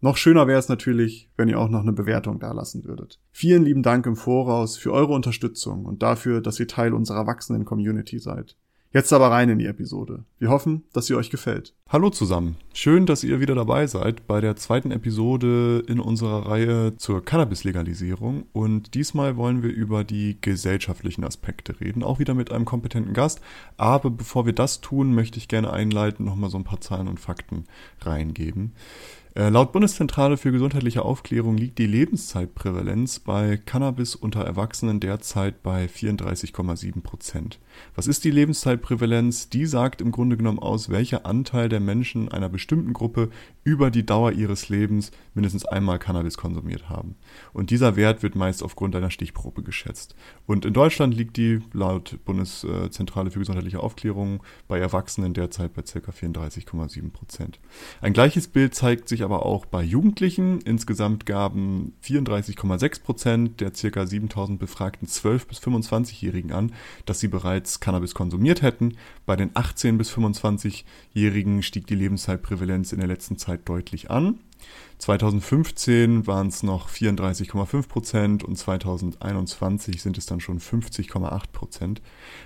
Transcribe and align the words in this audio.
Noch 0.00 0.18
schöner 0.18 0.46
wäre 0.46 0.58
es 0.58 0.68
natürlich, 0.68 1.30
wenn 1.36 1.48
ihr 1.48 1.58
auch 1.58 1.70
noch 1.70 1.80
eine 1.80 1.92
Bewertung 1.92 2.38
dalassen 2.38 2.84
würdet. 2.84 3.18
Vielen 3.32 3.64
lieben 3.64 3.82
Dank 3.82 4.04
im 4.06 4.16
Voraus 4.16 4.76
für 4.76 4.92
eure 4.92 5.14
Unterstützung 5.14 5.86
und 5.86 6.02
dafür, 6.02 6.42
dass 6.42 6.60
ihr 6.60 6.68
Teil 6.68 6.92
unserer 6.92 7.26
wachsenden 7.26 7.64
Community 7.64 8.18
seid. 8.18 8.56
Jetzt 8.92 9.12
aber 9.12 9.30
rein 9.30 9.50
in 9.50 9.58
die 9.58 9.66
Episode. 9.66 10.24
Wir 10.38 10.48
hoffen, 10.48 10.84
dass 10.92 11.06
sie 11.06 11.14
euch 11.14 11.28
gefällt. 11.28 11.74
Hallo 11.88 12.08
zusammen. 12.08 12.56
Schön, 12.72 13.04
dass 13.04 13.24
ihr 13.24 13.40
wieder 13.40 13.54
dabei 13.54 13.86
seid 13.86 14.26
bei 14.26 14.40
der 14.40 14.56
zweiten 14.56 14.90
Episode 14.90 15.82
in 15.86 16.00
unserer 16.00 16.46
Reihe 16.46 16.96
zur 16.96 17.22
Cannabis-Legalisierung. 17.22 18.46
Und 18.52 18.94
diesmal 18.94 19.36
wollen 19.36 19.62
wir 19.62 19.70
über 19.70 20.04
die 20.04 20.38
gesellschaftlichen 20.40 21.24
Aspekte 21.24 21.78
reden, 21.80 22.02
auch 22.02 22.18
wieder 22.18 22.32
mit 22.32 22.52
einem 22.52 22.64
kompetenten 22.64 23.12
Gast. 23.12 23.40
Aber 23.76 24.08
bevor 24.08 24.46
wir 24.46 24.54
das 24.54 24.80
tun, 24.80 25.14
möchte 25.14 25.38
ich 25.38 25.48
gerne 25.48 25.72
einleiten, 25.72 26.24
nochmal 26.24 26.48
so 26.48 26.56
ein 26.56 26.64
paar 26.64 26.80
Zahlen 26.80 27.08
und 27.08 27.20
Fakten 27.20 27.64
reingeben. 28.00 28.72
Äh, 29.36 29.50
laut 29.50 29.72
Bundeszentrale 29.72 30.38
für 30.38 30.50
gesundheitliche 30.50 31.02
Aufklärung 31.02 31.58
liegt 31.58 31.78
die 31.78 31.86
Lebenszeitprävalenz 31.86 33.18
bei 33.18 33.58
Cannabis 33.58 34.14
unter 34.14 34.40
Erwachsenen 34.40 34.98
derzeit 34.98 35.62
bei 35.62 35.84
34,7 35.84 37.02
Prozent. 37.02 37.60
Was 37.94 38.06
ist 38.06 38.24
die 38.24 38.30
Lebenszeitprävalenz? 38.30 39.48
Die 39.48 39.66
sagt 39.66 40.00
im 40.00 40.12
Grunde 40.12 40.36
genommen 40.36 40.58
aus, 40.58 40.90
welcher 40.90 41.26
Anteil 41.26 41.68
der 41.68 41.80
Menschen 41.80 42.30
einer 42.30 42.48
bestimmten 42.48 42.92
Gruppe 42.92 43.30
über 43.64 43.90
die 43.90 44.06
Dauer 44.06 44.32
ihres 44.32 44.68
Lebens 44.68 45.10
mindestens 45.34 45.64
einmal 45.64 45.98
Cannabis 45.98 46.36
konsumiert 46.36 46.88
haben. 46.88 47.16
Und 47.52 47.70
dieser 47.70 47.96
Wert 47.96 48.22
wird 48.22 48.36
meist 48.36 48.62
aufgrund 48.62 48.94
einer 48.94 49.10
Stichprobe 49.10 49.62
geschätzt. 49.62 50.14
Und 50.46 50.64
in 50.64 50.72
Deutschland 50.72 51.14
liegt 51.14 51.36
die 51.36 51.60
laut 51.72 52.18
Bundeszentrale 52.24 53.30
für 53.30 53.40
gesundheitliche 53.40 53.80
Aufklärung 53.80 54.42
bei 54.68 54.78
Erwachsenen 54.78 55.34
derzeit 55.34 55.74
bei 55.74 55.82
ca. 55.82 55.98
34,7 56.10 57.10
Prozent. 57.10 57.58
Ein 58.00 58.12
gleiches 58.12 58.48
Bild 58.48 58.74
zeigt 58.74 59.08
sich 59.08 59.22
aber 59.22 59.44
auch 59.44 59.66
bei 59.66 59.82
Jugendlichen. 59.82 60.60
Insgesamt 60.60 61.26
gaben 61.26 61.94
34,6 62.04 63.02
Prozent 63.02 63.60
der 63.60 63.72
ca. 63.72 64.06
7000 64.06 64.58
befragten 64.58 65.08
12- 65.08 65.48
bis 65.48 65.58
25-Jährigen 65.58 66.52
an, 66.52 66.72
dass 67.04 67.20
sie 67.20 67.28
bereits 67.28 67.65
Cannabis 67.80 68.14
konsumiert 68.14 68.62
hätten. 68.62 68.96
Bei 69.26 69.36
den 69.36 69.50
18- 69.52 69.98
bis 69.98 70.10
25-Jährigen 70.12 71.62
stieg 71.62 71.86
die 71.86 71.94
Lebenszeitprävalenz 71.94 72.92
in 72.92 72.98
der 72.98 73.08
letzten 73.08 73.38
Zeit 73.38 73.68
deutlich 73.68 74.10
an. 74.10 74.38
2015 74.98 76.26
waren 76.26 76.48
es 76.48 76.62
noch 76.62 76.88
34,5 76.88 77.86
Prozent 77.86 78.44
und 78.44 78.56
2021 78.56 80.00
sind 80.00 80.16
es 80.16 80.26
dann 80.26 80.40
schon 80.40 80.58
50,8 80.58 81.42
Prozent. 81.52 82.00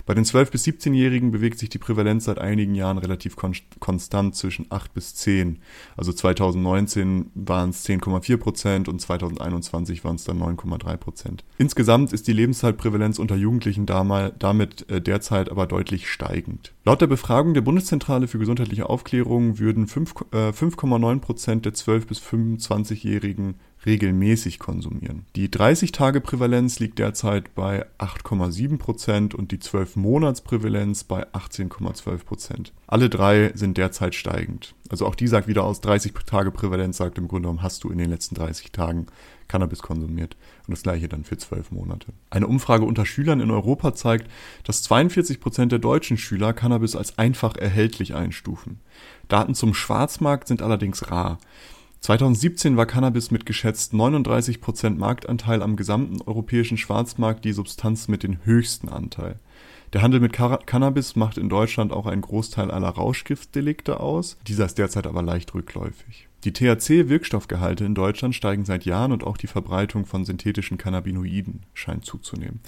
Bei 0.04 0.14
den 0.14 0.24
12- 0.24 0.50
bis 0.50 0.64
17-Jährigen 0.64 1.30
bewegt 1.30 1.58
sich 1.58 1.68
die 1.68 1.78
Prävalenz 1.78 2.24
seit 2.24 2.38
einigen 2.38 2.74
Jahren 2.74 2.98
relativ 2.98 3.36
kon 3.36 3.54
konstant 3.78 4.34
zwischen 4.34 4.66
8 4.70 4.92
bis 4.94 5.14
10. 5.14 5.58
Also 5.96 6.12
2019 6.12 7.30
waren 7.34 7.70
es 7.70 7.84
10,4 7.86 8.36
Prozent 8.36 8.88
und 8.88 9.00
2021 9.00 10.04
waren 10.04 10.16
es 10.16 10.24
dann 10.24 10.40
9,3 10.40 10.96
Prozent. 10.96 11.44
Insgesamt 11.58 12.12
ist 12.12 12.26
die 12.26 12.32
Lebenszeitprävalenz 12.32 13.18
unter 13.18 13.36
Jugendlichen 13.36 13.86
damit 13.86 14.90
äh, 14.90 15.00
derzeit 15.00 15.50
aber 15.50 15.66
deutlich 15.66 16.08
steigend. 16.08 16.72
Laut 16.84 17.00
der 17.00 17.06
Befragung 17.06 17.54
der 17.54 17.60
Bundeszentrale 17.60 18.26
für 18.26 18.38
gesundheitliche 18.38 18.88
Aufklärung 18.88 19.58
würden 19.58 19.86
5,9 19.86 21.16
äh, 21.16 21.18
Prozent 21.18 21.64
der 21.64 21.74
12- 21.74 22.06
bis 22.06 22.18
25-Jährigen 22.40 23.56
regelmäßig 23.86 24.58
konsumieren. 24.58 25.24
Die 25.36 25.48
30-Tage-Prävalenz 25.48 26.80
liegt 26.80 26.98
derzeit 26.98 27.54
bei 27.54 27.86
8,7 27.98 28.78
Prozent 28.78 29.34
und 29.34 29.52
die 29.52 29.58
12-Monats-Prävalenz 29.58 31.04
bei 31.04 31.26
18,12 31.28 32.24
Prozent. 32.24 32.72
Alle 32.86 33.08
drei 33.08 33.52
sind 33.54 33.78
derzeit 33.78 34.14
steigend. 34.14 34.74
Also 34.90 35.06
auch 35.06 35.14
die 35.14 35.28
sagt 35.28 35.48
wieder 35.48 35.64
aus, 35.64 35.82
30-Tage-Prävalenz 35.82 36.98
sagt 36.98 37.16
im 37.16 37.28
Grunde 37.28 37.46
genommen, 37.46 37.62
hast 37.62 37.84
du 37.84 37.90
in 37.90 37.98
den 37.98 38.10
letzten 38.10 38.34
30 38.34 38.72
Tagen 38.72 39.06
Cannabis 39.48 39.82
konsumiert. 39.82 40.36
Und 40.66 40.72
das 40.72 40.82
gleiche 40.82 41.08
dann 41.08 41.24
für 41.24 41.36
12 41.36 41.72
Monate. 41.72 42.12
Eine 42.30 42.46
Umfrage 42.46 42.84
unter 42.84 43.04
Schülern 43.04 43.40
in 43.40 43.50
Europa 43.50 43.94
zeigt, 43.94 44.30
dass 44.64 44.82
42 44.82 45.40
Prozent 45.40 45.72
der 45.72 45.80
deutschen 45.80 46.18
Schüler 46.18 46.52
Cannabis 46.52 46.94
als 46.94 47.18
einfach 47.18 47.56
erhältlich 47.56 48.14
einstufen. 48.14 48.80
Daten 49.28 49.54
zum 49.54 49.74
Schwarzmarkt 49.74 50.48
sind 50.48 50.62
allerdings 50.62 51.10
rar. 51.10 51.38
2017 52.00 52.78
war 52.78 52.86
Cannabis 52.86 53.30
mit 53.30 53.44
geschätzt 53.44 53.92
39% 53.92 54.96
Marktanteil 54.96 55.62
am 55.62 55.76
gesamten 55.76 56.22
europäischen 56.22 56.78
Schwarzmarkt 56.78 57.44
die 57.44 57.52
Substanz 57.52 58.08
mit 58.08 58.22
dem 58.22 58.38
höchsten 58.44 58.88
Anteil. 58.88 59.38
Der 59.92 60.00
Handel 60.00 60.20
mit 60.20 60.32
Cannabis 60.32 61.14
macht 61.14 61.36
in 61.36 61.50
Deutschland 61.50 61.92
auch 61.92 62.06
einen 62.06 62.22
Großteil 62.22 62.70
aller 62.70 62.88
Rauschgiftdelikte 62.88 64.00
aus, 64.00 64.38
dieser 64.46 64.64
ist 64.64 64.78
derzeit 64.78 65.06
aber 65.06 65.22
leicht 65.22 65.52
rückläufig 65.52 66.29
die 66.44 66.52
THC-Wirkstoffgehalte 66.52 67.84
in 67.84 67.94
Deutschland 67.94 68.34
steigen 68.34 68.64
seit 68.64 68.86
Jahren 68.86 69.12
und 69.12 69.24
auch 69.24 69.36
die 69.36 69.46
Verbreitung 69.46 70.06
von 70.06 70.24
synthetischen 70.24 70.78
Cannabinoiden 70.78 71.66
scheint 71.74 72.06
zuzunehmen. 72.06 72.60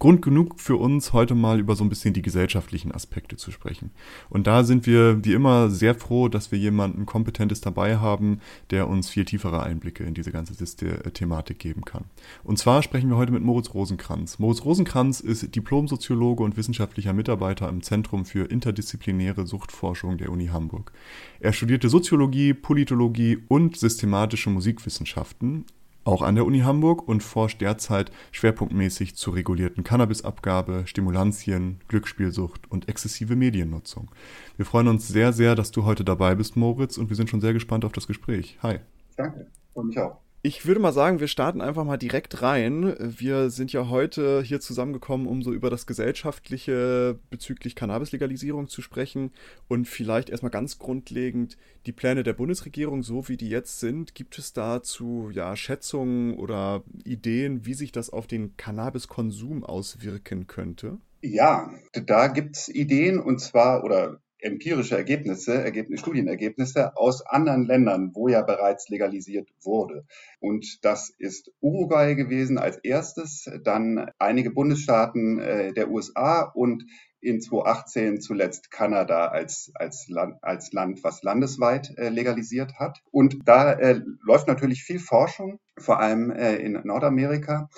Grund 0.00 0.20
genug 0.22 0.58
für 0.58 0.76
uns, 0.76 1.12
heute 1.12 1.36
mal 1.36 1.60
über 1.60 1.76
so 1.76 1.84
ein 1.84 1.88
bisschen 1.88 2.12
die 2.12 2.22
gesellschaftlichen 2.22 2.92
Aspekte 2.92 3.36
zu 3.36 3.52
sprechen. 3.52 3.92
Und 4.30 4.48
da 4.48 4.64
sind 4.64 4.84
wir 4.86 5.24
wie 5.24 5.32
immer 5.32 5.70
sehr 5.70 5.94
froh, 5.94 6.28
dass 6.28 6.50
wir 6.50 6.58
jemanden 6.58 7.06
Kompetentes 7.06 7.60
dabei 7.60 7.98
haben, 7.98 8.40
der 8.70 8.88
uns 8.88 9.08
viel 9.08 9.24
tiefere 9.24 9.62
Einblicke 9.62 10.02
in 10.02 10.14
diese 10.14 10.32
ganze 10.32 10.54
äh, 10.62 11.10
Thematik 11.10 11.60
geben 11.60 11.84
kann. 11.84 12.06
Und 12.42 12.58
zwar 12.58 12.82
sprechen 12.82 13.10
wir 13.10 13.16
heute 13.16 13.32
mit 13.32 13.44
Moritz 13.44 13.74
Rosenkranz. 13.74 14.40
Moritz 14.40 14.64
Rosenkranz 14.64 15.20
ist 15.20 15.54
Diplomsoziologe 15.54 16.42
und 16.42 16.56
wissenschaftlicher 16.56 17.12
Mitarbeiter 17.12 17.68
im 17.68 17.82
Zentrum 17.82 18.24
für 18.24 18.50
interdisziplinäre 18.50 19.46
Suchtforschung 19.46 20.18
der 20.18 20.30
Uni 20.30 20.46
Hamburg. 20.46 20.90
Er 21.38 21.52
studierte 21.52 21.88
Soziologie, 21.88 22.54
Politologie, 22.54 23.19
Soziologie 23.20 23.38
und 23.48 23.76
systematische 23.76 24.50
Musikwissenschaften, 24.50 25.66
auch 26.04 26.22
an 26.22 26.34
der 26.36 26.46
Uni 26.46 26.60
Hamburg 26.60 27.06
und 27.06 27.22
forscht 27.22 27.60
derzeit 27.60 28.10
schwerpunktmäßig 28.32 29.14
zur 29.16 29.34
regulierten 29.34 29.84
Cannabisabgabe, 29.84 30.84
Stimulantien, 30.86 31.80
Glücksspielsucht 31.88 32.70
und 32.70 32.88
exzessive 32.88 33.36
Mediennutzung. 33.36 34.10
Wir 34.56 34.64
freuen 34.64 34.88
uns 34.88 35.06
sehr, 35.06 35.34
sehr, 35.34 35.54
dass 35.54 35.70
du 35.70 35.84
heute 35.84 36.04
dabei 36.04 36.34
bist, 36.34 36.56
Moritz, 36.56 36.96
und 36.96 37.10
wir 37.10 37.16
sind 37.16 37.28
schon 37.28 37.42
sehr 37.42 37.52
gespannt 37.52 37.84
auf 37.84 37.92
das 37.92 38.06
Gespräch. 38.06 38.58
Hi. 38.62 38.78
Danke, 39.16 39.46
freue 39.74 39.84
mich 39.84 39.98
auch. 39.98 40.16
Ich 40.42 40.64
würde 40.64 40.80
mal 40.80 40.92
sagen, 40.92 41.20
wir 41.20 41.28
starten 41.28 41.60
einfach 41.60 41.84
mal 41.84 41.98
direkt 41.98 42.40
rein. 42.40 42.96
Wir 42.98 43.50
sind 43.50 43.74
ja 43.74 43.90
heute 43.90 44.40
hier 44.42 44.58
zusammengekommen, 44.58 45.26
um 45.26 45.42
so 45.42 45.52
über 45.52 45.68
das 45.68 45.86
Gesellschaftliche 45.86 47.18
bezüglich 47.28 47.74
Cannabis-Legalisierung 47.74 48.66
zu 48.66 48.80
sprechen 48.80 49.32
und 49.68 49.86
vielleicht 49.86 50.30
erstmal 50.30 50.50
ganz 50.50 50.78
grundlegend 50.78 51.58
die 51.84 51.92
Pläne 51.92 52.22
der 52.22 52.32
Bundesregierung, 52.32 53.02
so 53.02 53.28
wie 53.28 53.36
die 53.36 53.50
jetzt 53.50 53.80
sind. 53.80 54.14
Gibt 54.14 54.38
es 54.38 54.54
dazu 54.54 55.28
ja 55.30 55.54
Schätzungen 55.56 56.38
oder 56.38 56.84
Ideen, 57.04 57.66
wie 57.66 57.74
sich 57.74 57.92
das 57.92 58.08
auf 58.08 58.26
den 58.26 58.56
Cannabiskonsum 58.56 59.62
auswirken 59.62 60.46
könnte? 60.46 60.96
Ja, 61.20 61.70
da 61.92 62.28
gibt 62.28 62.56
es 62.56 62.70
Ideen 62.70 63.20
und 63.20 63.40
zwar, 63.40 63.84
oder 63.84 64.22
empirische 64.42 64.96
Ergebnisse, 64.96 65.54
Ergebnis, 65.54 66.00
Studienergebnisse 66.00 66.96
aus 66.96 67.24
anderen 67.26 67.66
Ländern, 67.66 68.10
wo 68.14 68.28
ja 68.28 68.42
bereits 68.42 68.88
legalisiert 68.88 69.48
wurde. 69.62 70.04
Und 70.38 70.84
das 70.84 71.10
ist 71.18 71.52
Uruguay 71.60 72.14
gewesen 72.14 72.58
als 72.58 72.78
erstes, 72.78 73.50
dann 73.64 74.10
einige 74.18 74.50
Bundesstaaten 74.50 75.38
äh, 75.38 75.72
der 75.72 75.90
USA 75.90 76.42
und 76.42 76.84
in 77.20 77.40
2018 77.40 78.20
zuletzt 78.20 78.70
Kanada 78.70 79.26
als, 79.26 79.70
als, 79.74 80.08
Land, 80.08 80.42
als 80.42 80.72
Land, 80.72 81.04
was 81.04 81.22
landesweit 81.22 81.96
äh, 81.98 82.08
legalisiert 82.08 82.74
hat. 82.78 83.02
Und 83.10 83.38
da 83.44 83.72
äh, 83.72 84.00
läuft 84.22 84.48
natürlich 84.48 84.82
viel 84.82 84.98
Forschung, 84.98 85.60
vor 85.80 86.00
allem 86.00 86.30
äh, 86.30 86.56
in 86.56 86.72
Nordamerika. 86.84 87.68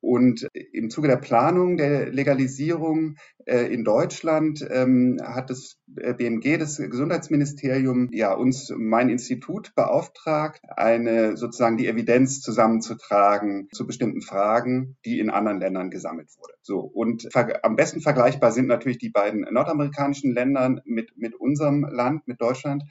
Und 0.00 0.48
im 0.72 0.90
Zuge 0.90 1.08
der 1.08 1.16
Planung 1.16 1.76
der 1.76 2.10
Legalisierung 2.10 3.16
äh, 3.44 3.72
in 3.72 3.84
Deutschland 3.84 4.66
ähm, 4.68 5.18
hat 5.22 5.50
das 5.50 5.78
äh, 5.96 6.14
BMG, 6.14 6.58
das 6.58 6.76
Gesundheitsministerium, 6.76 8.10
ja 8.12 8.32
uns, 8.34 8.72
mein 8.76 9.08
Institut 9.08 9.74
beauftragt, 9.76 10.60
eine 10.76 11.36
sozusagen 11.36 11.76
die 11.76 11.86
Evidenz 11.86 12.40
zusammenzutragen 12.40 13.68
zu 13.72 13.86
bestimmten 13.86 14.22
Fragen, 14.22 14.96
die 15.04 15.20
in 15.20 15.30
anderen 15.30 15.60
Ländern 15.60 15.90
gesammelt 15.90 16.30
wurde. 16.38 16.54
So 16.62 16.80
und 16.80 17.28
am 17.62 17.76
besten 17.76 18.00
vergleichbar 18.00 18.50
sind 18.50 18.66
natürlich 18.66 18.98
die 18.98 19.10
beiden 19.10 19.42
nordamerikanischen 19.50 20.32
Länder 20.32 20.80
mit 20.84 21.16
mit 21.16 21.34
unserem 21.34 21.84
Land, 21.84 22.26
mit 22.26 22.40
Deutschland. 22.40 22.82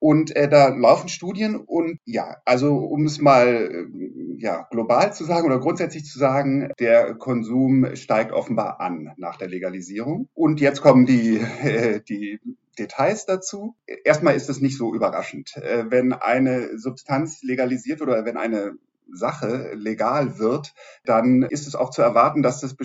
Und 0.00 0.34
äh, 0.36 0.48
da 0.48 0.68
laufen 0.68 1.08
Studien 1.08 1.56
und 1.56 1.98
ja, 2.04 2.36
also 2.44 2.76
um 2.76 3.06
es 3.06 3.20
mal 3.20 3.46
äh, 3.46 4.38
ja, 4.38 4.66
global 4.70 5.12
zu 5.12 5.24
sagen 5.24 5.46
oder 5.46 5.58
grundsätzlich 5.58 6.04
zu 6.04 6.18
sagen, 6.18 6.70
der 6.78 7.14
Konsum 7.14 7.96
steigt 7.96 8.32
offenbar 8.32 8.80
an 8.80 9.12
nach 9.16 9.36
der 9.36 9.48
Legalisierung. 9.48 10.28
Und 10.34 10.60
jetzt 10.60 10.80
kommen 10.80 11.06
die, 11.06 11.38
äh, 11.62 12.00
die 12.08 12.40
Details 12.78 13.26
dazu. 13.26 13.74
Erstmal 14.04 14.36
ist 14.36 14.48
es 14.48 14.60
nicht 14.60 14.78
so 14.78 14.94
überraschend. 14.94 15.56
Äh, 15.56 15.90
wenn 15.90 16.12
eine 16.12 16.78
Substanz 16.78 17.42
legalisiert 17.42 18.00
oder 18.00 18.24
wenn 18.24 18.36
eine 18.36 18.74
Sache 19.12 19.72
legal 19.74 20.38
wird, 20.38 20.74
dann 21.04 21.42
ist 21.42 21.66
es 21.66 21.74
auch 21.74 21.90
zu 21.90 22.02
erwarten, 22.02 22.42
dass 22.42 22.60
das 22.60 22.76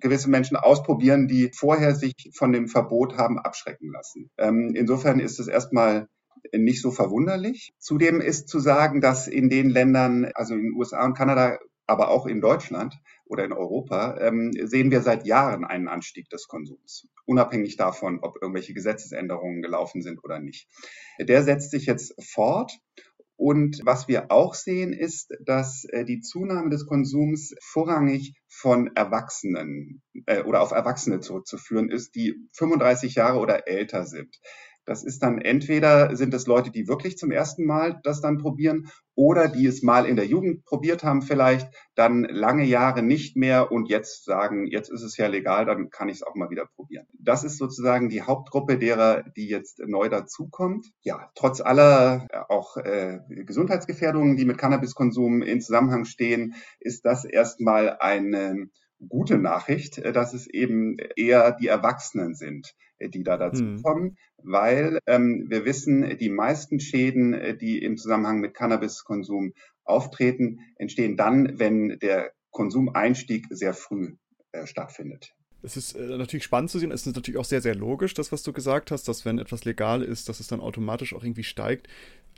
gewisse 0.00 0.30
Menschen 0.30 0.56
ausprobieren, 0.56 1.28
die 1.28 1.50
vorher 1.54 1.94
sich 1.94 2.30
von 2.32 2.52
dem 2.52 2.68
Verbot 2.68 3.16
haben 3.18 3.38
abschrecken 3.38 3.92
lassen. 3.92 4.30
Ähm, 4.38 4.72
insofern 4.74 5.20
ist 5.20 5.38
es 5.38 5.48
erstmal 5.48 6.08
nicht 6.54 6.82
so 6.82 6.90
verwunderlich. 6.90 7.74
Zudem 7.78 8.20
ist 8.20 8.48
zu 8.48 8.60
sagen, 8.60 9.00
dass 9.00 9.28
in 9.28 9.48
den 9.48 9.70
Ländern, 9.70 10.30
also 10.34 10.54
in 10.54 10.62
den 10.62 10.72
USA 10.74 11.04
und 11.04 11.14
Kanada, 11.14 11.58
aber 11.86 12.10
auch 12.10 12.26
in 12.26 12.40
Deutschland 12.40 12.98
oder 13.26 13.44
in 13.44 13.52
Europa, 13.52 14.18
ähm, 14.20 14.50
sehen 14.52 14.90
wir 14.90 15.02
seit 15.02 15.24
Jahren 15.26 15.64
einen 15.64 15.88
Anstieg 15.88 16.28
des 16.30 16.48
Konsums, 16.48 17.06
unabhängig 17.26 17.76
davon, 17.76 18.18
ob 18.20 18.36
irgendwelche 18.40 18.74
Gesetzesänderungen 18.74 19.62
gelaufen 19.62 20.02
sind 20.02 20.22
oder 20.24 20.40
nicht. 20.40 20.68
Der 21.20 21.42
setzt 21.44 21.70
sich 21.70 21.86
jetzt 21.86 22.14
fort 22.20 22.72
und 23.36 23.82
was 23.84 24.08
wir 24.08 24.30
auch 24.30 24.54
sehen, 24.54 24.92
ist, 24.94 25.34
dass 25.44 25.84
äh, 25.90 26.04
die 26.04 26.20
Zunahme 26.20 26.70
des 26.70 26.86
Konsums 26.86 27.54
vorrangig 27.60 28.34
von 28.48 28.90
Erwachsenen 28.96 30.02
äh, 30.24 30.42
oder 30.42 30.62
auf 30.62 30.70
Erwachsene 30.70 31.20
zurückzuführen 31.20 31.90
ist, 31.90 32.14
die 32.14 32.48
35 32.52 33.14
Jahre 33.14 33.38
oder 33.38 33.68
älter 33.68 34.06
sind. 34.06 34.40
Das 34.86 35.02
ist 35.02 35.22
dann 35.22 35.38
entweder 35.38 36.14
sind 36.16 36.32
es 36.32 36.46
Leute, 36.46 36.70
die 36.70 36.88
wirklich 36.88 37.18
zum 37.18 37.32
ersten 37.32 37.64
Mal 37.64 38.00
das 38.04 38.20
dann 38.20 38.38
probieren 38.38 38.88
oder 39.16 39.48
die 39.48 39.66
es 39.66 39.82
mal 39.82 40.06
in 40.06 40.14
der 40.14 40.26
Jugend 40.26 40.64
probiert 40.64 41.02
haben 41.02 41.22
vielleicht, 41.22 41.68
dann 41.96 42.24
lange 42.24 42.64
Jahre 42.64 43.02
nicht 43.02 43.36
mehr 43.36 43.72
und 43.72 43.88
jetzt 43.88 44.24
sagen, 44.24 44.66
jetzt 44.66 44.90
ist 44.90 45.02
es 45.02 45.16
ja 45.16 45.26
legal, 45.26 45.64
dann 45.64 45.90
kann 45.90 46.08
ich 46.08 46.16
es 46.16 46.22
auch 46.22 46.34
mal 46.36 46.50
wieder 46.50 46.66
probieren. 46.66 47.06
Das 47.18 47.42
ist 47.42 47.58
sozusagen 47.58 48.08
die 48.08 48.22
Hauptgruppe 48.22 48.78
derer, 48.78 49.24
die 49.36 49.48
jetzt 49.48 49.80
neu 49.80 50.08
dazukommt. 50.08 50.92
Ja, 51.02 51.30
trotz 51.34 51.60
aller 51.60 52.26
äh, 52.30 52.38
auch 52.48 52.76
äh, 52.76 53.20
Gesundheitsgefährdungen, 53.28 54.36
die 54.36 54.44
mit 54.44 54.58
Cannabiskonsum 54.58 55.42
in 55.42 55.60
Zusammenhang 55.60 56.04
stehen, 56.04 56.54
ist 56.78 57.04
das 57.04 57.24
erstmal 57.24 57.96
eine 57.98 58.68
gute 59.08 59.38
Nachricht, 59.38 59.98
äh, 59.98 60.12
dass 60.12 60.34
es 60.34 60.46
eben 60.46 60.96
eher 61.16 61.52
die 61.52 61.68
Erwachsenen 61.68 62.34
sind, 62.34 62.74
die 63.00 63.22
da 63.22 63.36
dazu 63.36 63.62
hm. 63.62 63.82
kommen, 63.82 64.16
weil 64.42 64.98
ähm, 65.06 65.46
wir 65.48 65.64
wissen, 65.64 66.16
die 66.18 66.28
meisten 66.28 66.80
Schäden, 66.80 67.34
äh, 67.34 67.56
die 67.56 67.82
im 67.82 67.96
Zusammenhang 67.96 68.40
mit 68.40 68.54
Cannabiskonsum 68.54 69.52
auftreten, 69.84 70.60
entstehen 70.76 71.16
dann, 71.16 71.58
wenn 71.58 71.98
der 71.98 72.32
Konsumeinstieg 72.50 73.46
sehr 73.50 73.74
früh 73.74 74.14
äh, 74.52 74.66
stattfindet. 74.66 75.34
Es 75.62 75.76
ist 75.76 75.94
äh, 75.94 76.16
natürlich 76.16 76.44
spannend 76.44 76.70
zu 76.70 76.78
sehen. 76.78 76.92
Es 76.92 77.06
ist 77.06 77.14
natürlich 77.14 77.38
auch 77.38 77.44
sehr, 77.44 77.60
sehr 77.60 77.74
logisch, 77.74 78.14
das, 78.14 78.32
was 78.32 78.42
du 78.42 78.52
gesagt 78.52 78.90
hast, 78.90 79.08
dass 79.08 79.24
wenn 79.24 79.38
etwas 79.38 79.64
legal 79.64 80.02
ist, 80.02 80.28
dass 80.28 80.40
es 80.40 80.48
dann 80.48 80.60
automatisch 80.60 81.14
auch 81.14 81.22
irgendwie 81.22 81.44
steigt. 81.44 81.88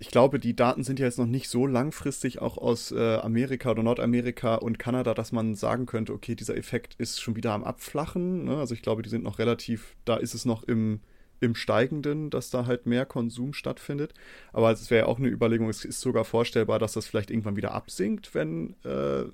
Ich 0.01 0.09
glaube, 0.09 0.39
die 0.39 0.55
Daten 0.55 0.85
sind 0.85 1.01
ja 1.01 1.07
jetzt 1.07 1.19
noch 1.19 1.27
nicht 1.27 1.49
so 1.49 1.67
langfristig 1.67 2.41
auch 2.41 2.57
aus 2.57 2.93
äh, 2.93 3.17
Amerika 3.17 3.73
oder 3.73 3.83
Nordamerika 3.83 4.55
und 4.55 4.79
Kanada, 4.79 5.13
dass 5.13 5.33
man 5.33 5.57
sagen 5.57 5.87
könnte, 5.87 6.13
okay, 6.13 6.37
dieser 6.37 6.57
Effekt 6.57 6.95
ist 6.99 7.21
schon 7.21 7.35
wieder 7.35 7.53
am 7.53 7.65
Abflachen. 7.65 8.45
Ne? 8.45 8.59
Also 8.59 8.75
ich 8.75 8.83
glaube, 8.83 9.03
die 9.03 9.09
sind 9.09 9.25
noch 9.25 9.41
relativ, 9.41 9.97
da 10.05 10.17
ist 10.17 10.35
es 10.35 10.45
noch 10.45 10.63
im, 10.63 11.01
im 11.41 11.55
Steigenden, 11.55 12.31
dass 12.31 12.51
da 12.51 12.67
halt 12.67 12.87
mehr 12.87 13.07
Konsum 13.07 13.53
stattfindet. 13.53 14.15
Aber 14.53 14.71
es 14.71 14.91
wäre 14.91 15.07
ja 15.07 15.07
auch 15.07 15.19
eine 15.19 15.29
Überlegung, 15.29 15.69
es 15.69 15.85
ist 15.85 16.01
sogar 16.01 16.25
vorstellbar, 16.25 16.79
dass 16.79 16.93
das 16.93 17.07
vielleicht 17.07 17.31
irgendwann 17.31 17.57
wieder 17.57 17.73
absinkt, 17.73 18.35
wenn, 18.35 18.75
äh, 18.85 19.25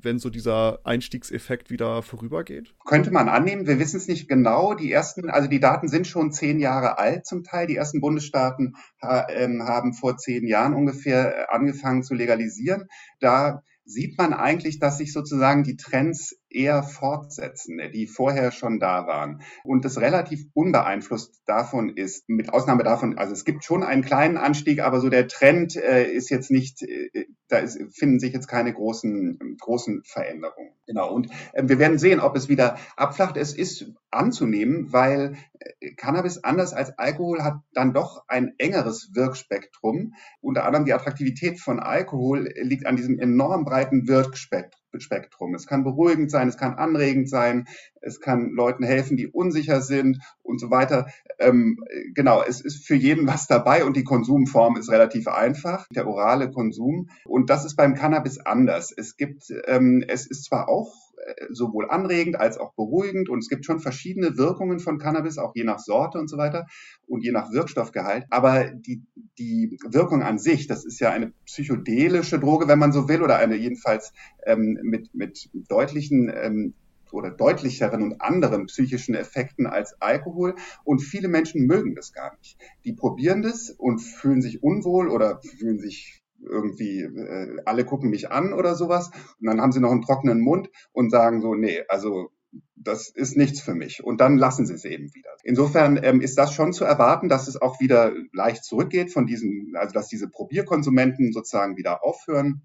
wenn 0.00 0.18
so 0.18 0.30
dieser 0.30 0.80
Einstiegseffekt 0.84 1.70
wieder 1.70 2.02
vorübergeht. 2.02 2.74
Könnte 2.84 3.10
man 3.10 3.28
annehmen, 3.28 3.66
wir 3.66 3.78
wissen 3.78 3.96
es 3.96 4.08
nicht 4.08 4.28
genau. 4.28 4.74
Die 4.74 4.92
ersten, 4.92 5.30
also 5.30 5.48
die 5.48 5.60
Daten 5.60 5.88
sind 5.88 6.06
schon 6.06 6.32
zehn 6.32 6.58
Jahre 6.60 6.98
alt 6.98 7.26
zum 7.26 7.44
Teil. 7.44 7.66
Die 7.66 7.76
ersten 7.76 8.00
Bundesstaaten 8.00 8.76
ähm, 9.00 9.62
haben 9.62 9.94
vor 9.94 10.16
zehn 10.16 10.46
Jahren 10.46 10.74
ungefähr 10.74 11.52
angefangen 11.52 12.02
zu 12.02 12.14
legalisieren. 12.14 12.88
Da 13.20 13.62
sieht 13.84 14.16
man 14.18 14.32
eigentlich, 14.32 14.78
dass 14.78 14.98
sich 14.98 15.12
sozusagen 15.12 15.62
die 15.62 15.76
Trends 15.76 16.36
eher 16.54 16.82
fortsetzen, 16.82 17.78
die 17.92 18.06
vorher 18.06 18.52
schon 18.52 18.78
da 18.78 19.06
waren. 19.06 19.42
Und 19.64 19.84
das 19.84 20.00
relativ 20.00 20.44
unbeeinflusst 20.54 21.42
davon 21.46 21.90
ist, 21.90 22.28
mit 22.28 22.52
Ausnahme 22.52 22.84
davon, 22.84 23.18
also 23.18 23.32
es 23.32 23.44
gibt 23.44 23.64
schon 23.64 23.82
einen 23.82 24.02
kleinen 24.02 24.36
Anstieg, 24.36 24.80
aber 24.80 25.00
so 25.00 25.08
der 25.08 25.28
Trend 25.28 25.76
äh, 25.76 26.04
ist 26.10 26.30
jetzt 26.30 26.50
nicht, 26.50 26.82
äh, 26.82 27.26
da 27.54 27.60
ist, 27.60 27.78
finden 27.96 28.18
sich 28.18 28.32
jetzt 28.32 28.48
keine 28.48 28.72
großen, 28.72 29.56
großen 29.60 30.02
Veränderungen. 30.04 30.72
Genau. 30.86 31.12
Und 31.12 31.30
äh, 31.52 31.62
wir 31.64 31.78
werden 31.78 31.98
sehen, 31.98 32.20
ob 32.20 32.36
es 32.36 32.48
wieder 32.48 32.76
abflacht. 32.96 33.36
Es 33.36 33.54
ist 33.54 33.92
anzunehmen, 34.10 34.92
weil 34.92 35.36
äh, 35.58 35.92
Cannabis 35.94 36.42
anders 36.44 36.72
als 36.72 36.98
Alkohol 36.98 37.42
hat 37.42 37.60
dann 37.72 37.94
doch 37.94 38.24
ein 38.28 38.54
engeres 38.58 39.14
Wirkspektrum. 39.14 40.14
Unter 40.40 40.64
anderem 40.64 40.84
die 40.84 40.92
Attraktivität 40.92 41.60
von 41.60 41.80
Alkohol 41.80 42.52
liegt 42.60 42.86
an 42.86 42.96
diesem 42.96 43.18
enorm 43.18 43.64
breiten 43.64 44.08
Wirkspektrum. 44.08 44.80
Spektrum. 45.00 45.54
Es 45.54 45.66
kann 45.66 45.84
beruhigend 45.84 46.30
sein, 46.30 46.48
es 46.48 46.56
kann 46.56 46.74
anregend 46.74 47.28
sein, 47.28 47.66
es 48.04 48.20
kann 48.20 48.50
Leuten 48.50 48.84
helfen, 48.84 49.16
die 49.16 49.26
unsicher 49.26 49.80
sind 49.80 50.18
und 50.42 50.60
so 50.60 50.70
weiter. 50.70 51.06
Ähm, 51.38 51.82
genau, 52.14 52.42
es 52.42 52.60
ist 52.60 52.86
für 52.86 52.94
jeden 52.94 53.26
was 53.26 53.46
dabei 53.46 53.84
und 53.84 53.96
die 53.96 54.04
Konsumform 54.04 54.76
ist 54.76 54.90
relativ 54.90 55.28
einfach, 55.28 55.86
der 55.94 56.06
orale 56.06 56.50
Konsum. 56.50 57.08
Und 57.24 57.50
das 57.50 57.64
ist 57.64 57.76
beim 57.76 57.94
Cannabis 57.94 58.38
anders. 58.38 58.92
Es 58.96 59.16
gibt, 59.16 59.52
ähm, 59.66 60.04
es 60.06 60.26
ist 60.26 60.44
zwar 60.44 60.68
auch 60.68 60.92
äh, 61.24 61.46
sowohl 61.50 61.88
anregend 61.88 62.36
als 62.36 62.58
auch 62.58 62.74
beruhigend. 62.74 63.28
Und 63.28 63.38
es 63.38 63.48
gibt 63.48 63.64
schon 63.64 63.80
verschiedene 63.80 64.36
Wirkungen 64.36 64.78
von 64.78 64.98
Cannabis, 64.98 65.38
auch 65.38 65.54
je 65.54 65.64
nach 65.64 65.78
Sorte 65.78 66.18
und 66.18 66.28
so 66.28 66.36
weiter 66.36 66.66
und 67.06 67.22
je 67.24 67.32
nach 67.32 67.50
Wirkstoffgehalt. 67.52 68.26
Aber 68.30 68.64
die, 68.64 69.02
die 69.38 69.78
Wirkung 69.88 70.22
an 70.22 70.38
sich, 70.38 70.66
das 70.66 70.84
ist 70.84 71.00
ja 71.00 71.10
eine 71.10 71.32
psychedelische 71.46 72.38
Droge, 72.38 72.68
wenn 72.68 72.78
man 72.78 72.92
so 72.92 73.08
will, 73.08 73.22
oder 73.22 73.36
eine 73.38 73.56
jedenfalls 73.56 74.12
ähm, 74.44 74.78
mit, 74.82 75.14
mit 75.14 75.48
deutlichen 75.68 76.30
ähm, 76.34 76.74
oder 77.14 77.30
deutlicheren 77.30 78.02
und 78.02 78.20
anderen 78.20 78.66
psychischen 78.66 79.14
Effekten 79.14 79.66
als 79.66 80.00
Alkohol. 80.00 80.54
Und 80.84 81.00
viele 81.00 81.28
Menschen 81.28 81.66
mögen 81.66 81.94
das 81.94 82.12
gar 82.12 82.36
nicht. 82.38 82.58
Die 82.84 82.92
probieren 82.92 83.42
das 83.42 83.70
und 83.70 84.00
fühlen 84.00 84.42
sich 84.42 84.62
unwohl 84.62 85.08
oder 85.08 85.40
fühlen 85.42 85.78
sich 85.78 86.22
irgendwie, 86.40 87.00
äh, 87.00 87.56
alle 87.64 87.84
gucken 87.84 88.10
mich 88.10 88.30
an 88.30 88.52
oder 88.52 88.74
sowas. 88.74 89.10
Und 89.40 89.46
dann 89.46 89.60
haben 89.60 89.72
sie 89.72 89.80
noch 89.80 89.90
einen 89.90 90.02
trockenen 90.02 90.40
Mund 90.40 90.68
und 90.92 91.10
sagen 91.10 91.40
so, 91.40 91.54
nee, 91.54 91.82
also 91.88 92.30
das 92.76 93.08
ist 93.08 93.36
nichts 93.36 93.60
für 93.60 93.74
mich. 93.74 94.04
Und 94.04 94.20
dann 94.20 94.36
lassen 94.36 94.66
sie 94.66 94.74
es 94.74 94.84
eben 94.84 95.12
wieder. 95.14 95.30
Insofern 95.42 95.98
ähm, 96.02 96.20
ist 96.20 96.38
das 96.38 96.52
schon 96.52 96.72
zu 96.72 96.84
erwarten, 96.84 97.28
dass 97.28 97.48
es 97.48 97.60
auch 97.60 97.80
wieder 97.80 98.12
leicht 98.32 98.64
zurückgeht 98.64 99.12
von 99.12 99.26
diesen, 99.26 99.72
also 99.74 99.92
dass 99.92 100.08
diese 100.08 100.28
Probierkonsumenten 100.28 101.32
sozusagen 101.32 101.76
wieder 101.76 102.04
aufhören. 102.04 102.62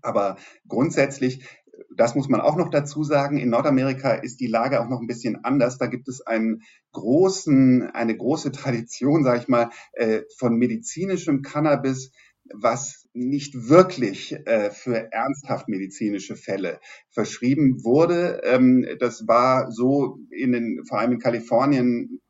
Aber 0.00 0.36
grundsätzlich, 0.68 1.44
das 1.96 2.14
muss 2.14 2.28
man 2.28 2.40
auch 2.40 2.56
noch 2.56 2.70
dazu 2.70 3.04
sagen, 3.04 3.38
in 3.38 3.50
Nordamerika 3.50 4.12
ist 4.12 4.40
die 4.40 4.46
Lage 4.46 4.80
auch 4.80 4.88
noch 4.88 5.00
ein 5.00 5.06
bisschen 5.06 5.44
anders. 5.44 5.78
Da 5.78 5.86
gibt 5.86 6.08
es 6.08 6.20
einen 6.20 6.62
großen, 6.92 7.90
eine 7.92 8.16
große 8.16 8.52
Tradition, 8.52 9.24
sage 9.24 9.40
ich 9.40 9.48
mal, 9.48 9.70
äh, 9.92 10.22
von 10.38 10.56
medizinischem 10.56 11.42
Cannabis, 11.42 12.12
was 12.52 13.08
nicht 13.14 13.68
wirklich 13.68 14.34
äh, 14.46 14.70
für 14.70 15.12
ernsthaft 15.12 15.68
medizinische 15.68 16.36
Fälle 16.36 16.80
verschrieben 17.10 17.84
wurde. 17.84 18.40
Ähm, 18.44 18.86
das 18.98 19.26
war 19.26 19.70
so 19.70 20.18
in 20.30 20.52
den, 20.52 20.84
vor 20.86 20.98
allem 20.98 21.12
in 21.12 21.18
Kalifornien, 21.18 22.20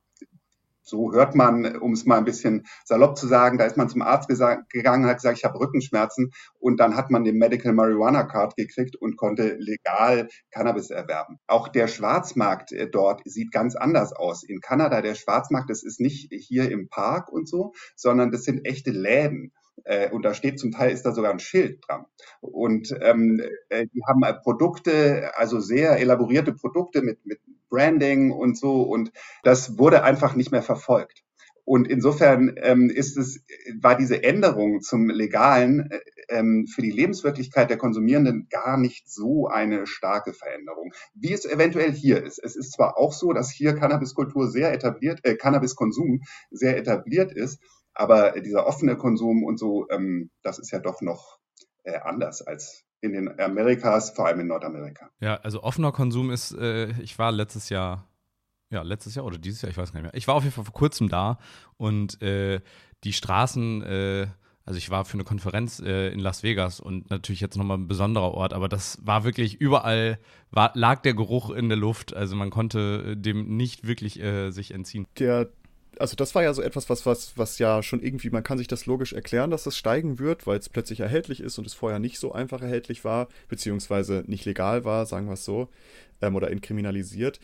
so 0.83 1.13
hört 1.13 1.35
man, 1.35 1.77
um 1.77 1.93
es 1.93 2.05
mal 2.05 2.19
ein 2.19 2.25
bisschen 2.25 2.67
salopp 2.85 3.17
zu 3.17 3.27
sagen, 3.27 3.59
da 3.59 3.65
ist 3.65 3.77
man 3.77 3.89
zum 3.89 4.03
Arzt 4.03 4.29
gegangen, 4.29 5.07
hat 5.07 5.17
gesagt, 5.17 5.39
ich 5.39 5.45
habe 5.45 5.59
Rückenschmerzen 5.59 6.33
und 6.59 6.81
dann 6.81 6.97
hat 6.97 7.11
man 7.11 7.25
den 7.25 7.39
Medical 7.39 7.73
Marijuana 7.73 8.25
Card 8.25 8.57
gekriegt 8.57 8.97
und 8.97 9.17
konnte 9.17 9.57
legal 9.59 10.29
Cannabis 10.51 10.91
erwerben. 10.91 11.39
Auch 11.47 11.69
der 11.69 11.89
Schwarzmarkt 11.89 12.73
äh, 12.73 12.89
dort 12.91 13.23
sieht 13.25 13.53
ganz 13.53 13.77
anders 13.77 14.13
aus. 14.13 14.43
In 14.43 14.61
Kanada 14.61 15.03
der 15.03 15.15
Schwarzmarkt, 15.15 15.71
das 15.71 15.83
ist 15.83 16.01
nicht 16.01 16.33
hier 16.33 16.71
im 16.71 16.89
Park 16.89 17.31
und 17.31 17.49
so, 17.49 17.73
sondern 17.97 18.31
das 18.31 18.45
sind 18.45 18.67
echte 18.67 18.91
Läden. 18.91 19.53
Äh, 19.85 20.11
und 20.11 20.25
da 20.25 20.35
steht 20.35 20.59
zum 20.61 20.71
Teil 20.71 20.91
ist 20.91 21.05
da 21.05 21.13
sogar 21.13 21.33
ein 21.33 21.39
Schild 21.39 21.83
dran. 21.87 22.05
Und 22.41 22.95
ähm, 23.01 23.41
äh, 23.69 23.87
die 23.87 24.03
haben 24.07 24.23
Produkte, 24.43 25.33
also 25.37 25.61
sehr 25.61 25.99
elaborierte 25.99 26.53
Produkte 26.53 27.03
mit, 27.03 27.25
mit 27.25 27.41
Branding 27.73 28.33
und 28.33 28.59
so. 28.59 28.83
Und 28.83 29.13
das 29.43 29.79
wurde 29.79 30.05
einfach 30.05 30.37
nicht 30.37 30.53
mehr 30.53 30.63
verfolgt. 30.63 31.23
Und 31.65 31.89
insofern 31.89 32.55
ähm, 32.57 32.91
ist 32.91 33.17
es, 33.17 33.41
war 33.81 33.97
diese 33.97 34.23
Änderung 34.23 34.81
zum 34.83 35.09
Legalen 35.09 35.91
äh, 35.91 36.01
ähm, 36.29 36.67
für 36.67 36.83
die 36.83 36.91
Lebenswirklichkeit 36.91 37.71
der 37.71 37.79
Konsumierenden 37.79 38.49
gar 38.51 38.77
nicht 38.77 39.11
so 39.11 39.47
eine 39.49 39.87
starke 39.87 40.33
Veränderung, 40.35 40.93
wie 41.15 41.33
es 41.33 41.47
eventuell 41.47 41.93
hier 41.93 42.23
ist. 42.25 42.39
Es 42.43 42.57
ist 42.57 42.73
zwar 42.73 42.99
auch 42.99 43.13
so, 43.13 43.33
dass 43.33 43.51
hier 43.53 43.75
Cannabiskultur 43.75 44.49
sehr 44.51 44.73
etabliert, 44.73 45.21
äh, 45.25 45.37
Cannabiskonsum 45.37 46.23
sehr 46.51 46.77
etabliert 46.79 47.33
ist, 47.33 47.61
Aber 47.95 48.41
dieser 48.41 48.67
offene 48.67 48.97
Konsum 48.97 49.45
und 49.45 49.59
so, 49.59 49.87
ähm, 49.91 50.31
das 50.43 50.59
ist 50.59 50.73
ja 50.73 50.81
doch 50.81 51.03
noch 51.03 51.39
äh, 51.85 51.99
anders 51.99 52.43
als 52.43 52.85
in 53.03 53.13
den 53.13 53.41
Amerikas, 53.41 54.11
vor 54.11 54.27
allem 54.27 54.41
in 54.41 54.47
Nordamerika. 54.47 55.11
Ja, 55.21 55.37
also 55.43 55.63
offener 55.63 55.93
Konsum 55.93 56.31
ist, 56.31 56.53
äh, 56.53 56.93
ich 57.03 57.19
war 57.19 57.33
letztes 57.33 57.69
Jahr, 57.69 58.09
ja, 58.71 58.83
letztes 58.83 59.15
Jahr 59.17 59.27
oder 59.27 59.39
dieses 59.39 59.61
Jahr, 59.61 59.71
ich 59.71 59.77
weiß 59.77 59.93
gar 59.93 60.01
nicht 60.01 60.11
mehr. 60.11 60.19
Ich 60.19 60.29
war 60.29 60.37
auf 60.37 60.45
jeden 60.45 60.55
Fall 60.55 60.65
vor 60.65 60.73
kurzem 60.73 61.09
da 61.09 61.39
und 61.77 62.23
äh, 62.23 62.61
die 63.03 63.13
Straßen, 63.13 63.83
äh, 63.83 64.27
also 64.65 64.79
ich 64.79 64.89
war 64.91 65.05
für 65.05 65.15
eine 65.15 65.25
Konferenz 65.25 65.81
äh, 65.81 66.11
in 66.11 66.21
Las 66.21 66.45
Vegas 66.45 66.79
und 66.79 67.11
natürlich 67.11 67.41
jetzt 67.41 67.57
nochmal 67.57 67.79
ein 67.79 67.89
besonderer 67.89 68.33
Ort, 68.33 68.53
aber 68.53 68.69
das 68.69 68.99
war 69.03 69.25
wirklich 69.25 69.61
überall, 69.61 70.21
war, 70.53 70.71
lag 70.75 71.03
der 71.03 71.15
Geruch 71.15 71.51
in 71.51 71.69
der 71.69 71.79
Luft. 71.79 72.15
Also 72.15 72.37
man 72.37 72.51
konnte 72.51 73.15
äh, 73.15 73.17
dem 73.17 73.57
nicht 73.57 73.85
wirklich 73.85 74.21
äh, 74.23 74.51
sich 74.51 74.73
entziehen. 74.73 75.09
Der 75.19 75.51
also 75.99 76.17
das 76.17 76.35
war 76.35 76.43
ja 76.43 76.55
so 76.55 76.63
etwas, 76.63 76.89
was, 76.89 77.07
was, 77.07 77.37
was 77.37 77.59
ja 77.59 77.83
schon 77.83 78.01
irgendwie, 78.01 78.31
man 78.31 78.43
kann 78.43 78.59
sich 78.59 78.69
das 78.69 78.87
logisch 78.87 79.13
erklären, 79.13 79.51
dass 79.51 79.65
das 79.65 79.77
steigen 79.77 80.19
wird, 80.19 80.47
weil 80.47 80.59
es 80.59 80.69
plötzlich 80.69 81.01
erhältlich 81.01 81.41
ist 81.41 81.59
und 81.59 81.67
es 81.67 81.75
vorher 81.75 81.99
nicht 81.99 82.19
so 82.19 82.33
einfach 82.33 82.63
erhältlich 82.63 83.05
war, 83.05 83.29
beziehungsweise 83.49 84.25
nicht 84.27 84.45
legal 84.45 84.85
war, 84.85 85.07
sagen 85.07 85.27
wir 85.27 85.35
es 85.35 85.45
so, 85.45 85.69
ähm, 86.21 86.35
oder 86.35 86.51
entkriminalisiert. 86.51 87.41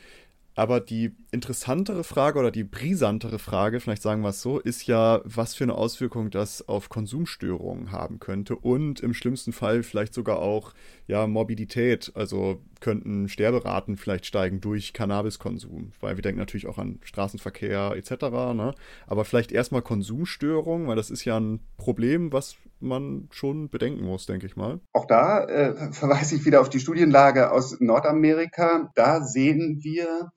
Aber 0.55 0.81
die 0.81 1.13
interessantere 1.31 2.03
Frage 2.03 2.41
oder 2.41 2.51
die 2.51 2.65
brisantere 2.65 3.39
Frage, 3.39 3.79
vielleicht 3.79 4.03
sagen 4.03 4.23
wir 4.23 4.31
es 4.31 4.43
so, 4.43 4.59
ist 4.59 4.89
ja, 4.89 5.21
was 5.23 5.55
für 5.55 5.63
eine 5.63 5.77
Auswirkung 5.77 6.31
das 6.31 6.67
auf 6.67 6.89
Konsumstörungen 6.89 7.93
haben 7.93 8.19
könnte 8.19 8.57
und 8.57 8.99
im 8.99 9.15
schlimmsten 9.15 9.53
Fall 9.53 9.85
vielleicht 9.85 10.15
sogar 10.15 10.41
auch 10.41 10.75
ja 11.09 11.27
Morbidität, 11.27 12.13
also 12.15 12.61
könnten 12.81 13.29
Sterberaten 13.29 13.97
vielleicht 13.97 14.27
steigen 14.27 14.61
durch 14.61 14.93
Cannabiskonsum, 14.93 15.93
weil 16.01 16.17
wir 16.17 16.23
denken 16.23 16.39
natürlich 16.39 16.69
auch 16.69 16.79
an 16.79 17.01
Straßenverkehr 17.03 17.95
etc. 17.97 18.11
Ne? 18.55 18.75
Aber 19.07 19.25
vielleicht 19.25 19.51
erstmal 19.51 19.83
Konsumstörungen, 19.83 20.87
weil 20.87 20.97
das 20.97 21.11
ist 21.11 21.25
ja 21.25 21.41
ein 21.41 21.61
Problem, 21.79 22.33
was 22.33 22.57
man 22.79 23.27
schon 23.33 23.71
bedenken 23.71 24.05
muss, 24.05 24.27
denke 24.27 24.47
ich 24.47 24.55
mal. 24.55 24.81
Auch 24.93 25.07
da 25.07 25.45
äh, 25.45 25.93
verweise 25.93 26.37
ich 26.37 26.45
wieder 26.45 26.61
auf 26.61 26.69
die 26.69 26.81
Studienlage 26.81 27.51
aus 27.51 27.81
Nordamerika. 27.81 28.91
Da 28.95 29.25
sehen 29.25 29.81
wir 29.83 30.31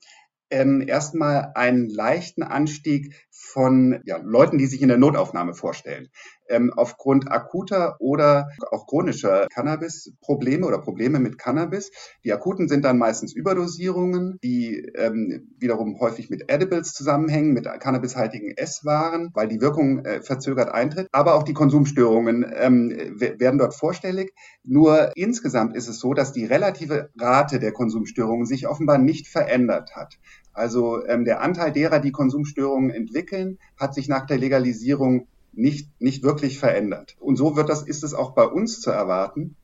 ähm, 0.50 0.82
erstmal 0.86 1.52
einen 1.54 1.88
leichten 1.88 2.42
Anstieg 2.42 3.14
von 3.42 4.00
ja, 4.04 4.18
Leuten, 4.18 4.56
die 4.56 4.66
sich 4.66 4.82
in 4.82 4.88
der 4.88 4.98
Notaufnahme 4.98 5.54
vorstellen 5.54 6.08
ähm, 6.52 6.72
aufgrund 6.76 7.30
akuter 7.30 7.96
oder 7.98 8.48
auch 8.70 8.86
chronischer 8.86 9.46
Cannabis-Probleme 9.52 10.66
oder 10.66 10.78
Probleme 10.78 11.18
mit 11.18 11.38
Cannabis. 11.38 11.90
Die 12.24 12.32
akuten 12.32 12.68
sind 12.68 12.84
dann 12.84 12.98
meistens 12.98 13.32
Überdosierungen, 13.32 14.38
die 14.42 14.78
ähm, 14.94 15.54
wiederum 15.58 15.98
häufig 15.98 16.30
mit 16.30 16.50
Edibles 16.50 16.92
zusammenhängen, 16.92 17.52
mit 17.52 17.66
cannabishaltigen 17.80 18.56
Esswaren, 18.56 19.30
weil 19.34 19.48
die 19.48 19.60
Wirkung 19.60 20.04
äh, 20.04 20.20
verzögert 20.20 20.70
eintritt. 20.70 21.08
Aber 21.12 21.34
auch 21.34 21.42
die 21.42 21.54
Konsumstörungen 21.54 22.44
ähm, 22.54 22.90
werden 23.18 23.58
dort 23.58 23.74
vorstellig. 23.74 24.32
Nur 24.62 25.12
insgesamt 25.16 25.74
ist 25.76 25.88
es 25.88 25.98
so, 25.98 26.14
dass 26.14 26.32
die 26.32 26.44
relative 26.44 27.10
Rate 27.18 27.58
der 27.58 27.72
Konsumstörungen 27.72 28.46
sich 28.46 28.68
offenbar 28.68 28.98
nicht 28.98 29.26
verändert 29.26 29.96
hat. 29.96 30.18
Also 30.52 31.04
ähm, 31.06 31.24
der 31.24 31.40
Anteil 31.40 31.72
derer, 31.72 31.98
die 31.98 32.12
Konsumstörungen 32.12 32.90
entwickeln, 32.90 33.58
hat 33.76 33.94
sich 33.94 34.08
nach 34.08 34.26
der 34.26 34.38
Legalisierung 34.38 35.26
nicht, 35.52 35.88
nicht 36.00 36.22
wirklich 36.22 36.58
verändert. 36.58 37.16
Und 37.20 37.36
so 37.36 37.56
wird 37.56 37.68
das, 37.68 37.82
ist 37.82 38.04
es 38.04 38.14
auch 38.14 38.34
bei 38.34 38.44
uns 38.44 38.80
zu 38.80 38.90
erwarten. 38.90 39.56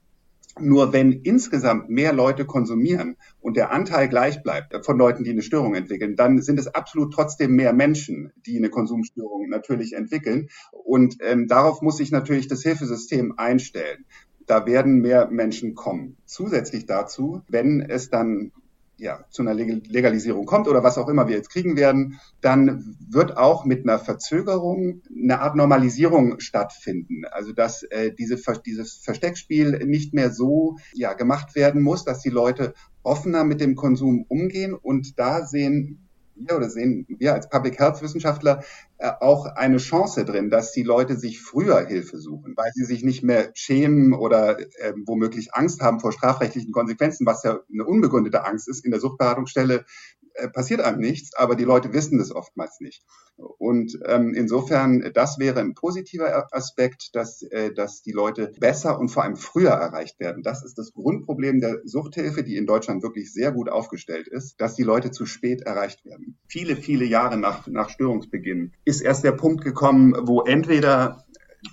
Nur 0.60 0.92
wenn 0.92 1.12
insgesamt 1.12 1.88
mehr 1.88 2.12
Leute 2.12 2.44
konsumieren 2.44 3.16
und 3.40 3.56
der 3.56 3.70
Anteil 3.70 4.08
gleich 4.08 4.42
bleibt 4.42 4.84
von 4.84 4.98
Leuten, 4.98 5.22
die 5.22 5.30
eine 5.30 5.42
Störung 5.42 5.74
entwickeln, 5.76 6.16
dann 6.16 6.42
sind 6.42 6.58
es 6.58 6.66
absolut 6.66 7.12
trotzdem 7.12 7.54
mehr 7.54 7.72
Menschen, 7.72 8.32
die 8.44 8.56
eine 8.56 8.68
Konsumstörung 8.68 9.48
natürlich 9.48 9.92
entwickeln. 9.92 10.48
Und 10.72 11.18
ähm, 11.20 11.46
darauf 11.46 11.80
muss 11.80 11.98
sich 11.98 12.10
natürlich 12.10 12.48
das 12.48 12.62
Hilfesystem 12.62 13.34
einstellen. 13.36 14.04
Da 14.46 14.66
werden 14.66 15.00
mehr 15.00 15.28
Menschen 15.30 15.74
kommen. 15.74 16.16
Zusätzlich 16.24 16.86
dazu, 16.86 17.42
wenn 17.48 17.80
es 17.80 18.10
dann 18.10 18.50
ja, 18.98 19.24
zu 19.30 19.42
einer 19.42 19.54
Legalisierung 19.54 20.44
kommt 20.44 20.66
oder 20.66 20.82
was 20.82 20.98
auch 20.98 21.08
immer 21.08 21.28
wir 21.28 21.36
jetzt 21.36 21.50
kriegen 21.50 21.76
werden, 21.76 22.20
dann 22.40 22.96
wird 23.08 23.36
auch 23.36 23.64
mit 23.64 23.88
einer 23.88 23.98
Verzögerung 23.98 25.02
eine 25.10 25.40
Art 25.40 25.54
Normalisierung 25.54 26.40
stattfinden. 26.40 27.24
Also 27.30 27.52
dass 27.52 27.84
äh, 27.84 28.12
diese, 28.12 28.36
dieses 28.66 28.94
Versteckspiel 28.96 29.86
nicht 29.86 30.14
mehr 30.14 30.32
so 30.32 30.76
ja, 30.92 31.12
gemacht 31.12 31.54
werden 31.54 31.80
muss, 31.80 32.04
dass 32.04 32.20
die 32.20 32.30
Leute 32.30 32.74
offener 33.04 33.44
mit 33.44 33.60
dem 33.60 33.76
Konsum 33.76 34.24
umgehen. 34.28 34.74
Und 34.74 35.18
da 35.18 35.46
sehen 35.46 36.08
wir 36.34 36.56
oder 36.56 36.68
sehen 36.68 37.06
wir 37.08 37.34
als 37.34 37.48
Public 37.48 37.78
Health 37.78 38.02
Wissenschaftler 38.02 38.64
auch 38.98 39.46
eine 39.46 39.76
Chance 39.76 40.24
drin, 40.24 40.50
dass 40.50 40.72
die 40.72 40.82
Leute 40.82 41.16
sich 41.16 41.40
früher 41.40 41.86
Hilfe 41.86 42.18
suchen, 42.18 42.54
weil 42.56 42.72
sie 42.74 42.84
sich 42.84 43.04
nicht 43.04 43.22
mehr 43.22 43.50
schämen 43.54 44.12
oder 44.12 44.58
äh, 44.58 44.92
womöglich 45.06 45.54
Angst 45.54 45.80
haben 45.82 46.00
vor 46.00 46.12
strafrechtlichen 46.12 46.72
Konsequenzen, 46.72 47.24
was 47.24 47.44
ja 47.44 47.60
eine 47.72 47.84
unbegründete 47.84 48.44
Angst 48.44 48.68
ist. 48.68 48.84
In 48.84 48.90
der 48.90 49.00
Suchtberatungsstelle 49.00 49.74
äh, 49.74 50.17
passiert 50.52 50.80
einem 50.80 51.00
nichts, 51.00 51.34
aber 51.34 51.56
die 51.56 51.64
Leute 51.64 51.92
wissen 51.92 52.18
das 52.18 52.30
oftmals 52.30 52.80
nicht. 52.80 53.02
Und 53.36 53.98
ähm, 54.06 54.34
insofern, 54.34 55.10
das 55.14 55.38
wäre 55.38 55.60
ein 55.60 55.74
positiver 55.74 56.52
Aspekt, 56.52 57.14
dass, 57.14 57.42
äh, 57.42 57.72
dass 57.72 58.02
die 58.02 58.12
Leute 58.12 58.52
besser 58.58 58.98
und 58.98 59.08
vor 59.08 59.22
allem 59.22 59.36
früher 59.36 59.70
erreicht 59.70 60.18
werden. 60.18 60.42
Das 60.42 60.64
ist 60.64 60.76
das 60.76 60.92
Grundproblem 60.92 61.60
der 61.60 61.80
Suchthilfe, 61.84 62.42
die 62.42 62.56
in 62.56 62.66
Deutschland 62.66 63.02
wirklich 63.02 63.32
sehr 63.32 63.52
gut 63.52 63.68
aufgestellt 63.68 64.26
ist, 64.26 64.60
dass 64.60 64.74
die 64.74 64.82
Leute 64.82 65.10
zu 65.12 65.24
spät 65.24 65.62
erreicht 65.62 66.04
werden. 66.04 66.38
Viele, 66.48 66.76
viele 66.76 67.04
Jahre 67.04 67.36
nach, 67.36 67.66
nach 67.68 67.90
Störungsbeginn 67.90 68.72
ist 68.84 69.00
erst 69.00 69.24
der 69.24 69.32
Punkt 69.32 69.62
gekommen, 69.62 70.14
wo 70.22 70.42
entweder 70.42 71.24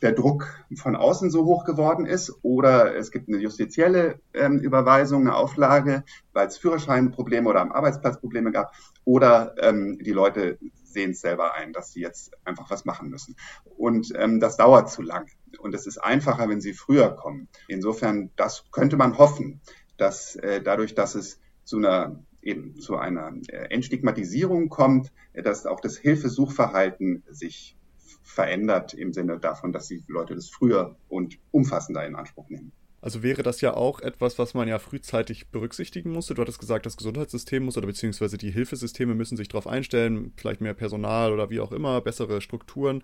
der 0.01 0.13
Druck 0.13 0.65
von 0.75 0.95
außen 0.95 1.29
so 1.29 1.45
hoch 1.45 1.63
geworden 1.63 2.05
ist 2.05 2.33
oder 2.41 2.95
es 2.95 3.11
gibt 3.11 3.27
eine 3.27 3.37
justizielle 3.37 4.19
ähm, 4.33 4.59
Überweisung, 4.59 5.21
eine 5.21 5.35
Auflage, 5.35 6.03
weil 6.33 6.47
es 6.47 6.57
Führerscheinprobleme 6.57 7.49
oder 7.49 7.61
am 7.61 7.71
Arbeitsplatz 7.71 8.19
Probleme 8.19 8.51
gab 8.51 8.73
oder 9.03 9.55
ähm, 9.59 9.99
die 9.99 10.11
Leute 10.11 10.57
sehen 10.83 11.11
es 11.11 11.21
selber 11.21 11.53
ein, 11.53 11.73
dass 11.73 11.91
sie 11.91 12.01
jetzt 12.01 12.33
einfach 12.45 12.69
was 12.69 12.85
machen 12.85 13.09
müssen. 13.09 13.35
Und 13.77 14.13
ähm, 14.15 14.39
das 14.39 14.57
dauert 14.57 14.89
zu 14.89 15.01
lang. 15.01 15.29
Und 15.59 15.75
es 15.75 15.87
ist 15.87 15.97
einfacher, 15.97 16.47
wenn 16.49 16.61
sie 16.61 16.73
früher 16.73 17.09
kommen. 17.09 17.49
Insofern, 17.67 18.31
das 18.37 18.63
könnte 18.71 18.95
man 18.95 19.17
hoffen, 19.17 19.61
dass 19.97 20.35
äh, 20.37 20.61
dadurch, 20.61 20.95
dass 20.95 21.15
es 21.15 21.39
zu 21.63 21.77
einer 21.77 22.23
eben 22.41 22.79
zu 22.79 22.95
einer 22.95 23.33
äh, 23.47 23.73
Entstigmatisierung 23.73 24.69
kommt, 24.69 25.11
dass 25.33 25.65
auch 25.65 25.79
das 25.79 25.97
Hilfesuchverhalten 25.97 27.23
sich 27.29 27.75
verändert 28.23 28.93
im 28.93 29.13
Sinne 29.13 29.39
davon, 29.39 29.73
dass 29.73 29.87
die 29.87 30.03
Leute 30.07 30.35
das 30.35 30.49
früher 30.49 30.95
und 31.09 31.37
umfassender 31.51 32.05
in 32.05 32.15
Anspruch 32.15 32.49
nehmen. 32.49 32.71
Also 33.05 33.21
wäre 33.21 33.43
das 33.43 33.61
ja 33.61 33.75
auch 33.75 33.99
etwas, 33.99 34.39
was 34.39 34.55
man 34.55 34.67
ja 34.67 34.79
frühzeitig 34.79 35.49
berücksichtigen 35.49 36.11
musste. 36.11 36.33
Du 36.33 36.41
hattest 36.41 36.57
gesagt, 36.57 36.87
das 36.87 36.97
Gesundheitssystem 36.97 37.63
muss 37.63 37.77
oder 37.77 37.85
beziehungsweise 37.85 38.37
die 38.37 38.49
Hilfesysteme 38.49 39.13
müssen 39.13 39.37
sich 39.37 39.47
darauf 39.47 39.67
einstellen, 39.67 40.33
vielleicht 40.37 40.59
mehr 40.59 40.73
Personal 40.73 41.31
oder 41.31 41.51
wie 41.51 41.59
auch 41.59 41.71
immer, 41.71 42.01
bessere 42.01 42.41
Strukturen. 42.41 43.03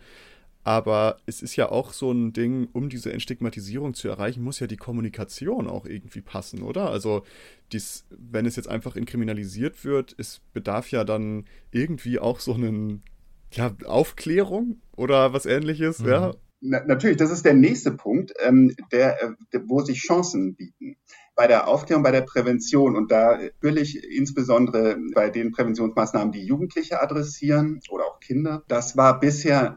Aber 0.64 1.18
es 1.26 1.42
ist 1.42 1.56
ja 1.56 1.70
auch 1.70 1.92
so 1.92 2.12
ein 2.12 2.34
Ding, 2.34 2.68
um 2.74 2.90
diese 2.90 3.12
Entstigmatisierung 3.12 3.94
zu 3.94 4.08
erreichen, 4.08 4.44
muss 4.44 4.60
ja 4.60 4.68
die 4.68 4.78
Kommunikation 4.78 5.68
auch 5.68 5.86
irgendwie 5.86 6.22
passen, 6.22 6.62
oder? 6.62 6.90
Also, 6.92 7.24
dies, 7.72 8.06
wenn 8.10 8.46
es 8.46 8.56
jetzt 8.56 8.68
einfach 8.68 8.96
inkriminalisiert 8.96 9.84
wird, 9.86 10.16
es 10.18 10.42
bedarf 10.54 10.92
ja 10.92 11.04
dann 11.04 11.46
irgendwie 11.72 12.20
auch 12.20 12.40
so 12.40 12.54
einen 12.54 13.02
ja, 13.52 13.76
Aufklärung 13.86 14.82
oder 14.96 15.34
was 15.34 15.46
ähnliches, 15.46 16.00
mhm. 16.00 16.10
ja. 16.10 16.32
Na, 16.64 16.84
natürlich, 16.86 17.18
das 17.18 17.32
ist 17.32 17.44
der 17.44 17.56
nächste 17.56 17.92
Punkt, 17.92 18.34
ähm, 18.40 18.76
der, 18.92 19.22
äh, 19.22 19.32
der, 19.52 19.68
wo 19.68 19.82
sich 19.82 20.00
Chancen 20.00 20.56
bieten. 20.56 20.96
Bei 21.36 21.48
der 21.48 21.68
Aufklärung, 21.68 22.04
bei 22.04 22.12
der 22.12 22.22
Prävention 22.22 22.96
und 22.96 23.12
da 23.12 23.40
will 23.62 23.78
ich 23.80 24.04
insbesondere 24.04 24.98
bei 25.16 25.32
den 25.32 25.52
Präventionsmaßnahmen, 25.52 26.32
die 26.32 26.46
Jugendliche 26.46 27.02
adressieren 27.02 27.80
oder 27.90 28.06
auch 28.06 28.20
Kinder, 28.20 28.64
das 28.68 28.96
war 28.96 29.20
bisher 29.20 29.76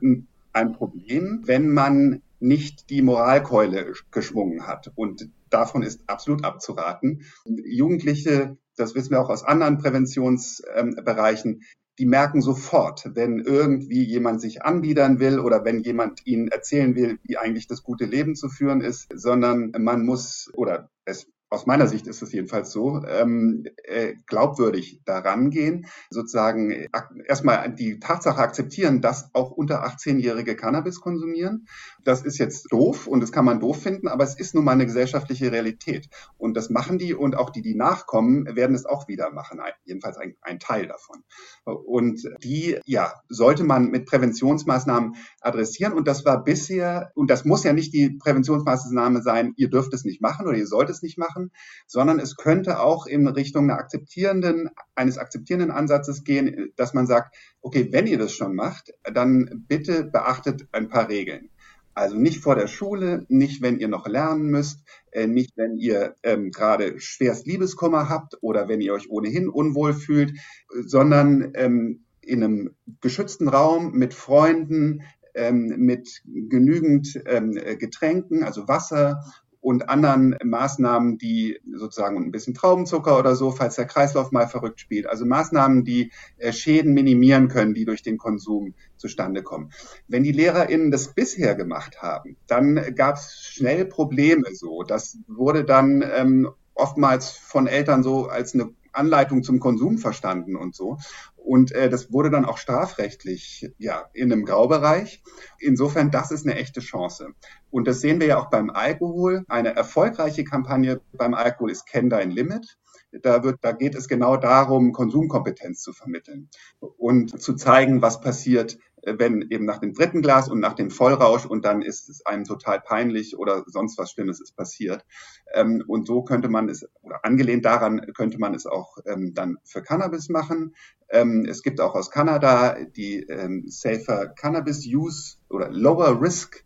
ein 0.53 0.73
Problem, 0.73 1.43
wenn 1.47 1.71
man 1.71 2.23
nicht 2.39 2.91
die 2.91 3.01
Moralkeule 3.01 3.95
geschwungen 4.11 4.67
hat. 4.67 4.93
Und 4.95 5.31
davon 5.49 5.83
ist 5.83 6.03
absolut 6.09 6.45
abzuraten. 6.45 7.23
Jugendliche, 7.47 8.59
das 8.77 8.95
wissen 8.95 9.13
wir 9.13 9.21
auch 9.23 9.31
aus 9.31 9.45
anderen 9.45 9.79
Präventionsbereichen, 9.79 11.63
die 11.99 12.07
merken 12.07 12.43
sofort, 12.43 13.11
wenn 13.15 13.39
irgendwie 13.39 14.03
jemand 14.03 14.41
sich 14.41 14.63
anbiedern 14.63 15.21
will 15.21 15.39
oder 15.39 15.65
wenn 15.65 15.81
jemand 15.81 16.27
ihnen 16.27 16.49
erzählen 16.49 16.95
will, 16.97 17.19
wie 17.23 17.37
eigentlich 17.37 17.67
das 17.67 17.83
gute 17.83 18.05
Leben 18.05 18.35
zu 18.35 18.49
führen 18.49 18.81
ist, 18.81 19.09
sondern 19.15 19.73
man 19.79 20.05
muss 20.05 20.51
oder 20.55 20.91
es 21.05 21.29
aus 21.55 21.67
meiner 21.67 21.87
Sicht 21.87 22.07
ist 22.07 22.23
es 22.23 22.33
jedenfalls 22.33 22.71
so, 22.71 23.03
ähm, 23.07 23.65
äh, 23.85 24.15
glaubwürdig 24.27 25.01
daran 25.05 25.51
gehen, 25.51 25.87
sozusagen 26.11 26.71
äh, 26.71 26.89
erstmal 27.27 27.73
die 27.75 27.99
Tatsache 27.99 28.41
akzeptieren, 28.41 29.01
dass 29.01 29.31
auch 29.35 29.51
unter 29.51 29.87
18-Jährige 29.87 30.57
Cannabis 30.57 31.01
konsumieren. 31.01 31.67
Das 32.03 32.23
ist 32.23 32.39
jetzt 32.39 32.71
doof 32.71 33.07
und 33.07 33.21
das 33.21 33.33
kann 33.33 33.45
man 33.45 33.61
doof 33.61 33.81
finden, 33.81 34.09
aber 34.09 34.25
es 34.25 34.39
ist 34.39 34.55
nun 34.55 34.65
mal 34.65 34.73
eine 34.73 34.87
gesellschaftliche 34.87 35.53
Realität. 35.53 36.09
Und 36.37 36.55
das 36.57 36.71
machen 36.71 36.99
die 36.99 37.15
und 37.15 37.37
auch 37.37 37.51
die, 37.51 37.63
die 37.63 37.75
nachkommen, 37.75 38.45
werden 38.57 38.75
es 38.75 38.85
auch 38.85 39.09
wieder 39.09 39.31
machen, 39.33 39.61
jedenfalls 39.85 40.19
ein, 40.19 40.37
ein 40.43 40.59
Teil 40.59 40.87
davon. 40.87 41.23
Und 41.65 42.29
die, 42.43 42.79
ja, 42.85 43.15
sollte 43.29 43.65
man 43.65 43.91
mit 43.91 44.07
Präventionsmaßnahmen 44.07 45.15
adressieren. 45.41 45.93
Und 45.93 46.09
das 46.09 46.25
war 46.25 46.43
bisher, 46.43 47.13
und 47.15 47.31
das 47.31 47.45
muss 47.45 47.65
ja 47.65 47.73
nicht 47.73 47.93
die 47.93 48.11
Präventionsmaßnahme 48.11 49.23
sein, 49.23 49.55
ihr 49.57 49.71
dürft 49.71 49.95
es 49.95 50.05
nicht 50.05 50.21
machen 50.21 50.47
oder 50.47 50.57
ihr 50.57 50.67
sollt 50.67 50.91
es 50.91 51.03
nicht 51.03 51.19
machen, 51.19 51.44
sondern 51.87 52.19
es 52.19 52.37
könnte 52.37 52.81
auch 52.81 53.07
in 53.07 53.27
Richtung 53.27 53.65
einer 53.65 53.79
akzeptierenden, 53.79 54.71
eines 54.95 55.19
akzeptierenden 55.19 55.71
Ansatzes 55.71 56.25
gehen, 56.25 56.73
dass 56.77 56.95
man 56.95 57.07
sagt, 57.07 57.37
okay, 57.61 57.89
wenn 57.91 58.07
ihr 58.07 58.19
das 58.19 58.33
schon 58.33 58.55
macht, 58.55 58.93
dann 59.13 59.65
bitte 59.69 60.05
beachtet 60.05 60.67
ein 60.73 60.89
paar 60.89 61.09
Regeln. 61.09 61.51
Also 61.95 62.17
nicht 62.17 62.41
vor 62.41 62.57
der 62.57 62.67
Schule, 62.67 63.25
nicht 63.29 63.63
wenn 63.63 63.79
ihr 63.79 63.87
noch 63.87 64.09
lernen 64.09 64.51
müsst, 64.51 64.81
äh, 65.13 65.29
nicht 65.29 65.57
wenn 65.57 65.77
ihr 65.77 66.17
ähm, 66.25 66.51
gerade 66.51 66.99
schwerst 66.99 67.47
Liebeskummer 67.47 68.09
habt 68.09 68.37
oder 68.41 68.69
wenn 68.69 68.81
ihr 68.81 68.93
euch 68.93 69.09
ohnehin 69.11 69.49
unwohl 69.49 69.95
fühlt, 69.95 70.37
sondern 70.69 71.53
ähm, 71.55 72.05
in 72.21 72.43
einem 72.43 72.71
geschützten 73.01 73.49
Raum 73.49 73.93
mit 73.93 74.13
Freunden, 74.13 75.03
ähm, 75.35 75.75
mit 75.79 76.23
genügend 76.25 77.21
ähm, 77.27 77.53
Getränken, 77.53 78.43
also 78.43 78.67
Wasser 78.67 79.23
und 79.65 79.89
anderen 79.89 80.37
Maßnahmen, 80.45 81.17
die 81.17 81.59
sozusagen 81.73 82.19
ein 82.19 82.31
bisschen 82.31 82.53
Traubenzucker 82.53 83.19
oder 83.19 83.35
so, 83.35 83.51
falls 83.51 83.77
der 83.77 83.87
Kreislauf 83.87 84.31
mal 84.31 84.47
verrückt 84.47 84.79
spielt. 84.79 85.07
Also 85.07 85.25
Maßnahmen, 85.25 85.85
die 85.85 86.13
äh, 86.37 86.53
Schäden 86.53 86.93
minimieren 86.93 87.49
können, 87.49 87.73
die 87.73 87.87
durch 87.87 88.03
den 88.03 88.19
Konsum 88.19 88.75
zustande 88.99 89.43
kommen. 89.43 89.71
Wenn 90.07 90.23
die 90.23 90.33
LehrerInnen 90.33 90.91
das 90.91 91.15
bisher 91.15 91.55
gemacht 91.55 92.03
haben, 92.03 92.37
dann 92.47 92.95
gab 92.95 93.17
es 93.17 93.41
schnell 93.41 93.87
Probleme 93.87 94.55
so. 94.55 94.83
Das 94.83 95.17
wurde 95.29 95.65
dann 95.65 96.05
ähm, 96.15 96.51
oftmals 96.75 97.31
von 97.31 97.67
Eltern 97.67 98.03
so 98.03 98.27
als 98.27 98.53
eine 98.53 98.69
Anleitung 98.95 99.43
zum 99.43 99.61
Konsum 99.61 99.99
verstanden 99.99 100.57
und 100.57 100.75
so. 100.75 100.99
Und 101.37 101.73
äh, 101.73 101.91
das 101.91 102.11
wurde 102.13 102.31
dann 102.31 102.47
auch 102.47 102.57
strafrechtlich 102.57 103.71
ja 103.79 104.09
in 104.15 104.33
einem 104.33 104.45
Graubereich. 104.45 105.23
Insofern, 105.59 106.11
das 106.11 106.31
ist 106.31 106.47
eine 106.47 106.57
echte 106.57 106.81
Chance. 106.81 107.29
Und 107.71 107.87
das 107.87 108.01
sehen 108.01 108.21
wir 108.21 108.27
ja 108.27 108.39
auch 108.39 108.51
beim 108.51 108.71
Alkohol. 108.71 109.45
Eine 109.49 109.77
erfolgreiche 109.77 110.45
Kampagne 110.45 111.01
beim 111.13 111.35
Alkohol 111.35 111.71
ist 111.71 111.87
Kenn 111.87 112.09
dein 112.09 112.31
Limit. 112.31 112.79
Da, 113.23 113.45
wird, 113.45 113.59
da 113.61 113.73
geht 113.73 113.95
es 113.95 114.09
genau 114.09 114.37
darum, 114.37 114.93
Konsumkompetenz 114.93 115.83
zu 115.83 115.93
vermitteln 115.93 116.49
und 116.81 117.41
zu 117.41 117.55
zeigen, 117.55 118.03
was 118.03 118.21
passiert, 118.21 118.79
wenn 119.07 119.43
eben 119.51 119.65
nach 119.65 119.79
dem 119.79 119.95
dritten 119.95 120.23
Glas 120.23 120.49
und 120.49 120.61
nach 120.61 120.75
dem 120.75 120.91
Vollrausch 120.91 121.47
und 121.47 121.65
dann 121.65 121.83
ist 121.83 122.09
es 122.09 122.25
einem 122.27 122.45
total 122.45 122.81
peinlich 122.81 123.37
oder 123.37 123.65
sonst 123.67 123.99
was 123.99 124.11
Schlimmes 124.11 124.41
ist 124.41 124.57
passiert. 124.57 125.05
Ähm, 125.53 125.85
und 125.87 126.07
so 126.07 126.23
könnte 126.23 126.49
man 126.49 126.69
es, 126.69 126.89
oder 127.03 127.25
angelehnt 127.25 127.65
daran 127.65 128.01
könnte 128.15 128.39
man 128.39 128.55
es 128.55 128.67
auch 128.67 128.99
ähm, 129.07 129.35
dann 129.35 129.57
für 129.65 129.83
Cannabis 129.83 130.29
machen. 130.29 130.75
Ähm, 131.11 131.47
es 131.49 131.63
gibt 131.63 131.81
auch 131.81 131.95
aus 131.95 132.11
Kanada 132.11 132.77
die 132.97 133.27
Safer 133.67 134.29
Cannabis 134.29 134.87
Use 134.87 135.37
oder 135.49 135.71
Lower 135.71 136.21
Risk 136.21 136.65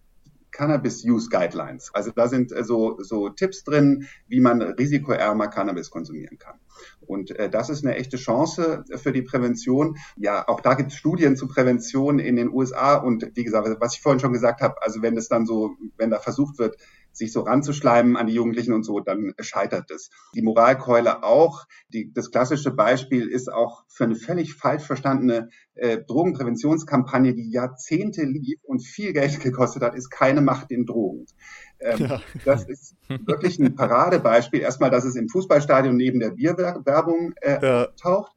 Cannabis 0.51 1.05
Use 1.05 1.29
Guidelines. 1.29 1.91
Also 1.95 2.11
da 2.15 2.29
sind 2.29 2.53
äh, 2.53 2.65
so, 2.65 2.99
so 3.01 3.29
Tipps 3.29 3.65
drin, 3.65 4.07
wie 4.27 4.41
man 4.41 4.63
risikoärmer 4.63 5.49
Cannabis 5.49 5.91
konsumieren 5.91 6.39
kann. 6.39 6.59
Und 7.07 7.31
äh, 7.33 7.51
das 7.51 7.71
ist 7.71 7.85
eine 7.85 7.97
echte 7.97 8.17
Chance 8.17 8.85
für 8.97 9.13
die 9.13 9.23
Prävention. 9.23 9.97
Ja, 10.17 10.47
auch 10.49 10.61
da 10.61 10.75
gibt 10.75 10.93
es 10.93 10.99
Studien 10.99 11.37
zu 11.37 11.49
Prävention 11.49 12.19
in 12.19 12.37
den 12.37 12.51
USA. 12.51 12.97
Und 12.97 13.31
wie 13.35 13.45
gesagt, 13.45 13.69
was 13.81 13.95
ich 13.95 14.01
vorhin 14.01 14.21
schon 14.21 14.33
gesagt 14.33 14.61
habe, 14.61 14.83
also 14.83 15.03
wenn 15.03 15.17
es 15.17 15.29
dann 15.29 15.47
so, 15.47 15.77
wenn 15.97 16.11
da 16.11 16.19
versucht 16.19 16.59
wird, 16.59 16.77
sich 17.13 17.33
so 17.33 17.41
ranzuschleimen 17.41 18.17
an 18.17 18.27
die 18.27 18.35
Jugendlichen 18.35 18.73
und 18.73 18.85
so, 18.85 19.01
dann 19.01 19.35
scheitert 19.41 19.91
es. 19.91 20.11
Die 20.35 20.43
Moralkeule 20.43 21.25
auch. 21.25 21.67
Die, 21.89 22.13
das 22.13 22.31
klassische 22.31 22.71
Beispiel 22.71 23.27
ist 23.29 23.53
auch 23.53 23.85
für 23.89 24.05
eine 24.05 24.15
völlig 24.15 24.55
falsch 24.55 24.85
verstandene 24.85 25.49
äh, 25.75 25.99
Drogenpräventionskampagne, 25.99 27.35
die 27.35 27.51
Jahrzehnte 27.51 28.23
lief 28.25 28.61
und 28.65 28.81
viel 28.81 29.13
Geld 29.13 29.41
gekostet 29.43 29.83
hat, 29.83 29.95
ist 29.95 30.11
keine 30.11 30.41
Macht 30.41 30.71
in 30.71 30.87
Drogen. 30.87 31.27
Ähm, 31.81 32.07
ja. 32.07 32.21
Das 32.45 32.65
ist 32.65 32.97
wirklich 33.09 33.59
ein 33.59 33.75
Paradebeispiel. 33.75 34.61
Erstmal, 34.61 34.91
dass 34.91 35.05
es 35.05 35.15
im 35.15 35.29
Fußballstadion 35.29 35.97
neben 35.97 36.21
der 36.21 36.31
Bierwerbung 36.31 37.35
äh, 37.41 37.65
ja. 37.65 37.87
taucht. 38.01 38.33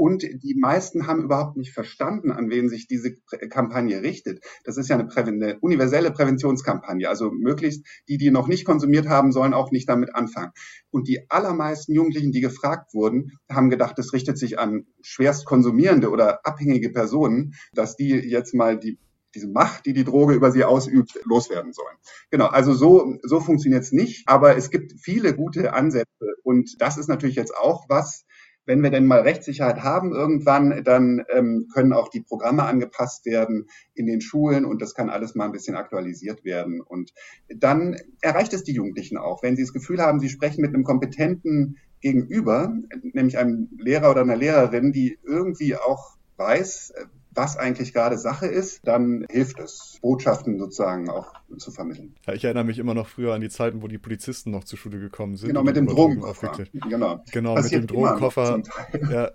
Und 0.00 0.22
die 0.22 0.54
meisten 0.58 1.06
haben 1.06 1.22
überhaupt 1.22 1.58
nicht 1.58 1.74
verstanden, 1.74 2.32
an 2.32 2.48
wen 2.48 2.70
sich 2.70 2.86
diese 2.86 3.16
Kampagne 3.50 4.00
richtet. 4.00 4.42
Das 4.64 4.78
ist 4.78 4.88
ja 4.88 4.96
eine, 4.96 5.06
Prä 5.06 5.20
eine, 5.20 5.58
universelle 5.60 6.10
Präventionskampagne. 6.10 7.06
Also 7.06 7.30
möglichst 7.30 7.86
die, 8.08 8.16
die 8.16 8.30
noch 8.30 8.48
nicht 8.48 8.64
konsumiert 8.64 9.10
haben, 9.10 9.30
sollen 9.30 9.52
auch 9.52 9.72
nicht 9.72 9.90
damit 9.90 10.14
anfangen. 10.14 10.52
Und 10.90 11.06
die 11.06 11.30
allermeisten 11.30 11.92
Jugendlichen, 11.92 12.32
die 12.32 12.40
gefragt 12.40 12.94
wurden, 12.94 13.32
haben 13.50 13.68
gedacht, 13.68 13.98
das 13.98 14.14
richtet 14.14 14.38
sich 14.38 14.58
an 14.58 14.86
schwerst 15.02 15.44
konsumierende 15.44 16.08
oder 16.08 16.46
abhängige 16.46 16.88
Personen, 16.88 17.52
dass 17.74 17.94
die 17.94 18.08
jetzt 18.08 18.54
mal 18.54 18.78
die 18.78 18.98
diese 19.34 19.48
Macht, 19.48 19.86
die 19.86 19.92
die 19.92 20.02
Droge 20.02 20.34
über 20.34 20.50
sie 20.50 20.64
ausübt, 20.64 21.20
loswerden 21.24 21.72
sollen. 21.72 21.96
Genau, 22.30 22.46
also 22.46 22.72
so, 22.72 23.16
so 23.22 23.38
funktioniert 23.38 23.84
es 23.84 23.92
nicht, 23.92 24.26
aber 24.26 24.56
es 24.56 24.70
gibt 24.70 24.94
viele 25.00 25.36
gute 25.36 25.72
Ansätze 25.72 26.08
und 26.42 26.74
das 26.80 26.96
ist 26.96 27.08
natürlich 27.08 27.36
jetzt 27.36 27.54
auch 27.54 27.84
was, 27.88 28.24
wenn 28.66 28.82
wir 28.82 28.90
denn 28.90 29.06
mal 29.06 29.20
Rechtssicherheit 29.20 29.82
haben 29.82 30.12
irgendwann, 30.12 30.84
dann 30.84 31.24
ähm, 31.34 31.68
können 31.72 31.92
auch 31.92 32.08
die 32.08 32.20
Programme 32.20 32.64
angepasst 32.64 33.26
werden 33.26 33.66
in 33.94 34.06
den 34.06 34.20
Schulen 34.20 34.64
und 34.64 34.80
das 34.82 34.94
kann 34.94 35.10
alles 35.10 35.34
mal 35.34 35.46
ein 35.46 35.52
bisschen 35.52 35.76
aktualisiert 35.76 36.44
werden. 36.44 36.80
Und 36.80 37.12
dann 37.48 37.96
erreicht 38.20 38.52
es 38.52 38.64
die 38.64 38.74
Jugendlichen 38.74 39.16
auch, 39.16 39.42
wenn 39.42 39.56
sie 39.56 39.62
das 39.62 39.72
Gefühl 39.72 40.00
haben, 40.00 40.20
sie 40.20 40.28
sprechen 40.28 40.60
mit 40.62 40.74
einem 40.74 40.84
kompetenten 40.84 41.78
Gegenüber, 42.00 42.74
nämlich 43.02 43.38
einem 43.38 43.68
Lehrer 43.78 44.10
oder 44.10 44.22
einer 44.22 44.36
Lehrerin, 44.36 44.92
die 44.92 45.18
irgendwie 45.24 45.76
auch 45.76 46.16
weiß, 46.36 46.92
was 47.32 47.56
eigentlich 47.56 47.92
gerade 47.92 48.18
Sache 48.18 48.46
ist, 48.46 48.86
dann 48.86 49.26
hilft 49.30 49.58
es, 49.60 49.98
Botschaften 50.02 50.58
sozusagen 50.58 51.08
auch 51.10 51.32
zu 51.58 51.70
vermitteln. 51.70 52.14
Ja, 52.26 52.34
ich 52.34 52.44
erinnere 52.44 52.64
mich 52.64 52.78
immer 52.78 52.94
noch 52.94 53.08
früher 53.08 53.34
an 53.34 53.40
die 53.40 53.48
Zeiten, 53.48 53.82
wo 53.82 53.88
die 53.88 53.98
Polizisten 53.98 54.50
noch 54.50 54.64
zur 54.64 54.78
Schule 54.78 54.98
gekommen 54.98 55.36
sind. 55.36 55.48
Genau, 55.48 55.62
mit 55.62 55.76
dem 55.76 55.86
Drogenkoffer. 55.86 56.52
Genau, 56.88 57.22
genau 57.30 57.54
mit 57.54 57.72
dem 57.72 57.86
Drogenkoffer. 57.86 58.62
Ja. 59.10 59.30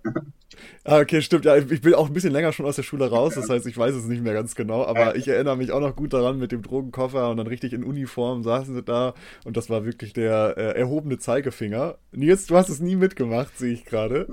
Ah, 0.84 0.99
okay, 0.99 1.21
stimmt. 1.21 1.45
Ja, 1.45 1.58
ich 1.58 1.81
bin 1.81 1.93
auch 1.95 2.08
ein 2.08 2.13
bisschen 2.13 2.31
länger 2.31 2.53
schon 2.53 2.65
aus 2.65 2.75
der 2.75 2.84
Schule 2.84 3.10
raus, 3.10 3.34
das 3.36 3.49
heißt, 3.49 3.65
ich 3.65 3.77
weiß 3.77 3.95
es 3.95 4.05
nicht 4.05 4.23
mehr 4.23 4.34
ganz 4.34 4.55
genau, 4.55 4.86
aber 4.86 5.15
ich 5.15 5.27
erinnere 5.27 5.58
mich 5.58 5.71
auch 5.71 5.79
noch 5.79 5.95
gut 5.95 6.13
daran 6.13 6.38
mit 6.38 6.51
dem 6.51 6.62
Drogenkoffer 6.62 7.29
und 7.29 7.38
dann 7.38 7.47
richtig 7.47 7.73
in 7.73 7.84
Uniform 7.84 8.43
saßen 8.43 8.73
sie 8.73 8.84
da 8.84 9.13
und 9.43 9.58
das 9.58 9.69
war 9.69 9.86
wirklich 9.86 10.13
der 10.13 10.53
äh, 10.58 10.79
erhobene 10.79 11.17
Zeigefinger. 11.17 11.97
Nils, 12.12 12.45
du 12.45 12.55
hast 12.55 12.69
es 12.69 12.79
nie 12.79 12.95
mitgemacht, 12.95 13.58
sehe 13.58 13.73
ich 13.73 13.86
gerade. 13.86 14.27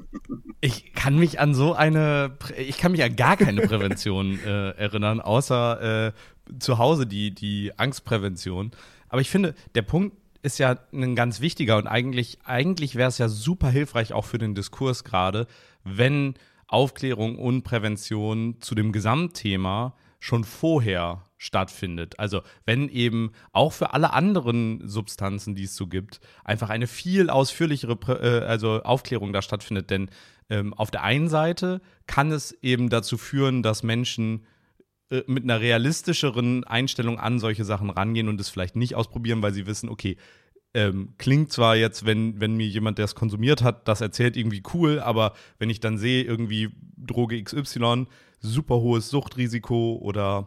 Ich 0.60 0.92
kann 0.94 1.18
mich 1.18 1.40
an 1.40 1.54
so 1.54 1.72
eine, 1.74 2.36
ich 2.56 2.78
kann 2.78 2.92
mich 2.92 3.02
an 3.02 3.16
gar 3.16 3.36
keine 3.36 3.51
Prävention 3.60 4.38
äh, 4.44 4.70
erinnern, 4.70 5.20
außer 5.20 6.08
äh, 6.08 6.12
zu 6.58 6.78
Hause 6.78 7.06
die, 7.06 7.34
die 7.34 7.72
Angstprävention. 7.76 8.72
Aber 9.08 9.20
ich 9.20 9.30
finde, 9.30 9.54
der 9.74 9.82
Punkt 9.82 10.16
ist 10.42 10.58
ja 10.58 10.76
ein 10.92 11.14
ganz 11.14 11.40
wichtiger 11.40 11.76
und 11.76 11.86
eigentlich, 11.86 12.38
eigentlich 12.44 12.96
wäre 12.96 13.08
es 13.08 13.18
ja 13.18 13.28
super 13.28 13.68
hilfreich 13.68 14.12
auch 14.12 14.24
für 14.24 14.38
den 14.38 14.54
Diskurs 14.54 15.04
gerade, 15.04 15.46
wenn 15.84 16.34
Aufklärung 16.66 17.38
und 17.38 17.62
Prävention 17.62 18.56
zu 18.60 18.74
dem 18.74 18.92
Gesamtthema 18.92 19.94
schon 20.18 20.44
vorher 20.44 21.22
stattfindet. 21.42 22.20
Also 22.20 22.42
wenn 22.64 22.88
eben 22.88 23.32
auch 23.50 23.72
für 23.72 23.94
alle 23.94 24.12
anderen 24.12 24.86
Substanzen, 24.86 25.56
die 25.56 25.64
es 25.64 25.74
so 25.74 25.88
gibt, 25.88 26.20
einfach 26.44 26.70
eine 26.70 26.86
viel 26.86 27.30
ausführlichere 27.30 27.98
äh, 28.22 28.46
also 28.46 28.80
Aufklärung 28.84 29.32
da 29.32 29.42
stattfindet. 29.42 29.90
Denn 29.90 30.08
ähm, 30.50 30.72
auf 30.72 30.92
der 30.92 31.02
einen 31.02 31.28
Seite 31.28 31.80
kann 32.06 32.30
es 32.30 32.52
eben 32.62 32.90
dazu 32.90 33.18
führen, 33.18 33.64
dass 33.64 33.82
Menschen 33.82 34.46
äh, 35.10 35.24
mit 35.26 35.42
einer 35.42 35.60
realistischeren 35.60 36.62
Einstellung 36.62 37.18
an 37.18 37.40
solche 37.40 37.64
Sachen 37.64 37.90
rangehen 37.90 38.28
und 38.28 38.40
es 38.40 38.48
vielleicht 38.48 38.76
nicht 38.76 38.94
ausprobieren, 38.94 39.42
weil 39.42 39.52
sie 39.52 39.66
wissen, 39.66 39.88
okay, 39.88 40.18
ähm, 40.74 41.14
klingt 41.18 41.50
zwar 41.50 41.74
jetzt, 41.74 42.06
wenn, 42.06 42.40
wenn 42.40 42.54
mir 42.54 42.68
jemand, 42.68 42.98
der 42.98 43.06
es 43.06 43.16
konsumiert 43.16 43.62
hat, 43.62 43.88
das 43.88 44.00
erzählt, 44.00 44.36
irgendwie 44.36 44.62
cool, 44.74 45.00
aber 45.00 45.32
wenn 45.58 45.70
ich 45.70 45.80
dann 45.80 45.98
sehe, 45.98 46.22
irgendwie 46.22 46.70
Droge 46.96 47.42
XY, 47.42 48.06
super 48.38 48.76
hohes 48.76 49.10
Suchtrisiko 49.10 49.98
oder 50.00 50.46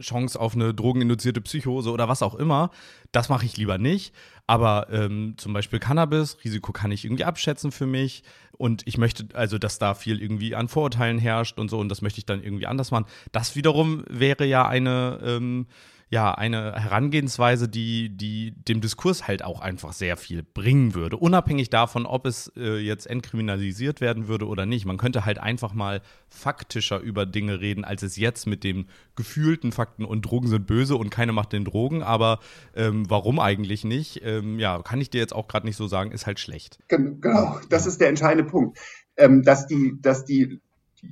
Chance 0.00 0.38
auf 0.38 0.54
eine 0.54 0.74
drogeninduzierte 0.74 1.40
Psychose 1.40 1.90
oder 1.90 2.08
was 2.08 2.22
auch 2.22 2.34
immer, 2.34 2.70
das 3.12 3.28
mache 3.28 3.46
ich 3.46 3.56
lieber 3.56 3.78
nicht. 3.78 4.14
Aber 4.46 4.88
ähm, 4.90 5.34
zum 5.38 5.54
Beispiel 5.54 5.78
Cannabis, 5.78 6.36
Risiko 6.44 6.72
kann 6.72 6.92
ich 6.92 7.04
irgendwie 7.04 7.24
abschätzen 7.24 7.72
für 7.72 7.86
mich. 7.86 8.24
Und 8.52 8.82
ich 8.86 8.98
möchte 8.98 9.26
also, 9.34 9.58
dass 9.58 9.78
da 9.78 9.94
viel 9.94 10.20
irgendwie 10.20 10.54
an 10.54 10.68
Vorurteilen 10.68 11.18
herrscht 11.18 11.58
und 11.58 11.70
so, 11.70 11.78
und 11.78 11.88
das 11.88 12.02
möchte 12.02 12.18
ich 12.18 12.26
dann 12.26 12.42
irgendwie 12.42 12.66
anders 12.66 12.90
machen. 12.90 13.06
Das 13.32 13.56
wiederum 13.56 14.04
wäre 14.08 14.44
ja 14.44 14.68
eine, 14.68 15.18
ähm, 15.24 15.66
ja 16.14 16.32
eine 16.32 16.80
Herangehensweise, 16.80 17.68
die, 17.68 18.08
die 18.08 18.52
dem 18.52 18.80
Diskurs 18.80 19.26
halt 19.26 19.44
auch 19.44 19.60
einfach 19.60 19.92
sehr 19.92 20.16
viel 20.16 20.44
bringen 20.44 20.94
würde. 20.94 21.16
Unabhängig 21.16 21.70
davon, 21.70 22.06
ob 22.06 22.24
es 22.24 22.52
äh, 22.56 22.78
jetzt 22.78 23.06
entkriminalisiert 23.06 24.00
werden 24.00 24.28
würde 24.28 24.46
oder 24.46 24.64
nicht. 24.64 24.86
Man 24.86 24.96
könnte 24.96 25.24
halt 25.24 25.38
einfach 25.38 25.74
mal 25.74 26.02
faktischer 26.28 27.00
über 27.00 27.26
Dinge 27.26 27.60
reden, 27.60 27.84
als 27.84 28.04
es 28.04 28.16
jetzt 28.16 28.46
mit 28.46 28.62
den 28.62 28.86
gefühlten 29.16 29.72
Fakten 29.72 30.04
und 30.04 30.22
Drogen 30.22 30.46
sind 30.46 30.68
böse 30.68 30.94
und 30.94 31.10
keine 31.10 31.32
macht 31.32 31.52
den 31.52 31.64
Drogen. 31.64 32.04
Aber 32.04 32.38
ähm, 32.76 33.10
warum 33.10 33.40
eigentlich 33.40 33.82
nicht? 33.82 34.22
Ähm, 34.24 34.60
ja, 34.60 34.80
kann 34.82 35.00
ich 35.00 35.10
dir 35.10 35.18
jetzt 35.18 35.34
auch 35.34 35.48
gerade 35.48 35.66
nicht 35.66 35.76
so 35.76 35.88
sagen, 35.88 36.12
ist 36.12 36.26
halt 36.26 36.38
schlecht. 36.38 36.78
Genau, 36.86 37.58
das 37.70 37.86
ist 37.86 38.00
der 38.00 38.08
entscheidende 38.08 38.48
Punkt. 38.48 38.78
Ähm, 39.16 39.42
dass 39.42 39.66
die, 39.66 39.98
dass 40.00 40.24
die 40.24 40.60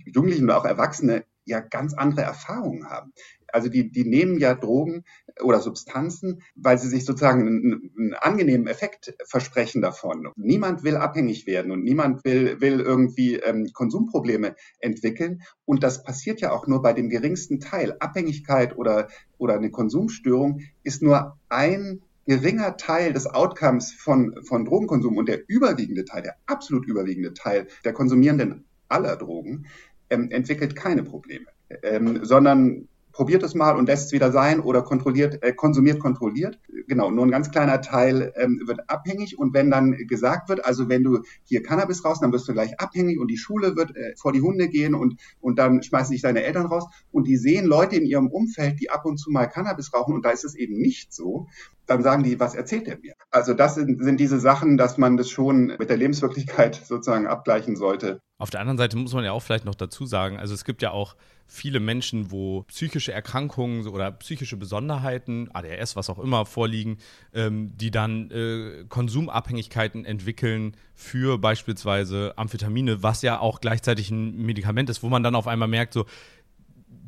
Jugendlichen 0.06 0.44
und 0.44 0.50
auch 0.52 0.64
Erwachsene 0.64 1.24
ja 1.44 1.60
ganz 1.60 1.94
andere 1.94 2.22
Erfahrungen 2.22 2.88
haben. 2.88 3.12
Also 3.52 3.68
die, 3.68 3.90
die 3.90 4.04
nehmen 4.04 4.38
ja 4.38 4.54
Drogen 4.54 5.04
oder 5.42 5.60
Substanzen, 5.60 6.42
weil 6.54 6.78
sie 6.78 6.88
sich 6.88 7.04
sozusagen 7.04 7.46
einen, 7.46 7.92
einen, 7.98 8.14
angenehmen 8.14 8.66
Effekt 8.66 9.14
versprechen 9.26 9.82
davon. 9.82 10.28
Niemand 10.36 10.84
will 10.84 10.96
abhängig 10.96 11.46
werden 11.46 11.70
und 11.70 11.84
niemand 11.84 12.24
will, 12.24 12.60
will 12.60 12.80
irgendwie 12.80 13.36
ähm, 13.36 13.68
Konsumprobleme 13.72 14.56
entwickeln. 14.80 15.42
Und 15.64 15.82
das 15.82 16.02
passiert 16.02 16.40
ja 16.40 16.52
auch 16.52 16.66
nur 16.66 16.82
bei 16.82 16.92
dem 16.92 17.10
geringsten 17.10 17.60
Teil. 17.60 17.96
Abhängigkeit 18.00 18.76
oder, 18.76 19.08
oder 19.38 19.54
eine 19.54 19.70
Konsumstörung 19.70 20.60
ist 20.82 21.02
nur 21.02 21.38
ein 21.48 22.00
geringer 22.26 22.76
Teil 22.76 23.12
des 23.12 23.26
Outcomes 23.26 23.92
von, 23.92 24.34
von 24.44 24.64
Drogenkonsum 24.64 25.16
und 25.16 25.28
der 25.28 25.40
überwiegende 25.48 26.04
Teil, 26.04 26.22
der 26.22 26.36
absolut 26.46 26.86
überwiegende 26.86 27.34
Teil 27.34 27.66
der 27.84 27.92
Konsumierenden 27.92 28.64
aller 28.88 29.16
Drogen 29.16 29.66
ähm, 30.12 30.30
entwickelt 30.30 30.76
keine 30.76 31.02
Probleme, 31.02 31.46
ähm, 31.82 32.24
sondern 32.24 32.88
probiert 33.12 33.42
es 33.42 33.54
mal 33.54 33.76
und 33.76 33.86
lässt 33.86 34.06
es 34.06 34.12
wieder 34.12 34.32
sein 34.32 34.60
oder 34.60 34.82
kontrolliert, 34.82 35.42
äh, 35.42 35.52
konsumiert 35.52 36.00
kontrolliert. 36.00 36.58
Genau, 36.88 37.10
nur 37.10 37.24
ein 37.24 37.30
ganz 37.30 37.50
kleiner 37.50 37.80
Teil 37.80 38.32
ähm, 38.36 38.62
wird 38.66 38.88
abhängig 38.88 39.38
und 39.38 39.54
wenn 39.54 39.70
dann 39.70 39.92
gesagt 40.08 40.48
wird, 40.48 40.64
also 40.64 40.88
wenn 40.88 41.04
du 41.04 41.20
hier 41.44 41.62
Cannabis 41.62 42.04
raus, 42.04 42.20
dann 42.20 42.32
wirst 42.32 42.48
du 42.48 42.52
gleich 42.52 42.80
abhängig 42.80 43.18
und 43.18 43.28
die 43.28 43.36
Schule 43.36 43.76
wird 43.76 43.96
äh, 43.96 44.14
vor 44.16 44.32
die 44.32 44.40
Hunde 44.40 44.68
gehen 44.68 44.94
und, 44.94 45.20
und 45.40 45.58
dann 45.58 45.82
schmeißen 45.82 46.12
sich 46.12 46.22
deine 46.22 46.42
Eltern 46.42 46.66
raus 46.66 46.84
und 47.10 47.26
die 47.26 47.36
sehen 47.36 47.66
Leute 47.66 47.96
in 47.96 48.06
ihrem 48.06 48.28
Umfeld, 48.28 48.80
die 48.80 48.90
ab 48.90 49.04
und 49.04 49.18
zu 49.18 49.30
mal 49.30 49.46
Cannabis 49.46 49.92
rauchen 49.94 50.14
und 50.14 50.24
da 50.24 50.30
ist 50.30 50.44
es 50.44 50.54
eben 50.54 50.78
nicht 50.78 51.12
so, 51.12 51.48
dann 51.86 52.02
sagen 52.02 52.22
die, 52.22 52.38
was 52.40 52.54
erzählt 52.54 52.88
er 52.88 52.98
mir? 52.98 53.14
Also 53.30 53.54
das 53.54 53.74
sind, 53.74 54.02
sind 54.02 54.20
diese 54.20 54.38
Sachen, 54.38 54.76
dass 54.76 54.98
man 54.98 55.16
das 55.16 55.28
schon 55.28 55.66
mit 55.78 55.90
der 55.90 55.96
Lebenswirklichkeit 55.96 56.74
sozusagen 56.84 57.26
abgleichen 57.26 57.76
sollte. 57.76 58.20
Auf 58.38 58.50
der 58.50 58.60
anderen 58.60 58.78
Seite 58.78 58.96
muss 58.96 59.12
man 59.12 59.24
ja 59.24 59.32
auch 59.32 59.42
vielleicht 59.42 59.64
noch 59.64 59.74
dazu 59.74 60.06
sagen, 60.06 60.38
also 60.38 60.54
es 60.54 60.64
gibt 60.64 60.82
ja 60.82 60.90
auch 60.90 61.16
viele 61.46 61.80
Menschen, 61.80 62.30
wo 62.30 62.62
psychische 62.62 63.12
Erkrankungen 63.12 63.86
oder 63.86 64.10
psychische 64.12 64.56
Besonderheiten, 64.56 65.50
ADHS, 65.52 65.96
was 65.96 66.08
auch 66.08 66.18
immer, 66.18 66.46
vorliegen, 66.46 66.98
ähm, 67.34 67.76
die 67.76 67.90
dann 67.90 68.30
äh, 68.30 68.84
Konsumabhängigkeiten 68.88 70.04
entwickeln 70.04 70.76
für 70.94 71.38
beispielsweise 71.38 72.34
Amphetamine, 72.36 73.02
was 73.02 73.22
ja 73.22 73.38
auch 73.38 73.60
gleichzeitig 73.60 74.10
ein 74.10 74.36
Medikament 74.38 74.88
ist, 74.90 75.02
wo 75.02 75.08
man 75.08 75.22
dann 75.22 75.34
auf 75.34 75.46
einmal 75.46 75.68
merkt, 75.68 75.92
so, 75.92 76.06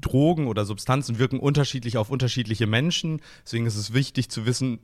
Drogen 0.00 0.48
oder 0.48 0.66
Substanzen 0.66 1.18
wirken 1.18 1.40
unterschiedlich 1.40 1.96
auf 1.96 2.10
unterschiedliche 2.10 2.66
Menschen. 2.66 3.22
Deswegen 3.44 3.66
ist 3.66 3.76
es 3.76 3.94
wichtig 3.94 4.28
zu 4.28 4.44
wissen, 4.44 4.80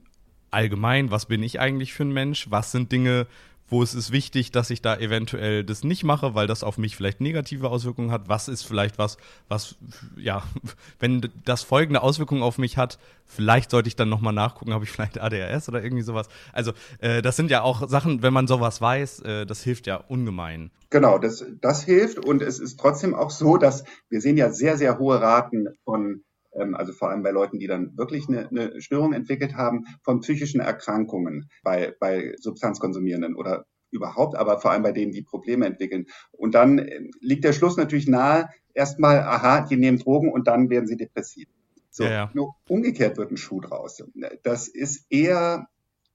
allgemein, 0.51 1.11
was 1.11 1.27
bin 1.27 1.43
ich 1.43 1.61
eigentlich 1.61 1.93
für 1.93 2.05
ein 2.05 2.13
Mensch? 2.13 2.51
Was 2.51 2.73
sind 2.73 2.91
Dinge, 2.93 3.27
wo 3.71 3.83
es 3.83 3.95
ist 3.95 4.11
wichtig, 4.11 4.51
dass 4.51 4.69
ich 4.71 4.83
da 4.83 4.97
eventuell 4.97 5.65
das 5.65 5.85
nicht 5.85 6.05
mache, 6.05 6.35
weil 6.35 6.47
das 6.47 6.65
auf 6.65 6.77
mich 6.77 6.97
vielleicht 6.97 7.21
negative 7.21 7.71
Auswirkungen 7.71 8.11
hat. 8.11 8.29
Was 8.29 8.49
ist 8.49 8.65
vielleicht 8.65 8.99
was, 8.99 9.17
was, 9.49 9.77
ja, 10.17 10.43
wenn 10.99 11.31
das 11.45 11.63
folgende 11.63 12.03
Auswirkungen 12.03 12.43
auf 12.43 12.59
mich 12.59 12.77
hat, 12.77 12.99
vielleicht 13.25 13.71
sollte 13.71 13.89
ich 13.89 13.97
dann 13.97 14.09
nochmal 14.09 14.33
nachgucken, 14.33 14.75
habe 14.75 14.85
ich 14.85 14.91
vielleicht 14.91 15.21
ADHS 15.21 15.69
oder 15.69 15.83
irgendwie 15.83 16.03
sowas. 16.03 16.29
Also, 16.53 16.73
äh, 16.99 17.23
das 17.23 17.37
sind 17.37 17.51
ja 17.51 17.63
auch 17.63 17.89
Sachen, 17.89 18.23
wenn 18.23 18.33
man 18.33 18.49
sowas 18.49 18.81
weiß, 18.81 19.21
äh, 19.21 19.47
das 19.47 19.63
hilft 19.63 19.87
ja 19.87 19.97
ungemein. 19.97 20.71
Genau, 20.91 21.19
das, 21.19 21.45
das 21.61 21.85
hilft 21.85 22.19
und 22.19 22.43
es 22.43 22.59
ist 22.59 22.81
trotzdem 22.81 23.15
auch 23.15 23.31
so, 23.31 23.57
dass 23.57 23.85
wir 24.09 24.21
sehen 24.21 24.37
ja 24.37 24.51
sehr, 24.51 24.77
sehr 24.77 24.99
hohe 24.99 25.21
Raten 25.21 25.69
von 25.85 26.25
ähm, 26.53 26.75
also 26.75 26.93
vor 26.93 27.11
allem 27.11 27.23
bei 27.23 27.31
Leuten, 27.31 27.59
die 27.59 27.67
dann 27.67 27.97
wirklich 27.97 28.29
eine, 28.29 28.49
eine 28.49 28.81
Störung 28.81 29.13
entwickelt 29.13 29.55
haben, 29.55 29.87
von 30.03 30.21
psychischen 30.21 30.61
Erkrankungen 30.61 31.51
bei, 31.63 31.95
bei 31.99 32.35
Substanzkonsumierenden 32.39 33.35
oder 33.35 33.67
überhaupt, 33.91 34.37
aber 34.37 34.61
vor 34.61 34.71
allem 34.71 34.83
bei 34.83 34.93
denen, 34.93 35.13
die 35.13 35.23
Probleme 35.23 35.67
entwickeln. 35.67 36.07
Und 36.33 36.55
dann 36.55 36.79
äh, 36.79 37.09
liegt 37.21 37.45
der 37.45 37.53
Schluss 37.53 37.77
natürlich 37.77 38.07
nahe, 38.07 38.49
erstmal, 38.75 39.21
aha, 39.21 39.63
die 39.63 39.77
nehmen 39.77 39.99
Drogen 39.99 40.31
und 40.31 40.47
dann 40.47 40.71
werden 40.71 40.87
sie 40.87 40.97
depressiv. 40.97 41.49
So, 41.91 42.05
ja, 42.05 42.11
ja. 42.11 42.31
nur 42.35 42.55
umgekehrt 42.69 43.17
wird 43.17 43.33
ein 43.33 43.37
Schuh 43.37 43.61
draus. 43.61 44.03
Das 44.45 44.69
ist 44.69 45.07
eher 45.11 45.69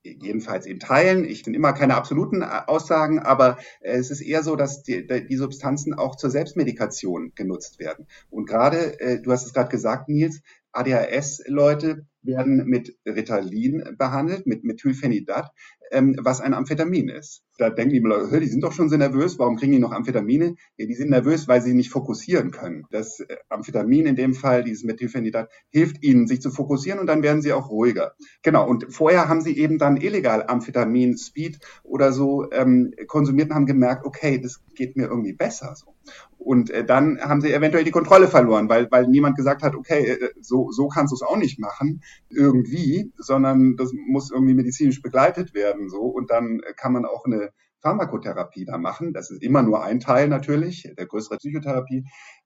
jedenfalls 0.05 0.65
in 0.65 0.79
Teilen. 0.79 1.25
Ich 1.25 1.43
bin 1.43 1.53
immer 1.53 1.73
keine 1.73 1.95
absoluten 1.95 2.41
äh, 2.41 2.61
Aussagen, 2.67 3.19
aber 3.19 3.57
es 3.81 4.11
ist 4.11 4.21
eher 4.21 4.43
so, 4.43 4.55
dass 4.55 4.83
die, 4.83 5.05
die 5.07 5.37
Substanzen 5.37 5.93
auch 5.93 6.15
zur 6.15 6.29
Selbstmedikation 6.29 7.33
genutzt 7.35 7.79
werden. 7.79 8.07
Und 8.29 8.45
gerade, 8.47 8.99
äh, 8.99 9.21
du 9.21 9.31
hast 9.31 9.45
es 9.45 9.53
gerade 9.53 9.69
gesagt, 9.69 10.09
Nils, 10.09 10.41
ADHS-Leute 10.71 12.05
werden 12.21 12.65
mit 12.65 12.97
Ritalin 13.05 13.95
behandelt, 13.97 14.45
mit 14.45 14.63
Methylphenidat, 14.63 15.51
ähm, 15.91 16.15
was 16.21 16.41
ein 16.41 16.53
Amphetamin 16.53 17.09
ist. 17.09 17.43
Da 17.57 17.69
denken 17.69 17.93
die 17.93 17.99
Leute, 17.99 18.39
die 18.39 18.47
sind 18.47 18.61
doch 18.61 18.73
schon 18.73 18.89
so 18.89 18.97
nervös, 18.97 19.39
warum 19.39 19.55
kriegen 19.55 19.71
die 19.71 19.79
noch 19.79 19.91
Amphetamine? 19.91 20.55
Ja, 20.77 20.85
die 20.85 20.93
sind 20.93 21.09
nervös, 21.09 21.47
weil 21.47 21.61
sie 21.61 21.73
nicht 21.73 21.89
fokussieren 21.89 22.51
können. 22.51 22.85
Das 22.91 23.21
äh, 23.21 23.37
Amphetamin 23.49 24.05
in 24.05 24.15
dem 24.15 24.33
Fall, 24.33 24.63
dieses 24.63 24.83
Methylphenidat, 24.83 25.49
hilft 25.69 26.03
ihnen, 26.03 26.27
sich 26.27 26.41
zu 26.41 26.51
fokussieren 26.51 26.99
und 26.99 27.07
dann 27.07 27.23
werden 27.23 27.41
sie 27.41 27.53
auch 27.53 27.69
ruhiger. 27.69 28.13
Genau, 28.43 28.67
und 28.67 28.93
vorher 28.93 29.29
haben 29.29 29.41
sie 29.41 29.57
eben 29.57 29.77
dann 29.77 29.97
illegal 29.97 30.45
Amphetamin, 30.47 31.17
Speed 31.17 31.59
oder 31.83 32.11
so 32.11 32.51
ähm, 32.51 32.93
konsumiert 33.07 33.49
und 33.49 33.55
haben 33.55 33.65
gemerkt, 33.65 34.05
okay, 34.05 34.39
das 34.39 34.61
geht 34.75 34.97
mir 34.97 35.07
irgendwie 35.07 35.33
besser 35.33 35.75
so. 35.75 35.95
Und 36.37 36.69
äh, 36.69 36.85
dann 36.85 37.19
haben 37.19 37.41
sie 37.41 37.51
eventuell 37.51 37.83
die 37.83 37.91
Kontrolle 37.91 38.27
verloren, 38.27 38.69
weil, 38.69 38.87
weil 38.91 39.07
niemand 39.07 39.35
gesagt 39.35 39.63
hat, 39.63 39.73
okay, 39.75 40.11
äh, 40.11 40.29
so, 40.41 40.69
so 40.71 40.87
kannst 40.87 41.11
du 41.11 41.15
es 41.15 41.23
auch 41.23 41.37
nicht 41.37 41.59
machen, 41.59 42.03
irgendwie, 42.29 43.11
sondern 43.17 43.75
das 43.77 43.91
muss 43.93 44.29
irgendwie 44.29 44.53
medizinisch 44.53 45.01
begleitet 45.01 45.55
werden. 45.55 45.74
So 45.89 46.01
Und 46.01 46.31
dann 46.31 46.61
kann 46.77 46.93
man 46.93 47.05
auch 47.05 47.25
eine 47.25 47.51
Pharmakotherapie 47.81 48.65
da 48.65 48.77
machen. 48.77 49.13
Das 49.13 49.29
ist 49.29 49.43
immer 49.43 49.61
nur 49.61 49.83
ein 49.83 49.99
Teil 49.99 50.27
natürlich, 50.27 50.89
der 50.97 51.05
größere 51.05 51.37
Psychotherapie. 51.37 52.05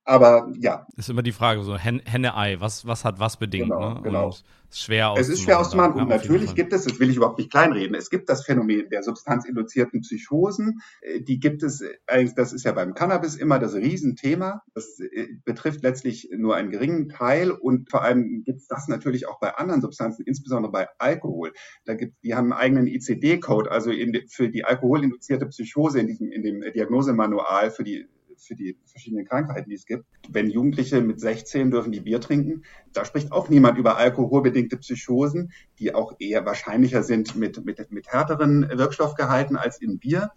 Aber 0.10 0.52
ja. 0.60 0.88
Ist 0.98 1.12
immer 1.12 1.22
die 1.22 1.32
Frage, 1.32 1.64
so 1.64 1.78
Henne-Ei, 1.78 2.60
was, 2.60 2.88
was 2.88 3.06
hat 3.06 3.20
was 3.20 3.38
bedingt? 3.38 3.70
Genau, 3.70 3.94
ne? 3.94 4.02
genau. 4.02 4.30
Ist 4.30 4.44
schwer 4.72 5.14
Es 5.16 5.30
ist 5.30 5.44
schwer 5.44 5.60
auszumachen. 5.60 6.02
Und 6.02 6.10
natürlich 6.10 6.56
gibt 6.56 6.74
es, 6.74 6.86
das 6.86 7.00
will 7.00 7.12
ich 7.12 7.18
überhaupt 7.18 7.38
nicht 7.38 7.52
kleinreden, 7.52 7.96
es 7.96 8.10
gibt 8.10 8.28
das 8.28 8.44
Phänomen 8.44 8.90
der 8.90 9.04
substanzinduzierten 9.04 10.02
Psychosen. 10.02 10.82
Äh, 11.02 11.22
die 11.22 11.40
gibt 11.40 11.62
es, 11.62 11.82
äh, 11.82 12.28
das 12.36 12.54
ist 12.54 12.66
ja 12.66 12.72
beim 12.72 12.96
Cannabis 12.96 13.36
immer 13.36 13.60
das 13.60 13.76
Riesenthema. 13.76 14.64
Das 14.74 15.00
äh, 15.00 15.28
betrifft 15.46 15.84
letztlich 15.84 16.32
nur 16.36 16.56
einen 16.56 16.72
geringen 16.72 17.10
Teil 17.10 17.52
und 17.52 17.92
vor 17.92 18.02
allem 18.02 18.42
gibt 18.44 18.62
es 18.62 18.68
das 18.68 18.88
natürlich 18.88 19.28
auch 19.28 19.40
bei 19.40 19.58
anderen 19.58 19.82
Substanzen, 19.82 20.24
insbesondere 20.26 20.72
bei 20.72 20.88
Alkohol. 20.98 21.54
Da 21.86 21.94
gibt, 21.94 22.16
die 22.24 22.34
haben 22.34 22.52
einen 22.52 22.62
eigenen 22.62 22.88
ICD-Code, 22.88 23.70
also 23.70 23.92
in, 23.92 24.20
für 24.28 24.50
die 24.50 24.66
alkoholinduzierte 24.66 25.46
Psychose 25.46 26.00
in 26.00 26.08
diesem, 26.08 26.32
in 26.32 26.42
dem 26.42 26.62
Diagnosemanual 26.74 27.70
für 27.70 27.84
die 27.84 28.08
für 28.40 28.56
die 28.56 28.78
verschiedenen 28.86 29.26
Krankheiten, 29.26 29.70
die 29.70 29.76
es 29.76 29.86
gibt. 29.86 30.06
Wenn 30.30 30.50
Jugendliche 30.50 31.02
mit 31.02 31.20
16 31.20 31.72
dürfen 31.72 31.92
die 31.92 32.00
Bier 32.00 32.22
trinken, 32.22 32.64
da 32.94 33.06
spricht 33.06 33.32
auch 33.32 33.50
niemand 33.50 33.78
über 33.78 33.98
alkoholbedingte 33.98 34.78
Psychosen, 34.78 35.52
die 35.80 35.94
auch 35.94 36.14
eher 36.20 36.46
wahrscheinlicher 36.46 37.04
sind 37.04 37.36
mit, 37.36 37.64
mit, 37.66 37.92
mit 37.92 38.08
härteren 38.08 38.70
Wirkstoffgehalten 38.70 39.56
als 39.58 39.82
in 39.82 40.00
Bier. 40.00 40.32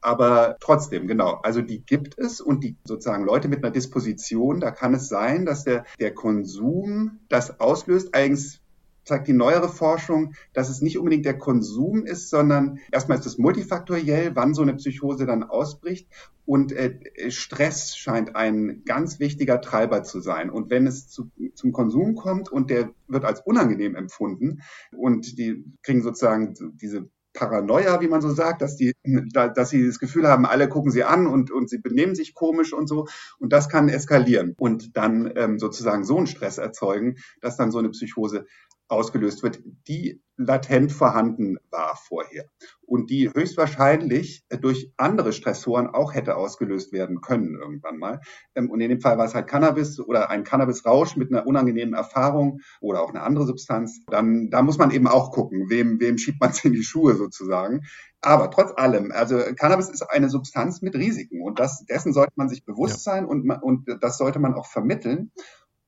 Aber 0.00 0.56
trotzdem, 0.60 1.06
genau. 1.06 1.40
Also 1.42 1.62
die 1.62 1.80
gibt 1.80 2.18
es 2.18 2.40
und 2.40 2.62
die 2.62 2.76
sozusagen 2.84 3.24
Leute 3.24 3.48
mit 3.48 3.64
einer 3.64 3.72
Disposition, 3.72 4.60
da 4.60 4.70
kann 4.70 4.94
es 4.94 5.08
sein, 5.08 5.46
dass 5.46 5.64
der, 5.64 5.84
der 6.00 6.14
Konsum 6.14 7.20
das 7.28 7.60
auslöst. 7.60 8.14
Eigentlich 8.14 8.60
zeigt 9.06 9.28
die 9.28 9.32
neuere 9.32 9.68
Forschung, 9.68 10.34
dass 10.52 10.68
es 10.68 10.82
nicht 10.82 10.98
unbedingt 10.98 11.24
der 11.24 11.38
Konsum 11.38 12.04
ist, 12.04 12.28
sondern 12.28 12.80
erstmal 12.92 13.18
ist 13.18 13.26
es 13.26 13.38
multifaktoriell, 13.38 14.34
wann 14.34 14.52
so 14.52 14.62
eine 14.62 14.74
Psychose 14.74 15.24
dann 15.24 15.44
ausbricht. 15.44 16.08
Und 16.44 16.72
äh, 16.72 16.98
Stress 17.30 17.96
scheint 17.96 18.36
ein 18.36 18.82
ganz 18.84 19.18
wichtiger 19.18 19.60
Treiber 19.60 20.02
zu 20.02 20.20
sein. 20.20 20.50
Und 20.50 20.70
wenn 20.70 20.86
es 20.86 21.08
zu, 21.08 21.30
zum 21.54 21.72
Konsum 21.72 22.14
kommt 22.14 22.50
und 22.50 22.70
der 22.70 22.90
wird 23.08 23.24
als 23.24 23.40
unangenehm 23.40 23.94
empfunden 23.94 24.62
und 24.96 25.38
die 25.38 25.64
kriegen 25.82 26.02
sozusagen 26.02 26.54
diese 26.80 27.08
Paranoia, 27.36 28.00
wie 28.00 28.08
man 28.08 28.20
so 28.20 28.30
sagt, 28.30 28.62
dass 28.62 28.76
die, 28.76 28.94
dass 29.32 29.70
sie 29.70 29.86
das 29.86 30.00
Gefühl 30.00 30.26
haben, 30.26 30.46
alle 30.46 30.68
gucken 30.68 30.90
sie 30.90 31.04
an 31.04 31.26
und, 31.26 31.52
und 31.52 31.70
sie 31.70 31.78
benehmen 31.78 32.16
sich 32.16 32.34
komisch 32.34 32.72
und 32.72 32.88
so. 32.88 33.06
Und 33.38 33.52
das 33.52 33.68
kann 33.68 33.88
eskalieren 33.88 34.54
und 34.58 34.96
dann 34.96 35.32
ähm, 35.36 35.58
sozusagen 35.58 36.04
so 36.04 36.16
einen 36.16 36.26
Stress 36.26 36.58
erzeugen, 36.58 37.16
dass 37.40 37.56
dann 37.56 37.70
so 37.70 37.78
eine 37.78 37.90
Psychose 37.90 38.46
ausgelöst 38.88 39.42
wird, 39.42 39.60
die 39.88 40.22
latent 40.36 40.92
vorhanden 40.92 41.56
war 41.70 41.96
vorher 41.96 42.44
und 42.82 43.10
die 43.10 43.32
höchstwahrscheinlich 43.32 44.44
durch 44.60 44.92
andere 44.96 45.32
Stressoren 45.32 45.88
auch 45.88 46.14
hätte 46.14 46.36
ausgelöst 46.36 46.92
werden 46.92 47.20
können 47.20 47.54
irgendwann 47.54 47.98
mal. 47.98 48.20
Ähm, 48.54 48.70
und 48.70 48.80
in 48.80 48.90
dem 48.90 49.00
Fall 49.00 49.18
war 49.18 49.24
es 49.24 49.34
halt 49.34 49.46
Cannabis 49.46 49.98
oder 49.98 50.30
ein 50.30 50.44
Cannabisrausch 50.44 51.16
mit 51.16 51.32
einer 51.32 51.46
unangenehmen 51.46 51.94
Erfahrung 51.94 52.60
oder 52.80 53.02
auch 53.02 53.10
eine 53.10 53.22
andere 53.22 53.46
Substanz. 53.46 54.04
Dann, 54.08 54.50
da 54.50 54.62
muss 54.62 54.78
man 54.78 54.90
eben 54.90 55.06
auch 55.06 55.30
gucken, 55.30 55.70
wem, 55.70 56.00
wem 56.00 56.18
schiebt 56.18 56.40
man 56.40 56.50
es 56.50 56.64
in 56.64 56.72
die 56.72 56.84
Schuhe 56.84 57.14
sozusagen. 57.14 57.86
Aber 58.20 58.50
trotz 58.50 58.72
allem, 58.76 59.12
also 59.12 59.38
Cannabis 59.56 59.88
ist 59.88 60.02
eine 60.02 60.28
Substanz 60.28 60.82
mit 60.82 60.94
Risiken 60.94 61.42
und 61.42 61.58
das, 61.58 61.84
dessen 61.84 62.12
sollte 62.12 62.32
man 62.36 62.48
sich 62.48 62.64
bewusst 62.64 63.06
ja. 63.06 63.12
sein 63.12 63.24
und, 63.24 63.48
und 63.62 63.86
das 64.00 64.18
sollte 64.18 64.38
man 64.38 64.54
auch 64.54 64.66
vermitteln. 64.66 65.30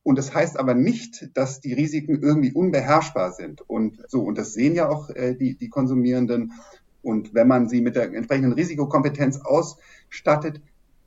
Und 0.09 0.17
das 0.17 0.33
heißt 0.33 0.59
aber 0.59 0.73
nicht, 0.73 1.29
dass 1.35 1.61
die 1.61 1.75
Risiken 1.75 2.23
irgendwie 2.23 2.51
unbeherrschbar 2.51 3.31
sind. 3.33 3.61
Und 3.69 4.03
so, 4.09 4.23
und 4.23 4.39
das 4.39 4.55
sehen 4.55 4.75
ja 4.75 4.89
auch 4.89 5.11
äh, 5.11 5.35
die, 5.35 5.55
die 5.55 5.69
Konsumierenden. 5.69 6.55
Und 7.03 7.35
wenn 7.35 7.47
man 7.47 7.69
sie 7.69 7.83
mit 7.83 7.95
der 7.95 8.05
entsprechenden 8.05 8.55
Risikokompetenz 8.55 9.43
ausstattet, 9.43 10.63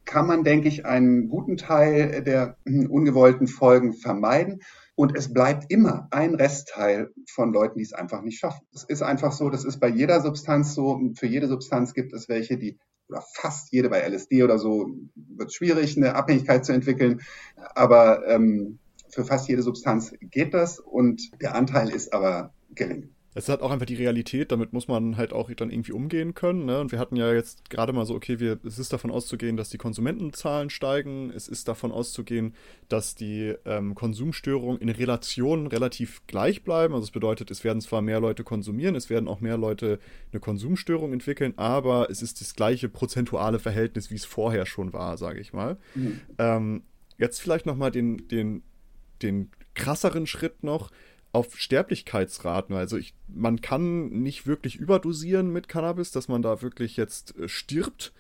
kann 0.06 0.28
man, 0.28 0.44
denke 0.44 0.68
ich, 0.68 0.86
einen 0.86 1.30
guten 1.30 1.58
Teil 1.58 2.22
der 2.22 2.58
ungewollten 2.64 3.48
Folgen 3.48 3.94
vermeiden. 3.94 4.62
Und 4.94 5.18
es 5.18 5.34
bleibt 5.34 5.72
immer 5.72 6.08
ein 6.12 6.36
Restteil 6.36 7.10
von 7.28 7.52
Leuten, 7.52 7.80
die 7.80 7.86
es 7.86 7.94
einfach 7.94 8.22
nicht 8.22 8.38
schaffen. 8.38 8.68
Es 8.72 8.84
ist 8.84 9.02
einfach 9.02 9.32
so, 9.32 9.50
das 9.50 9.66
ist 9.66 9.80
bei 9.80 9.88
jeder 9.88 10.22
Substanz 10.22 10.76
so. 10.76 11.02
Für 11.16 11.26
jede 11.26 11.48
Substanz 11.48 11.96
gibt 11.96 12.14
es 12.14 12.30
welche, 12.30 12.60
die 12.60 12.78
oder 13.10 13.24
fast 13.34 13.72
jede 13.72 13.90
bei 13.90 14.08
LSD 14.08 14.44
oder 14.44 14.60
so 14.60 14.92
wird 15.16 15.50
es 15.50 15.56
schwierig, 15.56 15.98
eine 15.98 16.14
Abhängigkeit 16.14 16.64
zu 16.64 16.72
entwickeln. 16.72 17.22
Aber 17.74 18.28
ähm, 18.28 18.78
für 19.12 19.26
fast 19.26 19.48
jede 19.48 19.62
Substanz 19.62 20.14
geht 20.22 20.54
das 20.54 20.80
und 20.80 21.42
der 21.42 21.56
Anteil 21.56 21.90
ist 21.90 22.14
aber 22.14 22.54
gering. 22.74 23.10
Es 23.34 23.46
ist 23.46 23.50
halt 23.50 23.62
auch 23.62 23.72
einfach 23.72 23.86
die 23.86 23.96
Realität, 23.96 24.52
damit 24.52 24.74
muss 24.74 24.90
man 24.90 25.16
halt 25.16 25.32
auch 25.32 25.50
dann 25.54 25.72
irgendwie 25.72 25.94
umgehen 25.94 26.34
können. 26.34 26.66
Ne? 26.66 26.82
Und 26.82 26.92
wir 26.92 27.00
hatten 27.00 27.16
ja 27.16 27.34
jetzt 27.34 27.70
gerade 27.70 27.94
mal 27.94 28.06
so, 28.06 28.14
okay, 28.14 28.42
wir, 28.42 28.60
es 28.66 28.78
ist 28.78 28.92
davon 28.92 29.10
auszugehen, 29.10 29.56
dass 29.56 29.70
die 29.70 29.78
Konsumentenzahlen 29.78 30.70
steigen. 30.70 31.32
Es 31.34 31.48
ist 31.48 31.70
davon 31.70 31.94
auszugehen, 31.94 32.56
dass 32.90 33.16
die 33.16 33.56
ähm, 33.64 33.96
Konsumstörungen 33.96 34.82
in 34.82 34.90
Relation 34.90 35.68
relativ 35.68 36.22
gleich 36.28 36.64
bleiben. 36.64 36.94
Also 36.94 37.06
es 37.06 37.12
bedeutet, 37.12 37.52
es 37.52 37.64
werden 37.64 37.82
zwar 37.82 38.02
mehr 38.02 38.20
Leute 38.20 38.44
konsumieren, 38.44 38.96
es 38.96 39.10
werden 39.10 39.30
auch 39.30 39.40
mehr 39.40 39.58
Leute 39.58 40.00
eine 40.34 40.42
Konsumstörung 40.42 41.14
entwickeln, 41.14 41.54
aber 41.56 42.10
es 42.10 42.22
ist 42.22 42.42
das 42.42 42.54
gleiche 42.54 42.90
prozentuale 42.90 43.60
Verhältnis, 43.60 44.12
wie 44.12 44.16
es 44.16 44.26
vorher 44.26 44.66
schon 44.66 44.92
war, 44.92 45.16
sage 45.18 45.40
ich 45.40 45.54
mal. 45.54 45.78
Mhm. 45.96 46.20
Ähm, 46.38 46.84
jetzt 47.18 47.40
vielleicht 47.40 47.66
nochmal 47.66 47.92
den, 47.92 48.28
den 48.28 48.64
den 49.24 49.52
krasseren 49.74 50.28
Schritt 50.28 50.64
noch 50.64 50.92
auf 51.34 51.58
Sterblichkeitsraten. 51.58 52.76
Also 52.76 52.98
ich, 52.98 53.14
man 53.28 53.62
kann 53.62 54.10
nicht 54.10 54.48
wirklich 54.48 54.76
überdosieren 54.76 55.52
mit 55.52 55.68
Cannabis, 55.68 56.12
dass 56.12 56.28
man 56.28 56.42
da 56.42 56.62
wirklich 56.62 56.98
jetzt 56.98 57.38
äh, 57.38 57.48
stirbt. 57.48 58.14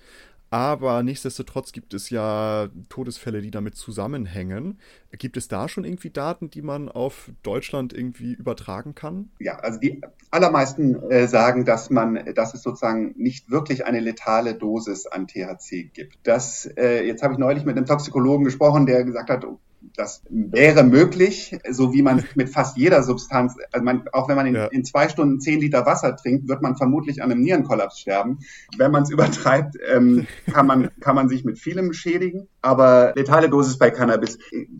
Aber 0.53 1.01
nichtsdestotrotz 1.01 1.71
gibt 1.71 1.93
es 1.93 2.09
ja 2.09 2.67
Todesfälle, 2.89 3.41
die 3.41 3.51
damit 3.51 3.75
zusammenhängen. 3.75 4.79
Gibt 5.17 5.37
es 5.37 5.47
da 5.47 5.69
schon 5.69 5.85
irgendwie 5.85 6.09
Daten, 6.09 6.49
die 6.49 6.61
man 6.61 6.89
auf 6.89 7.31
Deutschland 7.41 7.93
irgendwie 7.93 8.33
übertragen 8.33 8.93
kann? 8.93 9.29
Ja, 9.39 9.59
also 9.59 9.79
die 9.79 10.01
allermeisten 10.29 11.09
äh, 11.09 11.29
sagen, 11.29 11.63
dass 11.63 11.89
man, 11.89 12.33
dass 12.35 12.53
es 12.53 12.63
sozusagen 12.63 13.13
nicht 13.15 13.49
wirklich 13.49 13.85
eine 13.85 14.01
letale 14.01 14.53
Dosis 14.53 15.07
an 15.07 15.25
THC 15.25 15.89
gibt. 15.93 16.17
Das, 16.23 16.69
äh, 16.75 17.05
jetzt 17.07 17.23
habe 17.23 17.33
ich 17.33 17.39
neulich 17.39 17.63
mit 17.63 17.77
einem 17.77 17.85
Toxikologen 17.85 18.43
gesprochen, 18.43 18.85
der 18.85 19.05
gesagt 19.05 19.29
hat, 19.29 19.45
das 19.95 20.23
wäre 20.29 20.83
möglich, 20.83 21.57
so 21.69 21.93
wie 21.93 22.01
man 22.01 22.23
mit 22.35 22.49
fast 22.49 22.77
jeder 22.77 23.03
Substanz, 23.03 23.55
also 23.71 23.83
man, 23.83 24.07
auch 24.13 24.29
wenn 24.29 24.35
man 24.35 24.47
in, 24.47 24.55
ja. 24.55 24.65
in, 24.67 24.85
zwei 24.85 25.09
Stunden 25.09 25.39
zehn 25.39 25.59
Liter 25.59 25.85
Wasser 25.85 26.15
trinkt, 26.15 26.47
wird 26.47 26.61
man 26.61 26.75
vermutlich 26.75 27.21
an 27.21 27.31
einem 27.31 27.41
Nierenkollaps 27.41 27.99
sterben. 27.99 28.39
Wenn 28.77 28.91
man 28.91 29.03
es 29.03 29.09
übertreibt, 29.09 29.75
ähm, 29.93 30.27
kann, 30.51 30.67
man, 30.67 30.89
kann 30.99 31.15
man 31.15 31.29
sich 31.29 31.43
mit 31.43 31.59
vielem 31.59 31.93
schädigen. 31.93 32.47
Aber 32.61 33.13
letale 33.15 33.49
Dosis 33.49 33.77
bei 33.77 33.89
Cannabis, 33.89 34.37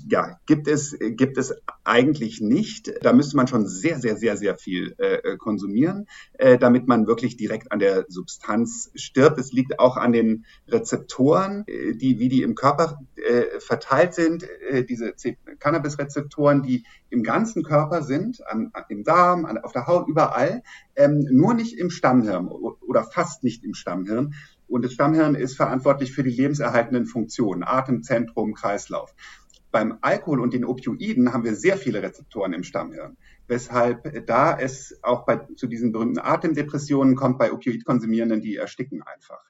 ja, 0.07 0.37
gibt 0.45 0.67
es, 0.67 0.95
gibt 0.99 1.37
es 1.37 1.55
eigentlich 1.83 2.39
nicht. 2.39 2.91
Da 3.01 3.11
müsste 3.11 3.35
man 3.35 3.47
schon 3.47 3.67
sehr, 3.67 3.99
sehr, 3.99 4.15
sehr, 4.17 4.37
sehr 4.37 4.55
viel 4.55 4.93
äh, 4.99 5.37
konsumieren, 5.37 6.07
äh, 6.33 6.59
damit 6.59 6.87
man 6.87 7.07
wirklich 7.07 7.37
direkt 7.37 7.71
an 7.71 7.79
der 7.79 8.05
Substanz 8.07 8.91
stirbt. 8.93 9.39
Es 9.39 9.51
liegt 9.51 9.79
auch 9.79 9.97
an 9.97 10.11
den 10.11 10.45
Rezeptoren, 10.67 11.63
äh, 11.67 11.95
die, 11.95 12.19
wie 12.19 12.29
die 12.29 12.43
im 12.43 12.53
Körper 12.53 12.99
äh, 13.15 13.59
verteilt 13.59 14.13
sind. 14.13 14.47
Äh, 14.69 14.83
diese 15.01 15.35
Cannabis-Rezeptoren, 15.59 16.61
die 16.61 16.85
im 17.09 17.23
ganzen 17.23 17.63
Körper 17.63 18.03
sind, 18.03 18.45
an, 18.47 18.71
im 18.89 19.03
Darm, 19.03 19.45
an, 19.45 19.57
auf 19.57 19.71
der 19.71 19.87
Haut, 19.87 20.07
überall, 20.07 20.63
ähm, 20.95 21.27
nur 21.31 21.53
nicht 21.53 21.77
im 21.77 21.89
Stammhirn 21.89 22.47
oder 22.47 23.03
fast 23.03 23.43
nicht 23.43 23.63
im 23.63 23.73
Stammhirn. 23.73 24.33
Und 24.67 24.85
das 24.85 24.93
Stammhirn 24.93 25.35
ist 25.35 25.57
verantwortlich 25.57 26.13
für 26.13 26.23
die 26.23 26.29
lebenserhaltenden 26.29 27.05
Funktionen, 27.05 27.63
Atemzentrum, 27.63 28.53
Kreislauf. 28.53 29.13
Beim 29.71 29.97
Alkohol 30.01 30.41
und 30.41 30.53
den 30.53 30.65
Opioiden 30.65 31.33
haben 31.33 31.45
wir 31.45 31.55
sehr 31.55 31.77
viele 31.77 32.01
Rezeptoren 32.03 32.51
im 32.53 32.63
Stammhirn, 32.63 33.15
weshalb 33.47 34.25
da 34.27 34.57
es 34.57 34.99
auch 35.01 35.25
bei, 35.25 35.37
zu 35.55 35.67
diesen 35.67 35.93
berühmten 35.93 36.19
Atemdepressionen 36.19 37.15
kommt 37.15 37.37
bei 37.37 37.53
Opioidkonsumierenden, 37.53 38.41
die 38.41 38.57
ersticken 38.57 39.01
einfach. 39.01 39.41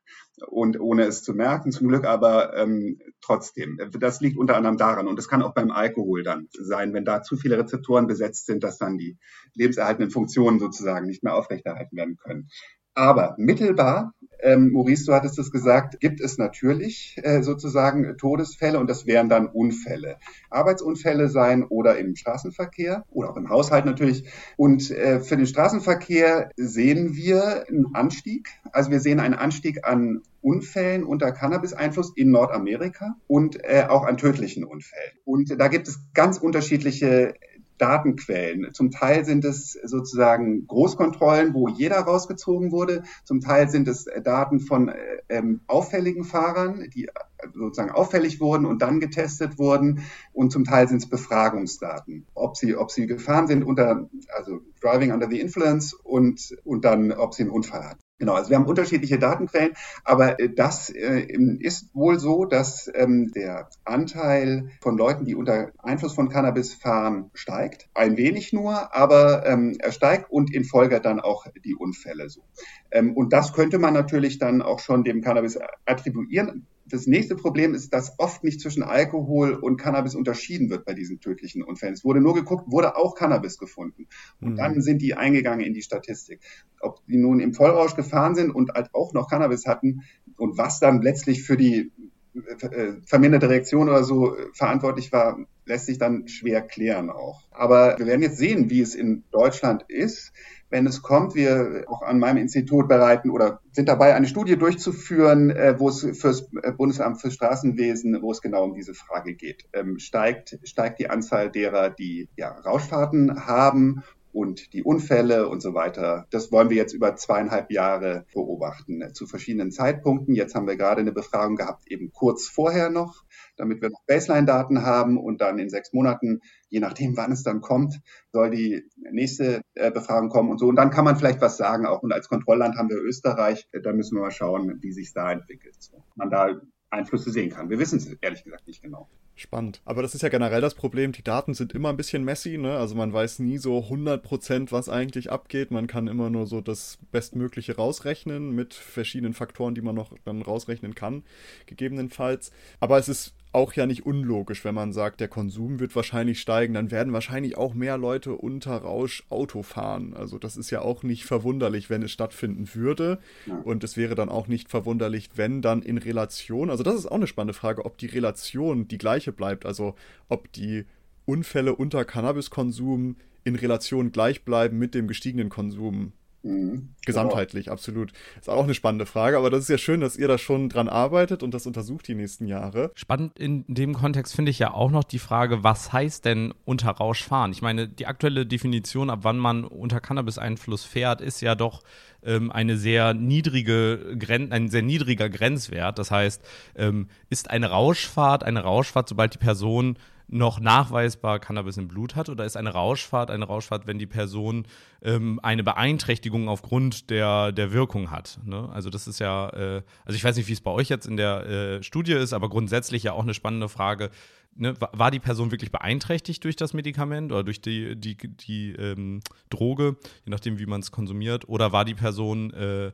Und 0.48 0.80
ohne 0.80 1.04
es 1.04 1.24
zu 1.24 1.34
merken, 1.34 1.72
zum 1.72 1.88
Glück, 1.88 2.06
aber 2.06 2.56
ähm, 2.58 3.00
trotzdem. 3.22 3.80
Das 4.00 4.22
liegt 4.22 4.38
unter 4.38 4.56
anderem 4.56 4.78
daran. 4.78 5.08
Und 5.08 5.18
das 5.18 5.28
kann 5.28 5.44
auch 5.44 5.54
beim 5.54 5.72
Alkohol 5.72 6.24
dann 6.24 6.48
sein, 6.52 6.94
wenn 6.94 7.06
da 7.06 7.22
zu 7.22 7.36
viele 7.36 7.58
Rezeptoren 7.58 8.08
besetzt 8.08 8.46
sind, 8.46 8.64
dass 8.64 8.78
dann 8.78 8.98
die 8.98 9.18
lebenserhaltenden 9.54 10.12
Funktionen 10.12 10.60
sozusagen 10.60 11.06
nicht 11.06 11.24
mehr 11.24 11.36
aufrechterhalten 11.36 11.96
werden 11.96 12.18
können. 12.18 12.50
Aber 12.94 13.36
mittelbar, 13.38 14.14
ähm, 14.42 14.72
Maurice, 14.72 15.06
du 15.06 15.14
hattest 15.14 15.38
es 15.40 15.52
gesagt, 15.52 16.00
gibt 16.00 16.22
es 16.22 16.38
natürlich 16.38 17.18
äh, 17.24 17.42
sozusagen 17.42 18.18
Todesfälle 18.18 18.80
und 18.80 18.90
das 18.90 19.06
wären 19.06 19.30
dann 19.30 19.48
Unfälle. 19.48 20.18
Arbeitsunfälle 20.50 21.30
sein 21.30 21.64
oder 21.64 21.98
im 21.98 22.16
Straßenverkehr 22.16 23.06
oder 23.12 23.32
auch 23.32 23.38
im 23.38 23.50
Haushalt 23.50 23.86
natürlich. 23.86 24.26
Und 24.58 24.92
äh, 24.92 25.20
für 25.20 25.38
den 25.38 25.46
Straßenverkehr 25.46 26.52
sehen 26.56 27.16
wir 27.16 27.66
einen 27.68 27.94
Anstieg. 27.94 28.50
Also 28.72 28.92
wir 28.92 29.00
sehen 29.00 29.20
einen 29.20 29.36
Anstieg 29.36 29.86
an 29.88 30.22
Unfällen 30.42 31.04
unter 31.04 31.32
Cannabis-Einfluss 31.32 32.14
in 32.16 32.32
Nordamerika 32.32 33.16
und 33.28 33.64
äh, 33.64 33.86
auch 33.88 34.06
an 34.06 34.18
tödlichen 34.18 34.64
Unfällen. 34.64 35.12
Und 35.24 35.60
da 35.60 35.68
gibt 35.68 35.88
es 35.88 36.00
ganz 36.14 36.40
unterschiedliche 36.40 37.36
Datenquellen. 37.82 38.74
Zum 38.74 38.92
Teil 38.92 39.26
sind 39.26 39.44
es 39.44 39.74
sozusagen 39.84 40.68
Großkontrollen, 40.68 41.56
wo 41.56 41.68
jeder 41.68 41.98
rausgezogen 41.98 42.72
wurde. 42.72 43.04
Zum 43.26 43.42
Teil 43.42 43.70
sind 43.70 43.88
es 43.88 44.06
äh, 44.06 44.22
Daten 44.22 44.60
von 44.60 44.90
äh, 44.90 44.96
ähm, 45.30 45.62
auffälligen 45.66 46.24
Fahrern, 46.24 46.88
die 46.94 47.06
äh, 47.06 47.12
sozusagen 47.56 47.90
auffällig 47.90 48.40
wurden 48.40 48.68
und 48.68 48.84
dann 48.84 49.00
getestet 49.00 49.58
wurden. 49.58 50.04
Und 50.32 50.52
zum 50.52 50.64
Teil 50.64 50.88
sind 50.88 50.98
es 50.98 51.10
Befragungsdaten, 51.10 52.28
ob 52.36 52.56
sie, 52.56 52.76
ob 52.76 52.92
sie 52.92 53.08
gefahren 53.08 53.48
sind 53.48 53.64
unter, 53.64 54.08
also 54.38 54.62
Driving 54.80 55.12
under 55.12 55.28
the 55.28 55.40
Influence 55.40 55.94
und, 55.94 56.56
und 56.64 56.86
dann, 56.86 57.12
ob 57.12 57.34
sie 57.34 57.44
einen 57.44 57.52
Unfall 57.52 57.84
hatten. 57.84 58.01
Genau, 58.22 58.36
also 58.36 58.52
wir 58.52 58.58
haben 58.58 58.68
unterschiedliche 58.68 59.18
Datenquellen, 59.18 59.74
aber 60.04 60.40
äh, 60.40 60.54
das 60.54 60.92
äh, 60.92 61.26
ist 61.58 61.90
wohl 61.96 62.20
so, 62.20 62.46
dass 62.46 62.88
ähm, 62.94 63.32
der 63.32 63.68
Anteil 63.84 64.70
von 64.80 64.96
Leuten, 64.96 65.26
die 65.26 65.34
unter 65.34 65.72
Einfluss 65.80 66.14
von 66.14 66.30
Cannabis 66.30 66.72
fahren, 66.72 67.32
steigt. 67.34 67.90
Ein 67.96 68.18
wenig 68.18 68.54
nur, 68.54 68.96
aber 68.96 69.44
ähm, 69.48 69.76
er 69.80 69.92
steigt 69.92 70.30
und 70.30 70.54
in 70.54 70.66
Folge 70.66 71.02
dann 71.02 71.20
auch 71.20 71.48
die 71.66 71.74
Unfälle 71.74 72.30
so. 72.30 72.44
Ähm, 72.92 73.18
und 73.18 73.34
das 73.34 73.54
könnte 73.54 73.80
man 73.80 73.96
natürlich 73.96 74.38
dann 74.38 74.62
auch 74.62 74.82
schon 74.82 75.04
dem 75.04 75.24
Cannabis 75.24 75.58
attribuieren. 75.88 76.68
Das 76.92 77.08
nächste 77.08 77.36
Problem 77.36 77.74
ist, 77.74 77.94
dass 77.94 78.20
oft 78.20 78.44
nicht 78.44 78.62
zwischen 78.62 78.84
Alkohol 78.84 79.54
und 79.54 79.78
Cannabis 79.78 80.16
unterschieden 80.16 80.70
wird 80.70 80.86
bei 80.86 80.94
diesen 80.94 81.20
tödlichen 81.20 81.64
Unfällen. 81.64 81.94
Es 81.94 82.04
wurde 82.04 82.22
nur 82.22 82.36
geguckt, 82.36 82.72
wurde 82.72 82.96
auch 82.96 83.16
Cannabis 83.16 83.58
gefunden. 83.58 84.08
Und 84.42 84.54
mhm. 84.54 84.56
dann 84.58 84.82
sind 84.82 85.02
die 85.02 85.16
eingegangen 85.16 85.66
in 85.66 85.74
die 85.74 85.82
Statistik. 85.82 86.42
Ob 86.80 87.06
die 87.06 87.18
nun 87.18 87.40
im 87.40 87.54
Vollrausch 87.54 87.96
gefahren 87.96 88.36
sind 88.36 88.52
und 88.52 88.72
halt 88.74 88.90
auch 88.94 89.14
noch 89.14 89.30
Cannabis 89.30 89.66
hatten 89.66 90.02
und 90.38 90.58
was 90.58 90.80
dann 90.80 91.02
letztlich 91.02 91.44
für 91.44 91.58
die 91.58 91.92
äh, 92.34 92.94
verminderte 93.06 93.50
Reaktion 93.50 93.90
oder 93.90 94.04
so 94.04 94.36
verantwortlich 94.54 95.12
war, 95.12 95.38
lässt 95.66 95.86
sich 95.86 95.98
dann 95.98 96.28
schwer 96.28 96.62
klären 96.62 97.10
auch. 97.10 97.44
Aber 97.52 97.98
wir 97.98 98.06
werden 98.06 98.22
jetzt 98.22 98.38
sehen, 98.38 98.70
wie 98.70 98.82
es 98.82 98.96
in 98.96 99.24
Deutschland 99.32 99.84
ist 99.88 100.34
wenn 100.72 100.88
es 100.88 101.02
kommt. 101.02 101.36
Wir 101.36 101.86
auch 101.88 102.02
an 102.02 102.18
meinem 102.18 102.38
Institut 102.38 102.88
bereiten 102.88 103.30
oder 103.30 103.60
sind 103.72 103.88
dabei, 103.88 104.16
eine 104.16 104.28
Studie 104.28 104.58
durchzuführen, 104.58 105.52
äh, 105.52 105.76
wo 105.78 105.90
es 105.90 106.02
fürs 106.20 106.50
äh, 106.64 106.72
Bundesamt 106.72 107.22
für 107.22 107.30
Straßenwesen, 107.30 108.22
wo 108.22 108.32
es 108.32 108.42
genau 108.42 108.64
um 108.64 108.74
diese 108.74 108.94
Frage 108.94 109.36
geht. 109.36 109.66
Ähm, 109.74 110.00
steigt, 110.00 110.58
steigt 110.64 111.00
die 111.00 111.10
Anzahl 111.10 111.52
derer, 111.52 111.90
die 111.90 112.30
ja, 112.36 112.50
Rauschfahrten 112.50 113.46
haben 113.46 114.04
und 114.34 114.74
die 114.74 114.84
Unfälle 114.84 115.48
und 115.48 115.62
so 115.62 115.74
weiter. 115.74 116.28
Das 116.32 116.52
wollen 116.52 116.70
wir 116.70 116.78
jetzt 116.78 116.94
über 116.94 117.16
zweieinhalb 117.16 117.72
Jahre 117.72 118.26
beobachten, 118.34 119.02
äh, 119.02 119.14
zu 119.14 119.28
verschiedenen 119.28 119.72
Zeitpunkten. 119.72 120.36
Jetzt 120.36 120.56
haben 120.56 120.68
wir 120.68 120.78
gerade 120.78 121.02
eine 121.02 121.12
Befragung 121.12 121.56
gehabt, 121.56 121.90
eben 121.92 122.12
kurz 122.12 122.48
vorher 122.48 122.90
noch, 122.90 123.24
damit 123.58 123.82
wir 123.82 123.90
noch 123.90 124.04
Baseline-Daten 124.08 124.84
haben 124.84 125.18
und 125.18 125.42
dann 125.42 125.60
in 125.60 125.70
sechs 125.70 125.94
Monaten, 125.94 126.42
je 126.70 126.80
nachdem, 126.80 127.18
wann 127.18 127.32
es 127.32 127.44
dann 127.44 127.62
kommt, 127.62 128.00
soll 128.32 128.50
die 128.52 128.84
nächste 129.12 129.62
äh, 129.76 129.92
Befragung 129.92 130.30
kommen 130.30 130.50
und 130.50 130.60
so. 130.60 130.68
Und 130.68 130.76
dann 130.76 130.90
kann 130.90 131.06
man 131.06 131.16
vielleicht 131.18 131.42
was 131.42 131.58
sagen 131.58 131.86
auch. 131.86 132.04
Und 132.04 132.14
als 132.14 132.30
Kontrollland 132.30 132.78
haben 132.78 132.90
wir 132.90 132.98
Österreich. 132.98 133.68
Äh, 133.72 133.82
da 133.82 133.94
müssen 133.94 134.16
wir 134.16 134.22
mal 134.22 134.32
schauen, 134.32 134.80
wie 134.82 134.92
sich 134.92 135.14
da 135.14 135.32
entwickelt. 135.32 135.78
Man 136.16 136.30
da 136.30 136.62
Einflüsse 136.90 137.32
sehen 137.32 137.50
kann. 137.50 137.70
Wir 137.70 137.80
wissen 137.80 137.98
es 137.98 138.08
ehrlich 138.22 138.44
gesagt 138.44 138.68
nicht 138.68 138.82
genau. 138.82 139.10
Spannend. 139.42 139.82
Aber 139.86 140.04
das 140.04 140.14
ist 140.14 140.22
ja 140.22 140.30
generell 140.30 140.62
das 140.62 140.76
Problem. 140.76 141.14
Die 141.14 141.24
Daten 141.24 141.56
sind 141.56 141.74
immer 141.74 141.90
ein 141.90 141.98
bisschen 141.98 142.24
messy. 142.24 142.60
Ne? 142.60 142.78
Also 142.78 142.94
man 142.94 143.12
weiß 143.12 143.40
nie 143.40 143.58
so 143.58 143.80
100%, 143.80 144.72
was 144.72 144.88
eigentlich 144.88 145.32
abgeht. 145.32 145.72
Man 145.72 145.88
kann 145.88 146.08
immer 146.08 146.30
nur 146.30 146.46
so 146.46 146.62
das 146.62 147.00
Bestmögliche 147.12 147.76
rausrechnen 147.76 148.52
mit 148.54 148.76
verschiedenen 148.76 149.34
Faktoren, 149.34 149.74
die 149.74 149.82
man 149.82 149.96
noch 149.96 150.16
dann 150.26 150.44
rausrechnen 150.44 150.94
kann, 150.94 151.24
gegebenenfalls. 151.66 152.52
Aber 152.80 153.00
es 153.00 153.10
ist 153.10 153.34
auch 153.54 153.74
ja 153.74 153.86
nicht 153.86 154.06
unlogisch, 154.06 154.64
wenn 154.64 154.76
man 154.76 154.94
sagt, 154.94 155.20
der 155.20 155.28
Konsum 155.28 155.80
wird 155.80 155.96
wahrscheinlich 155.96 156.40
steigen, 156.40 156.74
dann 156.74 156.90
werden 156.90 157.12
wahrscheinlich 157.12 157.58
auch 157.58 157.74
mehr 157.74 157.98
Leute 157.98 158.34
unter 158.34 158.78
Rausch 158.78 159.24
Auto 159.30 159.62
fahren. 159.62 160.14
Also 160.14 160.38
das 160.38 160.56
ist 160.56 160.70
ja 160.70 160.82
auch 160.82 161.04
nicht 161.04 161.26
verwunderlich, 161.26 161.90
wenn 161.90 162.02
es 162.02 162.12
stattfinden 162.12 162.70
würde. 162.74 163.20
Ja. 163.46 163.58
Und 163.58 163.84
es 163.84 163.98
wäre 163.98 164.16
dann 164.16 164.30
auch 164.30 164.48
nicht 164.48 164.70
verwunderlich, 164.70 165.32
wenn 165.36 165.62
dann 165.62 165.82
in 165.82 165.98
Relation, 165.98 166.70
also 166.70 166.84
das 166.84 166.96
ist 166.96 167.08
auch 167.08 167.16
eine 167.16 167.28
spannende 167.28 167.54
Frage, 167.54 167.84
ob 167.84 167.98
die 167.98 168.08
Relation 168.08 168.88
die 168.88 168.98
gleiche 168.98 169.34
bleibt, 169.34 169.66
also 169.66 169.96
ob 170.30 170.52
die 170.54 170.86
Unfälle 171.26 171.76
unter 171.76 172.06
Cannabiskonsum 172.06 173.18
in 173.44 173.56
Relation 173.56 174.12
gleich 174.12 174.44
bleiben 174.44 174.78
mit 174.78 174.96
dem 174.96 175.08
gestiegenen 175.08 175.50
Konsum 175.50 176.14
Mhm. 176.44 176.90
Gesamtheitlich, 177.06 177.66
genau. 177.66 177.74
absolut. 177.74 178.12
Ist 178.40 178.50
auch 178.50 178.64
eine 178.64 178.74
spannende 178.74 179.06
Frage, 179.06 179.38
aber 179.38 179.50
das 179.50 179.62
ist 179.62 179.70
ja 179.70 179.78
schön, 179.78 180.02
dass 180.02 180.18
ihr 180.18 180.28
da 180.28 180.38
schon 180.38 180.70
dran 180.70 180.88
arbeitet 180.88 181.44
und 181.44 181.54
das 181.54 181.68
untersucht 181.68 182.08
die 182.08 182.16
nächsten 182.16 182.48
Jahre. 182.48 182.92
Spannend 182.96 183.38
in 183.38 183.64
dem 183.68 183.94
Kontext 183.94 184.36
finde 184.36 184.52
ich 184.52 184.60
ja 184.60 184.74
auch 184.74 184.92
noch 184.92 185.04
die 185.04 185.20
Frage, 185.20 185.64
was 185.64 185.94
heißt 185.94 186.26
denn 186.26 186.54
unter 186.66 186.92
Rausch 186.92 187.24
fahren? 187.24 187.52
Ich 187.52 187.62
meine, 187.62 187.88
die 187.88 188.08
aktuelle 188.08 188.46
Definition, 188.46 189.10
ab 189.10 189.20
wann 189.22 189.38
man 189.38 189.66
unter 189.66 190.00
Cannabis-Einfluss 190.00 190.84
fährt, 190.84 191.22
ist 191.22 191.42
ja 191.42 191.56
doch 191.56 191.84
ähm, 192.24 192.52
eine 192.52 192.78
sehr 192.78 193.14
niedrige 193.14 194.16
Gren 194.18 194.52
ein 194.52 194.70
sehr 194.70 194.82
niedriger 194.82 195.30
Grenzwert. 195.30 196.00
Das 196.00 196.12
heißt, 196.12 196.44
ähm, 196.76 197.08
ist 197.30 197.50
eine 197.50 197.70
Rauschfahrt 197.70 198.44
eine 198.44 198.62
Rauschfahrt, 198.62 199.10
sobald 199.10 199.34
die 199.34 199.40
Person 199.40 199.98
noch 200.32 200.60
nachweisbar 200.60 201.40
Cannabis 201.40 201.78
im 201.78 201.88
Blut 201.88 202.16
hat 202.16 202.30
oder 202.30 202.46
ist 202.46 202.56
eine 202.56 202.72
Rauschfahrt 202.72 203.30
eine 203.30 203.46
Rauschfahrt, 203.46 203.86
wenn 203.86 204.00
die 204.00 204.08
Person 204.08 204.66
ähm, 205.04 205.40
eine 205.44 205.64
Beeinträchtigung 205.64 206.48
aufgrund 206.48 207.10
der, 207.10 207.52
der 207.52 207.74
Wirkung 207.74 208.10
hat? 208.12 208.40
Ne? 208.46 208.70
Also 208.72 208.90
das 208.90 209.08
ist 209.08 209.20
ja, 209.20 209.50
äh, 209.50 209.82
also 210.06 210.16
ich 210.16 210.24
weiß 210.24 210.38
nicht, 210.38 210.48
wie 210.48 210.54
es 210.54 210.62
bei 210.62 210.72
euch 210.72 210.90
jetzt 210.90 211.06
in 211.06 211.18
der 211.18 211.46
äh, 211.46 211.84
Studie 211.84 212.14
ist, 212.14 212.34
aber 212.34 212.50
grundsätzlich 212.50 213.04
ja 213.04 213.12
auch 213.14 213.24
eine 213.24 213.34
spannende 213.34 213.68
Frage. 213.68 214.10
Ne? 214.56 214.74
War 214.80 215.12
die 215.12 215.20
Person 215.20 215.52
wirklich 215.52 215.72
beeinträchtigt 215.72 216.44
durch 216.44 216.56
das 216.56 216.74
Medikament 216.74 217.32
oder 217.32 217.44
durch 217.44 217.62
die, 217.62 217.96
die, 217.96 218.16
die 218.16 218.72
ähm, 218.72 219.20
Droge, 219.50 219.98
je 220.26 220.32
nachdem, 220.32 220.60
wie 220.60 220.66
man 220.66 220.80
es 220.80 220.92
konsumiert, 220.92 221.48
oder 221.50 221.74
war 221.74 221.84
die 221.84 221.96
Person, 221.96 222.54
äh, 222.54 222.92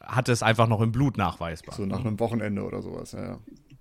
hatte 0.00 0.32
es 0.32 0.42
einfach 0.42 0.66
noch 0.66 0.80
im 0.80 0.92
Blut 0.92 1.18
nachweisbar? 1.18 1.74
So 1.74 1.84
nach 1.84 2.00
einem 2.00 2.18
Wochenende 2.20 2.62
oder 2.62 2.82
sowas, 2.82 3.12
ja. 3.12 3.22
ja. 3.22 3.38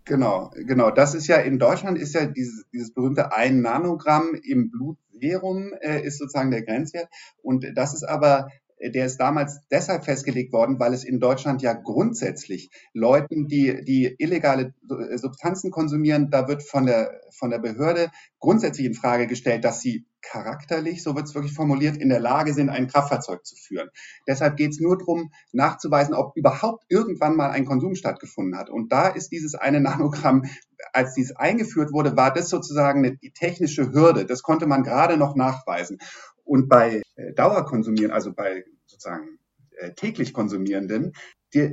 Genau, 0.10 0.50
genau. 0.56 0.89
Das 0.89 1.13
ist 1.13 1.28
ja 1.28 1.36
in 1.36 1.60
Deutschland 1.60 2.00
ist 2.00 2.15
ja 2.15 2.26
dieses, 2.26 2.65
dieses 2.74 2.91
berühmte 2.91 3.32
ein 3.32 3.62
Nanogramm 3.62 4.34
im 4.34 4.72
Blutserum 4.72 5.72
äh, 5.82 6.02
ist 6.02 6.17
sozusagen 6.17 6.50
der 6.50 6.63
Grenzwert. 6.63 7.10
Und 7.43 7.63
das 7.76 7.93
ist 7.93 8.02
aber 8.04 8.50
der 8.80 9.06
ist 9.06 9.18
damals 9.18 9.60
deshalb 9.72 10.06
festgelegt 10.06 10.54
worden, 10.54 10.80
weil 10.80 10.94
es 10.94 11.04
in 11.04 11.20
Deutschland 11.20 11.62
ja 11.62 11.74
grundsätzlich 11.74 12.70
Leuten, 12.94 13.48
die, 13.48 13.84
die 13.84 14.15
illegale 14.18 14.74
Substanzen 15.15 15.72
konsumieren, 15.72 16.30
da 16.30 16.48
wird 16.48 16.63
von 16.63 16.86
der, 16.86 17.22
von 17.38 17.50
der 17.50 17.60
Behörde 17.60 18.10
grundsätzlich 18.39 18.88
in 18.88 18.94
Frage 18.94 19.28
gestellt, 19.28 19.65
dass 19.65 19.82
sie 19.82 20.06
charakterlich, 20.22 21.04
so 21.04 21.15
wird 21.15 21.28
es 21.28 21.36
wirklich 21.36 21.54
formuliert, 21.54 21.98
in 21.98 22.10
der 22.10 22.20
Lage 22.20 22.54
sind, 22.54 22.70
ein 22.70 22.88
Kraftfahrzeug 22.88 23.46
zu 23.46 23.56
führen. 23.56 23.89
Deshalb 24.28 24.58
geht 24.58 24.72
es 24.72 24.80
nur 24.80 24.98
darum, 24.98 25.32
nachzuweisen, 25.52 26.13
ob 26.13 26.36
überhaupt 26.36 26.86
irgendwann 26.89 27.36
mal 27.36 27.52
ein 27.52 27.65
Konsum 27.65 27.96
stattgefunden 27.96 28.58
hat. 28.58 28.70
Und 28.70 28.92
da 28.92 29.08
ist 29.08 29.32
dieses 29.32 29.56
eine 29.56 29.80
Nanogramm, 29.80 30.44
als 30.94 31.13
dies 31.13 31.36
eingeführt 31.36 31.92
wurde, 31.92 32.15
war 32.15 32.34
das 32.34 32.50
sozusagen 32.50 33.06
eine 33.06 33.18
technische 33.34 33.92
Hürde. 33.92 34.26
Das 34.26 34.44
konnte 34.44 34.65
man 34.65 34.84
gerade 34.84 35.18
noch 35.18 35.36
nachweisen. 35.36 36.00
Und 36.50 36.68
bei 36.68 37.04
äh, 37.16 37.32
Dauerkonsumieren, 37.34 38.10
also 38.10 38.34
bei 38.34 38.66
sozusagen 38.88 39.38
äh, 39.78 39.94
täglich 39.94 40.34
Konsumierenden, 40.34 41.14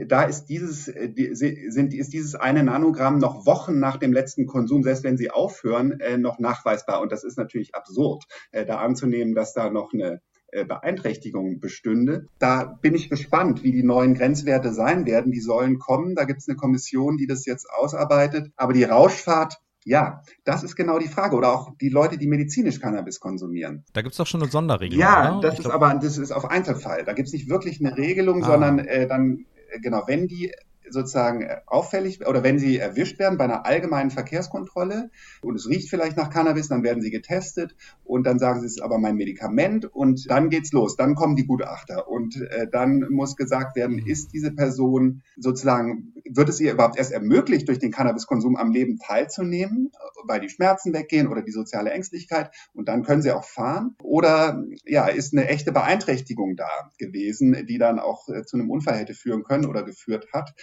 da 0.07 0.23
ist 0.25 0.47
dieses, 0.47 0.89
äh, 0.89 1.12
sind, 1.33 1.95
ist 1.95 2.12
dieses 2.12 2.35
eine 2.35 2.62
Nanogramm 2.62 3.17
noch 3.17 3.47
Wochen 3.47 3.79
nach 3.79 3.97
dem 3.97 4.12
letzten 4.12 4.45
Konsum, 4.45 4.83
selbst 4.83 5.03
wenn 5.03 5.17
sie 5.17 5.31
aufhören, 5.31 5.99
noch 6.19 6.39
nachweisbar. 6.39 7.01
Und 7.01 7.11
das 7.11 7.25
ist 7.25 7.37
natürlich 7.37 7.75
absurd, 7.75 8.25
da 8.53 8.79
anzunehmen, 8.79 9.35
dass 9.35 9.53
da 9.53 9.71
noch 9.71 9.93
eine 9.93 10.23
Beeinträchtigung 10.51 11.61
bestünde. 11.61 12.29
Da 12.39 12.65
bin 12.65 12.95
ich 12.95 13.11
gespannt, 13.11 13.62
wie 13.65 13.73
die 13.73 13.83
neuen 13.83 14.15
Grenzwerte 14.15 14.73
sein 14.73 15.05
werden. 15.05 15.31
Die 15.31 15.41
sollen 15.41 15.79
kommen. 15.79 16.15
Da 16.15 16.25
gibt 16.25 16.41
es 16.41 16.49
eine 16.49 16.57
Kommission, 16.57 17.19
die 17.19 17.27
das 17.27 17.45
jetzt 17.45 17.69
ausarbeitet. 17.69 18.51
Aber 18.57 18.73
die 18.73 18.85
Rauschfahrt 18.85 19.59
ja, 19.87 20.22
das 20.44 20.64
ist 20.64 20.75
genau 20.75 20.99
die 20.99 21.07
Frage. 21.07 21.37
Oder 21.37 21.53
auch 21.53 21.70
die 21.81 21.88
Leute, 21.88 22.18
die 22.18 22.27
medizinisch 22.27 22.81
Cannabis 22.81 23.20
konsumieren. 23.20 23.85
Da 23.92 24.03
gibt 24.03 24.12
es 24.12 24.18
doch 24.18 24.27
schon 24.27 24.42
eine 24.42 24.51
Sonderregelung. 24.51 25.01
Ja, 25.01 25.38
oder? 25.38 25.49
das 25.49 25.61
ich 25.61 25.64
ist 25.64 25.70
aber 25.70 25.94
das 25.94 26.18
ist 26.18 26.33
auf 26.33 26.44
Einzelfall. 26.44 27.05
Da 27.05 27.12
gibt 27.12 27.29
es 27.29 27.33
nicht 27.33 27.49
wirklich 27.49 27.79
eine 27.81 27.96
Regelung, 27.96 28.42
ah. 28.42 28.46
sondern 28.46 28.81
äh, 28.81 29.07
dann, 29.07 29.46
äh, 29.70 29.79
genau, 29.79 30.03
wenn 30.07 30.27
die 30.27 30.53
sozusagen 30.90 31.42
äh, 31.42 31.61
auffällig 31.66 32.27
oder 32.27 32.42
wenn 32.42 32.59
sie 32.59 32.79
erwischt 32.79 33.18
werden 33.18 33.38
bei 33.38 33.44
einer 33.44 33.66
allgemeinen 33.66 34.11
Verkehrskontrolle 34.11 35.11
und 35.42 35.55
es 35.55 35.68
riecht 35.68 35.88
vielleicht 35.88 36.16
nach 36.16 36.31
Cannabis, 36.31 36.68
dann 36.68 36.83
werden 36.83 37.03
sie 37.03 37.11
getestet 37.11 37.77
und 38.05 38.27
dann 38.27 38.38
sagen 38.38 38.61
sie, 38.61 38.66
es 38.66 38.77
ist 38.77 38.83
aber 38.83 38.99
mein 38.99 39.16
Medikament 39.16 39.85
und 39.85 40.31
dann 40.31 40.51
geht's 40.51 40.72
los. 40.72 40.96
Dann 40.96 41.14
kommen 41.14 41.37
die 41.37 41.46
Gutachter 41.46 42.09
und 42.09 42.40
äh, 42.40 42.68
dann 42.70 43.07
muss 43.11 43.37
gesagt 43.37 43.77
werden, 43.77 43.96
mhm. 43.96 44.07
ist 44.07 44.33
diese 44.33 44.53
Person 44.53 45.22
sozusagen, 45.37 46.14
wird 46.25 46.49
es 46.49 46.61
ihr 46.61 46.72
überhaupt 46.72 46.99
erst 46.99 47.12
ermöglicht, 47.12 47.68
durch 47.68 47.79
den 47.79 47.90
Cannabiskonsum 47.90 48.57
am 48.57 48.70
Leben 48.70 48.99
teilzunehmen, 48.99 49.90
weil 50.27 50.40
die 50.40 50.49
Schmerzen 50.49 50.92
weggehen 50.92 51.29
oder 51.29 51.42
die 51.42 51.53
soziale 51.53 51.90
Ängstlichkeit 51.90 52.51
und 52.72 52.88
dann 52.88 53.03
können 53.03 53.22
sie 53.22 53.33
auch 53.33 53.44
fahren 53.44 53.94
oder 54.03 54.64
ja, 54.85 55.07
ist 55.07 55.33
eine 55.33 55.49
echte 55.49 55.72
Beeinträchtigung 55.72 56.57
da 56.57 56.90
gewesen, 56.99 57.66
die 57.66 57.79
dann 57.79 57.99
auch 57.99 58.29
äh, 58.29 58.44
zu 58.44 58.57
einem 58.57 58.70
Unfall 58.70 58.96
hätte 58.96 59.14
führen 59.14 59.44
können 59.44 59.66
oder 59.66 59.83
geführt 59.83 60.29
hat. 60.33 60.55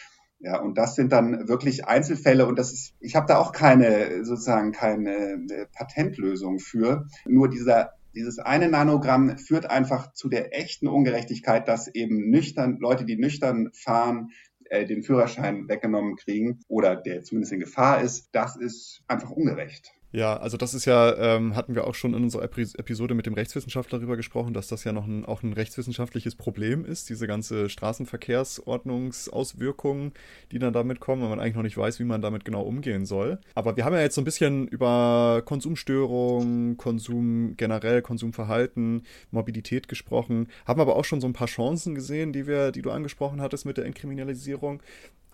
Ja, 0.43 0.59
und 0.59 0.77
das 0.77 0.95
sind 0.95 1.13
dann 1.13 1.47
wirklich 1.47 1.87
Einzelfälle 1.87 2.45
und 2.45 2.59
das 2.59 2.73
ist, 2.73 2.93
ich 2.99 3.15
habe 3.15 3.27
da 3.27 3.37
auch 3.37 3.53
keine, 3.53 4.25
sozusagen 4.25 4.73
keine 4.73 5.11
äh, 5.49 5.65
Patentlösung 5.71 6.59
für. 6.59 7.07
Nur 7.25 7.49
dieser 7.49 7.93
dieses 8.15 8.37
eine 8.37 8.69
Nanogramm 8.69 9.37
führt 9.39 9.69
einfach 9.71 10.13
zu 10.13 10.29
der 10.29 10.55
echten 10.55 10.87
Ungerechtigkeit, 10.87 11.67
dass 11.67 11.87
eben 11.87 12.29
nüchtern, 12.29 12.77
Leute, 12.79 13.05
die 13.05 13.17
nüchtern 13.17 13.71
fahren, 13.73 14.29
äh, 14.65 14.85
den 14.85 15.01
Führerschein 15.01 15.67
weggenommen 15.67 16.15
kriegen 16.15 16.59
oder 16.67 16.95
der 16.95 17.23
zumindest 17.23 17.53
in 17.53 17.59
Gefahr 17.59 18.01
ist. 18.01 18.29
Das 18.33 18.55
ist 18.55 19.01
einfach 19.07 19.31
ungerecht. 19.31 19.93
Ja, 20.15 20.37
also 20.37 20.57
das 20.57 20.75
ist 20.75 20.85
ja, 20.85 21.15
ähm, 21.17 21.55
hatten 21.55 21.73
wir 21.73 21.87
auch 21.87 21.95
schon 21.95 22.13
in 22.13 22.23
unserer 22.23 22.43
Episode 22.43 23.15
mit 23.15 23.25
dem 23.25 23.33
Rechtswissenschaftler 23.33 23.97
darüber 23.97 24.15
gesprochen, 24.15 24.53
dass 24.53 24.67
das 24.67 24.83
ja 24.83 24.93
noch 24.93 25.07
ein, 25.07 25.25
auch 25.25 25.41
ein 25.41 25.53
rechtswissenschaftliches 25.53 26.35
Problem 26.35 26.85
ist, 26.85 27.09
diese 27.09 27.25
ganze 27.25 27.67
Straßenverkehrsordnungsauswirkungen, 27.67 30.11
die 30.51 30.59
dann 30.59 30.71
damit 30.71 30.99
kommen, 30.99 31.23
wenn 31.23 31.29
man 31.29 31.39
eigentlich 31.39 31.55
noch 31.55 31.63
nicht 31.63 31.77
weiß, 31.77 31.99
wie 31.99 32.03
man 32.03 32.21
damit 32.21 32.45
genau 32.45 32.61
umgehen 32.61 33.07
soll. 33.07 33.39
Aber 33.55 33.75
wir 33.75 33.85
haben 33.85 33.95
ja 33.95 34.01
jetzt 34.01 34.13
so 34.13 34.21
ein 34.21 34.25
bisschen 34.25 34.67
über 34.67 35.41
Konsumstörungen, 35.45 36.77
Konsum 36.77 37.55
generell, 37.57 38.03
Konsumverhalten, 38.03 39.07
Mobilität 39.31 39.87
gesprochen, 39.87 40.47
haben 40.67 40.79
aber 40.79 40.95
auch 40.95 41.05
schon 41.05 41.21
so 41.21 41.27
ein 41.27 41.33
paar 41.33 41.47
Chancen 41.47 41.95
gesehen, 41.95 42.33
die 42.33 42.45
wir, 42.45 42.71
die 42.71 42.83
du 42.83 42.91
angesprochen 42.91 43.41
hattest 43.41 43.65
mit 43.65 43.77
der 43.77 43.85
Entkriminalisierung. 43.85 44.83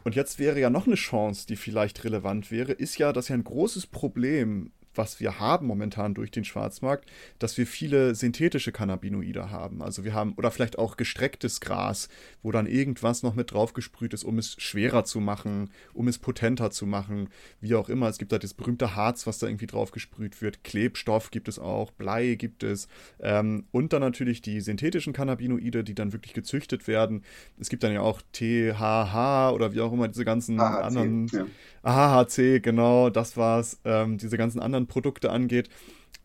Und 0.04 0.16
jetzt 0.16 0.40
wäre 0.40 0.60
ja 0.60 0.70
noch 0.70 0.88
eine 0.88 0.96
Chance, 0.96 1.46
die 1.48 1.56
vielleicht 1.56 2.04
relevant 2.04 2.52
wäre, 2.52 2.72
ist 2.72 2.98
ja, 2.98 3.14
dass 3.14 3.28
ja 3.28 3.36
ein 3.36 3.44
großes 3.44 3.88
Problem 3.88 4.72
was 5.00 5.22
wir 5.22 5.40
haben 5.40 5.66
momentan 5.66 6.14
durch 6.14 6.30
den 6.30 6.44
Schwarzmarkt, 6.44 7.10
dass 7.40 7.58
wir 7.58 7.66
viele 7.66 8.16
synthetische 8.16 8.74
Cannabinoide 8.74 9.50
haben. 9.50 9.82
Also 9.82 10.04
wir 10.04 10.14
haben, 10.14 10.34
oder 10.34 10.52
vielleicht 10.52 10.78
auch 10.78 10.98
gestrecktes 10.98 11.62
Gras, 11.62 12.10
wo 12.44 12.52
dann 12.52 12.68
irgendwas 12.68 13.24
noch 13.24 13.34
mit 13.34 13.54
draufgesprüht 13.54 14.14
ist, 14.14 14.26
um 14.26 14.38
es 14.38 14.56
schwerer 14.60 15.06
zu 15.06 15.22
machen, 15.22 15.70
um 15.94 16.10
es 16.10 16.20
potenter 16.20 16.70
zu 16.70 16.86
machen, 16.86 17.30
wie 17.62 17.76
auch 17.76 17.88
immer. 17.88 18.10
Es 18.10 18.18
gibt 18.18 18.34
da 18.34 18.38
das 18.38 18.54
berühmte 18.54 18.98
Harz, 18.98 19.26
was 19.26 19.40
da 19.40 19.48
irgendwie 19.48 19.68
draufgesprüht 19.68 20.42
wird. 20.42 20.66
Klebstoff 20.66 21.32
gibt 21.32 21.48
es 21.48 21.60
auch, 21.60 21.92
Blei 21.92 22.36
gibt 22.36 22.64
es. 22.64 22.90
Ähm, 23.22 23.68
und 23.72 23.94
dann 23.94 24.02
natürlich 24.02 24.42
die 24.42 24.60
synthetischen 24.60 25.14
Cannabinoide, 25.14 25.86
die 25.86 25.96
dann 25.96 26.12
wirklich 26.12 26.34
gezüchtet 26.34 26.88
werden. 26.88 27.24
Es 27.58 27.70
gibt 27.70 27.84
dann 27.84 27.94
ja 27.94 28.02
auch 28.02 28.22
THH 28.34 29.52
oder 29.54 29.74
wie 29.74 29.80
auch 29.80 29.94
immer 29.94 30.10
diese 30.10 30.26
ganzen 30.26 30.60
AHC, 30.60 30.84
anderen. 30.84 31.28
Ja. 31.28 31.46
AHC, 31.84 32.62
genau, 32.62 33.10
das 33.10 33.38
war's. 33.38 33.80
Ähm, 33.86 34.18
diese 34.18 34.38
ganzen 34.38 34.60
anderen 34.60 34.88
Produkte 34.88 35.32
angeht. 35.32 35.70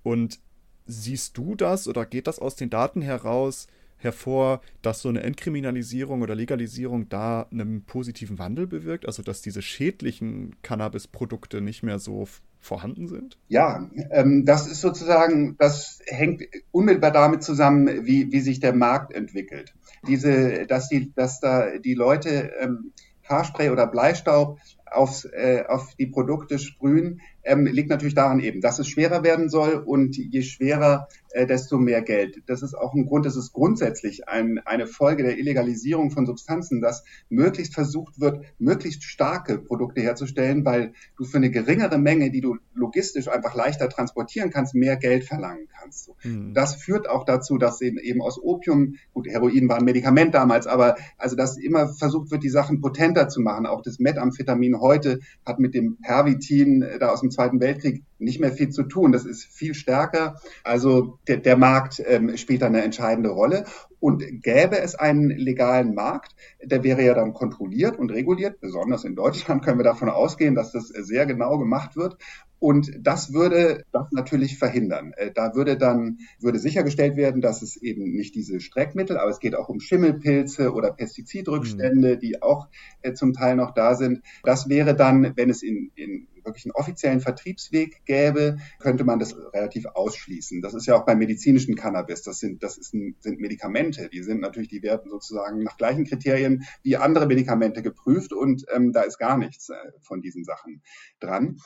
Und 0.03 0.39
siehst 0.87 1.37
du 1.39 1.55
das 1.55 1.89
oder 1.89 2.07
geht 2.07 2.27
das 2.27 2.39
aus 2.39 2.57
den 2.57 2.71
Daten 2.71 3.03
heraus 3.03 3.69
hervor, 3.97 4.61
dass 4.83 5.01
so 5.01 5.09
eine 5.09 5.23
Entkriminalisierung 5.23 6.21
oder 6.23 6.35
Legalisierung 6.35 7.09
da 7.09 7.47
einen 7.51 7.85
positiven 7.85 8.39
Wandel 8.39 8.67
bewirkt? 8.67 9.07
Also 9.07 9.23
dass 9.23 9.41
diese 9.41 9.63
schädlichen 9.63 10.57
Cannabis-Produkte 10.63 11.61
nicht 11.61 11.83
mehr 11.83 11.99
so 11.99 12.27
vorhanden 12.61 13.09
sind? 13.09 13.39
Ja, 13.49 13.89
ähm, 14.11 14.45
das 14.45 14.67
ist 14.67 14.81
sozusagen, 14.81 15.57
das 15.59 16.01
hängt 16.07 16.43
unmittelbar 16.71 17.13
damit 17.13 17.43
zusammen, 17.43 18.07
wie, 18.07 18.33
wie 18.33 18.41
sich 18.41 18.61
der 18.61 18.75
Markt 18.75 19.13
entwickelt. 19.15 19.75
Diese, 20.07 20.67
dass 20.67 20.89
die, 20.89 21.13
dass 21.15 21.41
da 21.41 21.79
die 21.79 21.95
Leute 21.95 22.53
ähm, 22.61 22.93
Haarspray 23.29 23.71
oder 23.71 23.87
Bleistaub 23.87 24.59
aufs, 24.95 25.25
äh, 25.25 25.65
auf 25.69 25.95
die 25.97 26.07
Produkte 26.07 26.59
sprühen, 26.59 27.21
ähm, 27.45 27.67
liegt 27.67 27.91
natürlich 27.91 28.15
daran 28.15 28.41
eben, 28.41 28.61
dass 28.61 28.79
es 28.79 28.89
schwerer 28.89 29.23
werden 29.23 29.49
soll 29.49 29.75
und 29.75 30.17
je 30.17 30.43
schwerer, 30.43 31.09
äh, 31.31 31.47
desto 31.47 31.79
mehr 31.79 32.03
Geld. 32.03 32.43
Das 32.47 32.63
ist 32.63 32.75
auch 32.75 32.95
ein 32.95 33.07
Grund, 33.07 33.27
das 33.27 33.37
ist 33.37 33.53
grundsätzlich 33.53 34.29
ein, 34.29 34.61
eine 34.65 34.87
Folge 34.87 35.25
der 35.25 35.39
Illegalisierung 35.39 36.11
von 36.11 36.27
Substanzen, 36.27 36.81
dass 36.81 37.05
möglichst 37.29 37.75
versucht 37.75 38.21
wird, 38.21 38.45
möglichst 38.59 39.03
starke 39.03 39.59
Produkte 39.59 40.01
herzustellen, 40.01 40.65
weil 40.65 40.93
du 41.17 41.25
für 41.25 41.39
eine 41.39 41.51
geringere 41.51 41.99
Menge, 41.99 42.31
die 42.31 42.41
du 42.41 42.57
logistisch 42.73 43.29
einfach 43.29 43.55
leichter 43.55 43.89
transportieren 43.89 44.51
kannst, 44.51 44.75
mehr 44.75 44.97
Geld 44.97 45.25
verlangen 45.25 45.69
kannst. 45.77 46.11
Mhm. 46.23 46.55
Das 46.55 46.77
führt 46.77 47.09
auch 47.09 47.25
dazu, 47.25 47.59
dass 47.59 47.81
eben, 47.81 47.99
eben 47.99 48.23
aus 48.23 48.41
Opium, 48.41 48.95
gut, 49.13 49.27
Heroin 49.29 49.69
war 49.69 49.79
ein 49.79 49.85
Medikament 49.85 50.35
damals, 50.35 50.67
aber 50.67 50.97
also 51.19 51.37
dass 51.37 51.59
immer 51.59 51.89
versucht 51.89 52.31
wird, 52.31 52.43
die 52.43 52.49
Sachen 52.49 52.81
potenter 52.81 53.29
zu 53.29 53.41
machen. 53.41 53.67
Auch 53.67 53.83
das 53.83 53.99
Methamphetamin 53.99 54.81
heute 54.81 55.21
hat 55.45 55.59
mit 55.59 55.75
dem 55.75 55.99
Pervitin 56.01 56.83
äh, 56.83 56.99
da 56.99 57.09
aus 57.09 57.21
dem 57.21 57.31
Zweiten 57.35 57.61
Weltkrieg 57.61 58.03
nicht 58.19 58.41
mehr 58.41 58.53
viel 58.53 58.71
zu 58.71 58.85
tun. 58.85 59.13
Das 59.13 59.25
ist 59.25 59.45
viel 59.45 59.75
stärker. 59.75 60.37
Also 60.63 61.19
der, 61.29 61.39
der 61.39 61.57
Markt 61.57 62.03
ähm, 62.07 62.37
spielt 62.37 62.63
da 62.63 62.67
eine 62.67 62.83
entscheidende 62.83 63.31
Rolle. 63.31 63.65
Und 64.01 64.43
gäbe 64.43 64.79
es 64.79 64.95
einen 64.95 65.31
legalen 65.31 65.95
Markt, 65.95 66.37
der 66.63 66.85
wäre 66.85 67.03
ja 67.03 67.15
dann 67.15 67.33
kontrolliert 67.33 67.99
und 67.99 68.13
reguliert. 68.13 68.61
Besonders 68.61 69.05
in 69.05 69.17
Deutschland 69.17 69.63
können 69.65 69.79
wir 69.79 69.85
davon 69.85 70.11
ausgehen, 70.11 70.55
dass 70.55 70.73
das 70.73 70.89
sehr 70.89 71.27
genau 71.27 71.59
gemacht 71.59 71.97
wird. 71.97 72.19
Und 72.65 72.93
das 72.99 73.35
würde 73.35 73.85
das 73.93 74.11
natürlich 74.11 74.57
verhindern. 74.57 75.13
Äh, 75.19 75.33
da 75.35 75.55
würde 75.55 75.77
dann, 75.77 76.21
würde 76.41 76.59
sichergestellt 76.59 77.15
werden, 77.15 77.43
dass 77.43 77.61
es 77.61 77.77
eben 77.77 78.15
nicht 78.17 78.35
diese 78.35 78.59
Streckmittel, 78.59 79.19
aber 79.19 79.31
es 79.31 79.39
geht 79.39 79.55
auch 79.55 79.69
um 79.69 79.81
Schimmelpilze 79.81 80.73
oder 80.73 80.91
Pestizidrückstände, 80.91 82.15
mhm. 82.15 82.21
die 82.21 82.41
auch 82.41 82.69
äh, 83.03 83.13
zum 83.13 83.35
Teil 83.35 83.57
noch 83.57 83.73
da 83.75 83.95
sind. 83.95 84.23
Das 84.45 84.67
wäre 84.71 84.97
dann, 84.97 85.37
wenn 85.37 85.51
es 85.51 85.63
in, 85.63 85.91
in 85.95 86.27
wirklich 86.45 86.65
einen 86.65 86.73
offiziellen 86.73 87.21
Vertriebsweg 87.21 88.05
gäbe, 88.05 88.57
könnte 88.79 89.05
man 89.05 89.19
das 89.19 89.37
relativ 89.53 89.87
ausschließen. 89.87 90.63
Das 90.63 90.75
ist 90.75 90.87
ja 90.87 90.97
auch 90.97 91.05
beim 91.05 91.19
medizinischen 91.19 91.75
Cannabis. 91.75 92.23
Das 92.23 92.39
sind, 92.39 92.63
das 92.63 92.79
ist 92.79 92.95
ein, 92.95 93.17
sind 93.21 93.41
Medikamente. 93.41 94.09
Die 94.09 94.23
sind 94.23 94.41
natürlich, 94.41 94.69
die 94.69 94.83
werden 94.83 95.11
sozusagen 95.11 95.63
nach 95.63 95.77
gleichen 95.77 96.05
Kriterien 96.05 96.65
wie 96.83 96.97
andere 96.97 97.27
Medikamente 97.27 97.83
geprüft 97.83 98.33
und 98.33 98.65
ähm, 98.75 98.93
da 98.93 99.03
ist 99.03 99.19
gar 99.19 99.37
nichts 99.37 99.69
äh, 99.71 99.75
von 100.01 100.21
diesen 100.21 100.45
Sachen 100.45 100.83
dran. 101.21 101.59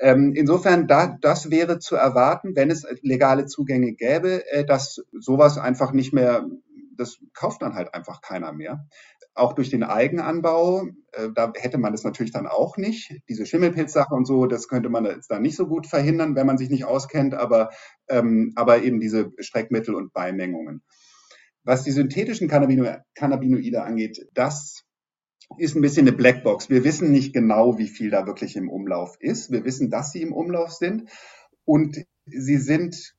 Ähm, 0.00 0.32
insofern, 0.34 0.86
da, 0.86 1.16
das 1.20 1.50
wäre 1.50 1.78
zu 1.78 1.94
erwarten, 1.94 2.56
wenn 2.56 2.70
es 2.70 2.86
legale 3.02 3.46
Zugänge 3.46 3.92
gäbe, 3.92 4.46
äh, 4.50 4.64
dass 4.64 5.04
sowas 5.12 5.58
einfach 5.58 5.92
nicht 5.92 6.12
mehr 6.12 6.46
das 6.96 7.18
kauft 7.32 7.62
dann 7.62 7.74
halt 7.74 7.94
einfach 7.94 8.20
keiner 8.20 8.52
mehr 8.52 8.86
auch 9.34 9.52
durch 9.52 9.70
den 9.70 9.82
Eigenanbau, 9.82 10.86
äh, 11.12 11.28
da 11.34 11.52
hätte 11.56 11.78
man 11.78 11.92
das 11.92 12.04
natürlich 12.04 12.32
dann 12.32 12.46
auch 12.46 12.76
nicht. 12.76 13.14
Diese 13.28 13.46
Schimmelpilzsache 13.46 14.14
und 14.14 14.26
so, 14.26 14.46
das 14.46 14.68
könnte 14.68 14.88
man 14.88 15.04
jetzt 15.04 15.30
dann 15.30 15.42
nicht 15.42 15.56
so 15.56 15.66
gut 15.66 15.86
verhindern, 15.86 16.36
wenn 16.36 16.46
man 16.46 16.58
sich 16.58 16.70
nicht 16.70 16.84
auskennt, 16.84 17.34
aber, 17.34 17.70
ähm, 18.08 18.52
aber 18.56 18.82
eben 18.82 19.00
diese 19.00 19.32
Streckmittel 19.38 19.94
und 19.94 20.12
Beimengungen. 20.12 20.82
Was 21.62 21.84
die 21.84 21.90
synthetischen 21.90 22.48
Cannabino 22.48 22.86
Cannabinoide 23.14 23.82
angeht, 23.82 24.26
das 24.34 24.82
ist 25.58 25.74
ein 25.74 25.82
bisschen 25.82 26.06
eine 26.06 26.16
Blackbox. 26.16 26.70
Wir 26.70 26.84
wissen 26.84 27.10
nicht 27.10 27.32
genau, 27.32 27.78
wie 27.78 27.88
viel 27.88 28.10
da 28.10 28.26
wirklich 28.26 28.56
im 28.56 28.68
Umlauf 28.68 29.16
ist. 29.20 29.50
Wir 29.50 29.64
wissen, 29.64 29.90
dass 29.90 30.12
sie 30.12 30.22
im 30.22 30.32
Umlauf 30.32 30.72
sind 30.72 31.10
und 31.64 32.04
sie 32.26 32.58
sind, 32.58 33.14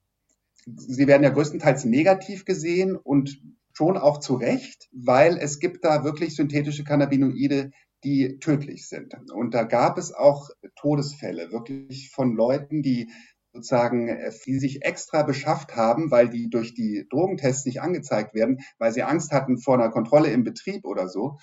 sie 0.65 1.07
werden 1.07 1.23
ja 1.23 1.29
größtenteils 1.29 1.85
negativ 1.85 2.45
gesehen 2.45 2.95
und 2.95 3.41
schon 3.73 3.97
auch 3.97 4.19
zu 4.19 4.35
Recht, 4.35 4.89
weil 4.91 5.37
es 5.37 5.59
gibt 5.59 5.85
da 5.85 6.03
wirklich 6.03 6.35
synthetische 6.35 6.83
Cannabinoide, 6.83 7.71
die 8.03 8.39
tödlich 8.39 8.87
sind. 8.87 9.13
Und 9.31 9.53
da 9.53 9.63
gab 9.63 9.97
es 9.97 10.13
auch 10.13 10.49
Todesfälle, 10.75 11.51
wirklich 11.51 12.09
von 12.09 12.35
Leuten, 12.35 12.81
die 12.81 13.11
sozusagen, 13.53 14.07
äh, 14.07 14.31
die 14.45 14.59
sich 14.59 14.83
extra 14.83 15.23
beschafft 15.23 15.75
haben, 15.75 16.09
weil 16.09 16.29
die 16.29 16.49
durch 16.49 16.73
die 16.73 17.05
Drogentests 17.09 17.65
nicht 17.65 17.81
angezeigt 17.81 18.33
werden, 18.33 18.59
weil 18.77 18.91
sie 18.91 19.03
Angst 19.03 19.31
hatten 19.31 19.57
vor 19.57 19.75
einer 19.75 19.89
Kontrolle 19.89 20.31
im 20.31 20.43
Betrieb 20.43 20.85
oder 20.85 21.07
so, 21.07 21.37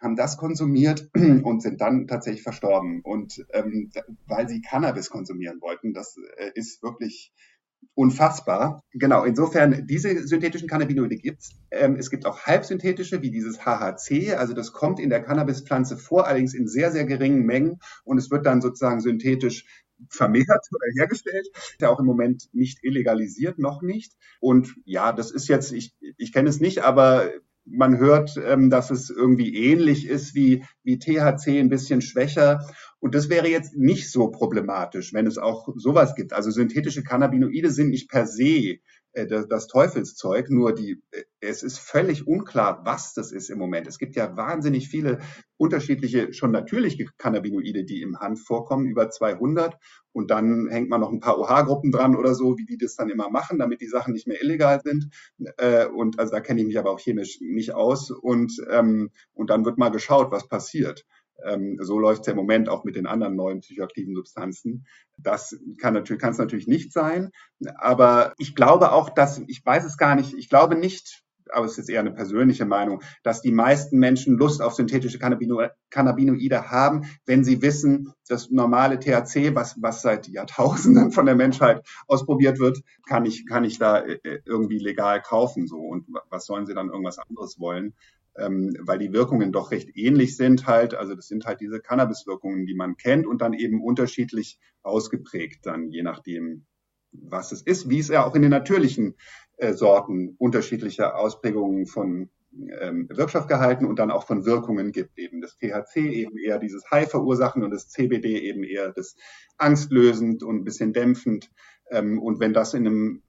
haben 0.00 0.16
das 0.16 0.36
konsumiert 0.36 1.10
und 1.14 1.62
sind 1.62 1.80
dann 1.80 2.06
tatsächlich 2.06 2.42
verstorben. 2.42 3.00
Und 3.02 3.44
ähm, 3.52 3.90
weil 4.26 4.48
sie 4.48 4.60
Cannabis 4.60 5.10
konsumieren 5.10 5.60
wollten, 5.60 5.92
das 5.92 6.16
äh, 6.36 6.50
ist 6.54 6.82
wirklich 6.82 7.32
unfassbar. 7.94 8.82
Genau, 8.92 9.24
insofern, 9.24 9.86
diese 9.86 10.26
synthetischen 10.26 10.68
Cannabinoide 10.68 11.16
gibt's. 11.16 11.50
Ähm, 11.70 11.96
es 11.96 12.10
gibt 12.10 12.26
auch 12.26 12.40
halbsynthetische, 12.40 13.22
wie 13.22 13.30
dieses 13.30 13.64
HHC. 13.64 14.34
Also 14.34 14.54
das 14.54 14.72
kommt 14.72 14.98
in 15.00 15.10
der 15.10 15.22
Cannabispflanze 15.22 15.96
vor, 15.96 16.26
allerdings 16.26 16.54
in 16.54 16.66
sehr, 16.66 16.90
sehr 16.90 17.04
geringen 17.04 17.44
Mengen. 17.44 17.78
Und 18.04 18.18
es 18.18 18.30
wird 18.30 18.46
dann 18.46 18.60
sozusagen 18.60 19.00
synthetisch 19.00 19.66
vermehrt 20.08 20.48
oder 20.48 20.86
hergestellt. 20.96 21.46
Ist 21.54 21.80
ja 21.80 21.88
auch 21.88 22.00
im 22.00 22.06
Moment 22.06 22.48
nicht 22.52 22.82
illegalisiert, 22.82 23.58
noch 23.58 23.82
nicht. 23.82 24.12
Und 24.40 24.74
ja, 24.84 25.12
das 25.12 25.30
ist 25.30 25.48
jetzt, 25.48 25.72
ich, 25.72 25.94
ich 26.16 26.32
kenne 26.32 26.48
es 26.48 26.60
nicht, 26.60 26.82
aber 26.82 27.30
man 27.64 27.98
hört, 27.98 28.36
ähm, 28.44 28.70
dass 28.70 28.90
es 28.90 29.10
irgendwie 29.10 29.56
ähnlich 29.56 30.06
ist 30.06 30.34
wie, 30.34 30.64
wie 30.82 30.98
THC, 30.98 31.60
ein 31.60 31.68
bisschen 31.68 32.00
schwächer. 32.00 32.66
Und 33.00 33.14
das 33.14 33.28
wäre 33.28 33.48
jetzt 33.48 33.76
nicht 33.76 34.10
so 34.10 34.28
problematisch, 34.30 35.12
wenn 35.12 35.26
es 35.26 35.38
auch 35.38 35.68
sowas 35.76 36.14
gibt. 36.14 36.32
Also 36.32 36.50
synthetische 36.50 37.02
Cannabinoide 37.02 37.70
sind 37.70 37.90
nicht 37.90 38.08
per 38.08 38.26
se 38.26 38.78
das, 39.14 39.48
das 39.48 39.66
Teufelszeug, 39.66 40.50
nur 40.50 40.74
die, 40.74 41.02
äh, 41.12 41.22
es 41.40 41.62
ist 41.62 41.78
völlig 41.78 42.26
unklar, 42.26 42.84
was 42.84 43.14
das 43.14 43.32
ist 43.32 43.50
im 43.50 43.58
Moment. 43.58 43.86
Es 43.86 43.98
gibt 43.98 44.16
ja 44.16 44.36
wahnsinnig 44.36 44.88
viele 44.88 45.20
unterschiedliche, 45.56 46.32
schon 46.32 46.50
natürliche 46.50 47.06
Cannabinoide, 47.18 47.84
die 47.84 48.02
im 48.02 48.18
Hanf 48.18 48.42
vorkommen, 48.42 48.86
über 48.86 49.10
200. 49.10 49.76
Und 50.12 50.30
dann 50.30 50.68
hängt 50.68 50.90
man 50.90 51.00
noch 51.00 51.10
ein 51.10 51.20
paar 51.20 51.38
OH-Gruppen 51.38 51.90
dran 51.92 52.16
oder 52.16 52.34
so, 52.34 52.56
wie 52.58 52.66
die 52.66 52.78
das 52.78 52.96
dann 52.96 53.10
immer 53.10 53.30
machen, 53.30 53.58
damit 53.58 53.80
die 53.80 53.88
Sachen 53.88 54.12
nicht 54.14 54.26
mehr 54.26 54.42
illegal 54.42 54.80
sind. 54.82 55.08
Äh, 55.58 55.86
und 55.86 56.18
also 56.18 56.32
da 56.32 56.40
kenne 56.40 56.60
ich 56.60 56.66
mich 56.66 56.78
aber 56.78 56.90
auch 56.90 57.00
chemisch 57.00 57.40
nicht 57.40 57.74
aus. 57.74 58.10
Und, 58.10 58.52
ähm, 58.70 59.10
und 59.32 59.50
dann 59.50 59.64
wird 59.64 59.78
mal 59.78 59.90
geschaut, 59.90 60.30
was 60.30 60.48
passiert. 60.48 61.04
Ähm, 61.44 61.78
so 61.80 61.98
läuft 61.98 62.22
es 62.22 62.26
ja 62.26 62.32
im 62.32 62.38
Moment 62.38 62.68
auch 62.68 62.84
mit 62.84 62.96
den 62.96 63.06
anderen 63.06 63.36
neuen 63.36 63.60
psychoaktiven 63.60 64.14
Substanzen. 64.14 64.86
Das 65.18 65.56
kann 65.80 65.94
natürlich, 65.94 66.20
kann 66.20 66.32
es 66.32 66.38
natürlich 66.38 66.66
nicht 66.68 66.92
sein. 66.92 67.30
Aber 67.76 68.34
ich 68.38 68.54
glaube 68.54 68.92
auch, 68.92 69.10
dass, 69.10 69.42
ich 69.46 69.64
weiß 69.64 69.84
es 69.84 69.96
gar 69.96 70.14
nicht, 70.14 70.34
ich 70.34 70.48
glaube 70.48 70.76
nicht, 70.76 71.24
aber 71.52 71.66
es 71.66 71.78
ist 71.78 71.88
eher 71.88 72.00
eine 72.00 72.12
persönliche 72.12 72.64
Meinung, 72.64 73.02
dass 73.22 73.42
die 73.42 73.52
meisten 73.52 73.98
Menschen 73.98 74.36
Lust 74.36 74.62
auf 74.62 74.74
synthetische 74.74 75.18
Cannabinoide 75.18 76.70
haben, 76.70 77.04
wenn 77.26 77.44
sie 77.44 77.62
wissen, 77.62 78.12
das 78.28 78.50
normale 78.50 78.98
THC, 78.98 79.54
was, 79.54 79.80
was 79.80 80.02
seit 80.02 80.28
Jahrtausenden 80.28 81.12
von 81.12 81.26
der 81.26 81.34
Menschheit 81.34 81.86
ausprobiert 82.06 82.58
wird, 82.58 82.80
kann 83.06 83.24
ich, 83.26 83.46
kann 83.46 83.64
ich 83.64 83.78
da 83.78 83.98
äh, 83.98 84.40
irgendwie 84.44 84.78
legal 84.78 85.20
kaufen, 85.20 85.66
so. 85.66 85.78
Und 85.78 86.06
was 86.30 86.46
sollen 86.46 86.66
sie 86.66 86.74
dann 86.74 86.88
irgendwas 86.88 87.18
anderes 87.18 87.58
wollen? 87.58 87.94
Ähm, 88.36 88.76
weil 88.80 88.98
die 88.98 89.12
Wirkungen 89.12 89.52
doch 89.52 89.70
recht 89.70 89.96
ähnlich 89.96 90.36
sind 90.36 90.66
halt. 90.66 90.94
Also 90.94 91.14
das 91.14 91.28
sind 91.28 91.46
halt 91.46 91.60
diese 91.60 91.80
Cannabis-Wirkungen, 91.80 92.66
die 92.66 92.74
man 92.74 92.96
kennt 92.96 93.26
und 93.26 93.40
dann 93.40 93.52
eben 93.52 93.82
unterschiedlich 93.82 94.58
ausgeprägt 94.82 95.66
dann, 95.66 95.90
je 95.90 96.02
nachdem, 96.02 96.66
was 97.12 97.52
es 97.52 97.62
ist, 97.62 97.88
wie 97.88 98.00
es 98.00 98.08
ja 98.08 98.24
auch 98.24 98.34
in 98.34 98.42
den 98.42 98.50
natürlichen 98.50 99.14
äh, 99.56 99.72
Sorten 99.72 100.34
unterschiedliche 100.38 101.14
Ausprägungen 101.14 101.86
von 101.86 102.28
ähm, 102.80 103.08
Wirkstoffgehalten 103.08 103.86
und 103.86 103.98
dann 103.98 104.10
auch 104.10 104.26
von 104.26 104.44
Wirkungen 104.44 104.92
gibt. 104.92 105.18
Eben 105.18 105.40
das 105.40 105.56
THC 105.56 105.96
eben 105.96 106.38
eher 106.38 106.58
dieses 106.58 106.90
High 106.90 107.10
verursachen 107.10 107.62
und 107.62 107.70
das 107.70 107.88
CBD 107.88 108.38
eben 108.40 108.64
eher 108.64 108.92
das 108.92 109.16
angstlösend 109.58 110.42
und 110.42 110.56
ein 110.56 110.64
bisschen 110.64 110.92
dämpfend. 110.92 111.50
Ähm, 111.90 112.20
und 112.20 112.40
wenn 112.40 112.52
das 112.52 112.74
in 112.74 112.86
einem 112.86 113.22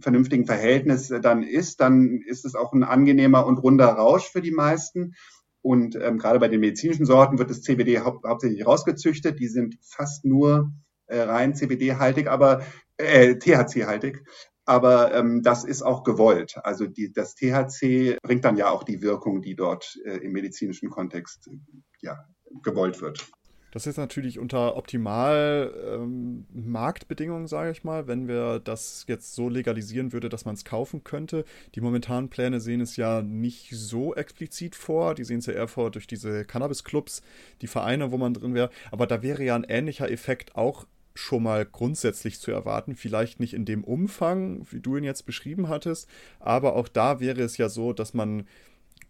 vernünftigen 0.00 0.46
Verhältnis 0.46 1.08
dann 1.08 1.42
ist, 1.42 1.80
dann 1.80 2.20
ist 2.26 2.44
es 2.44 2.54
auch 2.54 2.72
ein 2.72 2.84
angenehmer 2.84 3.46
und 3.46 3.58
runder 3.58 3.88
Rausch 3.88 4.30
für 4.30 4.42
die 4.42 4.50
meisten. 4.50 5.14
Und 5.62 5.94
ähm, 5.96 6.18
gerade 6.18 6.40
bei 6.40 6.48
den 6.48 6.60
medizinischen 6.60 7.06
Sorten 7.06 7.38
wird 7.38 7.50
das 7.50 7.62
CBD 7.62 8.00
hau 8.00 8.20
hauptsächlich 8.26 8.66
rausgezüchtet. 8.66 9.38
Die 9.38 9.48
sind 9.48 9.76
fast 9.80 10.24
nur 10.24 10.72
äh, 11.06 11.20
rein 11.20 11.54
CBD-haltig, 11.54 12.28
aber 12.28 12.64
äh, 12.96 13.36
THC-haltig. 13.36 14.24
Aber 14.64 15.12
ähm, 15.14 15.42
das 15.42 15.64
ist 15.64 15.82
auch 15.82 16.04
gewollt. 16.04 16.56
Also 16.62 16.86
die, 16.86 17.12
das 17.12 17.34
THC 17.34 18.18
bringt 18.22 18.44
dann 18.44 18.56
ja 18.56 18.70
auch 18.70 18.84
die 18.84 19.02
Wirkung, 19.02 19.42
die 19.42 19.56
dort 19.56 19.98
äh, 20.04 20.18
im 20.18 20.32
medizinischen 20.32 20.90
Kontext 20.90 21.48
ja, 22.00 22.24
gewollt 22.62 23.00
wird. 23.00 23.26
Das 23.72 23.86
ist 23.86 23.96
natürlich 23.96 24.38
unter 24.38 24.76
optimal 24.76 25.74
ähm, 25.92 26.44
Marktbedingungen, 26.52 27.48
sage 27.48 27.72
ich 27.72 27.84
mal, 27.84 28.06
wenn 28.06 28.28
wir 28.28 28.60
das 28.60 29.06
jetzt 29.08 29.34
so 29.34 29.48
legalisieren 29.48 30.12
würde, 30.12 30.28
dass 30.28 30.44
man 30.44 30.54
es 30.54 30.64
kaufen 30.64 31.04
könnte. 31.04 31.44
Die 31.74 31.80
momentanen 31.80 32.28
Pläne 32.28 32.60
sehen 32.60 32.82
es 32.82 32.96
ja 32.96 33.22
nicht 33.22 33.70
so 33.72 34.14
explizit 34.14 34.76
vor. 34.76 35.14
Die 35.14 35.24
sehen 35.24 35.38
es 35.38 35.46
ja 35.46 35.54
eher 35.54 35.68
vor 35.68 35.90
durch 35.90 36.06
diese 36.06 36.44
Cannabis-Clubs, 36.44 37.22
die 37.62 37.66
Vereine, 37.66 38.12
wo 38.12 38.18
man 38.18 38.34
drin 38.34 38.54
wäre. 38.54 38.70
Aber 38.90 39.06
da 39.06 39.22
wäre 39.22 39.42
ja 39.42 39.56
ein 39.56 39.64
ähnlicher 39.64 40.10
Effekt 40.10 40.54
auch 40.54 40.86
schon 41.14 41.42
mal 41.42 41.64
grundsätzlich 41.64 42.40
zu 42.40 42.50
erwarten. 42.50 42.94
Vielleicht 42.94 43.40
nicht 43.40 43.54
in 43.54 43.64
dem 43.64 43.84
Umfang, 43.84 44.66
wie 44.70 44.80
du 44.80 44.96
ihn 44.96 45.04
jetzt 45.04 45.24
beschrieben 45.24 45.68
hattest, 45.68 46.08
aber 46.40 46.76
auch 46.76 46.88
da 46.88 47.20
wäre 47.20 47.40
es 47.42 47.56
ja 47.56 47.68
so, 47.68 47.92
dass 47.92 48.14
man 48.14 48.46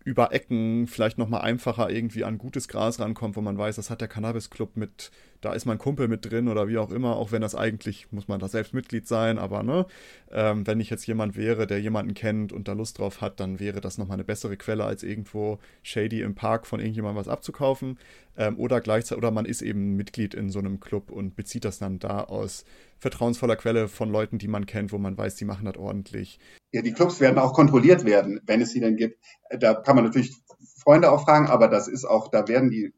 über 0.05 0.33
Ecken 0.33 0.87
vielleicht 0.87 1.19
nochmal 1.19 1.43
einfacher 1.43 1.91
irgendwie 1.91 2.25
an 2.25 2.39
gutes 2.39 2.69
Gras 2.69 2.99
rankommt, 3.01 3.37
wo 3.37 3.41
man 3.41 3.59
weiß, 3.59 3.77
das 3.77 3.91
hat 3.91 4.01
der 4.01 4.09
Cannabis 4.09 4.51
Club 4.51 4.77
mit, 4.77 5.11
da 5.43 5.53
ist 5.53 5.67
mein 5.67 5.77
Kumpel 5.77 6.09
mit 6.09 6.31
drin 6.31 6.49
oder 6.49 6.69
wie 6.69 6.79
auch 6.79 6.91
immer, 6.91 7.17
auch 7.17 7.33
wenn 7.33 7.43
das 7.43 7.55
eigentlich, 7.55 8.11
muss 8.13 8.29
man 8.29 8.41
da 8.41 8.49
selbst 8.49 8.73
Mitglied 8.73 9.07
sein, 9.07 9.39
aber 9.39 9.63
ne, 9.63 9.87
ähm, 10.31 10.67
wenn 10.67 10.81
ich 10.81 10.89
jetzt 10.89 11.07
jemand 11.07 11.37
wäre, 11.37 11.67
der 11.67 11.81
jemanden 11.81 12.15
kennt 12.15 12.53
und 12.53 12.69
da 12.69 12.73
Lust 12.73 12.99
drauf 12.99 13.21
hat, 13.21 13.41
dann 13.41 13.59
wäre 13.59 13.81
das 13.81 13.99
nochmal 13.99 14.15
eine 14.15 14.25
bessere 14.25 14.57
Quelle, 14.57 14.85
als 14.85 15.03
irgendwo 15.03 15.59
shady 15.83 16.23
im 16.23 16.35
Park 16.35 16.67
von 16.67 16.81
irgendjemandem 16.81 17.21
was 17.21 17.29
abzukaufen. 17.29 17.99
Ähm, 18.37 18.59
oder 18.59 18.81
gleichzeitig, 18.81 19.19
oder 19.19 19.33
man 19.33 19.45
ist 19.45 19.63
eben 19.63 19.97
Mitglied 19.97 20.33
in 20.33 20.49
so 20.49 20.61
einem 20.61 20.81
Club 20.81 21.11
und 21.11 21.35
bezieht 21.35 21.65
das 21.65 21.79
dann 21.79 21.99
da 21.99 22.23
aus 22.23 22.65
vertrauensvoller 22.99 23.57
Quelle 23.57 23.89
von 23.89 24.11
Leuten, 24.11 24.39
die 24.39 24.49
man 24.49 24.65
kennt, 24.65 24.93
wo 24.93 24.99
man 24.99 25.19
weiß, 25.19 25.35
die 25.35 25.45
machen 25.45 25.65
das 25.65 25.77
ordentlich. 25.77 26.39
Ja, 26.71 26.83
die 26.83 26.93
Clubs 26.93 27.21
werden 27.21 27.39
auch 27.39 27.53
kontrolliert 27.53 28.05
werden, 28.05 28.41
wenn 28.47 28.61
es 28.61 28.71
sie 28.71 28.81
denn 28.81 28.97
gibt. 28.97 29.19
Da 29.51 29.75
kann 29.75 29.97
man 29.97 30.05
natürlich 30.05 30.33
Freunde 30.79 31.11
auch 31.11 31.25
fragen, 31.25 31.49
aber 31.49 31.69
das 31.69 31.89
ist 31.89 32.05
auch, 32.05 32.29
da 32.29 32.47
werden 32.49 32.71
die, 32.71 32.93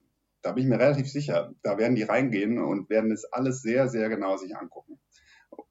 da 0.44 0.52
bin 0.52 0.64
ich 0.64 0.68
mir 0.68 0.78
relativ 0.78 1.10
sicher, 1.10 1.54
da 1.62 1.78
werden 1.78 1.96
die 1.96 2.02
reingehen 2.02 2.58
und 2.58 2.90
werden 2.90 3.10
es 3.10 3.24
alles 3.24 3.62
sehr, 3.62 3.88
sehr 3.88 4.10
genau 4.10 4.36
sich 4.36 4.54
angucken. 4.56 5.00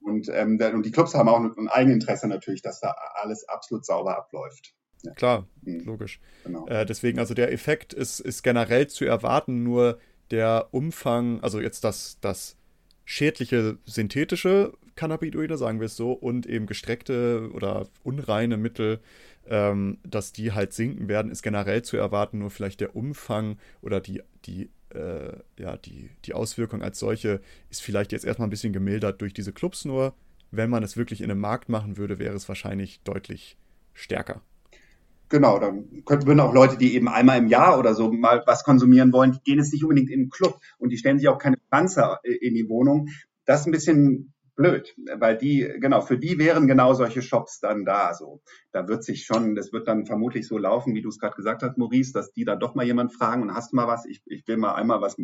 Und, 0.01 0.29
ähm, 0.29 0.59
und 0.73 0.85
die 0.85 0.91
Clubs 0.91 1.13
haben 1.13 1.29
auch 1.29 1.39
ein 1.39 1.67
Eigeninteresse 1.69 2.27
natürlich, 2.27 2.61
dass 2.61 2.79
da 2.79 2.95
alles 3.13 3.47
absolut 3.47 3.85
sauber 3.85 4.17
abläuft. 4.17 4.73
Ja. 5.03 5.13
Klar, 5.13 5.47
mhm. 5.61 5.81
logisch. 5.81 6.19
Genau. 6.43 6.65
Äh, 6.67 6.85
deswegen, 6.85 7.19
also 7.19 7.33
der 7.33 7.51
Effekt 7.51 7.93
ist, 7.93 8.19
ist 8.19 8.41
generell 8.41 8.87
zu 8.87 9.05
erwarten, 9.05 9.63
nur 9.63 9.99
der 10.31 10.69
Umfang, 10.71 11.41
also 11.41 11.59
jetzt 11.59 11.83
das, 11.83 12.17
das 12.21 12.57
schädliche 13.05 13.77
synthetische 13.85 14.73
Cannabinoide, 14.95 15.57
sagen 15.57 15.79
wir 15.79 15.85
es 15.85 15.95
so, 15.95 16.13
und 16.13 16.45
eben 16.45 16.65
gestreckte 16.65 17.49
oder 17.53 17.87
unreine 18.03 18.57
Mittel, 18.57 18.99
ähm, 19.47 19.97
dass 20.03 20.31
die 20.31 20.51
halt 20.51 20.73
sinken 20.73 21.07
werden, 21.07 21.31
ist 21.31 21.41
generell 21.41 21.81
zu 21.81 21.97
erwarten. 21.97 22.39
Nur 22.39 22.49
vielleicht 22.49 22.79
der 22.79 22.95
Umfang 22.95 23.57
oder 23.81 23.99
die, 23.99 24.21
die, 24.45 24.69
äh, 24.93 25.33
ja, 25.57 25.77
die, 25.77 26.09
die 26.25 26.33
Auswirkung 26.33 26.81
als 26.81 26.99
solche 26.99 27.41
ist 27.69 27.81
vielleicht 27.81 28.11
jetzt 28.11 28.25
erstmal 28.25 28.47
ein 28.47 28.51
bisschen 28.51 28.73
gemildert 28.73 29.21
durch 29.21 29.33
diese 29.33 29.53
Clubs. 29.53 29.85
Nur 29.85 30.13
wenn 30.51 30.69
man 30.69 30.83
es 30.83 30.97
wirklich 30.97 31.21
in 31.21 31.31
einem 31.31 31.41
Markt 31.41 31.69
machen 31.69 31.97
würde, 31.97 32.19
wäre 32.19 32.35
es 32.35 32.47
wahrscheinlich 32.47 33.01
deutlich 33.03 33.57
stärker. 33.93 34.41
Genau, 35.29 35.57
dann 35.57 36.03
könnten 36.05 36.27
würden 36.27 36.41
auch 36.41 36.53
Leute, 36.53 36.77
die 36.77 36.93
eben 36.93 37.07
einmal 37.07 37.39
im 37.39 37.47
Jahr 37.47 37.79
oder 37.79 37.95
so 37.95 38.11
mal 38.11 38.43
was 38.45 38.63
konsumieren 38.63 39.11
wollen, 39.13 39.31
die 39.31 39.39
gehen 39.43 39.57
jetzt 39.57 39.73
nicht 39.73 39.83
unbedingt 39.83 40.11
in 40.11 40.19
den 40.19 40.29
Club 40.29 40.59
und 40.77 40.89
die 40.89 40.97
stellen 40.97 41.17
sich 41.17 41.27
auch 41.27 41.39
keine 41.39 41.57
Pflanze 41.57 42.19
in 42.23 42.53
die 42.53 42.69
Wohnung. 42.69 43.07
Das 43.45 43.61
ist 43.61 43.65
ein 43.65 43.71
bisschen 43.71 44.32
blöd, 44.55 44.95
weil 45.17 45.37
die, 45.37 45.61
genau, 45.79 46.01
für 46.01 46.17
die 46.17 46.37
wären 46.37 46.67
genau 46.67 46.93
solche 46.93 47.21
Shops 47.21 47.59
dann 47.59 47.85
da. 47.85 48.13
So, 48.13 48.41
da 48.71 48.87
wird 48.87 49.03
sich 49.03 49.25
schon, 49.25 49.55
das 49.55 49.73
wird 49.73 49.87
dann 49.87 50.05
vermutlich 50.05 50.47
so 50.47 50.57
laufen, 50.57 50.93
wie 50.95 51.01
du 51.01 51.09
es 51.09 51.19
gerade 51.19 51.35
gesagt 51.35 51.63
hast, 51.63 51.77
Maurice, 51.77 52.13
dass 52.13 52.31
die 52.31 52.45
dann 52.45 52.59
doch 52.59 52.75
mal 52.75 52.85
jemand 52.85 53.13
fragen 53.13 53.41
und 53.41 53.53
hast 53.53 53.73
mal 53.73 53.87
was, 53.87 54.05
ich, 54.05 54.21
ich 54.25 54.47
will 54.47 54.57
mal 54.57 54.73
einmal 54.73 55.01
was, 55.01 55.17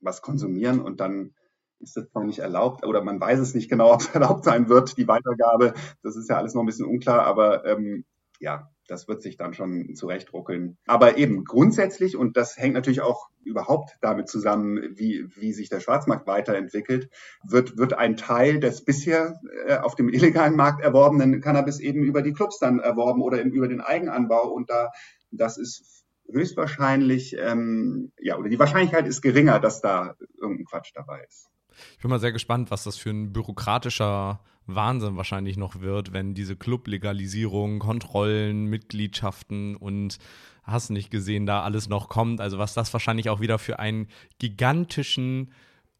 was 0.00 0.22
konsumieren 0.22 0.80
und 0.80 1.00
dann 1.00 1.34
ist 1.80 1.96
das 1.96 2.08
zwar 2.10 2.24
nicht 2.24 2.40
erlaubt 2.40 2.84
oder 2.84 3.02
man 3.02 3.20
weiß 3.20 3.38
es 3.38 3.54
nicht 3.54 3.68
genau, 3.68 3.92
ob 3.94 4.00
es 4.00 4.08
erlaubt 4.08 4.44
sein 4.44 4.68
wird, 4.68 4.96
die 4.96 5.08
Weitergabe. 5.08 5.74
Das 6.02 6.16
ist 6.16 6.28
ja 6.28 6.36
alles 6.36 6.54
noch 6.54 6.62
ein 6.62 6.66
bisschen 6.66 6.86
unklar, 6.86 7.24
aber 7.24 7.64
ähm, 7.64 8.04
ja, 8.40 8.70
das 8.88 9.06
wird 9.06 9.22
sich 9.22 9.36
dann 9.36 9.54
schon 9.54 9.94
zurechtruckeln. 9.94 10.78
Aber 10.86 11.16
eben 11.18 11.44
grundsätzlich, 11.44 12.16
und 12.16 12.36
das 12.36 12.56
hängt 12.56 12.74
natürlich 12.74 13.02
auch 13.02 13.28
überhaupt 13.44 13.96
damit 14.00 14.28
zusammen, 14.28 14.80
wie, 14.96 15.26
wie 15.36 15.52
sich 15.52 15.68
der 15.68 15.80
Schwarzmarkt 15.80 16.26
weiterentwickelt, 16.26 17.10
wird, 17.44 17.76
wird 17.78 17.92
ein 17.94 18.16
Teil 18.16 18.58
des 18.58 18.84
bisher 18.84 19.38
äh, 19.66 19.76
auf 19.76 19.94
dem 19.94 20.08
illegalen 20.08 20.56
Markt 20.56 20.82
erworbenen 20.82 21.40
Cannabis 21.40 21.78
eben 21.80 22.02
über 22.02 22.22
die 22.22 22.32
Clubs 22.32 22.58
dann 22.58 22.80
erworben 22.80 23.22
oder 23.22 23.38
eben 23.38 23.52
über 23.52 23.68
den 23.68 23.80
Eigenanbau. 23.80 24.48
Und 24.48 24.70
da, 24.70 24.90
das 25.30 25.58
ist 25.58 26.04
höchstwahrscheinlich, 26.30 27.36
ähm, 27.38 28.12
ja, 28.18 28.36
oder 28.36 28.48
die 28.48 28.58
Wahrscheinlichkeit 28.58 29.06
ist 29.06 29.22
geringer, 29.22 29.60
dass 29.60 29.80
da 29.80 30.16
irgendein 30.40 30.66
Quatsch 30.66 30.92
dabei 30.94 31.24
ist. 31.26 31.48
Ich 31.96 32.02
bin 32.02 32.10
mal 32.10 32.18
sehr 32.18 32.32
gespannt, 32.32 32.70
was 32.70 32.84
das 32.84 32.96
für 32.96 33.10
ein 33.10 33.32
bürokratischer 33.32 34.40
Wahnsinn 34.68 35.16
wahrscheinlich 35.16 35.56
noch 35.56 35.80
wird, 35.80 36.12
wenn 36.12 36.34
diese 36.34 36.56
Club-Legalisierung, 36.56 37.78
Kontrollen, 37.78 38.66
Mitgliedschaften 38.66 39.76
und 39.76 40.18
hast 40.62 40.90
nicht 40.90 41.10
gesehen, 41.10 41.46
da 41.46 41.62
alles 41.62 41.88
noch 41.88 42.08
kommt. 42.08 42.40
Also 42.40 42.58
was 42.58 42.74
das 42.74 42.92
wahrscheinlich 42.92 43.30
auch 43.30 43.40
wieder 43.40 43.58
für 43.58 43.78
einen 43.78 44.08
gigantischen 44.38 45.52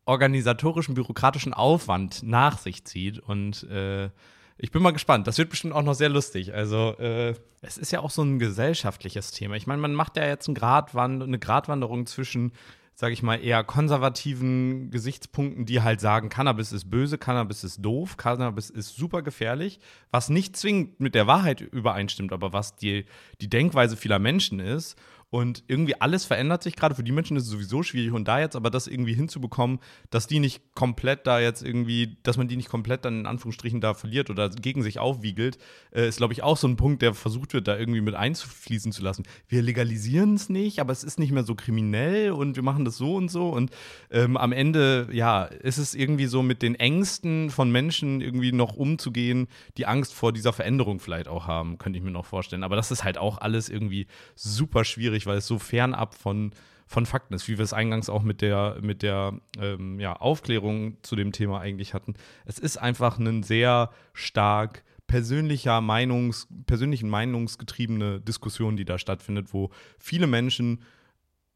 organisatorischen, 0.05 0.95
bürokratischen 0.95 1.53
Aufwand 1.53 2.23
nach 2.23 2.59
sich 2.59 2.85
zieht. 2.85 3.19
Und 3.19 3.65
äh, 3.65 4.11
ich 4.57 4.71
bin 4.71 4.83
mal 4.83 4.93
gespannt. 4.93 5.27
Das 5.27 5.39
wird 5.39 5.51
bestimmt 5.51 5.75
auch 5.75 5.83
noch 5.83 5.95
sehr 5.95 6.09
lustig. 6.09 6.55
Also, 6.55 6.97
äh, 6.99 7.35
es 7.61 7.77
ist 7.77 7.93
ja 7.93 8.01
auch 8.01 8.11
so 8.11 8.23
ein 8.23 8.39
gesellschaftliches 8.39 9.33
Thema. 9.33 9.55
Ich 9.57 9.67
meine, 9.67 9.83
man 9.83 9.95
macht 9.95 10.17
ja 10.17 10.27
jetzt 10.27 10.49
eine 10.49 11.39
Gratwanderung 11.39 12.07
zwischen 12.07 12.53
sage 13.01 13.13
ich 13.13 13.23
mal, 13.23 13.37
eher 13.37 13.63
konservativen 13.63 14.91
Gesichtspunkten, 14.91 15.67
die 15.67 15.83
halt 15.83 16.01
sagen, 16.01 16.31
Cannabis 16.31 16.73
ist 16.73 16.91
böse, 16.91 17.17
Cannabis 17.17 17.63
ist 17.63 17.81
doof, 17.81 18.17
Cannabis 18.17 18.71
ist 18.71 18.97
super 18.97 19.23
gefährlich, 19.23 19.79
was 20.11 20.31
nicht 20.31 20.57
zwingend 20.57 20.99
mit 20.99 21.15
der 21.15 21.29
Wahrheit 21.29 21.61
übereinstimmt, 21.61 22.33
aber 22.33 22.53
was 22.53 22.75
die, 22.75 23.05
die 23.41 23.49
Denkweise 23.49 23.97
vieler 23.97 24.19
Menschen 24.19 24.59
ist. 24.59 24.99
Und 25.31 25.63
irgendwie 25.67 26.01
alles 26.01 26.25
verändert 26.25 26.63
sich 26.63 26.75
gerade. 26.75 26.95
Für 26.95 27.03
die 27.03 27.13
Menschen 27.13 27.37
ist 27.37 27.45
es 27.45 27.51
sowieso 27.51 27.83
schwierig. 27.83 28.13
Und 28.13 28.27
da 28.27 28.41
jetzt 28.41 28.57
aber 28.57 28.71
das 28.71 28.87
irgendwie 28.87 29.13
hinzubekommen, 29.13 29.79
dass 30.09 30.27
die 30.27 30.39
nicht 30.39 30.75
komplett 30.75 31.27
da 31.27 31.39
jetzt 31.39 31.63
irgendwie, 31.63 32.17
dass 32.23 32.39
man 32.39 32.49
die 32.49 32.57
nicht 32.57 32.71
komplett 32.71 33.05
dann 33.05 33.21
in 33.21 33.27
Anführungsstrichen 33.27 33.83
da 33.83 33.93
verliert 33.93 34.31
oder 34.31 34.49
gegen 34.49 34.83
sich 34.83 34.99
aufwiegelt, 34.99 35.59
äh, 35.93 36.09
ist, 36.09 36.17
glaube 36.17 36.33
ich, 36.33 36.43
auch 36.43 36.57
so 36.57 36.67
ein 36.67 36.77
Punkt, 36.77 37.03
der 37.03 37.13
versucht 37.13 37.53
wird, 37.53 37.69
da 37.69 37.77
irgendwie 37.77 38.01
mit 38.01 38.15
einzufließen 38.15 38.91
zu 38.91 39.03
lassen. 39.03 39.25
Wir 39.49 39.61
legalisieren 39.61 40.35
es 40.35 40.49
nicht, 40.49 40.81
aber 40.81 40.93
es 40.93 41.05
ist 41.05 41.19
nicht 41.19 41.33
mehr 41.33 41.45
so 41.45 41.55
kriminell 41.55 42.33
und 42.33 42.57
wir 42.57 42.63
machen 42.63 42.87
das 42.87 42.97
so 42.97 43.15
und 43.15 43.31
so. 43.31 43.51
Und 43.51 43.71
ähm, 44.11 44.39
am 44.39 44.53
Ende, 44.53 45.09
ja, 45.13 45.45
ist 45.45 45.77
es 45.77 45.95
irgendwie 45.95 46.27
so 46.27 46.43
mit 46.43 46.63
den 46.63 46.75
Ängsten 46.75 47.51
von 47.51 47.71
Menschen 47.71 48.23
irgendwie 48.23 48.53
noch 48.53 48.77
umzugehen, 48.77 49.49
die 49.77 49.85
Angst 49.85 50.15
vor 50.15 50.33
dieser 50.33 50.55
Veränderung 50.55 51.01
vielleicht 51.01 51.29
auch 51.29 51.47
haben, 51.47 51.77
könnte 51.77 51.99
ich 51.99 52.05
mir 52.05 52.13
noch 52.13 52.25
vorstellen. 52.25 52.65
Aber 52.65 52.77
das 52.77 52.91
ist 52.91 53.05
halt 53.05 53.19
auch 53.19 53.37
alles 53.39 53.69
irgendwie 53.69 54.07
super 54.35 54.85
schwierig 54.85 55.18
schwierig, 55.19 55.27
weil 55.27 55.39
es 55.39 55.47
so 55.47 55.59
fernab 55.59 56.15
von, 56.15 56.53
von 56.87 57.07
Fakten 57.07 57.35
ist, 57.35 57.49
wie 57.49 57.59
wir 57.59 57.65
es 57.65 57.73
eingangs 57.73 58.09
auch 58.09 58.23
mit 58.23 58.41
der, 58.41 58.79
mit 58.81 59.03
der 59.03 59.35
ähm, 59.61 60.01
ja, 60.01 60.15
Aufklärung 60.15 60.97
zu 61.03 61.17
dem 61.17 61.33
Thema 61.33 61.61
eigentlich 61.61 61.95
hatten. 61.95 62.15
Es 62.47 62.59
ist 62.59 62.77
einfach 62.77 63.19
eine 63.19 63.43
sehr 63.43 63.91
stark 64.13 64.85
persönlicher 65.07 65.81
Meinungs, 65.81 66.49
persönlichen 66.67 67.09
Meinungsgetriebene 67.09 68.21
Diskussion, 68.21 68.77
die 68.77 68.85
da 68.85 68.99
stattfindet, 68.99 69.53
wo 69.53 69.71
viele 69.99 70.27
Menschen 70.27 70.83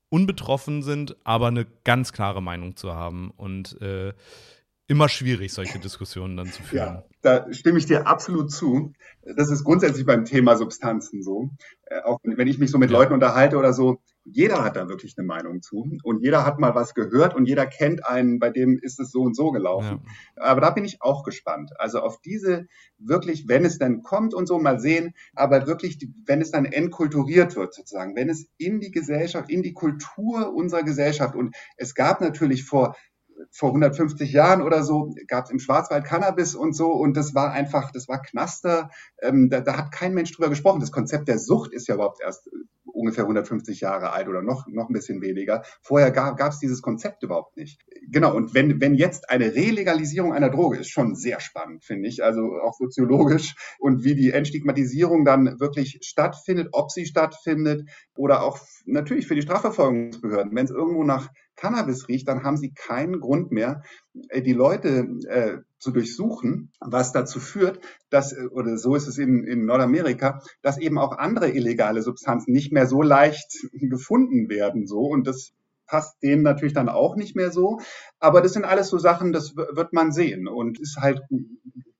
unbetroffen 0.08 0.82
sind, 0.82 1.16
aber 1.24 1.48
eine 1.48 1.66
ganz 1.84 2.12
klare 2.12 2.42
Meinung 2.42 2.76
zu 2.76 2.94
haben. 2.94 3.30
Und 3.30 3.80
äh, 3.80 4.12
immer 4.86 5.08
schwierig, 5.08 5.52
solche 5.52 5.78
Diskussionen 5.78 6.36
dann 6.36 6.46
zu 6.46 6.62
führen. 6.62 6.96
Ja, 6.96 7.04
da 7.22 7.52
stimme 7.52 7.78
ich 7.78 7.86
dir 7.86 8.06
absolut 8.06 8.50
zu. 8.50 8.92
Das 9.24 9.50
ist 9.50 9.64
grundsätzlich 9.64 10.04
beim 10.04 10.24
Thema 10.24 10.56
Substanzen 10.56 11.22
so. 11.22 11.50
Äh, 11.86 12.00
auch 12.02 12.18
wenn 12.24 12.48
ich 12.48 12.58
mich 12.58 12.70
so 12.70 12.78
mit 12.78 12.90
ja. 12.90 12.98
Leuten 12.98 13.14
unterhalte 13.14 13.56
oder 13.56 13.72
so, 13.72 14.00
jeder 14.24 14.62
hat 14.62 14.76
da 14.76 14.88
wirklich 14.88 15.14
eine 15.18 15.26
Meinung 15.26 15.62
zu 15.62 15.98
und 16.04 16.22
jeder 16.22 16.46
hat 16.46 16.58
mal 16.58 16.74
was 16.74 16.94
gehört 16.94 17.34
und 17.34 17.46
jeder 17.46 17.66
kennt 17.66 18.06
einen, 18.06 18.38
bei 18.38 18.50
dem 18.50 18.78
ist 18.78 19.00
es 19.00 19.10
so 19.10 19.22
und 19.22 19.34
so 19.34 19.50
gelaufen. 19.50 20.02
Ja. 20.36 20.42
Aber 20.42 20.60
da 20.60 20.70
bin 20.70 20.84
ich 20.84 21.02
auch 21.02 21.24
gespannt. 21.24 21.72
Also 21.78 22.00
auf 22.00 22.20
diese 22.20 22.66
wirklich, 22.98 23.48
wenn 23.48 23.64
es 23.64 23.78
dann 23.78 24.02
kommt 24.02 24.34
und 24.34 24.46
so 24.46 24.58
mal 24.58 24.78
sehen, 24.78 25.14
aber 25.34 25.66
wirklich, 25.66 25.98
wenn 26.24 26.40
es 26.40 26.50
dann 26.50 26.66
entkulturiert 26.66 27.56
wird 27.56 27.74
sozusagen, 27.74 28.14
wenn 28.14 28.28
es 28.28 28.46
in 28.58 28.80
die 28.80 28.90
Gesellschaft, 28.92 29.50
in 29.50 29.62
die 29.62 29.72
Kultur 29.72 30.54
unserer 30.54 30.84
Gesellschaft 30.84 31.34
und 31.34 31.54
es 31.76 31.94
gab 31.94 32.20
natürlich 32.20 32.64
vor 32.64 32.96
vor 33.50 33.70
150 33.70 34.32
Jahren 34.32 34.62
oder 34.62 34.82
so 34.82 35.14
gab 35.26 35.44
es 35.44 35.50
im 35.50 35.58
Schwarzwald 35.58 36.04
Cannabis 36.04 36.54
und 36.54 36.74
so 36.74 36.92
und 36.92 37.16
das 37.16 37.34
war 37.34 37.52
einfach, 37.52 37.90
das 37.92 38.08
war 38.08 38.22
Knaster. 38.22 38.90
Ähm, 39.20 39.48
da, 39.50 39.60
da, 39.60 39.76
hat 39.76 39.92
kein 39.92 40.14
Mensch 40.14 40.32
drüber 40.32 40.48
gesprochen. 40.48 40.80
Das 40.80 40.92
Konzept 40.92 41.28
der 41.28 41.38
Sucht 41.38 41.72
ist 41.72 41.88
ja 41.88 41.94
überhaupt 41.94 42.20
erst 42.22 42.46
äh, 42.48 42.50
ungefähr 42.84 43.24
150 43.24 43.80
Jahre 43.80 44.12
alt 44.12 44.28
oder 44.28 44.42
noch, 44.42 44.66
noch 44.68 44.88
ein 44.88 44.92
bisschen 44.92 45.20
weniger. 45.20 45.62
Vorher 45.82 46.10
gab 46.10 46.40
es 46.40 46.58
dieses 46.58 46.82
Konzept 46.82 47.22
überhaupt 47.22 47.56
nicht. 47.56 47.80
Genau, 48.08 48.34
und 48.34 48.54
wenn, 48.54 48.80
wenn 48.80 48.94
jetzt 48.94 49.30
eine 49.30 49.54
Relegalisierung 49.54 50.32
einer 50.32 50.50
Droge 50.50 50.78
ist, 50.78 50.90
schon 50.90 51.14
sehr 51.14 51.40
spannend, 51.40 51.84
finde 51.84 52.08
ich, 52.08 52.22
also 52.22 52.58
auch 52.62 52.74
soziologisch 52.74 53.54
und 53.78 54.04
wie 54.04 54.14
die 54.14 54.30
Entstigmatisierung 54.30 55.24
dann 55.24 55.58
wirklich 55.58 55.98
stattfindet, 56.02 56.68
ob 56.72 56.90
sie 56.90 57.06
stattfindet 57.06 57.88
oder 58.14 58.42
auch 58.42 58.58
natürlich 58.84 59.26
für 59.26 59.34
die 59.34 59.42
Strafverfolgungsbehörden, 59.42 60.54
wenn 60.54 60.64
es 60.64 60.70
irgendwo 60.70 61.04
nach 61.04 61.30
Cannabis 61.62 62.08
riecht, 62.08 62.26
dann 62.26 62.42
haben 62.42 62.56
sie 62.56 62.72
keinen 62.74 63.20
Grund 63.20 63.52
mehr, 63.52 63.82
äh, 64.30 64.42
die 64.42 64.52
Leute 64.52 65.06
äh, 65.28 65.58
zu 65.78 65.92
durchsuchen, 65.92 66.72
was 66.80 67.12
dazu 67.12 67.38
führt, 67.38 67.78
dass, 68.10 68.32
äh, 68.32 68.46
oder 68.46 68.76
so 68.76 68.96
ist 68.96 69.06
es 69.06 69.16
in, 69.16 69.44
in 69.44 69.64
Nordamerika, 69.64 70.42
dass 70.62 70.78
eben 70.78 70.98
auch 70.98 71.16
andere 71.16 71.50
illegale 71.50 72.02
Substanzen 72.02 72.52
nicht 72.52 72.72
mehr 72.72 72.88
so 72.88 73.00
leicht 73.00 73.64
gefunden 73.72 74.48
werden, 74.48 74.88
so. 74.88 75.02
Und 75.02 75.28
das 75.28 75.52
passt 75.86 76.20
denen 76.20 76.42
natürlich 76.42 76.74
dann 76.74 76.88
auch 76.88 77.14
nicht 77.14 77.36
mehr 77.36 77.52
so. 77.52 77.78
Aber 78.18 78.40
das 78.40 78.54
sind 78.54 78.64
alles 78.64 78.88
so 78.88 78.98
Sachen, 78.98 79.32
das 79.32 79.54
wird 79.54 79.92
man 79.92 80.10
sehen. 80.10 80.48
Und 80.48 80.80
ist 80.80 80.96
halt 80.96 81.22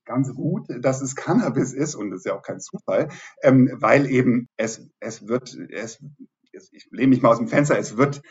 ganz 0.03 0.33
gut, 0.33 0.67
dass 0.81 1.01
es 1.01 1.15
Cannabis 1.15 1.71
ist 1.71 1.95
und 1.95 2.11
das 2.11 2.19
ist 2.19 2.25
ja 2.25 2.35
auch 2.35 2.41
kein 2.41 2.59
Zufall, 2.59 3.07
ähm, 3.41 3.71
weil 3.75 4.07
eben 4.07 4.49
es, 4.57 4.89
es 4.99 5.29
wird, 5.29 5.57
es, 5.71 6.03
ich 6.51 6.87
lehne 6.91 7.07
mich 7.07 7.21
mal 7.21 7.29
aus 7.29 7.37
dem 7.37 7.47
Fenster, 7.47 7.77
es 7.77 7.95
wird 7.95 8.21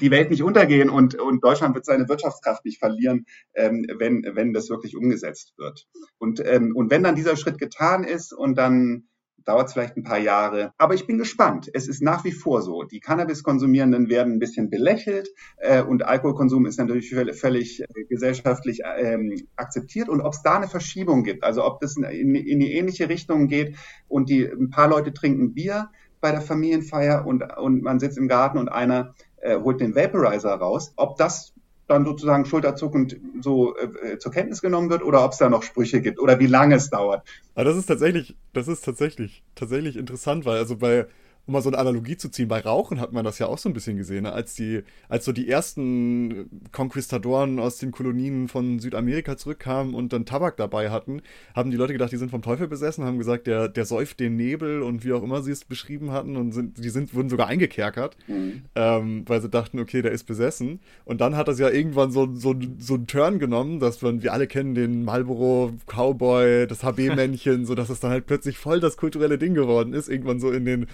die 0.00 0.10
Welt 0.10 0.30
nicht 0.30 0.42
untergehen 0.42 0.90
und, 0.90 1.14
und 1.14 1.42
Deutschland 1.44 1.74
wird 1.74 1.84
seine 1.84 2.08
Wirtschaftskraft 2.08 2.64
nicht 2.64 2.78
verlieren, 2.78 3.26
ähm, 3.54 3.86
wenn, 3.98 4.24
wenn 4.34 4.52
das 4.52 4.70
wirklich 4.70 4.96
umgesetzt 4.96 5.54
wird. 5.56 5.86
Und, 6.18 6.42
ähm, 6.44 6.74
und 6.74 6.90
wenn 6.90 7.02
dann 7.02 7.16
dieser 7.16 7.36
Schritt 7.36 7.58
getan 7.58 8.04
ist 8.04 8.32
und 8.32 8.56
dann 8.56 9.08
dauert 9.46 9.68
es 9.68 9.72
vielleicht 9.72 9.96
ein 9.96 10.02
paar 10.02 10.18
Jahre. 10.18 10.72
Aber 10.76 10.94
ich 10.94 11.06
bin 11.06 11.18
gespannt. 11.18 11.70
Es 11.72 11.88
ist 11.88 12.02
nach 12.02 12.24
wie 12.24 12.32
vor 12.32 12.62
so. 12.62 12.82
Die 12.82 13.00
Cannabis-Konsumierenden 13.00 14.08
werden 14.08 14.34
ein 14.34 14.38
bisschen 14.38 14.70
belächelt 14.70 15.28
äh, 15.58 15.82
und 15.82 16.04
Alkoholkonsum 16.04 16.66
ist 16.66 16.78
natürlich 16.78 17.14
völlig 17.38 17.80
äh, 17.80 17.86
gesellschaftlich 18.08 18.82
ähm, 18.98 19.34
akzeptiert. 19.54 20.08
Und 20.08 20.20
ob 20.20 20.34
es 20.34 20.42
da 20.42 20.56
eine 20.56 20.68
Verschiebung 20.68 21.22
gibt, 21.22 21.44
also 21.44 21.64
ob 21.64 21.80
das 21.80 21.96
in, 21.96 22.34
in 22.34 22.60
die 22.60 22.72
ähnliche 22.72 23.08
Richtung 23.08 23.46
geht 23.46 23.76
und 24.08 24.28
die 24.28 24.44
ein 24.44 24.70
paar 24.70 24.88
Leute 24.88 25.14
trinken 25.14 25.54
Bier 25.54 25.90
bei 26.20 26.32
der 26.32 26.40
Familienfeier 26.40 27.24
und, 27.24 27.44
und 27.56 27.82
man 27.82 28.00
sitzt 28.00 28.18
im 28.18 28.26
Garten 28.26 28.58
und 28.58 28.68
einer 28.68 29.14
äh, 29.46 29.58
holt 29.62 29.80
den 29.80 29.94
Vaporizer 29.94 30.54
raus, 30.54 30.92
ob 30.96 31.16
das 31.16 31.52
dann 31.86 32.04
sozusagen 32.04 32.46
schulterzuckend 32.46 33.16
so 33.40 33.76
äh, 33.76 34.18
zur 34.18 34.32
Kenntnis 34.32 34.60
genommen 34.60 34.90
wird 34.90 35.02
oder 35.02 35.24
ob 35.24 35.32
es 35.32 35.38
da 35.38 35.48
noch 35.48 35.62
Sprüche 35.62 36.00
gibt 36.00 36.18
oder 36.18 36.38
wie 36.40 36.46
lange 36.46 36.74
es 36.74 36.90
dauert. 36.90 37.26
Aber 37.54 37.64
das 37.64 37.76
ist 37.76 37.86
tatsächlich, 37.86 38.36
das 38.52 38.66
ist 38.66 38.84
tatsächlich, 38.84 39.44
tatsächlich 39.54 39.96
interessant, 39.96 40.44
weil 40.44 40.58
also 40.58 40.76
bei 40.76 41.06
um 41.46 41.52
mal 41.52 41.62
so 41.62 41.70
eine 41.70 41.78
Analogie 41.78 42.16
zu 42.16 42.28
ziehen, 42.28 42.48
bei 42.48 42.60
Rauchen 42.60 43.00
hat 43.00 43.12
man 43.12 43.24
das 43.24 43.38
ja 43.38 43.46
auch 43.46 43.58
so 43.58 43.68
ein 43.68 43.72
bisschen 43.72 43.96
gesehen, 43.96 44.24
ne? 44.24 44.32
als 44.32 44.54
die, 44.54 44.82
als 45.08 45.24
so 45.24 45.32
die 45.32 45.48
ersten 45.48 46.50
Konquistadoren 46.72 47.60
aus 47.60 47.78
den 47.78 47.92
Kolonien 47.92 48.48
von 48.48 48.80
Südamerika 48.80 49.36
zurückkamen 49.36 49.94
und 49.94 50.12
dann 50.12 50.26
Tabak 50.26 50.56
dabei 50.56 50.90
hatten, 50.90 51.22
haben 51.54 51.70
die 51.70 51.76
Leute 51.76 51.92
gedacht, 51.92 52.10
die 52.10 52.16
sind 52.16 52.30
vom 52.30 52.42
Teufel 52.42 52.66
besessen, 52.66 53.04
haben 53.04 53.18
gesagt, 53.18 53.46
der, 53.46 53.68
der 53.68 53.84
säuft 53.84 54.18
den 54.18 54.36
Nebel 54.36 54.82
und 54.82 55.04
wie 55.04 55.12
auch 55.12 55.22
immer 55.22 55.42
sie 55.42 55.52
es 55.52 55.64
beschrieben 55.64 56.10
hatten 56.10 56.36
und 56.36 56.52
sind, 56.52 56.82
die 56.82 56.90
sind, 56.90 57.14
wurden 57.14 57.28
sogar 57.28 57.46
eingekerkert, 57.46 58.16
mhm. 58.26 58.62
ähm, 58.74 59.22
weil 59.26 59.40
sie 59.40 59.48
dachten, 59.48 59.78
okay, 59.78 60.02
der 60.02 60.12
ist 60.12 60.24
besessen. 60.24 60.80
Und 61.04 61.20
dann 61.20 61.36
hat 61.36 61.46
das 61.46 61.60
ja 61.60 61.70
irgendwann 61.70 62.10
so, 62.10 62.34
so, 62.34 62.56
so 62.78 62.94
einen 62.94 63.06
Turn 63.06 63.38
genommen, 63.38 63.78
dass 63.78 64.02
man, 64.02 64.22
wir 64.22 64.32
alle 64.32 64.48
kennen 64.48 64.74
den 64.74 65.04
Marlboro 65.04 65.74
Cowboy, 65.86 66.66
das 66.66 66.82
HB-Männchen, 66.82 67.66
so 67.66 67.76
dass 67.76 67.88
es 67.88 68.00
dann 68.00 68.10
halt 68.10 68.26
plötzlich 68.26 68.58
voll 68.58 68.80
das 68.80 68.96
kulturelle 68.96 69.38
Ding 69.38 69.54
geworden 69.54 69.92
ist, 69.92 70.08
irgendwann 70.08 70.40
so 70.40 70.50
in 70.50 70.64
den 70.64 70.86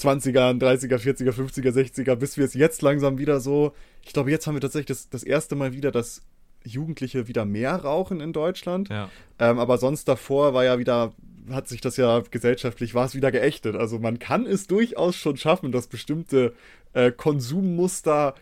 20er, 0.00 0.58
30er, 0.58 0.96
40er, 0.96 1.32
50er, 1.32 1.72
60er, 1.72 2.14
bis 2.16 2.36
wir 2.36 2.44
es 2.44 2.54
jetzt 2.54 2.82
langsam 2.82 3.18
wieder 3.18 3.40
so, 3.40 3.72
ich 4.02 4.12
glaube, 4.12 4.30
jetzt 4.30 4.46
haben 4.46 4.54
wir 4.54 4.60
tatsächlich 4.60 4.86
das, 4.86 5.08
das 5.08 5.22
erste 5.22 5.56
Mal 5.56 5.72
wieder, 5.72 5.90
dass 5.90 6.22
Jugendliche 6.64 7.28
wieder 7.28 7.44
mehr 7.44 7.76
rauchen 7.76 8.20
in 8.20 8.32
Deutschland. 8.32 8.88
Ja. 8.88 9.10
Ähm, 9.38 9.58
aber 9.58 9.78
sonst 9.78 10.08
davor 10.08 10.54
war 10.54 10.64
ja 10.64 10.78
wieder, 10.78 11.12
hat 11.50 11.68
sich 11.68 11.80
das 11.80 11.96
ja 11.96 12.22
gesellschaftlich, 12.30 12.94
war 12.94 13.06
es 13.06 13.14
wieder 13.14 13.32
geächtet. 13.32 13.76
Also 13.76 13.98
man 13.98 14.18
kann 14.18 14.46
es 14.46 14.66
durchaus 14.66 15.16
schon 15.16 15.36
schaffen, 15.36 15.72
dass 15.72 15.86
bestimmte 15.86 16.54
äh, 16.92 17.12
Konsummuster 17.12 18.34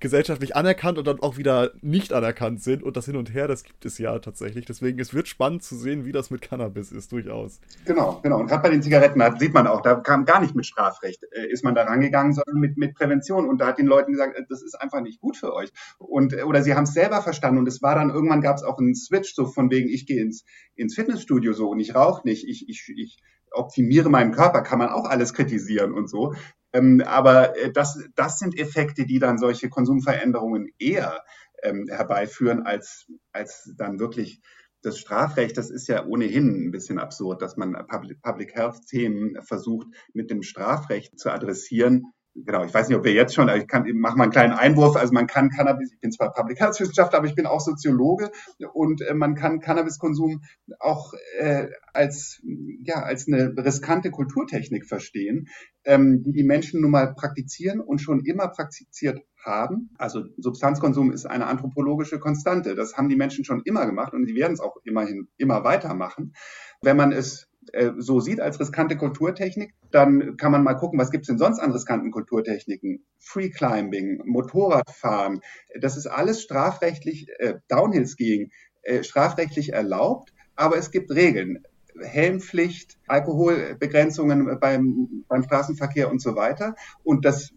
gesellschaftlich 0.00 0.56
anerkannt 0.56 0.98
und 0.98 1.06
dann 1.06 1.20
auch 1.20 1.36
wieder 1.36 1.72
nicht 1.80 2.12
anerkannt 2.12 2.62
sind. 2.62 2.82
Und 2.82 2.96
das 2.96 3.06
Hin 3.06 3.16
und 3.16 3.32
Her, 3.32 3.48
das 3.48 3.64
gibt 3.64 3.84
es 3.84 3.98
ja 3.98 4.18
tatsächlich. 4.18 4.66
Deswegen, 4.66 4.98
es 4.98 5.14
wird 5.14 5.28
spannend 5.28 5.62
zu 5.62 5.76
sehen, 5.76 6.04
wie 6.04 6.12
das 6.12 6.30
mit 6.30 6.42
Cannabis 6.42 6.92
ist, 6.92 7.12
durchaus. 7.12 7.60
Genau, 7.84 8.20
genau. 8.22 8.40
Und 8.40 8.46
gerade 8.46 8.62
bei 8.62 8.70
den 8.70 8.82
Zigaretten, 8.82 9.18
da 9.18 9.36
sieht 9.36 9.54
man 9.54 9.66
auch, 9.66 9.82
da 9.82 9.96
kam 9.96 10.24
gar 10.24 10.40
nicht 10.40 10.54
mit 10.54 10.66
Strafrecht, 10.66 11.24
äh, 11.32 11.46
ist 11.48 11.64
man 11.64 11.74
da 11.74 11.84
rangegangen, 11.84 12.32
sondern 12.32 12.60
mit, 12.60 12.76
mit 12.76 12.94
Prävention. 12.94 13.48
Und 13.48 13.58
da 13.60 13.68
hat 13.68 13.78
den 13.78 13.86
Leuten 13.86 14.12
gesagt, 14.12 14.36
äh, 14.36 14.42
das 14.48 14.62
ist 14.62 14.74
einfach 14.80 15.00
nicht 15.00 15.20
gut 15.20 15.36
für 15.36 15.54
euch. 15.54 15.70
Und, 15.98 16.32
äh, 16.32 16.42
oder 16.42 16.62
sie 16.62 16.74
haben 16.74 16.84
es 16.84 16.92
selber 16.92 17.22
verstanden. 17.22 17.58
Und 17.58 17.68
es 17.68 17.82
war 17.82 17.94
dann, 17.94 18.10
irgendwann 18.10 18.40
gab 18.40 18.56
es 18.56 18.62
auch 18.62 18.78
einen 18.78 18.94
Switch, 18.94 19.34
so 19.34 19.46
von 19.46 19.70
wegen, 19.70 19.88
ich 19.88 20.06
gehe 20.06 20.22
ins, 20.22 20.44
ins 20.74 20.94
Fitnessstudio 20.94 21.52
so 21.52 21.68
und 21.70 21.80
ich 21.80 21.94
rauche 21.94 22.26
nicht, 22.26 22.46
ich, 22.46 22.68
ich, 22.68 22.92
ich 22.96 23.18
optimiere 23.50 24.10
meinen 24.10 24.32
Körper, 24.32 24.62
kann 24.62 24.78
man 24.78 24.90
auch 24.90 25.06
alles 25.06 25.34
kritisieren 25.34 25.92
und 25.92 26.08
so. 26.08 26.34
Ähm, 26.72 27.02
aber 27.04 27.56
äh, 27.56 27.72
das, 27.72 27.98
das 28.14 28.38
sind 28.38 28.58
Effekte, 28.58 29.06
die 29.06 29.18
dann 29.18 29.38
solche 29.38 29.68
Konsumveränderungen 29.68 30.68
eher 30.78 31.24
ähm, 31.62 31.86
herbeiführen, 31.88 32.62
als, 32.62 33.06
als 33.32 33.72
dann 33.76 33.98
wirklich 33.98 34.40
das 34.82 34.98
Strafrecht. 34.98 35.56
Das 35.56 35.70
ist 35.70 35.88
ja 35.88 36.06
ohnehin 36.06 36.68
ein 36.68 36.70
bisschen 36.70 36.98
absurd, 36.98 37.42
dass 37.42 37.56
man 37.56 37.72
Public, 37.86 38.22
Public 38.22 38.54
Health 38.54 38.86
Themen 38.86 39.40
versucht, 39.42 39.88
mit 40.12 40.30
dem 40.30 40.42
Strafrecht 40.42 41.18
zu 41.18 41.30
adressieren 41.30 42.12
genau, 42.44 42.64
ich 42.64 42.72
weiß 42.72 42.88
nicht, 42.88 42.96
ob 42.96 43.04
wir 43.04 43.12
jetzt 43.12 43.34
schon, 43.34 43.48
ich 43.48 43.66
kann, 43.66 43.84
mach 43.94 44.16
mal 44.16 44.24
einen 44.24 44.32
kleinen 44.32 44.52
Einwurf. 44.52 44.96
Also 44.96 45.12
man 45.12 45.26
kann 45.26 45.50
Cannabis, 45.50 45.92
ich 45.92 46.00
bin 46.00 46.12
zwar 46.12 46.32
Public 46.32 46.60
Health 46.60 46.78
Wissenschaftler, 46.80 47.18
aber 47.18 47.26
ich 47.26 47.34
bin 47.34 47.46
auch 47.46 47.60
Soziologe 47.60 48.30
und 48.72 49.02
äh, 49.02 49.14
man 49.14 49.34
kann 49.34 49.60
Cannabiskonsum 49.60 50.42
auch 50.78 51.12
äh, 51.38 51.68
als, 51.92 52.40
ja, 52.82 53.02
als 53.02 53.26
eine 53.28 53.54
riskante 53.56 54.10
Kulturtechnik 54.10 54.86
verstehen, 54.86 55.48
ähm, 55.84 56.22
die 56.22 56.32
die 56.32 56.44
Menschen 56.44 56.80
nun 56.80 56.90
mal 56.90 57.14
praktizieren 57.14 57.80
und 57.80 58.00
schon 58.00 58.24
immer 58.24 58.48
praktiziert 58.48 59.20
haben. 59.44 59.90
Also 59.98 60.24
Substanzkonsum 60.36 61.12
ist 61.12 61.26
eine 61.26 61.46
anthropologische 61.46 62.18
Konstante. 62.18 62.74
Das 62.74 62.96
haben 62.96 63.08
die 63.08 63.16
Menschen 63.16 63.44
schon 63.44 63.62
immer 63.64 63.86
gemacht 63.86 64.12
und 64.12 64.26
sie 64.26 64.34
werden 64.34 64.52
es 64.52 64.60
auch 64.60 64.76
immerhin 64.84 65.28
immer 65.36 65.64
weitermachen. 65.64 66.34
Wenn 66.82 66.96
man 66.96 67.12
es 67.12 67.47
äh, 67.74 67.92
so 67.98 68.20
sieht 68.20 68.40
als 68.40 68.58
riskante 68.60 68.96
Kulturtechnik, 68.96 69.74
dann 69.90 70.36
kann 70.36 70.52
man 70.52 70.62
mal 70.62 70.74
gucken, 70.74 70.98
was 70.98 71.10
gibt 71.10 71.22
es 71.22 71.28
denn 71.28 71.38
sonst 71.38 71.58
an 71.58 71.72
riskanten 71.72 72.10
Kulturtechniken? 72.10 73.04
Free 73.18 73.50
Climbing, 73.50 74.22
Motorradfahren, 74.24 75.40
das 75.80 75.96
ist 75.96 76.06
alles 76.06 76.42
strafrechtlich, 76.42 77.28
äh, 77.38 77.54
Downhill-Skiing, 77.68 78.50
äh, 78.82 79.02
strafrechtlich 79.02 79.72
erlaubt, 79.72 80.32
aber 80.56 80.76
es 80.76 80.90
gibt 80.90 81.10
Regeln. 81.10 81.64
Helmpflicht, 82.00 82.96
Alkoholbegrenzungen 83.08 84.60
beim, 84.60 85.24
beim 85.26 85.42
Straßenverkehr 85.42 86.08
und 86.08 86.22
so 86.22 86.36
weiter. 86.36 86.76
Und 87.02 87.24
das 87.24 87.50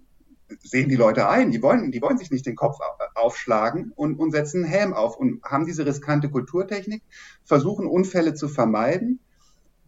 sehen 0.64 0.89
die 0.89 0.95
Leute 0.95 1.30
ein. 1.30 1.51
Die 1.51 1.62
wollen, 1.62 1.91
die 1.91 2.01
wollen 2.01 2.18
sich 2.18 2.32
nicht 2.32 2.45
den 2.45 2.55
Kopf 2.55 2.80
aufschlagen 3.16 3.91
und, 3.95 4.20
und 4.20 4.32
setzen 4.32 4.64
einen 4.64 4.72
Helm 4.72 4.93
auf 4.93 5.16
und 5.18 5.43
haben 5.43 5.66
diese 5.66 5.86
riskante 5.86 6.30
Kulturtechnik, 6.30 7.03
versuchen 7.43 7.88
Unfälle 7.88 8.34
zu 8.34 8.47
vermeiden 8.47 9.20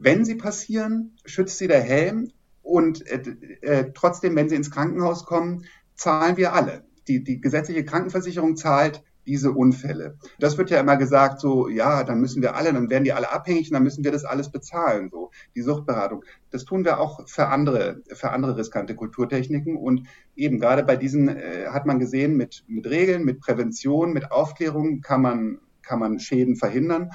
wenn 0.04 0.26
sie 0.26 0.36
passieren, 0.36 1.16
schützt 1.26 1.58
sie 1.58 1.68
der 1.68 1.82
Helm 1.82 2.32
und 2.62 3.06
äh, 3.08 3.22
äh, 3.62 3.92
trotzdem, 3.94 4.36
wenn 4.36 4.50
sie 4.50 4.56
ins 4.56 4.72
Krankenhaus 4.72 5.26
kommen, 5.26 5.66
zahlen 5.96 6.38
wir 6.38 6.54
alle. 6.54 6.86
Die, 7.08 7.24
die 7.24 7.42
gesetzliche 7.42 7.84
Krankenversicherung 7.84 8.56
zahlt 8.56 9.04
diese 9.26 9.52
Unfälle. 9.52 10.18
Das 10.40 10.58
wird 10.58 10.70
ja 10.70 10.80
immer 10.80 10.98
gesagt, 10.98 11.40
so, 11.40 11.70
ja, 11.70 12.04
dann 12.04 12.20
müssen 12.20 12.42
wir 12.42 12.56
alle, 12.56 12.74
dann 12.74 12.90
werden 12.90 13.04
die 13.04 13.14
alle 13.14 13.32
abhängig 13.32 13.70
und 13.70 13.74
dann 13.74 13.84
müssen 13.84 14.04
wir 14.04 14.12
das 14.12 14.26
alles 14.26 14.52
bezahlen, 14.52 15.10
so, 15.10 15.32
die 15.56 15.62
Suchtberatung. 15.62 16.24
Das 16.50 16.66
tun 16.66 16.84
wir 16.84 17.00
auch 17.00 17.28
für 17.28 17.48
andere, 17.48 18.02
für 18.14 18.32
andere 18.32 18.58
riskante 18.58 18.96
Kulturtechniken 18.96 19.78
und 19.78 20.08
eben 20.36 20.60
gerade 20.60 20.84
bei 20.84 20.98
diesen 20.98 21.30
äh, 21.30 21.68
hat 21.70 21.86
man 21.86 22.00
gesehen, 22.00 22.36
mit, 22.36 22.64
mit 22.68 22.86
Regeln, 22.88 23.24
mit 23.24 23.40
Prävention, 23.40 24.14
mit 24.14 24.32
Aufklärung 24.32 25.02
kann 25.02 25.22
man, 25.22 25.60
kann 25.82 26.00
man 26.00 26.20
Schäden 26.20 26.56
verhindern. 26.56 27.12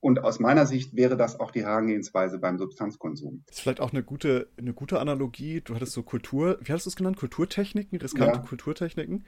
Und 0.00 0.24
aus 0.24 0.40
meiner 0.40 0.64
Sicht 0.64 0.96
wäre 0.96 1.16
das 1.18 1.38
auch 1.38 1.50
die 1.50 1.62
Herangehensweise 1.62 2.38
beim 2.38 2.56
Substanzkonsum. 2.56 3.42
Das 3.46 3.56
ist 3.56 3.62
vielleicht 3.62 3.80
auch 3.80 3.92
eine 3.92 4.02
gute, 4.02 4.48
eine 4.56 4.72
gute 4.72 4.98
Analogie. 4.98 5.60
Du 5.60 5.74
hattest 5.74 5.92
so 5.92 6.02
Kultur, 6.02 6.58
wie 6.62 6.72
hattest 6.72 6.86
du 6.86 6.90
es 6.90 6.96
genannt? 6.96 7.18
Kulturtechniken, 7.18 7.98
riskante 7.98 8.38
ja. 8.38 8.46
Kulturtechniken. 8.46 9.24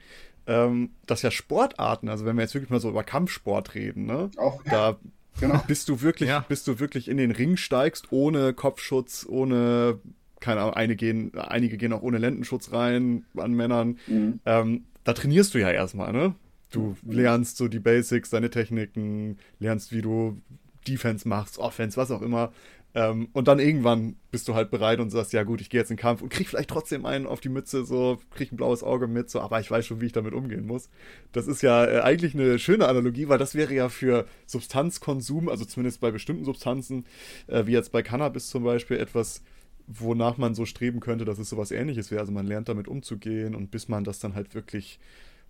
Ähm, 0.47 0.89
das 1.05 1.21
ja 1.21 1.29
Sportarten, 1.29 2.09
also 2.09 2.25
wenn 2.25 2.35
wir 2.35 2.41
jetzt 2.41 2.55
wirklich 2.55 2.71
mal 2.71 2.79
so 2.79 2.89
über 2.89 3.03
Kampfsport 3.03 3.75
reden, 3.75 4.07
ne? 4.07 4.31
Auch, 4.37 4.63
da 4.63 4.97
genau. 5.39 5.61
bist 5.67 5.89
du 5.89 6.01
wirklich, 6.01 6.29
ja. 6.29 6.43
bist 6.47 6.67
du 6.67 6.79
wirklich 6.79 7.07
in 7.07 7.17
den 7.17 7.31
Ring 7.31 7.55
steigst, 7.55 8.11
ohne 8.11 8.53
Kopfschutz, 8.53 9.27
ohne, 9.29 9.99
keine 10.39 10.61
Ahnung, 10.61 10.73
einige 10.73 10.95
gehen, 10.95 11.37
einige 11.37 11.77
gehen 11.77 11.93
auch 11.93 12.01
ohne 12.01 12.17
Lendenschutz 12.17 12.71
rein 12.71 13.25
an 13.37 13.53
Männern. 13.53 13.99
Mhm. 14.07 14.39
Ähm, 14.45 14.85
da 15.03 15.13
trainierst 15.13 15.53
du 15.53 15.59
ja 15.59 15.69
erstmal, 15.69 16.13
ne? 16.13 16.33
Du 16.71 16.95
mhm. 17.03 17.11
lernst 17.11 17.57
so 17.57 17.67
die 17.67 17.79
Basics, 17.79 18.31
deine 18.31 18.49
Techniken, 18.49 19.37
lernst, 19.59 19.91
wie 19.91 20.01
du 20.01 20.41
Defense 20.83 21.27
machst, 21.27 21.57
Offense, 21.57 21.97
was 21.97 22.11
auch 22.11 22.21
immer. 22.21 22.51
Ähm, 22.95 23.29
und 23.33 23.47
dann 23.47 23.59
irgendwann 23.59 24.17
bist 24.29 24.47
du 24.47 24.53
halt 24.53 24.69
bereit 24.69 24.99
und 24.99 25.09
sagst, 25.09 25.33
ja 25.33 25.43
gut, 25.43 25.61
ich 25.61 25.69
gehe 25.69 25.79
jetzt 25.79 25.89
in 25.89 25.97
den 25.97 26.01
Kampf 26.01 26.21
und 26.21 26.29
krieg 26.29 26.47
vielleicht 26.47 26.69
trotzdem 26.69 27.05
einen 27.05 27.25
auf 27.25 27.39
die 27.39 27.49
Mütze, 27.49 27.85
so, 27.85 28.19
krieg 28.35 28.51
ein 28.51 28.55
blaues 28.57 28.83
Auge 28.83 29.07
mit, 29.07 29.31
so, 29.31 29.41
aber 29.41 29.59
ich 29.59 29.71
weiß 29.71 29.85
schon, 29.85 29.99
wie 29.99 30.05
ich 30.05 30.11
damit 30.11 30.33
umgehen 30.33 30.67
muss. 30.67 30.89
Das 31.31 31.47
ist 31.47 31.63
ja 31.63 31.85
äh, 31.85 32.01
eigentlich 32.01 32.35
eine 32.35 32.59
schöne 32.59 32.87
Analogie, 32.87 33.29
weil 33.29 33.39
das 33.39 33.55
wäre 33.55 33.73
ja 33.73 33.89
für 33.89 34.27
Substanzkonsum, 34.45 35.49
also 35.49 35.65
zumindest 35.65 36.01
bei 36.01 36.11
bestimmten 36.11 36.45
Substanzen, 36.45 37.05
äh, 37.47 37.65
wie 37.65 37.71
jetzt 37.71 37.91
bei 37.91 38.03
Cannabis 38.03 38.49
zum 38.49 38.63
Beispiel, 38.63 38.97
etwas, 38.97 39.41
wonach 39.87 40.37
man 40.37 40.53
so 40.53 40.65
streben 40.65 40.99
könnte, 40.99 41.25
dass 41.25 41.39
es 41.39 41.49
sowas 41.49 41.71
ähnliches 41.71 42.11
wäre. 42.11 42.21
Also 42.21 42.31
man 42.31 42.45
lernt 42.45 42.69
damit 42.69 42.87
umzugehen 42.87 43.55
und 43.55 43.71
bis 43.71 43.89
man 43.89 44.03
das 44.03 44.19
dann 44.19 44.35
halt 44.35 44.53
wirklich 44.53 44.99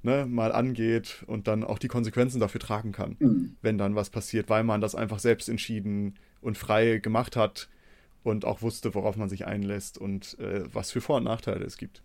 ne, 0.03 0.25
mal 0.25 0.51
angeht 0.51 1.23
und 1.27 1.47
dann 1.47 1.63
auch 1.63 1.79
die 1.79 1.87
Konsequenzen 1.87 2.39
dafür 2.39 2.61
tragen 2.61 2.91
kann, 2.91 3.15
mhm. 3.19 3.55
wenn 3.61 3.77
dann 3.77 3.95
was 3.95 4.09
passiert, 4.09 4.49
weil 4.49 4.63
man 4.63 4.81
das 4.81 4.95
einfach 4.95 5.19
selbst 5.19 5.49
entschieden 5.49 6.15
und 6.41 6.57
frei 6.57 6.97
gemacht 6.97 7.35
hat 7.35 7.69
und 8.23 8.45
auch 8.45 8.61
wusste, 8.61 8.93
worauf 8.93 9.15
man 9.15 9.29
sich 9.29 9.45
einlässt 9.45 9.97
und 9.97 10.37
äh, 10.39 10.63
was 10.73 10.91
für 10.91 11.01
Vor- 11.01 11.17
und 11.17 11.23
Nachteile 11.23 11.65
es 11.65 11.77
gibt. 11.77 12.03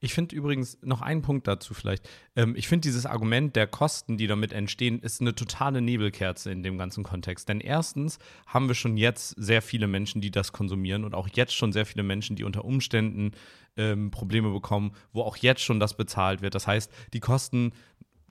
Ich 0.00 0.14
finde 0.14 0.34
übrigens 0.34 0.78
noch 0.82 1.02
einen 1.02 1.22
Punkt 1.22 1.46
dazu 1.46 1.74
vielleicht. 1.74 2.08
Ähm, 2.34 2.54
ich 2.56 2.68
finde 2.68 2.82
dieses 2.82 3.06
Argument 3.06 3.56
der 3.56 3.66
Kosten, 3.66 4.16
die 4.16 4.26
damit 4.26 4.52
entstehen, 4.52 5.00
ist 5.00 5.20
eine 5.20 5.34
totale 5.34 5.80
Nebelkerze 5.80 6.50
in 6.50 6.62
dem 6.62 6.78
ganzen 6.78 7.04
Kontext. 7.04 7.48
Denn 7.48 7.60
erstens 7.60 8.18
haben 8.46 8.68
wir 8.68 8.74
schon 8.74 8.96
jetzt 8.96 9.34
sehr 9.36 9.62
viele 9.62 9.86
Menschen, 9.86 10.20
die 10.20 10.30
das 10.30 10.52
konsumieren 10.52 11.04
und 11.04 11.14
auch 11.14 11.28
jetzt 11.32 11.54
schon 11.54 11.72
sehr 11.72 11.86
viele 11.86 12.02
Menschen, 12.02 12.36
die 12.36 12.44
unter 12.44 12.64
Umständen 12.64 13.32
ähm, 13.76 14.10
Probleme 14.10 14.50
bekommen, 14.50 14.92
wo 15.12 15.22
auch 15.22 15.36
jetzt 15.36 15.62
schon 15.62 15.80
das 15.80 15.96
bezahlt 15.96 16.42
wird. 16.42 16.54
Das 16.54 16.66
heißt, 16.66 16.90
die 17.12 17.20
Kosten 17.20 17.72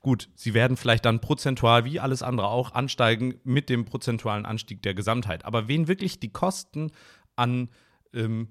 gut, 0.01 0.29
sie 0.35 0.53
werden 0.53 0.77
vielleicht 0.77 1.03
dann 1.05 1.19
prozentual 1.19 1.83
wie 1.83 1.99
alles 1.99 2.21
andere 2.21 2.47
auch 2.47 2.73
ansteigen 2.73 3.39
mit 3.43 3.69
dem 3.69 3.85
prozentualen 3.85 4.45
Anstieg 4.45 4.83
der 4.83 4.93
Gesamtheit. 4.93 5.45
Aber 5.45 5.67
wen 5.67 5.87
wirklich 5.87 6.19
die 6.19 6.31
Kosten 6.31 6.91
an 7.35 7.69
ähm, 8.13 8.49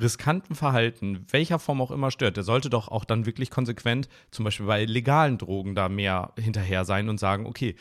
riskanten 0.00 0.54
Verhalten, 0.54 1.26
welcher 1.30 1.58
Form 1.58 1.80
auch 1.80 1.90
immer 1.90 2.10
stört, 2.10 2.36
der 2.36 2.44
sollte 2.44 2.70
doch 2.70 2.88
auch 2.88 3.04
dann 3.04 3.26
wirklich 3.26 3.50
konsequent, 3.50 4.08
zum 4.30 4.44
Beispiel 4.44 4.66
bei 4.66 4.84
legalen 4.84 5.38
Drogen, 5.38 5.74
da 5.74 5.88
mehr 5.88 6.32
hinterher 6.38 6.84
sein 6.84 7.08
und 7.08 7.18
sagen, 7.18 7.46
okay, 7.46 7.74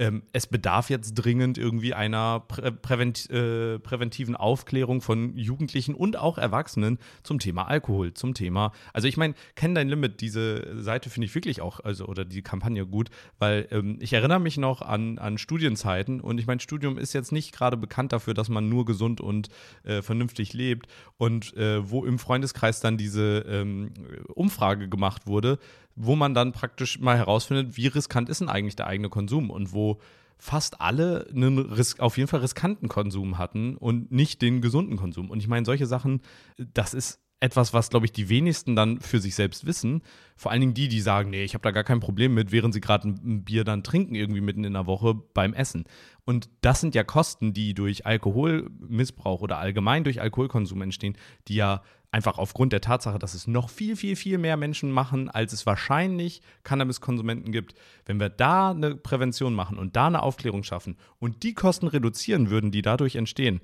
ähm, 0.00 0.22
es 0.32 0.46
bedarf 0.46 0.88
jetzt 0.88 1.12
dringend 1.14 1.58
irgendwie 1.58 1.92
einer 1.92 2.40
prä 2.40 2.70
äh, 2.70 3.78
präventiven 3.78 4.34
Aufklärung 4.34 5.02
von 5.02 5.36
Jugendlichen 5.36 5.94
und 5.94 6.16
auch 6.16 6.38
Erwachsenen 6.38 6.98
zum 7.22 7.38
Thema 7.38 7.68
Alkohol, 7.68 8.14
zum 8.14 8.32
Thema. 8.32 8.72
Also 8.94 9.06
ich 9.06 9.18
meine, 9.18 9.34
kenn 9.54 9.74
dein 9.74 9.88
Limit, 9.88 10.22
diese 10.22 10.82
Seite 10.82 11.10
finde 11.10 11.26
ich 11.26 11.34
wirklich 11.34 11.60
auch, 11.60 11.80
also 11.80 12.06
oder 12.06 12.24
die 12.24 12.40
Kampagne 12.40 12.86
gut, 12.86 13.10
weil 13.38 13.68
ähm, 13.70 13.98
ich 14.00 14.14
erinnere 14.14 14.40
mich 14.40 14.56
noch 14.56 14.80
an, 14.80 15.18
an 15.18 15.36
Studienzeiten 15.36 16.20
und 16.20 16.38
ich 16.38 16.46
mein 16.46 16.60
Studium 16.60 16.96
ist 16.96 17.12
jetzt 17.12 17.30
nicht 17.30 17.52
gerade 17.52 17.76
bekannt 17.76 18.14
dafür, 18.14 18.32
dass 18.32 18.48
man 18.48 18.70
nur 18.70 18.86
gesund 18.86 19.20
und 19.20 19.50
äh, 19.84 20.00
vernünftig 20.00 20.54
lebt 20.54 20.86
und 21.18 21.54
äh, 21.58 21.88
wo 21.90 22.06
im 22.06 22.18
Freundeskreis 22.18 22.80
dann 22.80 22.96
diese 22.96 23.44
ähm, 23.46 23.92
Umfrage 24.34 24.88
gemacht 24.88 25.26
wurde, 25.26 25.58
wo 25.94 26.16
man 26.16 26.34
dann 26.34 26.52
praktisch 26.52 26.98
mal 26.98 27.16
herausfindet, 27.16 27.76
wie 27.76 27.86
riskant 27.86 28.28
ist 28.28 28.40
denn 28.40 28.48
eigentlich 28.48 28.76
der 28.76 28.86
eigene 28.86 29.08
Konsum 29.08 29.50
und 29.50 29.72
wo 29.72 30.00
fast 30.38 30.80
alle 30.80 31.26
einen 31.34 31.58
Ris 31.58 32.00
auf 32.00 32.16
jeden 32.16 32.28
Fall 32.28 32.40
riskanten 32.40 32.88
Konsum 32.88 33.36
hatten 33.36 33.76
und 33.76 34.10
nicht 34.10 34.40
den 34.40 34.62
gesunden 34.62 34.96
Konsum. 34.96 35.30
Und 35.30 35.40
ich 35.40 35.48
meine, 35.48 35.66
solche 35.66 35.86
Sachen, 35.86 36.22
das 36.56 36.94
ist 36.94 37.20
etwas, 37.40 37.72
was, 37.72 37.88
glaube 37.88 38.04
ich, 38.04 38.12
die 38.12 38.28
wenigsten 38.28 38.76
dann 38.76 39.00
für 39.00 39.18
sich 39.18 39.34
selbst 39.34 39.66
wissen. 39.66 40.02
Vor 40.36 40.50
allen 40.50 40.60
Dingen 40.60 40.74
die, 40.74 40.88
die 40.88 41.00
sagen, 41.00 41.30
nee, 41.30 41.42
ich 41.42 41.54
habe 41.54 41.62
da 41.62 41.70
gar 41.70 41.84
kein 41.84 42.00
Problem 42.00 42.34
mit, 42.34 42.52
während 42.52 42.74
sie 42.74 42.82
gerade 42.82 43.08
ein 43.08 43.44
Bier 43.44 43.64
dann 43.64 43.82
trinken, 43.82 44.14
irgendwie 44.14 44.42
mitten 44.42 44.64
in 44.64 44.74
der 44.74 44.86
Woche 44.86 45.14
beim 45.14 45.54
Essen. 45.54 45.84
Und 46.24 46.50
das 46.60 46.80
sind 46.80 46.94
ja 46.94 47.02
Kosten, 47.02 47.54
die 47.54 47.72
durch 47.72 48.04
Alkoholmissbrauch 48.04 49.40
oder 49.40 49.58
allgemein 49.58 50.04
durch 50.04 50.20
Alkoholkonsum 50.20 50.82
entstehen, 50.82 51.16
die 51.48 51.54
ja 51.54 51.82
einfach 52.12 52.38
aufgrund 52.38 52.72
der 52.72 52.80
Tatsache, 52.80 53.18
dass 53.18 53.34
es 53.34 53.46
noch 53.46 53.70
viel, 53.70 53.96
viel, 53.96 54.16
viel 54.16 54.38
mehr 54.38 54.56
Menschen 54.56 54.90
machen, 54.90 55.28
als 55.28 55.52
es 55.52 55.66
wahrscheinlich 55.66 56.42
Cannabiskonsumenten 56.64 57.52
gibt, 57.52 57.74
wenn 58.06 58.18
wir 58.18 58.28
da 58.28 58.70
eine 58.70 58.96
Prävention 58.96 59.54
machen 59.54 59.78
und 59.78 59.96
da 59.96 60.08
eine 60.08 60.22
Aufklärung 60.22 60.64
schaffen 60.64 60.96
und 61.18 61.42
die 61.42 61.54
Kosten 61.54 61.86
reduzieren 61.86 62.50
würden, 62.50 62.70
die 62.70 62.82
dadurch 62.82 63.16
entstehen, 63.16 63.60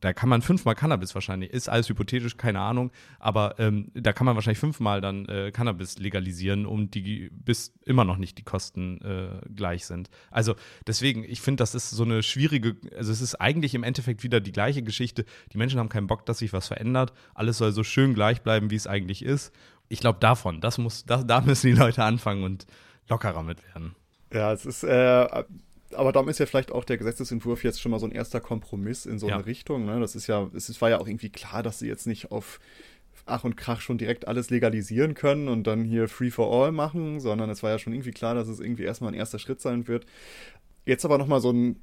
da 0.00 0.12
kann 0.12 0.28
man 0.28 0.42
fünfmal 0.42 0.74
Cannabis 0.74 1.14
wahrscheinlich, 1.14 1.50
ist 1.50 1.68
alles 1.68 1.88
hypothetisch, 1.88 2.36
keine 2.36 2.60
Ahnung, 2.60 2.90
aber 3.18 3.58
ähm, 3.58 3.90
da 3.94 4.12
kann 4.12 4.24
man 4.24 4.34
wahrscheinlich 4.36 4.58
fünfmal 4.58 5.00
dann 5.00 5.26
äh, 5.26 5.50
Cannabis 5.50 5.98
legalisieren, 5.98 6.66
um 6.66 6.90
die, 6.90 7.30
bis 7.32 7.72
immer 7.84 8.04
noch 8.04 8.16
nicht 8.16 8.38
die 8.38 8.44
Kosten 8.44 9.00
äh, 9.02 9.48
gleich 9.54 9.86
sind. 9.86 10.10
Also 10.30 10.54
deswegen, 10.86 11.24
ich 11.24 11.40
finde, 11.40 11.62
das 11.62 11.74
ist 11.74 11.90
so 11.90 12.04
eine 12.04 12.22
schwierige, 12.22 12.76
also 12.96 13.10
es 13.10 13.20
ist 13.20 13.34
eigentlich 13.36 13.74
im 13.74 13.82
Endeffekt 13.82 14.22
wieder 14.22 14.40
die 14.40 14.52
gleiche 14.52 14.82
Geschichte. 14.82 15.24
Die 15.52 15.58
Menschen 15.58 15.80
haben 15.80 15.88
keinen 15.88 16.06
Bock, 16.06 16.26
dass 16.26 16.38
sich 16.38 16.52
was 16.52 16.68
verändert. 16.68 17.12
Alles 17.34 17.58
soll 17.58 17.72
so 17.72 17.82
schön 17.82 18.14
gleich 18.14 18.42
bleiben, 18.42 18.70
wie 18.70 18.76
es 18.76 18.86
eigentlich 18.86 19.24
ist. 19.24 19.52
Ich 19.88 20.00
glaube, 20.00 20.18
davon, 20.20 20.60
das 20.60 20.78
muss, 20.78 21.04
das, 21.06 21.26
da 21.26 21.40
müssen 21.40 21.68
die 21.68 21.78
Leute 21.78 22.04
anfangen 22.04 22.44
und 22.44 22.66
lockerer 23.08 23.42
mit 23.42 23.64
werden. 23.74 23.94
Ja, 24.32 24.52
es 24.52 24.66
ist, 24.66 24.84
äh, 24.84 25.44
aber 25.94 26.12
darum 26.12 26.28
ist 26.28 26.38
ja 26.38 26.46
vielleicht 26.46 26.72
auch 26.72 26.84
der 26.84 26.98
Gesetzesentwurf 26.98 27.64
jetzt 27.64 27.80
schon 27.80 27.90
mal 27.90 27.98
so 27.98 28.06
ein 28.06 28.12
erster 28.12 28.40
Kompromiss 28.40 29.06
in 29.06 29.18
so 29.18 29.28
ja. 29.28 29.36
eine 29.36 29.46
Richtung. 29.46 29.86
Ne? 29.86 30.00
Das 30.00 30.14
ist 30.14 30.26
ja, 30.26 30.48
es 30.54 30.80
war 30.80 30.90
ja 30.90 30.98
auch 30.98 31.06
irgendwie 31.06 31.30
klar, 31.30 31.62
dass 31.62 31.78
sie 31.78 31.88
jetzt 31.88 32.06
nicht 32.06 32.30
auf 32.30 32.60
Ach 33.26 33.44
und 33.44 33.56
Krach 33.56 33.80
schon 33.80 33.98
direkt 33.98 34.26
alles 34.26 34.50
legalisieren 34.50 35.14
können 35.14 35.48
und 35.48 35.66
dann 35.66 35.84
hier 35.84 36.08
Free 36.08 36.30
for 36.30 36.50
All 36.50 36.72
machen, 36.72 37.20
sondern 37.20 37.50
es 37.50 37.62
war 37.62 37.70
ja 37.70 37.78
schon 37.78 37.92
irgendwie 37.92 38.12
klar, 38.12 38.34
dass 38.34 38.48
es 38.48 38.60
irgendwie 38.60 38.84
erstmal 38.84 39.12
ein 39.12 39.18
erster 39.18 39.38
Schritt 39.38 39.60
sein 39.60 39.86
wird. 39.86 40.06
Jetzt 40.86 41.04
aber 41.04 41.18
nochmal 41.18 41.40
so 41.40 41.50
ein, 41.50 41.80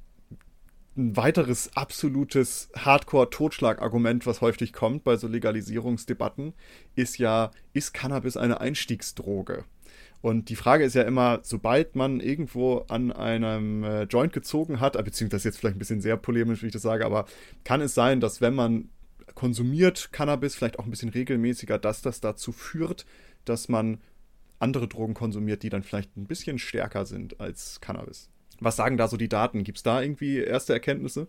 ein 0.96 1.16
weiteres 1.16 1.76
absolutes 1.76 2.70
Hardcore-Totschlag-Argument, 2.76 4.26
was 4.26 4.40
häufig 4.40 4.72
kommt 4.72 5.04
bei 5.04 5.16
so 5.16 5.28
Legalisierungsdebatten, 5.28 6.54
ist 6.96 7.18
ja, 7.18 7.52
ist 7.72 7.94
Cannabis 7.94 8.36
eine 8.36 8.60
Einstiegsdroge? 8.60 9.64
Und 10.20 10.48
die 10.48 10.56
Frage 10.56 10.84
ist 10.84 10.94
ja 10.94 11.02
immer, 11.02 11.40
sobald 11.42 11.94
man 11.94 12.20
irgendwo 12.20 12.78
an 12.88 13.12
einem 13.12 13.84
äh, 13.84 14.02
Joint 14.04 14.32
gezogen 14.32 14.80
hat, 14.80 14.96
äh, 14.96 15.02
beziehungsweise 15.02 15.48
jetzt 15.48 15.58
vielleicht 15.58 15.76
ein 15.76 15.78
bisschen 15.78 16.00
sehr 16.00 16.16
polemisch, 16.16 16.62
wie 16.62 16.66
ich 16.66 16.72
das 16.72 16.82
sage, 16.82 17.04
aber 17.04 17.26
kann 17.64 17.80
es 17.80 17.94
sein, 17.94 18.20
dass 18.20 18.40
wenn 18.40 18.54
man 18.54 18.88
konsumiert 19.34 20.10
Cannabis, 20.12 20.54
vielleicht 20.54 20.78
auch 20.78 20.84
ein 20.84 20.90
bisschen 20.90 21.10
regelmäßiger, 21.10 21.78
dass 21.78 22.02
das 22.02 22.20
dazu 22.20 22.52
führt, 22.52 23.06
dass 23.44 23.68
man 23.68 24.00
andere 24.58 24.88
Drogen 24.88 25.14
konsumiert, 25.14 25.62
die 25.62 25.68
dann 25.68 25.82
vielleicht 25.82 26.16
ein 26.16 26.26
bisschen 26.26 26.58
stärker 26.58 27.04
sind 27.04 27.40
als 27.40 27.80
Cannabis. 27.80 28.30
Was 28.60 28.76
sagen 28.76 28.96
da 28.96 29.08
so 29.08 29.16
die 29.16 29.28
Daten? 29.28 29.64
Gibt 29.64 29.78
es 29.78 29.82
da 29.82 30.00
irgendwie 30.00 30.38
erste 30.38 30.72
Erkenntnisse? 30.72 31.28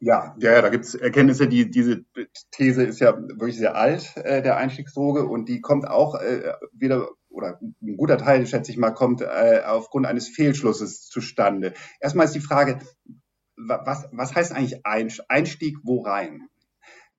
Ja, 0.00 0.36
ja, 0.38 0.60
da 0.60 0.68
gibt 0.68 0.84
es 0.84 0.94
Erkenntnisse. 0.94 1.48
Die, 1.48 1.70
diese 1.70 2.04
These 2.50 2.82
ist 2.82 3.00
ja 3.00 3.16
wirklich 3.16 3.56
sehr 3.56 3.76
alt, 3.76 4.14
äh, 4.16 4.42
der 4.42 4.56
Einstiegsdroge, 4.56 5.24
und 5.24 5.48
die 5.48 5.60
kommt 5.60 5.88
auch 5.88 6.16
äh, 6.16 6.52
wieder 6.72 7.08
oder 7.36 7.60
ein 7.60 7.96
guter 7.96 8.16
Teil, 8.16 8.46
schätze 8.46 8.72
ich 8.72 8.78
mal, 8.78 8.92
kommt 8.92 9.20
äh, 9.20 9.62
aufgrund 9.64 10.06
eines 10.06 10.28
Fehlschlusses 10.28 11.02
zustande. 11.02 11.74
Erstmal 12.00 12.24
ist 12.24 12.34
die 12.34 12.40
Frage, 12.40 12.78
was, 13.56 14.08
was 14.10 14.34
heißt 14.34 14.52
eigentlich 14.52 14.82
Einstieg 15.28 15.76
wo 15.84 16.00
rein? 16.00 16.48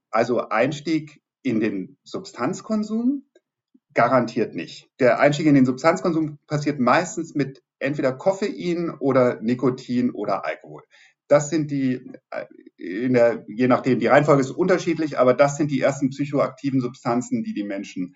Also 0.09 0.49
Einstieg 0.49 1.21
in 1.43 1.59
den 1.59 1.97
Substanzkonsum 2.03 3.25
garantiert 3.93 4.55
nicht. 4.55 4.89
Der 4.99 5.19
Einstieg 5.19 5.45
in 5.45 5.55
den 5.55 5.65
Substanzkonsum 5.65 6.39
passiert 6.47 6.79
meistens 6.79 7.35
mit 7.35 7.63
entweder 7.79 8.13
Koffein 8.13 8.91
oder 8.99 9.41
Nikotin 9.41 10.11
oder 10.11 10.45
Alkohol. 10.45 10.83
Das 11.27 11.49
sind 11.49 11.71
die, 11.71 12.11
äh, 12.29 12.45
der, 13.09 13.45
je 13.47 13.67
nachdem, 13.67 13.99
die 13.99 14.07
Reihenfolge 14.07 14.41
ist 14.41 14.51
unterschiedlich, 14.51 15.19
aber 15.19 15.33
das 15.33 15.57
sind 15.57 15.71
die 15.71 15.81
ersten 15.81 16.09
psychoaktiven 16.09 16.79
Substanzen, 16.79 17.43
die 17.43 17.53
die 17.53 17.65
Menschen 17.65 18.15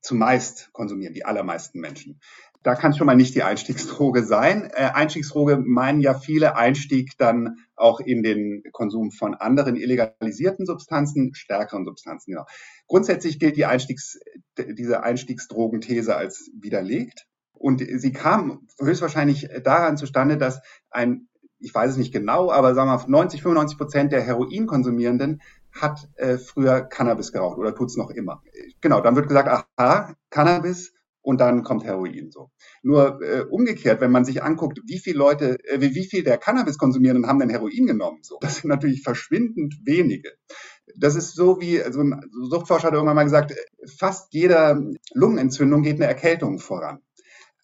zumeist 0.00 0.70
konsumieren, 0.72 1.14
die 1.14 1.24
allermeisten 1.24 1.80
Menschen. 1.80 2.20
Da 2.62 2.74
kann 2.74 2.92
schon 2.92 3.06
mal 3.06 3.16
nicht 3.16 3.34
die 3.34 3.42
Einstiegsdroge 3.42 4.22
sein. 4.22 4.70
Äh, 4.74 4.90
Einstiegsdroge 4.92 5.56
meinen 5.56 6.00
ja 6.00 6.12
viele 6.12 6.56
Einstieg 6.56 7.16
dann 7.16 7.56
auch 7.74 8.00
in 8.00 8.22
den 8.22 8.62
Konsum 8.72 9.10
von 9.12 9.34
anderen 9.34 9.76
illegalisierten 9.76 10.66
Substanzen, 10.66 11.34
stärkeren 11.34 11.86
Substanzen. 11.86 12.32
Genau. 12.32 12.44
Grundsätzlich 12.86 13.38
gilt 13.38 13.56
die 13.56 13.64
Einstiegs, 13.64 14.20
diese 14.58 15.02
Einstiegsdrogenthese 15.02 16.14
als 16.14 16.50
widerlegt. 16.54 17.26
Und 17.52 17.82
sie 17.82 18.12
kam 18.12 18.66
höchstwahrscheinlich 18.78 19.48
daran 19.62 19.96
zustande, 19.96 20.36
dass 20.36 20.60
ein, 20.90 21.28
ich 21.58 21.74
weiß 21.74 21.92
es 21.92 21.96
nicht 21.98 22.12
genau, 22.12 22.50
aber 22.50 22.74
sagen 22.74 22.90
wir 22.90 22.96
mal 22.96 23.04
90, 23.06 23.42
95 23.42 23.78
Prozent 23.78 24.12
der 24.12 24.22
Heroinkonsumierenden 24.22 25.40
hat 25.72 26.08
äh, 26.16 26.36
früher 26.38 26.82
Cannabis 26.82 27.32
geraucht 27.32 27.58
oder 27.58 27.74
tut's 27.74 27.96
noch 27.96 28.10
immer. 28.10 28.42
Genau, 28.80 29.00
dann 29.00 29.16
wird 29.16 29.28
gesagt, 29.28 29.48
aha, 29.78 30.14
Cannabis 30.30 30.92
und 31.22 31.40
dann 31.40 31.62
kommt 31.62 31.84
Heroin 31.84 32.30
so. 32.30 32.50
Nur 32.82 33.20
äh, 33.22 33.42
umgekehrt, 33.42 34.00
wenn 34.00 34.10
man 34.10 34.24
sich 34.24 34.42
anguckt, 34.42 34.80
wie 34.86 34.98
viele 34.98 35.18
Leute, 35.18 35.58
äh, 35.64 35.80
wie 35.80 36.06
viel 36.06 36.22
der 36.22 36.38
Cannabis 36.38 36.78
konsumierenden 36.78 37.26
haben 37.26 37.38
denn 37.38 37.50
Heroin 37.50 37.86
genommen, 37.86 38.20
so, 38.22 38.38
das 38.40 38.56
sind 38.56 38.68
natürlich 38.68 39.02
verschwindend 39.02 39.74
wenige. 39.84 40.32
Das 40.96 41.14
ist 41.16 41.34
so 41.34 41.60
wie, 41.60 41.82
so 41.92 42.00
ein 42.00 42.20
Suchtforscher 42.48 42.88
hat 42.88 42.94
irgendwann 42.94 43.16
mal 43.16 43.24
gesagt, 43.24 43.54
fast 43.98 44.32
jeder 44.32 44.82
Lungenentzündung 45.12 45.82
geht 45.82 45.96
eine 45.96 46.06
Erkältung 46.06 46.58
voran. 46.58 47.00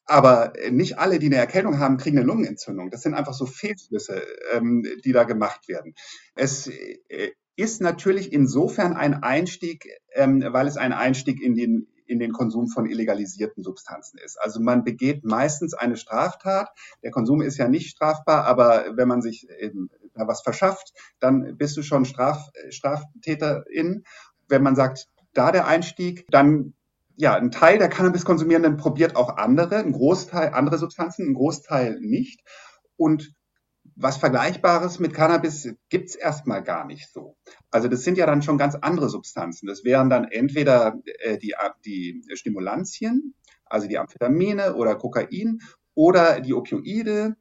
Aber 0.04 0.52
nicht 0.70 0.98
alle, 0.98 1.18
die 1.18 1.26
eine 1.26 1.36
Erkältung 1.36 1.80
haben, 1.80 1.96
kriegen 1.96 2.16
eine 2.18 2.26
Lungenentzündung. 2.26 2.90
Das 2.90 3.02
sind 3.02 3.14
einfach 3.14 3.34
so 3.34 3.44
Fehlschlüsse, 3.44 4.22
ähm, 4.52 4.86
die 5.04 5.12
da 5.12 5.24
gemacht 5.24 5.66
werden. 5.66 5.94
Es 6.36 6.68
äh, 6.68 7.32
ist 7.56 7.80
natürlich 7.80 8.32
insofern 8.32 8.94
ein 8.94 9.22
Einstieg, 9.22 9.88
ähm, 10.14 10.44
weil 10.50 10.66
es 10.66 10.76
ein 10.76 10.92
Einstieg 10.92 11.42
in 11.42 11.54
den 11.54 11.88
in 12.06 12.18
den 12.18 12.32
Konsum 12.32 12.68
von 12.68 12.86
illegalisierten 12.86 13.62
Substanzen 13.62 14.18
ist. 14.18 14.40
Also 14.40 14.60
man 14.60 14.84
begeht 14.84 15.24
meistens 15.24 15.74
eine 15.74 15.96
Straftat. 15.96 16.70
Der 17.02 17.10
Konsum 17.10 17.42
ist 17.42 17.58
ja 17.58 17.68
nicht 17.68 17.90
strafbar, 17.90 18.44
aber 18.44 18.96
wenn 18.96 19.08
man 19.08 19.22
sich 19.22 19.48
eben 19.58 19.90
da 20.14 20.26
was 20.26 20.42
verschafft, 20.42 20.92
dann 21.18 21.56
bist 21.56 21.76
du 21.76 21.82
schon 21.82 22.04
Straf, 22.04 22.50
Straftäterin. 22.70 24.04
Wenn 24.48 24.62
man 24.62 24.76
sagt, 24.76 25.08
da 25.34 25.52
der 25.52 25.66
Einstieg, 25.66 26.26
dann 26.30 26.74
ja, 27.16 27.34
ein 27.34 27.50
Teil 27.50 27.78
der 27.78 27.88
Cannabiskonsumierenden 27.88 28.76
probiert 28.76 29.16
auch 29.16 29.36
andere, 29.38 29.78
ein 29.78 29.92
Großteil 29.92 30.50
andere 30.50 30.78
Substanzen, 30.78 31.30
ein 31.30 31.34
Großteil 31.34 31.98
nicht. 32.00 32.42
Und 32.96 33.34
was 33.96 34.18
Vergleichbares 34.18 34.98
mit 34.98 35.14
Cannabis 35.14 35.74
gibt's 35.88 36.14
erstmal 36.14 36.62
gar 36.62 36.86
nicht 36.86 37.10
so. 37.10 37.36
Also 37.70 37.88
das 37.88 38.02
sind 38.02 38.18
ja 38.18 38.26
dann 38.26 38.42
schon 38.42 38.58
ganz 38.58 38.74
andere 38.74 39.08
Substanzen. 39.08 39.66
Das 39.66 39.84
wären 39.84 40.10
dann 40.10 40.24
entweder 40.24 41.00
äh, 41.20 41.38
die, 41.38 41.54
die 41.84 42.22
Stimulantien, 42.34 43.34
also 43.64 43.88
die 43.88 43.98
Amphetamine 43.98 44.74
oder 44.74 44.94
Kokain, 44.96 45.60
oder 45.94 46.40
die 46.40 46.52
Opioide 46.52 47.36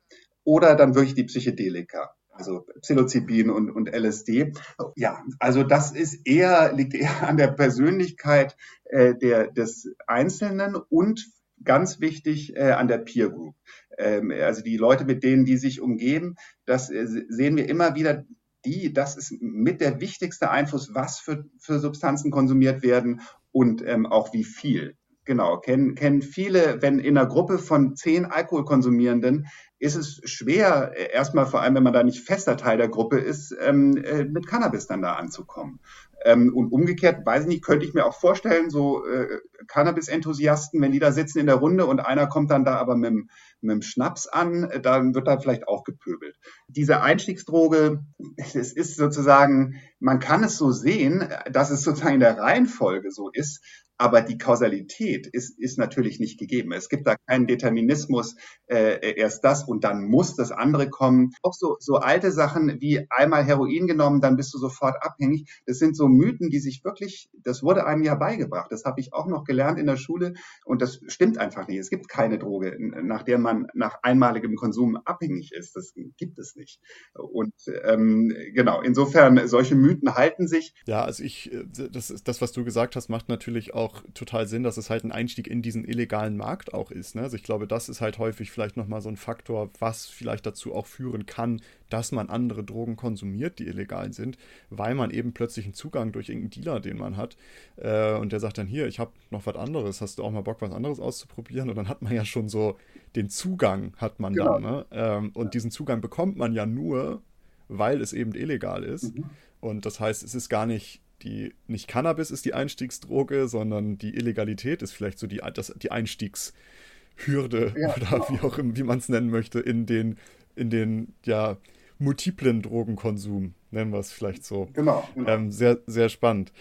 oder 0.45 0.75
dann 0.75 0.95
wirklich 0.95 1.13
die 1.13 1.25
Psychedelika 1.25 2.15
also 2.35 2.65
Psilocybin 2.81 3.49
und, 3.49 3.71
und 3.71 3.89
LSD. 3.89 4.53
Ja, 4.95 5.23
also 5.39 5.63
das 5.63 5.91
ist 5.91 6.27
eher, 6.27 6.73
liegt 6.73 6.93
eher 6.93 7.21
an 7.27 7.37
der 7.37 7.47
Persönlichkeit 7.47 8.55
äh, 8.85 9.15
der, 9.15 9.51
des 9.51 9.89
Einzelnen 10.07 10.75
und 10.75 11.27
ganz 11.63 11.99
wichtig 11.99 12.55
äh, 12.55 12.71
an 12.71 12.87
der 12.87 12.99
Peer 12.99 13.29
Group. 13.29 13.55
Ähm, 13.97 14.31
also 14.31 14.61
die 14.61 14.77
Leute, 14.77 15.05
mit 15.05 15.23
denen 15.23 15.45
die 15.45 15.57
sich 15.57 15.81
umgeben, 15.81 16.35
das 16.65 16.89
äh, 16.89 17.05
sehen 17.05 17.57
wir 17.57 17.67
immer 17.69 17.95
wieder. 17.95 18.23
Die, 18.65 18.91
das 18.91 19.15
ist 19.15 19.31
mit 19.41 19.79
der 19.79 20.01
wichtigste 20.01 20.49
Einfluss, 20.49 20.95
was 20.95 21.19
für, 21.19 21.45
für 21.59 21.77
Substanzen 21.77 22.31
konsumiert 22.31 22.81
werden 22.81 23.21
und 23.51 23.85
ähm, 23.85 24.07
auch 24.07 24.33
wie 24.33 24.43
viel. 24.43 24.95
Genau, 25.23 25.57
kennen, 25.57 25.95
kennen 25.95 26.21
viele, 26.21 26.81
wenn 26.81 26.99
in 26.99 27.17
einer 27.17 27.27
Gruppe 27.27 27.57
von 27.57 27.95
zehn 27.95 28.25
Alkoholkonsumierenden 28.25 29.47
ist 29.79 29.95
es 29.95 30.21
schwer, 30.25 30.91
äh, 30.95 31.11
erstmal 31.11 31.47
vor 31.47 31.61
allem, 31.61 31.75
wenn 31.75 31.83
man 31.83 31.93
da 31.93 32.03
nicht 32.03 32.25
fester 32.25 32.57
Teil 32.57 32.77
der 32.77 32.89
Gruppe 32.89 33.17
ist, 33.17 33.55
ähm, 33.59 33.97
äh, 33.97 34.23
mit 34.23 34.47
Cannabis 34.47 34.87
dann 34.87 35.01
da 35.01 35.13
anzukommen. 35.13 35.79
Ähm, 36.23 36.53
und 36.55 36.71
umgekehrt, 36.71 37.25
weiß 37.25 37.43
ich 37.43 37.47
nicht, 37.47 37.63
könnte 37.63 37.85
ich 37.85 37.93
mir 37.93 38.05
auch 38.05 38.19
vorstellen, 38.19 38.69
so 38.69 39.05
äh, 39.05 39.39
Cannabis-Enthusiasten, 39.67 40.81
wenn 40.81 40.91
die 40.91 40.99
da 40.99 41.11
sitzen 41.11 41.39
in 41.39 41.45
der 41.45 41.55
Runde 41.55 41.85
und 41.85 41.99
einer 41.99 42.27
kommt 42.27 42.51
dann 42.51 42.65
da 42.65 42.77
aber 42.77 42.95
mit, 42.95 43.13
mit 43.61 43.71
dem 43.71 43.81
Schnaps 43.81 44.27
an, 44.27 44.69
dann 44.81 45.13
wird 45.13 45.27
da 45.27 45.39
vielleicht 45.39 45.67
auch 45.67 45.83
gepöbelt. 45.83 46.37
Diese 46.67 47.01
Einstiegsdroge, 47.01 48.03
es 48.37 48.73
ist 48.73 48.95
sozusagen, 48.95 49.81
man 49.99 50.19
kann 50.19 50.43
es 50.43 50.57
so 50.57 50.71
sehen, 50.71 51.27
dass 51.51 51.71
es 51.71 51.83
sozusagen 51.83 52.15
in 52.15 52.19
der 52.21 52.37
Reihenfolge 52.37 53.11
so 53.11 53.29
ist, 53.31 53.61
aber 53.97 54.21
die 54.21 54.37
Kausalität 54.37 55.27
ist, 55.27 55.57
ist 55.59 55.77
natürlich 55.77 56.19
nicht 56.19 56.37
gegeben. 56.37 56.73
Es 56.73 56.89
gibt 56.89 57.07
da 57.07 57.15
keinen 57.27 57.47
Determinismus, 57.47 58.35
äh, 58.67 59.13
erst 59.17 59.43
das 59.43 59.63
und 59.63 59.83
dann 59.83 60.03
muss 60.05 60.35
das 60.35 60.51
andere 60.51 60.89
kommen. 60.89 61.31
Auch 61.41 61.53
so, 61.53 61.77
so 61.79 61.95
alte 61.95 62.31
Sachen 62.31 62.81
wie 62.81 63.07
einmal 63.09 63.43
Heroin 63.43 63.87
genommen, 63.87 64.21
dann 64.21 64.35
bist 64.35 64.53
du 64.53 64.57
sofort 64.57 65.01
abhängig. 65.01 65.49
Das 65.65 65.77
sind 65.77 65.95
so 65.95 66.07
Mythen, 66.15 66.49
die 66.49 66.59
sich 66.59 66.83
wirklich, 66.83 67.29
das 67.43 67.63
wurde 67.63 67.85
einem 67.85 68.03
ja 68.03 68.15
beigebracht. 68.15 68.71
Das 68.71 68.85
habe 68.85 68.99
ich 69.01 69.13
auch 69.13 69.27
noch 69.27 69.43
gelernt 69.43 69.79
in 69.79 69.85
der 69.85 69.97
Schule 69.97 70.33
und 70.65 70.81
das 70.81 71.01
stimmt 71.07 71.37
einfach 71.37 71.67
nicht. 71.67 71.79
Es 71.79 71.89
gibt 71.89 72.07
keine 72.09 72.37
Droge, 72.37 72.77
nach 72.79 73.23
der 73.23 73.37
man 73.37 73.67
nach 73.73 73.99
einmaligem 74.03 74.55
Konsum 74.55 74.97
abhängig 74.97 75.51
ist. 75.53 75.75
Das 75.75 75.93
gibt 76.17 76.39
es 76.39 76.55
nicht. 76.55 76.79
Und 77.13 77.53
ähm, 77.83 78.33
genau, 78.53 78.81
insofern, 78.81 79.47
solche 79.47 79.75
Mythen 79.75 80.15
halten 80.15 80.47
sich. 80.47 80.73
Ja, 80.85 81.03
also 81.03 81.23
ich, 81.23 81.51
äh, 81.53 81.65
das, 81.91 82.13
das, 82.23 82.41
was 82.41 82.51
du 82.51 82.63
gesagt 82.63 82.95
hast, 82.95 83.09
macht 83.09 83.29
natürlich 83.29 83.73
auch 83.73 84.03
total 84.13 84.47
Sinn, 84.47 84.63
dass 84.63 84.77
es 84.77 84.89
halt 84.89 85.03
ein 85.03 85.11
Einstieg 85.11 85.47
in 85.47 85.61
diesen 85.61 85.85
illegalen 85.85 86.37
Markt 86.37 86.73
auch 86.73 86.91
ist. 86.91 87.15
Ne? 87.15 87.23
Also 87.23 87.35
ich 87.35 87.43
glaube, 87.43 87.67
das 87.67 87.89
ist 87.89 88.01
halt 88.01 88.17
häufig 88.19 88.51
vielleicht 88.51 88.77
nochmal 88.77 89.01
so 89.01 89.09
ein 89.09 89.17
Faktor, 89.17 89.69
was 89.79 90.07
vielleicht 90.07 90.45
dazu 90.45 90.73
auch 90.73 90.85
führen 90.85 91.25
kann, 91.25 91.61
dass 91.89 92.11
man 92.11 92.29
andere 92.29 92.63
Drogen 92.63 92.95
konsumiert, 92.95 93.59
die 93.59 93.67
illegal 93.67 94.11
sind, 94.13 94.37
weil 94.69 94.95
man 94.95 95.11
eben 95.11 95.33
plötzlich 95.33 95.65
einen 95.65 95.73
Zugang 95.73 96.11
durch 96.11 96.29
irgendeinen 96.29 96.63
Dealer, 96.63 96.79
den 96.79 96.97
man 96.97 97.17
hat, 97.17 97.37
äh, 97.77 98.15
und 98.15 98.31
der 98.31 98.39
sagt 98.39 98.57
dann, 98.57 98.67
hier, 98.67 98.87
ich 98.87 98.99
habe 98.99 99.11
noch 99.29 99.45
was 99.45 99.55
anderes, 99.55 100.01
hast 100.01 100.19
du 100.19 100.23
auch 100.23 100.31
mal 100.31 100.41
Bock, 100.41 100.61
was 100.61 100.71
anderes 100.71 100.99
auszuprobieren? 100.99 101.69
Und 101.69 101.75
dann 101.75 101.87
hat 101.87 102.01
man 102.01 102.13
ja 102.13 102.25
schon 102.25 102.49
so 102.49 102.77
den 103.15 103.29
Zugang, 103.29 103.93
hat 103.97 104.19
man 104.19 104.33
genau. 104.33 104.53
dann. 104.53 104.63
Ne? 104.63 104.85
Ähm, 104.91 105.31
und 105.33 105.53
diesen 105.53 105.71
Zugang 105.71 106.01
bekommt 106.01 106.37
man 106.37 106.53
ja 106.53 106.65
nur, 106.65 107.21
weil 107.67 108.01
es 108.01 108.13
eben 108.13 108.33
illegal 108.33 108.83
ist. 108.83 109.15
Mhm. 109.15 109.25
Und 109.59 109.85
das 109.85 109.99
heißt, 109.99 110.23
es 110.23 110.35
ist 110.35 110.49
gar 110.49 110.65
nicht 110.65 111.01
die 111.21 111.53
nicht 111.67 111.87
Cannabis 111.87 112.31
ist 112.31 112.45
die 112.45 112.53
Einstiegsdroge, 112.53 113.47
sondern 113.47 113.97
die 113.97 114.15
Illegalität 114.15 114.81
ist 114.81 114.91
vielleicht 114.91 115.17
so 115.17 115.27
die, 115.27 115.41
das, 115.53 115.73
die 115.81 115.91
Einstiegshürde 115.91 117.73
ja, 117.77 117.95
oder 117.95 118.05
genau. 118.05 118.29
wie 118.29 118.39
auch 118.45 118.57
immer, 118.57 118.75
wie 118.75 118.83
man 118.83 118.99
es 118.99 119.09
nennen 119.09 119.29
möchte, 119.29 119.59
in 119.59 119.85
den, 119.85 120.17
in 120.55 120.69
den 120.69 121.13
ja 121.25 121.57
multiplen 121.97 122.61
Drogenkonsum, 122.61 123.53
nennen 123.71 123.91
wir 123.91 123.99
es 123.99 124.11
vielleicht 124.11 124.45
so. 124.45 124.67
Genau. 124.73 125.07
genau. 125.13 125.29
Ähm, 125.29 125.51
sehr, 125.51 125.79
sehr 125.87 126.09
spannend. 126.09 126.51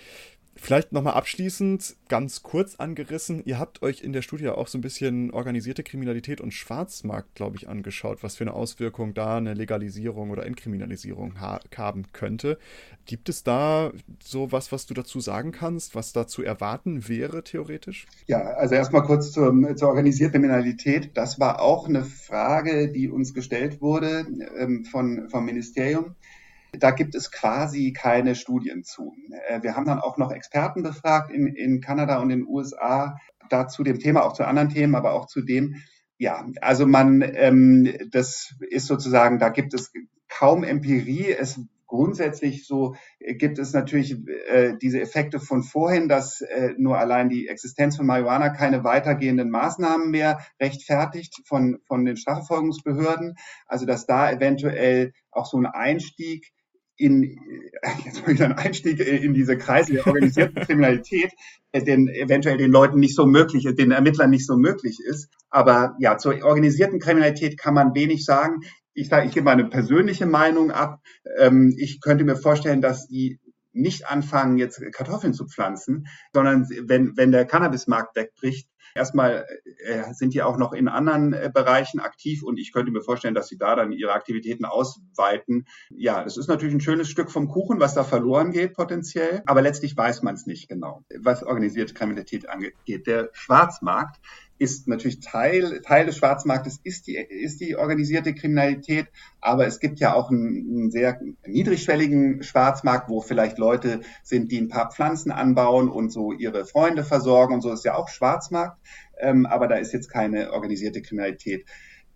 Vielleicht 0.65 0.93
nochmal 0.93 1.13
abschließend, 1.13 1.95
ganz 2.09 2.43
kurz 2.43 2.77
angerissen, 2.77 3.43
ihr 3.45 3.59
habt 3.59 3.83
euch 3.83 4.03
in 4.03 4.15
der 4.15 4.23
Studie 4.23 4.49
auch 4.49 4.67
so 4.67 4.79
ein 4.79 4.81
bisschen 4.81 5.31
organisierte 5.31 5.83
Kriminalität 5.83 6.41
und 6.41 6.55
Schwarzmarkt, 6.55 7.35
glaube 7.35 7.59
ich, 7.59 7.69
angeschaut, 7.69 8.23
was 8.23 8.37
für 8.37 8.45
eine 8.45 8.55
Auswirkung 8.55 9.13
da 9.13 9.37
eine 9.37 9.53
Legalisierung 9.53 10.31
oder 10.31 10.47
Entkriminalisierung 10.47 11.39
ha 11.39 11.61
haben 11.77 12.07
könnte. 12.15 12.57
Gibt 13.05 13.29
es 13.29 13.43
da 13.43 13.93
so 14.23 14.53
was, 14.53 14.73
was 14.73 14.87
du 14.87 14.95
dazu 14.95 15.21
sagen 15.21 15.53
kannst, 15.53 15.95
was 15.95 16.15
da 16.15 16.27
zu 16.27 16.43
erwarten 16.43 17.11
wäre, 17.11 17.45
theoretisch? 17.45 18.07
Ja, 18.27 18.39
also 18.39 18.75
erstmal 18.75 19.03
kurz 19.03 19.33
zur, 19.33 19.77
zur 19.77 19.89
organisierten 19.89 20.41
Kriminalität. 20.41 21.11
Das 21.13 21.39
war 21.39 21.61
auch 21.61 21.89
eine 21.89 22.05
Frage, 22.05 22.91
die 22.91 23.11
uns 23.11 23.35
gestellt 23.35 23.83
wurde 23.83 24.27
ähm, 24.59 24.87
von, 24.87 25.29
vom 25.29 25.45
Ministerium. 25.45 26.15
Da 26.79 26.91
gibt 26.91 27.15
es 27.15 27.31
quasi 27.31 27.93
keine 27.93 28.35
Studien 28.35 28.85
zu. 28.85 29.15
Äh, 29.49 29.63
wir 29.63 29.77
haben 29.77 29.87
dann 29.87 30.01
auch 30.01 30.19
noch 30.19 30.33
Experten 30.33 30.83
befragt 30.83 31.31
in, 31.31 31.47
in 31.47 31.81
Kanada 31.81 32.19
und 32.19 32.29
den 32.29 32.47
USA 32.47 33.17
dazu 33.49 33.83
dem 33.83 33.99
Thema, 33.99 34.25
auch 34.25 34.33
zu 34.33 34.45
anderen 34.45 34.71
Themen, 34.71 34.95
aber 34.95 35.13
auch 35.13 35.27
zu 35.27 35.43
dem, 35.43 35.77
ja, 36.19 36.47
also 36.61 36.87
man, 36.87 37.23
ähm, 37.23 37.93
das 38.11 38.55
ist 38.71 38.87
sozusagen, 38.87 39.39
da 39.39 39.49
gibt 39.49 39.75
es 39.75 39.93
kaum 40.29 40.65
Empirie. 40.65 41.33
Es 41.33 41.61
grundsätzlich 41.87 42.67
so 42.67 42.97
äh, 43.19 43.35
gibt 43.35 43.59
es 43.59 43.73
natürlich 43.73 44.17
äh, 44.49 44.77
diese 44.81 45.01
Effekte 45.01 45.39
von 45.41 45.63
vorhin, 45.63 46.09
dass 46.09 46.41
äh, 46.41 46.75
nur 46.77 46.99
allein 46.99 47.29
die 47.29 47.49
Existenz 47.49 47.97
von 47.97 48.07
Marihuana 48.07 48.51
keine 48.51 48.85
weitergehenden 48.85 49.51
Maßnahmen 49.51 50.11
mehr 50.11 50.41
rechtfertigt 50.61 51.43
von, 51.47 51.79
von 51.87 52.05
den 52.05 52.17
Strafverfolgungsbehörden. 52.17 53.37
Also 53.67 53.87
dass 53.87 54.07
da 54.07 54.31
eventuell 54.31 55.13
auch 55.31 55.47
so 55.47 55.57
ein 55.57 55.67
Einstieg 55.67 56.53
in, 56.97 57.39
jetzt 58.05 58.23
mal 58.23 58.35
wieder 58.35 58.47
ein 58.47 58.53
Einstieg 58.53 59.01
in 59.01 59.35
diese 59.35 59.57
Kreise 59.59 59.93
der 59.93 60.07
organisierten 60.07 60.63
Kriminalität, 60.67 61.33
äh, 61.73 61.83
den 61.83 62.09
eventuell 62.09 62.57
den 62.57 62.71
Leuten 62.71 63.01
nicht 63.01 63.17
so 63.17 63.27
möglich 63.27 63.65
ist, 63.67 63.79
den 63.79 63.91
Ermittlern 63.91 64.31
nicht 64.31 64.47
so 64.47 64.57
möglich 64.57 64.99
ist. 65.05 65.29
Aber 65.51 65.97
ja, 65.99 66.19
zur 66.19 66.43
organisierten 66.45 67.01
Kriminalität 67.01 67.59
kann 67.59 67.75
man 67.75 67.95
wenig 67.95 68.25
sagen. 68.25 68.61
Ich 68.95 69.09
sage, 69.09 69.27
ich 69.27 69.33
gebe 69.33 69.45
meine 69.45 69.65
persönliche 69.65 70.27
Meinung 70.27 70.71
ab. 70.71 71.01
Ähm, 71.39 71.75
ich 71.77 72.01
könnte 72.01 72.25
mir 72.25 72.37
vorstellen, 72.37 72.81
dass 72.81 73.09
die 73.09 73.41
nicht 73.73 74.09
anfangen, 74.09 74.57
jetzt 74.57 74.81
Kartoffeln 74.93 75.35
zu 75.35 75.47
pflanzen, 75.47 76.07
sondern 76.33 76.69
wenn, 76.85 77.17
wenn 77.17 77.33
der 77.33 77.45
Cannabismarkt 77.45 78.15
wegbricht, 78.15 78.69
Erstmal 78.95 79.45
äh, 79.85 80.13
sind 80.13 80.35
die 80.35 80.43
auch 80.43 80.57
noch 80.57 80.73
in 80.73 80.89
anderen 80.89 81.33
äh, 81.33 81.51
Bereichen 81.53 81.99
aktiv 81.99 82.43
und 82.45 82.59
ich 82.59 82.73
könnte 82.73 82.93
mir 82.93 83.03
vorstellen, 83.03 83.35
dass 83.35 83.49
sie 83.49 83.59
da 83.59 83.75
dann 83.75 83.91
ihre 83.91 84.13
Aktivitäten 84.13 84.65
ausweiten. 84.65 85.67
Ja, 85.91 86.23
das 86.23 86.37
ist 86.37 86.49
natürlich 86.49 86.75
ein 86.75 86.81
schönes 86.81 87.09
Stück 87.09 87.31
vom 87.31 87.49
Kuchen, 87.49 87.81
was 87.81 87.95
da 87.95 88.05
verloren 88.05 88.53
geht 88.53 88.75
potenziell, 88.75 89.43
aber 89.47 89.63
letztlich 89.63 89.97
weiß 89.97 90.23
man 90.23 90.35
es 90.35 90.47
nicht 90.47 90.69
genau, 90.69 91.05
was 91.19 91.43
organisierte 91.43 91.93
Kriminalität 91.93 92.49
angeht. 92.49 93.07
Der 93.07 93.31
Schwarzmarkt 93.33 94.21
ist 94.59 94.87
natürlich 94.87 95.21
Teil, 95.21 95.81
Teil 95.83 96.07
des 96.07 96.17
Schwarzmarktes, 96.17 96.81
ist 96.83 97.07
die, 97.07 97.17
ist 97.17 97.61
die 97.61 97.77
organisierte 97.77 98.35
Kriminalität. 98.35 99.09
Aber 99.41 99.67
es 99.67 99.81
gibt 99.81 100.01
ja 100.01 100.15
auch 100.15 100.31
einen, 100.31 100.67
einen 100.69 100.91
sehr 100.91 101.21
niedrigschwelligen 101.47 102.43
Schwarzmarkt, 102.43 103.09
wo 103.09 103.21
vielleicht 103.21 103.59
Leute 103.59 104.01
sind, 104.23 104.53
die 104.53 104.61
ein 104.61 104.69
paar 104.69 104.91
Pflanzen 104.91 105.33
anbauen 105.33 105.89
und 105.89 106.11
so 106.11 106.33
ihre 106.33 106.65
Freunde 106.67 107.05
versorgen 107.05 107.55
und 107.55 107.61
so 107.63 107.73
ist 107.73 107.85
ja 107.85 107.95
auch 107.95 108.09
Schwarzmarkt. 108.09 108.79
Ähm, 109.19 109.47
aber 109.47 109.69
da 109.69 109.77
ist 109.77 109.93
jetzt 109.93 110.09
keine 110.09 110.53
organisierte 110.53 111.03
Kriminalität 111.03 111.67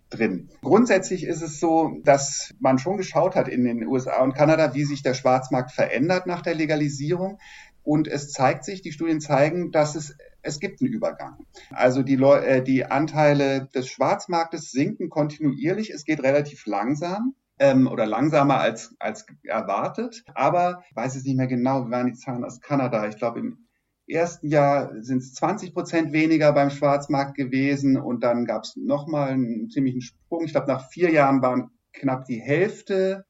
drin. 0.09 0.49
Grundsätzlich 0.61 1.23
ist 1.23 1.41
es 1.41 1.59
so, 1.59 1.99
dass 2.03 2.53
man 2.59 2.79
schon 2.79 2.97
geschaut 2.97 3.35
hat 3.35 3.47
in 3.47 3.63
den 3.63 3.85
USA 3.85 4.23
und 4.23 4.33
Kanada, 4.33 4.73
wie 4.73 4.85
sich 4.85 5.03
der 5.03 5.13
Schwarzmarkt 5.13 5.71
verändert 5.71 6.25
nach 6.25 6.41
der 6.41 6.55
Legalisierung. 6.55 7.39
Und 7.83 8.07
es 8.07 8.31
zeigt 8.31 8.65
sich, 8.65 8.81
die 8.81 8.91
Studien 8.91 9.21
zeigen, 9.21 9.71
dass 9.71 9.95
es, 9.95 10.15
es 10.41 10.59
gibt 10.59 10.81
einen 10.81 10.91
Übergang. 10.91 11.45
Also 11.71 12.03
die, 12.03 12.15
Leu 12.15 12.37
äh, 12.37 12.63
die 12.63 12.85
Anteile 12.85 13.67
des 13.73 13.87
Schwarzmarktes 13.87 14.71
sinken 14.71 15.09
kontinuierlich. 15.09 15.91
Es 15.91 16.05
geht 16.05 16.23
relativ 16.23 16.65
langsam 16.65 17.35
ähm, 17.59 17.87
oder 17.87 18.05
langsamer 18.05 18.59
als, 18.59 18.95
als 18.99 19.25
erwartet. 19.43 20.23
Aber 20.33 20.83
ich 20.89 20.95
weiß 20.95 21.15
es 21.15 21.23
nicht 21.23 21.37
mehr 21.37 21.47
genau, 21.47 21.87
wie 21.87 21.91
waren 21.91 22.07
die 22.07 22.13
Zahlen 22.13 22.43
aus 22.43 22.61
Kanada? 22.61 23.07
Ich 23.07 23.17
glaube, 23.17 23.39
im 23.39 23.67
ersten 24.07 24.47
Jahr 24.47 24.91
sind 25.01 25.19
es 25.19 25.33
20 25.35 25.73
Prozent 25.73 26.13
weniger 26.13 26.51
beim 26.53 26.71
Schwarzmarkt 26.71 27.35
gewesen 27.35 27.97
und 27.97 28.23
dann 28.23 28.45
gab 28.45 28.63
es 28.63 28.75
nochmal 28.75 29.29
einen 29.29 29.69
ziemlichen 29.69 30.01
Sprung. 30.01 30.45
Ich 30.45 30.51
glaube, 30.51 30.67
nach 30.67 30.89
vier 30.89 31.11
Jahren 31.11 31.41
waren 31.41 31.69
knapp 31.93 32.25
die 32.25 32.39
Hälfte 32.39 33.25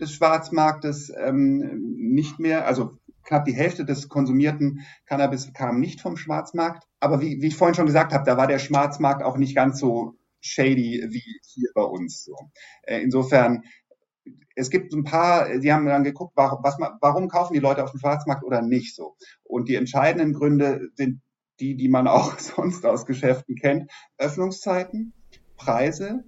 des 0.00 0.12
Schwarzmarktes 0.12 1.12
ähm, 1.16 1.94
nicht 1.96 2.40
mehr, 2.40 2.66
also 2.66 2.98
knapp 3.24 3.44
die 3.44 3.54
Hälfte 3.54 3.84
des 3.84 4.08
konsumierten 4.08 4.84
Cannabis 5.06 5.52
kam 5.52 5.80
nicht 5.80 6.00
vom 6.00 6.16
Schwarzmarkt. 6.16 6.86
aber 7.00 7.20
wie, 7.20 7.40
wie 7.40 7.48
ich 7.48 7.56
vorhin 7.56 7.74
schon 7.74 7.86
gesagt 7.86 8.12
habe, 8.12 8.24
da 8.24 8.36
war 8.36 8.46
der 8.46 8.58
Schwarzmarkt 8.58 9.22
auch 9.22 9.36
nicht 9.36 9.54
ganz 9.54 9.78
so 9.78 10.16
shady 10.40 11.04
wie 11.08 11.40
hier 11.42 11.70
bei 11.74 11.82
uns. 11.82 12.24
So. 12.24 12.36
Äh, 12.82 13.00
insofern, 13.00 13.64
es 14.54 14.70
gibt 14.70 14.92
ein 14.92 15.04
paar, 15.04 15.58
die 15.58 15.72
haben 15.72 15.86
dann 15.86 16.04
geguckt, 16.04 16.32
warum, 16.36 16.62
was, 16.62 16.76
warum 17.00 17.28
kaufen 17.28 17.54
die 17.54 17.60
Leute 17.60 17.82
auf 17.82 17.90
dem 17.90 18.00
Schwarzmarkt 18.00 18.44
oder 18.44 18.62
nicht 18.62 18.94
so. 18.94 19.16
Und 19.42 19.68
die 19.68 19.74
entscheidenden 19.74 20.32
Gründe 20.32 20.90
sind 20.94 21.20
die, 21.60 21.76
die 21.76 21.88
man 21.88 22.06
auch 22.06 22.38
sonst 22.38 22.84
aus 22.86 23.06
Geschäften 23.06 23.56
kennt. 23.56 23.90
Öffnungszeiten, 24.18 25.12
Preise, 25.56 26.24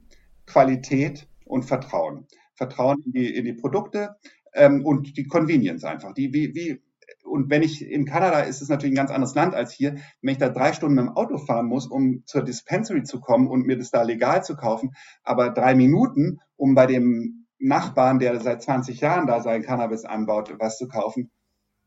Qualität 0.46 1.28
und 1.44 1.64
Vertrauen. 1.64 2.26
Vertrauen 2.54 3.02
in 3.04 3.12
die, 3.12 3.34
in 3.34 3.44
die 3.44 3.52
Produkte 3.52 4.16
ähm, 4.54 4.84
und 4.84 5.16
die 5.16 5.26
Convenience 5.26 5.84
einfach. 5.84 6.14
Die, 6.14 6.32
wie, 6.32 6.54
wie, 6.54 6.82
und 7.24 7.50
wenn 7.50 7.62
ich 7.62 7.84
in 7.84 8.04
Kanada 8.04 8.40
ist 8.40 8.62
es 8.62 8.68
natürlich 8.68 8.92
ein 8.92 8.96
ganz 8.96 9.10
anderes 9.10 9.34
Land 9.34 9.54
als 9.54 9.72
hier, 9.72 9.96
wenn 10.22 10.32
ich 10.32 10.38
da 10.38 10.48
drei 10.48 10.72
Stunden 10.72 10.94
mit 10.94 11.04
dem 11.04 11.16
Auto 11.16 11.38
fahren 11.38 11.66
muss, 11.66 11.86
um 11.86 12.22
zur 12.26 12.42
Dispensary 12.42 13.02
zu 13.02 13.20
kommen 13.20 13.48
und 13.48 13.66
mir 13.66 13.76
das 13.76 13.90
da 13.90 14.02
legal 14.02 14.44
zu 14.44 14.56
kaufen, 14.56 14.94
aber 15.22 15.50
drei 15.50 15.74
Minuten, 15.74 16.40
um 16.56 16.74
bei 16.74 16.86
dem 16.86 17.46
Nachbarn, 17.58 18.18
der 18.18 18.40
seit 18.40 18.62
20 18.62 19.00
Jahren 19.00 19.26
da 19.26 19.40
sein 19.40 19.62
Cannabis 19.62 20.04
anbaut, 20.04 20.54
was 20.58 20.78
zu 20.78 20.88
kaufen, 20.88 21.30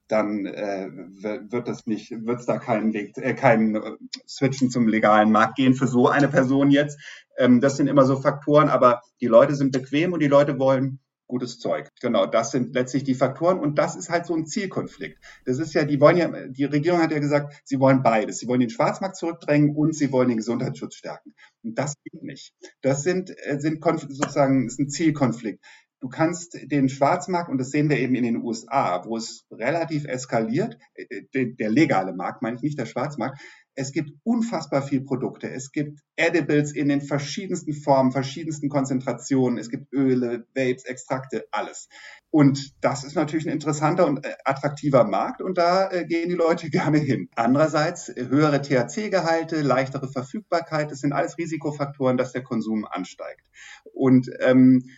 dann 0.07 0.47
äh, 0.47 0.89
wird 0.91 1.69
es 1.69 1.85
nicht, 1.85 2.11
wird 2.11 2.39
es 2.39 2.47
da 2.47 2.57
keinen 2.57 2.93
Weg, 2.93 3.15
äh, 3.17 3.35
keinen 3.35 3.75
äh, 3.75 3.91
Switchen 4.27 4.71
zum 4.71 4.87
legalen 4.87 5.31
Markt 5.31 5.55
gehen 5.55 5.75
für 5.75 5.87
so 5.87 6.07
eine 6.07 6.27
Person 6.27 6.71
jetzt. 6.71 6.99
Ähm, 7.37 7.61
das 7.61 7.77
sind 7.77 7.87
immer 7.87 8.05
so 8.05 8.19
Faktoren, 8.19 8.69
aber 8.69 9.01
die 9.21 9.27
Leute 9.27 9.53
sind 9.55 9.71
bequem 9.71 10.13
und 10.13 10.21
die 10.21 10.27
Leute 10.27 10.57
wollen 10.57 10.99
gutes 11.29 11.59
Zeug. 11.59 11.87
Genau, 12.01 12.25
das 12.25 12.51
sind 12.51 12.73
letztlich 12.73 13.05
die 13.05 13.15
Faktoren 13.15 13.59
und 13.59 13.77
das 13.77 13.95
ist 13.95 14.09
halt 14.09 14.25
so 14.25 14.35
ein 14.35 14.45
Zielkonflikt. 14.45 15.23
Das 15.45 15.59
ist 15.59 15.73
ja, 15.73 15.85
die 15.85 16.01
wollen 16.01 16.17
ja, 16.17 16.47
die 16.47 16.65
Regierung 16.65 17.01
hat 17.01 17.11
ja 17.11 17.19
gesagt, 17.19 17.61
sie 17.63 17.79
wollen 17.79 18.03
beides. 18.03 18.39
Sie 18.39 18.47
wollen 18.47 18.59
den 18.59 18.69
Schwarzmarkt 18.69 19.15
zurückdrängen 19.15 19.75
und 19.75 19.95
sie 19.95 20.11
wollen 20.11 20.27
den 20.27 20.37
Gesundheitsschutz 20.37 20.95
stärken. 20.95 21.33
Und 21.63 21.77
das 21.77 21.93
geht 22.03 22.23
nicht. 22.23 22.53
Das 22.81 23.03
sind, 23.03 23.29
äh, 23.29 23.59
sind 23.59 23.81
sozusagen, 23.83 24.65
ist 24.67 24.79
ein 24.79 24.89
Zielkonflikt. 24.89 25.63
Du 26.01 26.07
kannst 26.07 26.57
den 26.71 26.87
Schwarzmarkt, 26.87 27.49
und 27.49 27.57
das 27.57 27.71
sehen 27.71 27.89
wir 27.89 27.97
eben 27.97 28.15
in 28.15 28.23
den 28.23 28.41
USA, 28.41 29.05
wo 29.05 29.17
es 29.17 29.45
relativ 29.51 30.05
eskaliert, 30.05 30.77
äh, 30.95 31.23
äh, 31.33 31.53
der 31.55 31.69
legale 31.69 32.13
Markt, 32.13 32.41
meine 32.41 32.55
ich 32.55 32.63
nicht 32.63 32.79
der 32.79 32.85
Schwarzmarkt, 32.85 33.39
es 33.79 33.93
gibt 33.93 34.11
unfassbar 34.23 34.81
viel 34.81 34.99
Produkte. 34.99 35.49
Es 35.49 35.71
gibt 35.71 36.01
Edibles 36.17 36.73
in 36.73 36.89
den 36.89 36.99
verschiedensten 36.99 37.71
Formen, 37.71 38.11
verschiedensten 38.11 38.67
Konzentrationen. 38.67 39.57
Es 39.57 39.69
gibt 39.69 39.93
Öle, 39.93 40.45
Vapes, 40.53 40.83
Extrakte, 40.83 41.45
alles. 41.51 41.87
Und 42.29 42.73
das 42.81 43.05
ist 43.05 43.15
natürlich 43.15 43.45
ein 43.45 43.53
interessanter 43.53 44.05
und 44.05 44.25
äh, 44.25 44.33
attraktiver 44.43 45.05
Markt 45.05 45.41
und 45.41 45.57
da 45.57 45.89
äh, 45.91 46.05
gehen 46.05 46.27
die 46.27 46.35
Leute 46.35 46.69
gerne 46.69 46.97
hin. 46.97 47.29
Andererseits 47.35 48.09
äh, 48.09 48.27
höhere 48.27 48.61
THC-Gehalte, 48.61 49.61
leichtere 49.61 50.09
Verfügbarkeit, 50.09 50.91
das 50.91 50.99
sind 50.99 51.13
alles 51.13 51.37
Risikofaktoren, 51.37 52.17
dass 52.17 52.33
der 52.33 52.43
Konsum 52.43 52.83
ansteigt. 52.83 53.45
Und 53.93 54.29
ähm, 54.41 54.89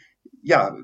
ja, 0.41 0.75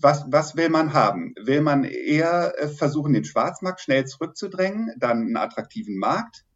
was, 0.00 0.24
was 0.28 0.56
will 0.56 0.70
man 0.70 0.92
haben? 0.92 1.34
Will 1.40 1.60
man 1.60 1.84
eher 1.84 2.52
versuchen, 2.76 3.12
den 3.12 3.24
Schwarzmarkt 3.24 3.80
schnell 3.80 4.06
zurückzudrängen, 4.06 4.92
dann 4.98 5.18
einen 5.18 5.36
attraktiven 5.36 5.96
Markt, 5.98 6.47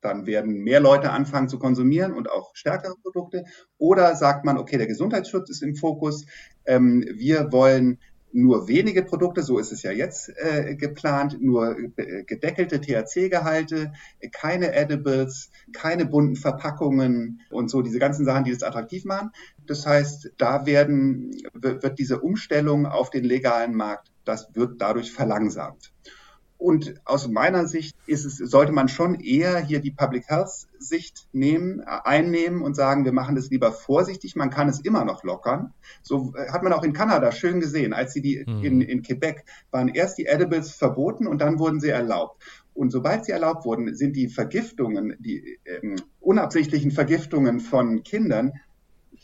dann 0.00 0.26
werden 0.26 0.62
mehr 0.62 0.80
Leute 0.80 1.10
anfangen 1.10 1.48
zu 1.48 1.58
konsumieren 1.58 2.12
und 2.12 2.30
auch 2.30 2.50
stärkere 2.54 2.94
Produkte. 3.02 3.44
Oder 3.78 4.16
sagt 4.16 4.44
man, 4.44 4.58
okay, 4.58 4.78
der 4.78 4.86
Gesundheitsschutz 4.86 5.50
ist 5.50 5.62
im 5.62 5.76
Fokus. 5.76 6.26
Ähm, 6.64 7.04
wir 7.14 7.52
wollen 7.52 7.98
nur 8.32 8.68
wenige 8.68 9.02
Produkte, 9.02 9.42
so 9.42 9.58
ist 9.58 9.72
es 9.72 9.82
ja 9.82 9.90
jetzt 9.90 10.32
äh, 10.36 10.76
geplant, 10.76 11.38
nur 11.40 11.76
äh, 11.96 12.24
gedeckelte 12.24 12.80
THC-Gehalte, 12.80 13.92
keine 14.32 14.72
Edibles, 14.72 15.50
keine 15.72 16.06
bunten 16.06 16.36
Verpackungen 16.36 17.40
und 17.50 17.70
so 17.70 17.82
diese 17.82 17.98
ganzen 17.98 18.24
Sachen, 18.24 18.44
die 18.44 18.52
es 18.52 18.62
attraktiv 18.62 19.04
machen. 19.04 19.30
Das 19.66 19.86
heißt, 19.86 20.32
da 20.38 20.66
werden, 20.66 21.32
wird 21.54 21.98
diese 21.98 22.20
Umstellung 22.20 22.86
auf 22.86 23.10
den 23.10 23.24
legalen 23.24 23.74
Markt, 23.74 24.12
das 24.24 24.54
wird 24.54 24.80
dadurch 24.80 25.10
verlangsamt. 25.10 25.92
Und 26.60 27.00
aus 27.06 27.26
meiner 27.26 27.66
Sicht 27.66 27.96
ist 28.06 28.26
es, 28.26 28.36
sollte 28.36 28.70
man 28.70 28.88
schon 28.88 29.14
eher 29.14 29.60
hier 29.60 29.80
die 29.80 29.92
Public 29.92 30.28
Health 30.28 30.68
Sicht 30.78 31.26
nehmen, 31.32 31.80
äh, 31.80 31.84
einnehmen 32.04 32.60
und 32.60 32.76
sagen, 32.76 33.06
wir 33.06 33.12
machen 33.12 33.34
das 33.34 33.48
lieber 33.48 33.72
vorsichtig. 33.72 34.36
Man 34.36 34.50
kann 34.50 34.68
es 34.68 34.78
immer 34.80 35.06
noch 35.06 35.24
lockern. 35.24 35.72
So 36.02 36.34
äh, 36.36 36.50
hat 36.50 36.62
man 36.62 36.74
auch 36.74 36.82
in 36.82 36.92
Kanada 36.92 37.32
schön 37.32 37.60
gesehen, 37.60 37.94
als 37.94 38.12
sie 38.12 38.20
die 38.20 38.44
mhm. 38.46 38.62
in, 38.62 38.80
in 38.82 39.02
Quebec 39.02 39.46
waren 39.70 39.88
erst 39.88 40.18
die 40.18 40.26
Edibles 40.26 40.72
verboten 40.72 41.26
und 41.26 41.40
dann 41.40 41.58
wurden 41.58 41.80
sie 41.80 41.88
erlaubt. 41.88 42.42
Und 42.74 42.90
sobald 42.90 43.24
sie 43.24 43.32
erlaubt 43.32 43.64
wurden, 43.64 43.94
sind 43.94 44.14
die 44.14 44.28
Vergiftungen, 44.28 45.16
die 45.18 45.58
ähm, 45.64 45.96
unabsichtlichen 46.20 46.90
Vergiftungen 46.90 47.60
von 47.60 48.02
Kindern 48.02 48.52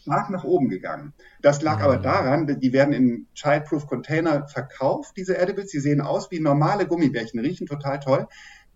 stark 0.06 0.30
nach 0.30 0.44
oben 0.44 0.68
gegangen. 0.68 1.12
Das 1.42 1.62
lag 1.62 1.80
aber 1.80 1.94
ah. 1.94 1.98
daran, 1.98 2.46
die 2.46 2.72
werden 2.72 2.94
in 2.94 3.26
Childproof 3.34 3.88
Container 3.88 4.46
verkauft, 4.46 5.16
diese 5.16 5.36
Edibles. 5.36 5.70
Die 5.72 5.80
sehen 5.80 6.00
aus 6.00 6.30
wie 6.30 6.38
normale 6.38 6.86
Gummibärchen, 6.86 7.40
riechen 7.40 7.66
total 7.66 7.98
toll. 7.98 8.28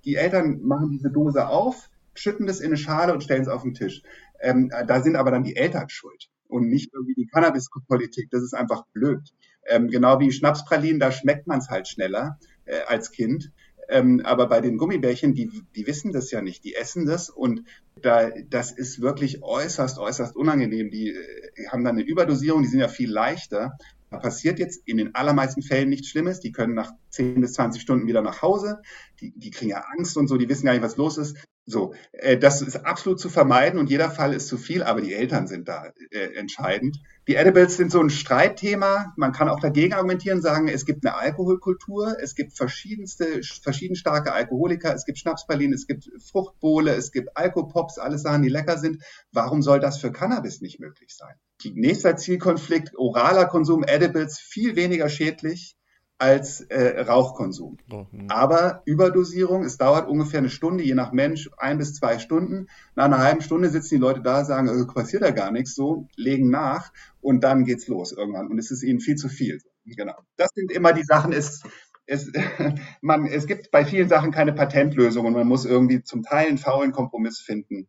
Die 0.05 0.17
Eltern 0.17 0.61
machen 0.63 0.91
diese 0.91 1.11
Dose 1.11 1.47
auf, 1.47 1.89
schütten 2.15 2.47
das 2.47 2.59
in 2.59 2.67
eine 2.67 2.77
Schale 2.77 3.13
und 3.13 3.23
stellen 3.23 3.43
es 3.43 3.49
auf 3.49 3.63
den 3.63 3.75
Tisch. 3.75 4.03
Ähm, 4.41 4.71
da 4.87 5.03
sind 5.03 5.15
aber 5.15 5.31
dann 5.31 5.45
die 5.45 5.55
Eltern 5.55 5.89
schuld 5.89 6.31
und 6.49 6.69
nicht 6.69 6.93
irgendwie 6.93 7.15
die 7.15 7.27
Cannabis-Politik. 7.27 8.29
Das 8.31 8.43
ist 8.43 8.55
einfach 8.55 8.85
blöd. 8.93 9.21
Ähm, 9.69 9.89
genau 9.89 10.19
wie 10.19 10.33
Schnapspralinen, 10.33 10.99
da 10.99 11.13
schmeckt 11.13 11.47
man 11.47 11.61
es 11.61 11.69
halt 11.69 11.87
schneller 11.87 12.39
äh, 12.65 12.81
als 12.89 13.13
Kind. 13.13 13.53
Ähm, 13.91 14.23
aber 14.25 14.47
bei 14.47 14.61
den 14.61 14.79
Gummibärchen, 14.79 15.35
die, 15.35 15.51
die 15.75 15.87
wissen 15.87 16.13
das 16.13 16.31
ja 16.31 16.41
nicht, 16.41 16.63
die 16.65 16.77
essen 16.77 17.07
das 17.07 17.29
und 17.29 17.65
da, 18.01 18.31
das 18.49 18.71
ist 18.71 19.01
wirklich 19.01 19.43
äußerst, 19.43 19.99
äußerst 19.99 20.37
unangenehm. 20.37 20.91
Die, 20.91 21.11
äh, 21.11 21.67
haben 21.69 21.85
dann 21.85 21.97
eine 21.97 22.07
Überdosierung, 22.07 22.63
die 22.63 22.69
sind 22.69 22.81
ja 22.81 22.89
viel 22.89 23.11
leichter. 23.11 23.77
Da 24.11 24.19
passiert 24.19 24.59
jetzt 24.59 24.83
in 24.87 24.97
den 24.97 25.15
allermeisten 25.15 25.63
Fällen 25.63 25.89
nichts 25.89 26.09
Schlimmes. 26.09 26.41
Die 26.41 26.53
können 26.53 26.75
nach 26.75 26.93
10 27.11 27.41
bis 27.41 27.55
20 27.55 27.83
Stunden 27.83 28.07
wieder 28.07 28.23
nach 28.23 28.43
Hause. 28.43 28.81
Die, 29.21 29.33
die 29.37 29.51
kriegen 29.51 29.71
ja 29.71 29.85
Angst 29.97 30.17
und 30.17 30.29
so, 30.29 30.37
die 30.37 30.49
wissen 30.49 30.67
gar 30.67 30.73
nicht, 30.73 30.83
was 30.83 30.97
los 30.97 31.19
ist. 31.19 31.37
So, 31.71 31.95
äh, 32.13 32.37
das 32.37 32.63
ist 32.63 32.85
absolut 32.85 33.21
zu 33.21 33.29
vermeiden 33.29 33.79
und 33.79 33.91
jeder 33.91 34.11
Fall 34.11 34.35
ist 34.35 34.49
zu 34.49 34.59
viel, 34.59 34.83
aber 34.83 35.01
die 35.01 35.15
Eltern 35.15 35.47
sind 35.47 35.69
da 35.69 35.93
äh, 36.11 36.35
entscheidend. 36.37 36.99
Die 37.29 37.37
Edibles 37.37 37.77
sind 37.77 37.93
so 37.93 38.01
ein 38.01 38.11
Streitthema. 38.11 39.13
Man 39.17 39.33
kann 39.33 39.49
auch 39.49 39.61
dagegen 39.61 39.95
argumentieren, 39.95 40.43
sagen, 40.43 40.69
es 40.69 40.85
gibt 40.85 41.07
eine 41.07 41.17
Alkoholkultur, 41.17 42.17
es 42.21 42.35
gibt 42.35 42.57
verschiedenste, 42.57 43.43
verschieden 43.63 43.95
starke 43.95 44.33
Alkoholiker, 44.33 44.95
es 44.95 45.05
gibt 45.05 45.19
Schnapsberlin, 45.19 45.73
es 45.73 45.87
gibt 45.87 46.11
Fruchtbowle, 46.19 46.93
es 46.93 47.13
gibt 47.13 47.37
Alkopops, 47.37 47.99
alles 47.99 48.23
Sachen, 48.23 48.43
die 48.43 48.49
lecker 48.49 48.79
sind. 48.79 49.03
Warum 49.33 49.63
soll 49.63 49.81
das 49.81 49.99
für 49.99 50.11
Cannabis 50.11 50.61
nicht 50.61 50.81
möglich 50.81 51.15
sein? 51.15 51.35
Die 51.63 51.73
nächster 51.73 52.17
Zielkonflikt, 52.17 52.97
oraler 52.97 53.47
Konsum, 53.47 53.85
Edibles, 53.85 54.39
viel 54.39 54.77
weniger 54.77 55.09
schädlich 55.09 55.77
als 56.21 56.61
äh, 56.61 57.01
Rauchkonsum. 57.01 57.79
Oh, 57.91 58.07
hm. 58.11 58.27
Aber 58.29 58.83
Überdosierung, 58.85 59.65
es 59.65 59.79
dauert 59.79 60.07
ungefähr 60.07 60.41
eine 60.41 60.51
Stunde, 60.51 60.85
je 60.85 60.95
nach 60.95 61.13
Mensch, 61.13 61.49
ein 61.57 61.79
bis 61.79 61.95
zwei 61.95 62.19
Stunden. 62.19 62.67
Nach 62.95 63.07
einer 63.07 63.19
halben 63.19 63.41
Stunde 63.41 63.71
sitzen 63.71 63.95
die 63.95 64.01
Leute 64.01 64.21
da, 64.21 64.45
sagen, 64.45 64.69
äh, 64.69 64.93
passiert 64.93 65.23
da 65.23 65.31
gar 65.31 65.51
nichts, 65.51 65.75
so, 65.75 66.09
legen 66.17 66.51
nach 66.51 66.93
und 67.23 67.43
dann 67.43 67.65
geht's 67.65 67.89
los 67.89 68.13
irgendwann. 68.13 68.49
Und 68.49 68.59
es 68.59 68.71
ist 68.71 68.83
ihnen 68.83 69.01
viel 69.01 69.17
zu 69.17 69.31
viel. 69.31 69.63
Genau. 69.87 70.15
Das 70.37 70.51
sind 70.55 70.71
immer 70.71 70.93
die 70.93 71.05
Sachen, 71.05 71.33
es, 71.33 71.63
es, 72.05 72.31
man, 73.01 73.25
es 73.25 73.47
gibt 73.47 73.71
bei 73.71 73.87
vielen 73.87 74.11
Sachen 74.11 74.31
keine 74.31 74.53
Patentlösung 74.53 75.25
und 75.25 75.33
man 75.33 75.49
muss 75.49 75.65
irgendwie 75.65 76.03
zum 76.03 76.23
Teil 76.23 76.49
einen 76.49 76.59
faulen 76.59 76.93
Kompromiss 76.93 77.41
finden. 77.41 77.87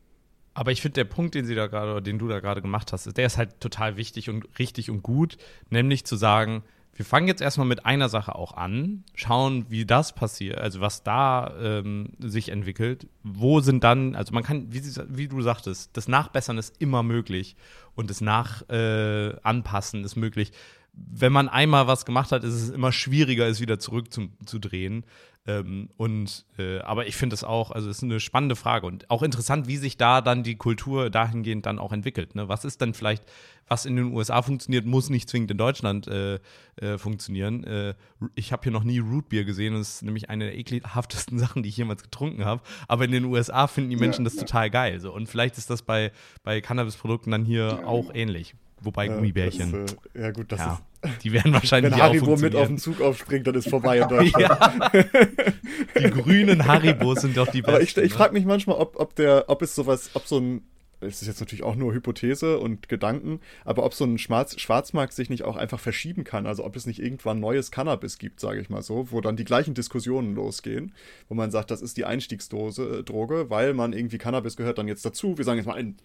Aber 0.54 0.72
ich 0.72 0.82
finde, 0.82 0.96
der 0.96 1.06
Punkt, 1.06 1.36
den 1.36 1.44
sie 1.44 1.56
da 1.56 1.68
gerade, 1.68 2.02
den 2.02 2.18
du 2.18 2.30
da 2.30 2.40
gerade 2.40 2.62
gemacht 2.62 2.94
hast, 2.94 3.18
der 3.18 3.26
ist 3.26 3.38
halt 3.38 3.60
total 3.60 3.98
wichtig 3.98 4.30
und 4.30 4.48
richtig 4.58 4.90
und 4.90 5.04
gut, 5.04 5.38
nämlich 5.70 6.06
zu 6.06 6.16
sagen, 6.16 6.64
wir 6.94 7.06
fangen 7.06 7.28
jetzt 7.28 7.42
erstmal 7.42 7.68
mit 7.68 7.86
einer 7.86 8.10
Sache 8.10 8.36
auch 8.36 8.54
an, 8.54 9.04
schauen, 9.16 9.66
wie 9.70 9.86
das 9.86 10.14
passiert, 10.14 10.58
also 10.58 10.82
was 10.82 11.04
da 11.04 11.54
ähm, 11.60 12.10
sich 12.20 12.50
entwickelt. 12.50 13.08
Wo 13.24 13.62
sind 13.62 13.84
dann, 13.84 14.16
also 14.16 14.34
man 14.34 14.44
kann, 14.44 14.74
wie, 14.74 14.82
wie 15.08 15.28
du 15.28 15.42
sagtest, 15.42 15.96
das 15.96 16.08
Nachbessern 16.08 16.58
ist 16.58 16.76
immer 16.80 17.02
möglich 17.02 17.56
und 17.96 18.10
das 18.10 18.22
Nachanpassen 18.22 20.02
äh, 20.02 20.06
ist 20.06 20.16
möglich. 20.18 20.52
Wenn 20.94 21.32
man 21.32 21.50
einmal 21.50 21.88
was 21.88 22.06
gemacht 22.06 22.32
hat, 22.32 22.44
ist 22.44 22.54
es 22.54 22.70
immer 22.70 22.92
schwieriger, 22.92 23.48
es 23.48 23.62
wieder 23.62 23.80
zurückzudrehen. 23.80 25.06
Ähm, 25.48 25.90
und 25.98 26.46
äh, 26.60 26.80
aber 26.80 27.08
ich 27.08 27.16
finde 27.16 27.34
es 27.34 27.44
auch, 27.44 27.72
also 27.72 27.90
es 27.90 27.98
ist 27.98 28.04
eine 28.04 28.20
spannende 28.20 28.56
Frage 28.56 28.86
und 28.86 29.10
auch 29.10 29.24
interessant, 29.24 29.68
wie 29.68 29.78
sich 29.78 29.98
da 29.98 30.22
dann 30.22 30.44
die 30.44 30.56
Kultur 30.56 31.10
dahingehend 31.10 31.66
dann 31.66 31.80
auch 31.80 31.92
entwickelt. 31.92 32.36
Ne? 32.36 32.48
Was 32.48 32.64
ist 32.64 32.80
dann 32.80 32.94
vielleicht, 32.94 33.24
was 33.68 33.88
in 33.88 33.96
den 33.96 34.14
USA 34.14 34.44
funktioniert, 34.44 34.86
muss 34.86 35.10
nicht 35.10 35.28
zwingend 35.28 35.50
in 35.50 35.58
Deutschland 35.58 36.08
äh, 36.08 36.36
äh, 36.76 37.00
funktionieren. 37.00 37.64
Äh, 37.64 37.96
ich 38.36 38.52
habe 38.52 38.62
hier 38.64 38.72
noch 38.72 38.84
nie 38.84 39.00
Rootbier 39.00 39.44
gesehen, 39.44 39.74
das 39.74 39.96
ist 39.96 40.04
nämlich 40.04 40.30
eine 40.30 40.46
der 40.46 40.58
ekelhaftesten 40.60 41.40
Sachen, 41.40 41.64
die 41.64 41.70
ich 41.70 41.78
jemals 41.78 42.04
getrunken 42.04 42.46
habe. 42.46 42.62
Aber 42.88 43.06
in 43.06 43.12
den 43.12 43.26
USA 43.26 43.66
finden 43.66 43.90
die 43.90 43.96
Menschen 43.96 44.24
ja, 44.24 44.30
das 44.30 44.36
ja. 44.36 44.42
total 44.42 44.70
geil. 44.70 45.00
So. 45.00 45.12
Und 45.12 45.28
vielleicht 45.28 45.58
ist 45.58 45.72
das 45.72 45.82
bei, 45.82 46.12
bei 46.44 46.62
Cannabis-Produkten 46.62 47.32
dann 47.32 47.46
hier 47.46 47.80
ja, 47.82 47.86
auch 47.88 48.14
ähnlich. 48.14 48.54
Wobei 48.82 49.08
Gummibärchen. 49.08 49.72
Das, 49.72 49.94
äh, 50.14 50.22
ja, 50.22 50.32
gut, 50.32 50.52
das, 50.52 50.60
ja. 50.60 50.82
Ist, 51.04 51.24
die 51.24 51.32
werden 51.32 51.54
wahrscheinlich 51.54 51.94
Wenn 51.94 52.02
Haribo 52.02 52.36
mit 52.36 52.56
auf 52.56 52.68
den 52.68 52.78
Zug 52.78 53.02
aufspringt, 53.02 53.48
dann 53.48 53.56
ist 53.56 53.70
vorbei 53.70 54.00
in 54.00 54.10
Deutschland. 54.10 54.50
ja. 54.50 54.90
Die 56.00 56.10
grünen 56.10 56.66
Haribos 56.66 57.22
sind 57.22 57.38
doch 57.38 57.48
die 57.48 57.62
besten. 57.62 57.76
Aber 57.76 57.82
ich, 57.82 57.98
ich 57.98 58.14
frage 58.14 58.34
mich 58.34 58.46
manchmal, 58.46 58.78
ob, 58.78 59.00
ob, 59.00 59.16
der, 59.16 59.46
ob 59.48 59.62
es 59.62 59.76
sowas, 59.76 60.12
ob 60.14 60.26
so 60.26 60.40
ein 60.40 60.62
es 61.02 61.22
ist 61.22 61.28
jetzt 61.28 61.40
natürlich 61.40 61.64
auch 61.64 61.76
nur 61.76 61.94
Hypothese 61.94 62.60
und 62.60 62.88
Gedanken, 62.88 63.40
aber 63.66 63.84
ob 63.84 63.94
so 63.94 64.06
ein 64.06 64.18
Schwarz 64.18 64.60
Schwarzmarkt 64.60 65.14
sich 65.14 65.30
nicht 65.30 65.44
auch 65.44 65.56
einfach 65.56 65.80
verschieben 65.80 66.24
kann, 66.24 66.46
also 66.46 66.64
ob 66.64 66.76
es 66.76 66.86
nicht 66.86 67.00
irgendwann 67.00 67.40
neues 67.40 67.72
Cannabis 67.72 68.18
gibt, 68.20 68.40
sage 68.40 68.62
ich 68.62 68.70
mal 68.70 68.84
so, 68.84 69.12
wo 69.12 69.20
dann 69.20 69.36
die 69.36 69.44
gleichen 69.44 69.74
Diskussionen 69.74 70.36
losgehen, 70.36 70.94
wo 71.28 71.34
man 71.36 71.52
sagt, 71.52 71.72
das 71.72 71.82
ist 71.82 71.98
die 71.98 72.06
Einstiegsdose, 72.06 73.00
äh, 73.00 73.04
Droge, 73.04 73.50
weil 73.50 73.74
man 73.74 73.94
irgendwie 73.94 74.20
Cannabis 74.20 74.56
gehört 74.56 74.78
dann 74.78 74.88
jetzt 74.88 75.04
dazu. 75.04 75.38
Wir 75.38 75.46
sagen 75.46 75.58
jetzt 75.58 75.66
mal 75.66 75.76
ein 75.76 75.98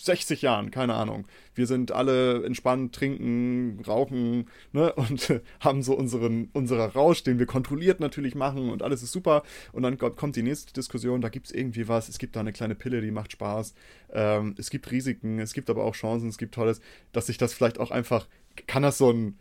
60 0.00 0.42
Jahren, 0.42 0.70
keine 0.70 0.94
Ahnung. 0.94 1.26
Wir 1.54 1.66
sind 1.66 1.92
alle 1.92 2.44
entspannt, 2.44 2.94
trinken, 2.94 3.82
rauchen, 3.86 4.50
ne, 4.72 4.92
und 4.96 5.30
äh, 5.30 5.40
haben 5.60 5.82
so 5.82 5.94
unseren, 5.96 6.48
unserer 6.52 6.92
Rausch, 6.92 7.22
den 7.22 7.38
wir 7.38 7.46
kontrolliert 7.46 8.00
natürlich 8.00 8.34
machen 8.34 8.70
und 8.70 8.82
alles 8.82 9.02
ist 9.02 9.12
super. 9.12 9.42
Und 9.72 9.82
dann 9.82 9.98
kommt 9.98 10.36
die 10.36 10.42
nächste 10.42 10.72
Diskussion, 10.72 11.20
da 11.20 11.28
gibt 11.28 11.46
es 11.46 11.52
irgendwie 11.52 11.88
was, 11.88 12.08
es 12.08 12.18
gibt 12.18 12.36
da 12.36 12.40
eine 12.40 12.52
kleine 12.52 12.74
Pille, 12.74 13.00
die 13.00 13.10
macht 13.10 13.32
Spaß. 13.32 13.74
Ähm, 14.12 14.54
es 14.58 14.70
gibt 14.70 14.90
Risiken, 14.90 15.38
es 15.38 15.54
gibt 15.54 15.70
aber 15.70 15.84
auch 15.84 15.94
Chancen, 15.94 16.28
es 16.28 16.38
gibt 16.38 16.54
Tolles, 16.54 16.80
dass 17.12 17.26
sich 17.26 17.38
das 17.38 17.54
vielleicht 17.54 17.78
auch 17.78 17.90
einfach, 17.90 18.26
kann 18.66 18.82
das 18.82 18.98
so 18.98 19.10
ein, 19.12 19.38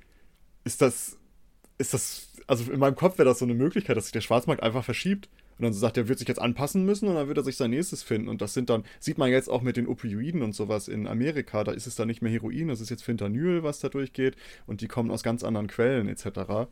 ist 0.64 0.82
das, 0.82 1.18
ist 1.78 1.94
das, 1.94 2.30
also 2.48 2.72
in 2.72 2.80
meinem 2.80 2.96
Kopf 2.96 3.18
wäre 3.18 3.28
das 3.28 3.40
so 3.40 3.46
eine 3.46 3.54
Möglichkeit, 3.54 3.98
dass 3.98 4.06
sich 4.06 4.14
der 4.14 4.22
Schwarzmarkt 4.22 4.64
einfach 4.64 4.84
verschiebt 4.84 5.30
und 5.58 5.64
dann 5.64 5.74
sagt 5.74 5.98
er, 5.98 6.08
wird 6.08 6.20
sich 6.20 6.28
jetzt 6.28 6.42
anpassen 6.42 6.86
müssen 6.86 7.08
und 7.08 7.16
dann 7.16 7.28
wird 7.28 7.38
er 7.38 7.44
sich 7.44 7.58
sein 7.58 7.72
nächstes 7.72 8.04
finden. 8.04 8.28
Und 8.28 8.42
das 8.42 8.54
sind 8.54 8.70
dann, 8.70 8.84
sieht 9.00 9.18
man 9.18 9.30
jetzt 9.30 9.50
auch 9.50 9.62
mit 9.62 9.78
den 9.78 9.88
Opioiden 9.88 10.42
und 10.42 10.54
sowas 10.54 10.88
in 10.88 11.08
Amerika, 11.08 11.64
da 11.64 11.72
ist 11.72 11.88
es 11.88 11.96
dann 11.96 12.08
nicht 12.08 12.22
mehr 12.22 12.32
Heroin, 12.32 12.68
das 12.68 12.82
ist 12.82 12.90
jetzt 12.90 13.04
Fentanyl, 13.04 13.64
was 13.64 13.80
da 13.80 13.90
durchgeht 13.90 14.36
und 14.66 14.82
die 14.82 14.88
kommen 14.88 15.12
aus 15.12 15.24
ganz 15.24 15.44
anderen 15.44 15.68
Quellen 15.68 16.08
etc. 16.08 16.70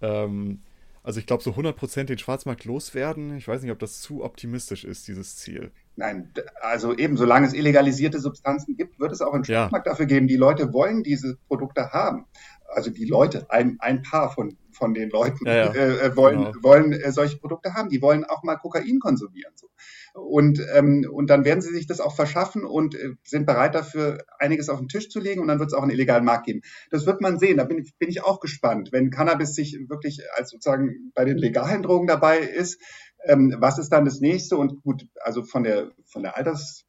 Ähm, 0.00 0.60
also 1.04 1.20
ich 1.20 1.26
glaube, 1.26 1.42
so 1.42 1.50
100% 1.50 2.04
den 2.04 2.18
Schwarzmarkt 2.18 2.64
loswerden, 2.64 3.36
ich 3.36 3.46
weiß 3.46 3.60
nicht, 3.60 3.70
ob 3.70 3.78
das 3.78 4.00
zu 4.00 4.24
optimistisch 4.24 4.84
ist, 4.84 5.06
dieses 5.06 5.36
Ziel. 5.36 5.70
Nein, 5.96 6.30
also 6.62 6.96
eben, 6.96 7.18
solange 7.18 7.46
es 7.46 7.52
illegalisierte 7.52 8.18
Substanzen 8.18 8.74
gibt, 8.76 8.98
wird 8.98 9.12
es 9.12 9.20
auch 9.20 9.34
einen 9.34 9.44
Schwarzmarkt 9.44 9.86
ja. 9.86 9.92
dafür 9.92 10.06
geben. 10.06 10.26
Die 10.26 10.36
Leute 10.36 10.72
wollen 10.72 11.02
diese 11.02 11.36
Produkte 11.46 11.90
haben. 11.92 12.24
Also 12.66 12.90
die 12.90 13.04
Leute, 13.04 13.50
ein, 13.50 13.76
ein 13.80 14.02
paar 14.02 14.32
von 14.32 14.56
von 14.74 14.94
den 14.94 15.10
Leuten 15.10 15.46
ja, 15.46 15.54
ja. 15.54 15.72
Äh, 15.72 16.06
äh, 16.06 16.16
wollen, 16.16 16.44
genau. 16.44 16.62
wollen 16.62 16.92
äh, 16.92 17.12
solche 17.12 17.38
Produkte 17.38 17.74
haben. 17.74 17.88
Die 17.88 18.02
wollen 18.02 18.24
auch 18.24 18.42
mal 18.42 18.56
Kokain 18.56 18.98
konsumieren. 18.98 19.52
So. 19.54 19.68
Und, 20.14 20.60
ähm, 20.74 21.06
und 21.10 21.28
dann 21.30 21.44
werden 21.44 21.60
sie 21.60 21.72
sich 21.72 21.86
das 21.86 22.00
auch 22.00 22.14
verschaffen 22.14 22.64
und 22.64 22.94
äh, 22.94 23.14
sind 23.24 23.46
bereit 23.46 23.74
dafür, 23.74 24.18
einiges 24.38 24.68
auf 24.68 24.78
den 24.78 24.88
Tisch 24.88 25.08
zu 25.08 25.20
legen 25.20 25.40
und 25.40 25.48
dann 25.48 25.58
wird 25.58 25.70
es 25.70 25.74
auch 25.74 25.82
einen 25.82 25.90
illegalen 25.90 26.24
Markt 26.24 26.46
geben. 26.46 26.60
Das 26.90 27.06
wird 27.06 27.20
man 27.20 27.38
sehen. 27.38 27.56
Da 27.56 27.64
bin 27.64 27.78
ich, 27.78 27.96
bin 27.98 28.08
ich 28.08 28.22
auch 28.22 28.40
gespannt. 28.40 28.90
Wenn 28.92 29.10
Cannabis 29.10 29.54
sich 29.54 29.78
wirklich 29.88 30.22
als 30.36 30.50
sozusagen 30.50 31.12
bei 31.14 31.24
den 31.24 31.38
legalen 31.38 31.82
Drogen 31.82 32.06
dabei 32.06 32.38
ist, 32.38 32.80
ähm, 33.24 33.54
was 33.58 33.78
ist 33.78 33.90
dann 33.90 34.04
das 34.04 34.20
nächste? 34.20 34.56
Und 34.56 34.82
gut, 34.82 35.06
also 35.22 35.42
von 35.42 35.64
der, 35.64 35.92
von 36.04 36.22
der 36.22 36.36
Alters 36.36 36.84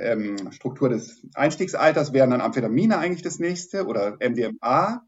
ähm, 0.00 0.50
Struktur 0.52 0.88
des 0.88 1.26
Einstiegsalters 1.34 2.12
wären 2.12 2.30
dann 2.30 2.40
Amphetamine 2.40 2.98
eigentlich 2.98 3.22
das 3.22 3.38
nächste 3.38 3.86
oder 3.86 4.16
MDMA 4.20 5.02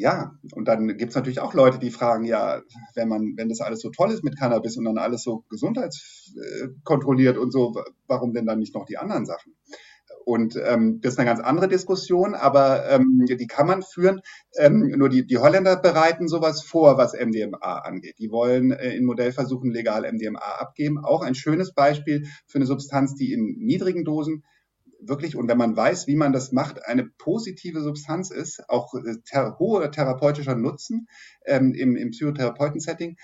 ja, 0.00 0.32
und 0.54 0.66
dann 0.66 0.88
gibt 0.96 1.10
es 1.10 1.14
natürlich 1.14 1.40
auch 1.40 1.52
Leute, 1.52 1.78
die 1.78 1.90
fragen, 1.90 2.24
ja, 2.24 2.62
wenn 2.94 3.08
man, 3.08 3.34
wenn 3.36 3.50
das 3.50 3.60
alles 3.60 3.80
so 3.80 3.90
toll 3.90 4.10
ist 4.10 4.24
mit 4.24 4.38
Cannabis 4.38 4.78
und 4.78 4.86
dann 4.86 4.96
alles 4.96 5.22
so 5.22 5.44
gesundheitskontrolliert 5.50 7.36
und 7.36 7.52
so, 7.52 7.74
warum 8.06 8.32
denn 8.32 8.46
dann 8.46 8.58
nicht 8.58 8.74
noch 8.74 8.86
die 8.86 8.96
anderen 8.96 9.26
Sachen? 9.26 9.54
Und 10.24 10.56
ähm, 10.56 11.00
das 11.02 11.14
ist 11.14 11.18
eine 11.18 11.28
ganz 11.28 11.40
andere 11.40 11.68
Diskussion, 11.68 12.34
aber 12.34 12.88
ähm, 12.88 13.24
die 13.26 13.46
kann 13.46 13.66
man 13.66 13.82
führen. 13.82 14.20
Ähm, 14.56 14.94
nur 14.96 15.08
die, 15.08 15.26
die 15.26 15.38
Holländer 15.38 15.76
bereiten 15.76 16.28
sowas 16.28 16.62
vor, 16.62 16.96
was 16.96 17.12
MDMA 17.14 17.80
angeht. 17.80 18.16
Die 18.18 18.30
wollen 18.30 18.70
äh, 18.70 18.94
in 18.94 19.04
Modellversuchen 19.04 19.70
legal 19.70 20.10
MDMA 20.10 20.38
abgeben. 20.38 20.98
Auch 21.04 21.22
ein 21.22 21.34
schönes 21.34 21.74
Beispiel 21.74 22.26
für 22.46 22.58
eine 22.58 22.66
Substanz, 22.66 23.14
die 23.14 23.32
in 23.32 23.56
niedrigen 23.58 24.04
Dosen 24.04 24.44
wirklich, 25.02 25.36
und 25.36 25.48
wenn 25.48 25.58
man 25.58 25.76
weiß, 25.76 26.06
wie 26.06 26.16
man 26.16 26.32
das 26.32 26.52
macht, 26.52 26.84
eine 26.84 27.04
positive 27.04 27.82
Substanz 27.82 28.30
ist, 28.30 28.68
auch 28.68 28.94
äh, 28.94 29.16
ter 29.24 29.58
hoher 29.58 29.90
therapeutischer 29.90 30.54
Nutzen 30.54 31.08
ähm, 31.46 31.74
im, 31.74 31.96
im 31.96 32.10
Psychotherapeuten-Setting, 32.10 33.16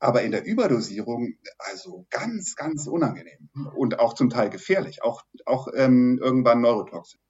aber 0.00 0.22
in 0.22 0.30
der 0.30 0.46
Überdosierung 0.46 1.34
also 1.58 2.06
ganz, 2.10 2.54
ganz 2.54 2.86
unangenehm 2.86 3.48
und 3.74 3.98
auch 3.98 4.14
zum 4.14 4.30
Teil 4.30 4.50
gefährlich, 4.50 5.02
auch, 5.02 5.24
auch 5.44 5.68
ähm, 5.74 6.18
irgendwann 6.22 6.60
neurotoxisch. 6.60 7.20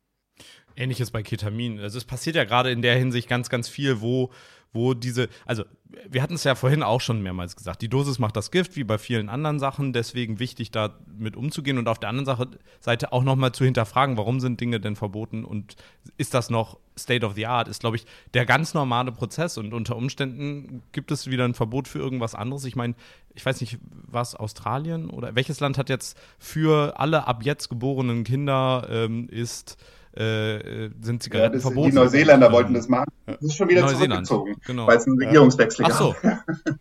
Ähnliches 0.78 1.10
bei 1.10 1.22
Ketamin. 1.22 1.80
Also 1.80 1.98
es 1.98 2.04
passiert 2.04 2.36
ja 2.36 2.44
gerade 2.44 2.70
in 2.70 2.82
der 2.82 2.96
Hinsicht 2.96 3.28
ganz, 3.28 3.48
ganz 3.48 3.68
viel, 3.68 4.00
wo 4.00 4.30
wo 4.72 4.94
diese, 4.94 5.28
also 5.46 5.64
wir 6.08 6.22
hatten 6.22 6.34
es 6.34 6.44
ja 6.44 6.54
vorhin 6.54 6.82
auch 6.82 7.00
schon 7.00 7.22
mehrmals 7.22 7.56
gesagt, 7.56 7.80
die 7.80 7.88
Dosis 7.88 8.18
macht 8.18 8.36
das 8.36 8.50
Gift, 8.50 8.76
wie 8.76 8.84
bei 8.84 8.98
vielen 8.98 9.30
anderen 9.30 9.58
Sachen, 9.58 9.94
deswegen 9.94 10.38
wichtig, 10.38 10.70
da 10.70 10.98
mit 11.16 11.34
umzugehen 11.34 11.78
und 11.78 11.88
auf 11.88 11.98
der 11.98 12.10
anderen 12.10 12.58
Seite 12.80 13.12
auch 13.12 13.22
nochmal 13.22 13.52
zu 13.52 13.64
hinterfragen, 13.64 14.18
warum 14.18 14.40
sind 14.40 14.60
Dinge 14.60 14.80
denn 14.80 14.96
verboten 14.96 15.44
und 15.44 15.76
ist 16.18 16.34
das 16.34 16.50
noch 16.50 16.78
State 16.98 17.24
of 17.24 17.34
the 17.34 17.46
Art, 17.46 17.68
ist, 17.68 17.80
glaube 17.80 17.96
ich, 17.96 18.04
der 18.34 18.44
ganz 18.44 18.74
normale 18.74 19.12
Prozess 19.12 19.56
und 19.56 19.72
unter 19.72 19.96
Umständen 19.96 20.82
gibt 20.92 21.10
es 21.10 21.30
wieder 21.30 21.44
ein 21.44 21.54
Verbot 21.54 21.88
für 21.88 21.98
irgendwas 21.98 22.34
anderes. 22.34 22.64
Ich 22.64 22.76
meine, 22.76 22.94
ich 23.34 23.46
weiß 23.46 23.60
nicht, 23.62 23.78
was 24.06 24.34
Australien 24.34 25.08
oder 25.08 25.34
welches 25.34 25.60
Land 25.60 25.78
hat 25.78 25.88
jetzt 25.88 26.18
für 26.38 27.00
alle 27.00 27.26
ab 27.26 27.44
jetzt 27.44 27.68
geborenen 27.70 28.24
Kinder 28.24 28.86
ähm, 28.90 29.28
ist 29.30 29.78
äh, 30.18 30.56
äh, 30.56 30.90
sind 31.00 31.22
Zigaretten 31.22 31.56
ja, 31.56 31.60
verboten. 31.60 31.90
Die 31.90 31.94
Neuseeländer 31.94 32.50
wollten 32.50 32.74
das 32.74 32.88
machen. 32.88 33.06
Das 33.26 33.40
ist 33.40 33.56
schon 33.56 33.68
wieder 33.68 33.86
zurückgezogen, 33.86 34.56
genau. 34.66 34.86
weil 34.86 34.96
es 34.96 35.06
einen 35.06 35.18
Regierungswechsel 35.18 35.84
gab. 35.84 35.92
Ach 35.92 35.98
so. 35.98 36.14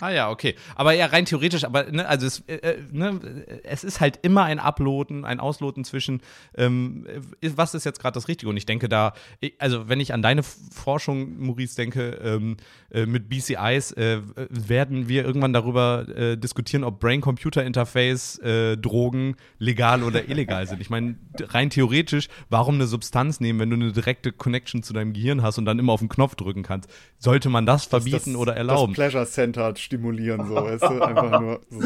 Ah 0.00 0.10
ja, 0.10 0.30
okay. 0.30 0.54
Aber 0.74 0.92
ja, 0.92 1.06
rein 1.06 1.24
theoretisch, 1.24 1.64
aber 1.64 1.90
ne, 1.90 2.06
also 2.06 2.26
es, 2.26 2.40
äh, 2.46 2.56
äh, 2.56 2.82
ne, 2.90 3.20
es 3.62 3.84
ist 3.84 4.00
halt 4.00 4.18
immer 4.22 4.42
ein 4.44 4.58
Uploaden, 4.58 5.24
ein 5.24 5.40
Ausloten 5.40 5.84
zwischen, 5.84 6.20
ähm, 6.56 7.06
was 7.40 7.74
ist 7.74 7.84
jetzt 7.84 8.00
gerade 8.00 8.14
das 8.14 8.28
Richtige? 8.28 8.50
Und 8.50 8.56
ich 8.56 8.66
denke 8.66 8.88
da, 8.88 9.14
also 9.58 9.88
wenn 9.88 10.00
ich 10.00 10.12
an 10.12 10.22
deine 10.22 10.42
Forschung, 10.42 11.38
Maurice, 11.38 11.76
denke, 11.76 12.18
ähm, 12.22 12.56
äh, 12.90 13.06
mit 13.06 13.28
BCIs 13.28 13.92
äh, 13.92 14.20
werden 14.48 15.08
wir 15.08 15.24
irgendwann 15.24 15.52
darüber 15.52 16.08
äh, 16.08 16.36
diskutieren, 16.36 16.82
ob 16.84 17.00
Brain-Computer-Interface-Drogen 17.00 19.32
äh, 19.32 19.36
legal 19.58 20.02
oder 20.02 20.28
illegal 20.28 20.66
sind. 20.66 20.80
Ich 20.80 20.90
meine, 20.90 21.16
rein 21.40 21.70
theoretisch, 21.70 22.28
warum 22.50 22.74
eine 22.76 22.86
Substanz 22.86 23.40
nehmen, 23.40 23.58
wenn 23.58 23.70
du 23.70 23.76
eine 23.76 23.92
direkte 23.92 24.32
Connection 24.32 24.82
zu 24.82 24.92
deinem 24.92 25.12
Gehirn 25.12 25.42
hast 25.42 25.58
und 25.58 25.64
dann 25.64 25.78
immer 25.78 25.92
auf 25.92 26.00
den 26.00 26.08
Knopf 26.08 26.34
drücken 26.36 26.62
kannst? 26.62 26.90
Sollte 27.18 27.48
man 27.48 27.66
das 27.66 27.84
verbieten 27.84 28.32
das, 28.32 28.40
oder 28.40 28.56
erlauben? 28.56 28.94
Das 28.94 28.96
Pleasure 28.96 29.26
Center 29.26 29.74
stimulieren, 29.84 30.46
so, 30.46 30.54
weißt 30.54 30.82
du? 30.82 31.02
Einfach 31.02 31.40
nur. 31.40 31.60
So. 31.70 31.80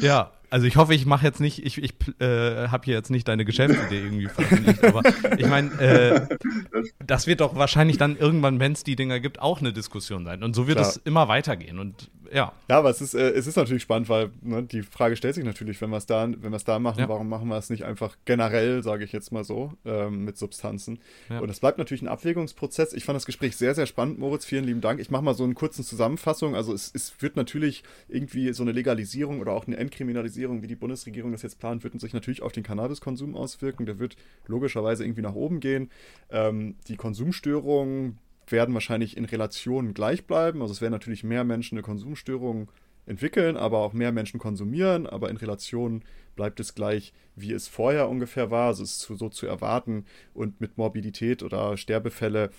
Ja, 0.00 0.32
also 0.50 0.66
ich 0.66 0.76
hoffe, 0.76 0.94
ich 0.94 1.04
mache 1.04 1.26
jetzt 1.26 1.40
nicht, 1.40 1.64
ich, 1.64 1.82
ich 1.82 1.92
äh, 2.20 2.68
habe 2.68 2.84
hier 2.84 2.94
jetzt 2.94 3.10
nicht 3.10 3.28
deine 3.28 3.44
Geschäftsidee 3.44 3.98
irgendwie 3.98 4.28
veröffentlicht, 4.28 4.84
aber 4.84 5.02
ich 5.36 5.46
meine, 5.46 5.70
äh, 5.80 6.36
das 7.04 7.26
wird 7.26 7.40
doch 7.40 7.54
wahrscheinlich 7.56 7.98
dann 7.98 8.16
irgendwann, 8.16 8.58
wenn 8.58 8.72
es 8.72 8.82
die 8.84 8.96
Dinger 8.96 9.20
gibt, 9.20 9.40
auch 9.40 9.60
eine 9.60 9.72
Diskussion 9.72 10.24
sein. 10.24 10.42
Und 10.42 10.54
so 10.54 10.66
wird 10.66 10.78
Klar. 10.78 10.88
es 10.88 10.96
immer 10.98 11.28
weitergehen. 11.28 11.78
Und 11.78 12.10
ja. 12.32 12.52
Ja, 12.68 12.78
aber 12.78 12.90
es 12.90 13.00
ist, 13.00 13.14
äh, 13.14 13.30
es 13.30 13.46
ist 13.46 13.56
natürlich 13.56 13.82
spannend, 13.82 14.08
weil 14.08 14.30
ne, 14.42 14.62
die 14.62 14.82
Frage 14.82 15.16
stellt 15.16 15.34
sich 15.34 15.44
natürlich, 15.44 15.80
wenn 15.80 15.90
wir 15.90 15.96
es 15.96 16.06
da, 16.06 16.28
wenn 16.28 16.50
wir 16.50 16.56
es 16.56 16.64
da 16.64 16.78
machen, 16.78 17.00
ja. 17.00 17.08
warum 17.08 17.28
machen 17.28 17.48
wir 17.48 17.56
es 17.56 17.70
nicht 17.70 17.84
einfach 17.84 18.16
generell, 18.24 18.82
sage 18.82 19.04
ich 19.04 19.12
jetzt 19.12 19.32
mal 19.32 19.44
so, 19.44 19.72
ähm, 19.84 20.24
mit 20.24 20.36
Substanzen? 20.36 20.98
Ja. 21.28 21.40
Und 21.40 21.48
es 21.48 21.60
bleibt 21.60 21.78
natürlich 21.78 22.02
ein 22.02 22.08
Abwägungsprozess. 22.08 22.92
Ich 22.92 23.04
fand 23.04 23.16
das 23.16 23.26
Gespräch 23.26 23.56
sehr, 23.56 23.74
sehr 23.74 23.86
spannend, 23.86 24.18
Moritz. 24.18 24.44
Vielen 24.44 24.64
lieben 24.64 24.80
Dank. 24.80 25.00
Ich 25.00 25.10
mache 25.10 25.22
mal 25.22 25.34
so 25.34 25.44
eine 25.44 25.54
kurze 25.54 25.82
Zusammenfassung. 25.82 26.54
Also 26.54 26.72
es, 26.72 26.90
es 26.94 27.20
wird 27.20 27.36
natürlich 27.36 27.82
irgendwie 28.08 28.52
so 28.52 28.62
eine 28.62 28.72
Legalisierung 28.72 29.40
oder 29.40 29.52
auch 29.52 29.66
eine 29.66 29.76
Entkriminalisierung, 29.76 30.62
wie 30.62 30.66
die 30.66 30.76
Bundesregierung 30.76 31.32
das 31.32 31.42
jetzt 31.42 31.58
plant, 31.58 31.84
wird 31.84 31.98
sich 32.00 32.12
natürlich 32.12 32.42
auf 32.42 32.52
den 32.52 32.62
Cannabiskonsum 32.62 33.34
auswirken. 33.34 33.86
Der 33.86 33.98
wird 33.98 34.16
logischerweise 34.46 35.04
irgendwie 35.04 35.22
nach 35.22 35.34
oben 35.34 35.60
gehen. 35.60 35.90
Ähm, 36.30 36.76
die 36.88 36.96
Konsumstörungen 36.96 38.18
werden 38.52 38.74
wahrscheinlich 38.74 39.16
in 39.16 39.24
Relationen 39.24 39.94
gleich 39.94 40.26
bleiben. 40.26 40.62
Also 40.62 40.72
es 40.72 40.80
werden 40.80 40.92
natürlich 40.92 41.24
mehr 41.24 41.44
Menschen 41.44 41.76
eine 41.76 41.82
Konsumstörung 41.82 42.70
entwickeln, 43.06 43.56
aber 43.56 43.78
auch 43.78 43.92
mehr 43.92 44.12
Menschen 44.12 44.38
konsumieren, 44.38 45.06
aber 45.06 45.30
in 45.30 45.38
Relation 45.38 46.02
bleibt 46.36 46.60
es 46.60 46.74
gleich, 46.74 47.14
wie 47.36 47.52
es 47.52 47.66
vorher 47.66 48.08
ungefähr 48.08 48.50
war. 48.50 48.68
Also 48.68 48.82
es 48.82 48.98
ist 48.98 49.18
so 49.18 49.28
zu 49.28 49.46
erwarten 49.46 50.04
und 50.34 50.60
mit 50.60 50.76
Morbidität 50.76 51.42
oder 51.42 51.76
Sterbefälle 51.76 52.50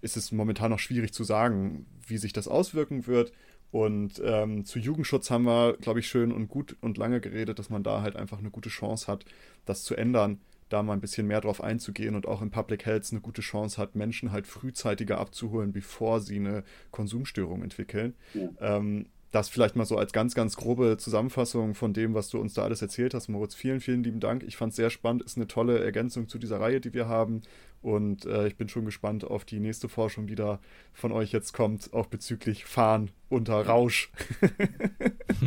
ist 0.00 0.16
es 0.16 0.30
momentan 0.30 0.70
noch 0.70 0.78
schwierig 0.78 1.12
zu 1.12 1.24
sagen, 1.24 1.86
wie 2.06 2.18
sich 2.18 2.32
das 2.32 2.48
auswirken 2.48 3.06
wird. 3.06 3.32
Und 3.70 4.22
ähm, 4.24 4.64
zu 4.64 4.78
Jugendschutz 4.78 5.30
haben 5.30 5.44
wir, 5.44 5.76
glaube 5.78 6.00
ich, 6.00 6.08
schön 6.08 6.32
und 6.32 6.48
gut 6.48 6.76
und 6.80 6.96
lange 6.96 7.20
geredet, 7.20 7.58
dass 7.58 7.68
man 7.68 7.82
da 7.82 8.00
halt 8.00 8.16
einfach 8.16 8.38
eine 8.38 8.50
gute 8.50 8.70
Chance 8.70 9.06
hat, 9.08 9.24
das 9.64 9.84
zu 9.84 9.94
ändern 9.94 10.40
da 10.68 10.82
mal 10.82 10.92
ein 10.92 11.00
bisschen 11.00 11.26
mehr 11.26 11.40
drauf 11.40 11.62
einzugehen 11.62 12.14
und 12.14 12.26
auch 12.26 12.42
in 12.42 12.50
Public 12.50 12.86
Health 12.86 13.08
eine 13.10 13.20
gute 13.20 13.42
Chance 13.42 13.80
hat, 13.80 13.94
Menschen 13.94 14.32
halt 14.32 14.46
frühzeitiger 14.46 15.18
abzuholen, 15.18 15.72
bevor 15.72 16.20
sie 16.20 16.36
eine 16.36 16.64
Konsumstörung 16.90 17.62
entwickeln. 17.62 18.14
Ja. 18.34 18.48
Ähm, 18.60 19.06
das 19.30 19.48
vielleicht 19.48 19.76
mal 19.76 19.84
so 19.84 19.98
als 19.98 20.12
ganz, 20.12 20.34
ganz 20.34 20.56
grobe 20.56 20.96
Zusammenfassung 20.96 21.74
von 21.74 21.92
dem, 21.92 22.14
was 22.14 22.30
du 22.30 22.40
uns 22.40 22.54
da 22.54 22.62
alles 22.62 22.80
erzählt 22.80 23.12
hast, 23.12 23.28
Moritz. 23.28 23.54
Vielen, 23.54 23.80
vielen 23.80 24.02
lieben 24.02 24.20
Dank. 24.20 24.42
Ich 24.42 24.56
fand 24.56 24.70
es 24.70 24.76
sehr 24.76 24.90
spannend, 24.90 25.22
ist 25.22 25.36
eine 25.36 25.46
tolle 25.46 25.84
Ergänzung 25.84 26.28
zu 26.28 26.38
dieser 26.38 26.60
Reihe, 26.60 26.80
die 26.80 26.94
wir 26.94 27.08
haben. 27.08 27.42
Und 27.82 28.24
äh, 28.24 28.48
ich 28.48 28.56
bin 28.56 28.68
schon 28.68 28.86
gespannt 28.86 29.24
auf 29.24 29.44
die 29.44 29.60
nächste 29.60 29.88
Forschung, 29.88 30.26
die 30.26 30.34
da 30.34 30.60
von 30.92 31.12
euch 31.12 31.30
jetzt 31.32 31.52
kommt, 31.52 31.92
auch 31.92 32.06
bezüglich 32.06 32.64
Fahren 32.64 33.10
unter 33.28 33.66
Rausch. 33.66 34.10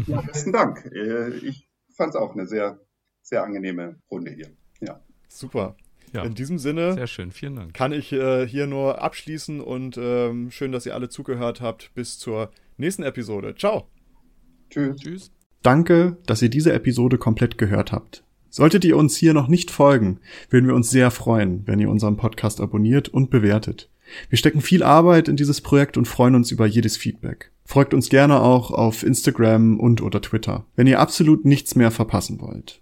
ja, 0.07 0.22
besten 0.22 0.53
Dank. 0.53 0.85
Äh, 0.93 1.30
ich 1.38 1.68
fand 1.95 2.11
es 2.11 2.15
auch 2.15 2.34
eine 2.34 2.45
sehr, 2.45 2.80
sehr 3.22 3.43
angenehme 3.43 3.99
Runde 4.10 4.31
hier. 4.31 4.52
Ja. 4.80 5.02
Super. 5.32 5.76
Ja. 6.14 6.24
In 6.24 6.36
diesem 6.36 6.60
Sinne. 6.60 6.94
Sehr 6.94 7.08
schön, 7.08 7.32
vielen 7.32 7.56
Dank. 7.56 7.74
Kann 7.74 7.94
ich 7.94 8.12
äh, 8.12 8.45
hier 8.45 8.68
nur 8.68 9.02
abschließen 9.02 9.62
und 9.62 9.98
ähm, 9.98 10.52
schön, 10.52 10.74
dass 10.74 10.86
ihr 10.86 10.94
alle 10.94 11.08
zugehört 11.08 11.62
habt. 11.62 11.91
Bis 11.95 12.20
zur 12.20 12.52
nächsten 12.78 13.03
Episode. 13.03 13.56
Ciao. 13.56 13.88
Tschüss. 14.70 14.98
Tschüss. 14.98 15.32
Danke, 15.64 16.18
dass 16.26 16.41
ihr 16.41 16.49
diese 16.49 16.74
Episode 16.74 17.18
komplett 17.18 17.58
gehört 17.58 17.91
habt. 17.94 18.24
Solltet 18.49 18.84
ihr 18.84 18.98
uns 18.98 19.16
hier 19.16 19.34
noch 19.34 19.48
nicht 19.48 19.72
folgen, 19.72 20.20
würden 20.49 20.68
wir 20.68 20.76
uns 20.76 20.90
sehr 20.90 21.12
freuen, 21.12 21.66
wenn 21.66 21.80
ihr 21.80 21.90
unseren 21.90 22.18
Podcast 22.18 22.60
abonniert 22.60 23.08
und 23.08 23.30
bewertet. 23.30 23.90
Wir 24.28 24.38
stecken 24.38 24.60
viel 24.60 24.84
Arbeit 24.84 25.30
in 25.30 25.38
dieses 25.38 25.62
Projekt 25.62 25.95
und 25.95 26.10
freuen 26.10 26.36
uns 26.36 26.52
über 26.52 26.66
jedes 26.66 26.98
Feedback. 26.98 27.52
Folgt 27.64 27.94
uns 27.94 28.10
gerne 28.10 28.41
auch 28.41 28.72
auf 28.72 29.03
Instagram 29.03 29.80
und 29.80 30.02
oder 30.02 30.22
Twitter, 30.22 30.66
wenn 30.76 30.88
ihr 30.88 30.99
absolut 30.99 31.45
nichts 31.45 31.76
mehr 31.76 31.91
verpassen 31.91 32.41
wollt. 32.41 32.82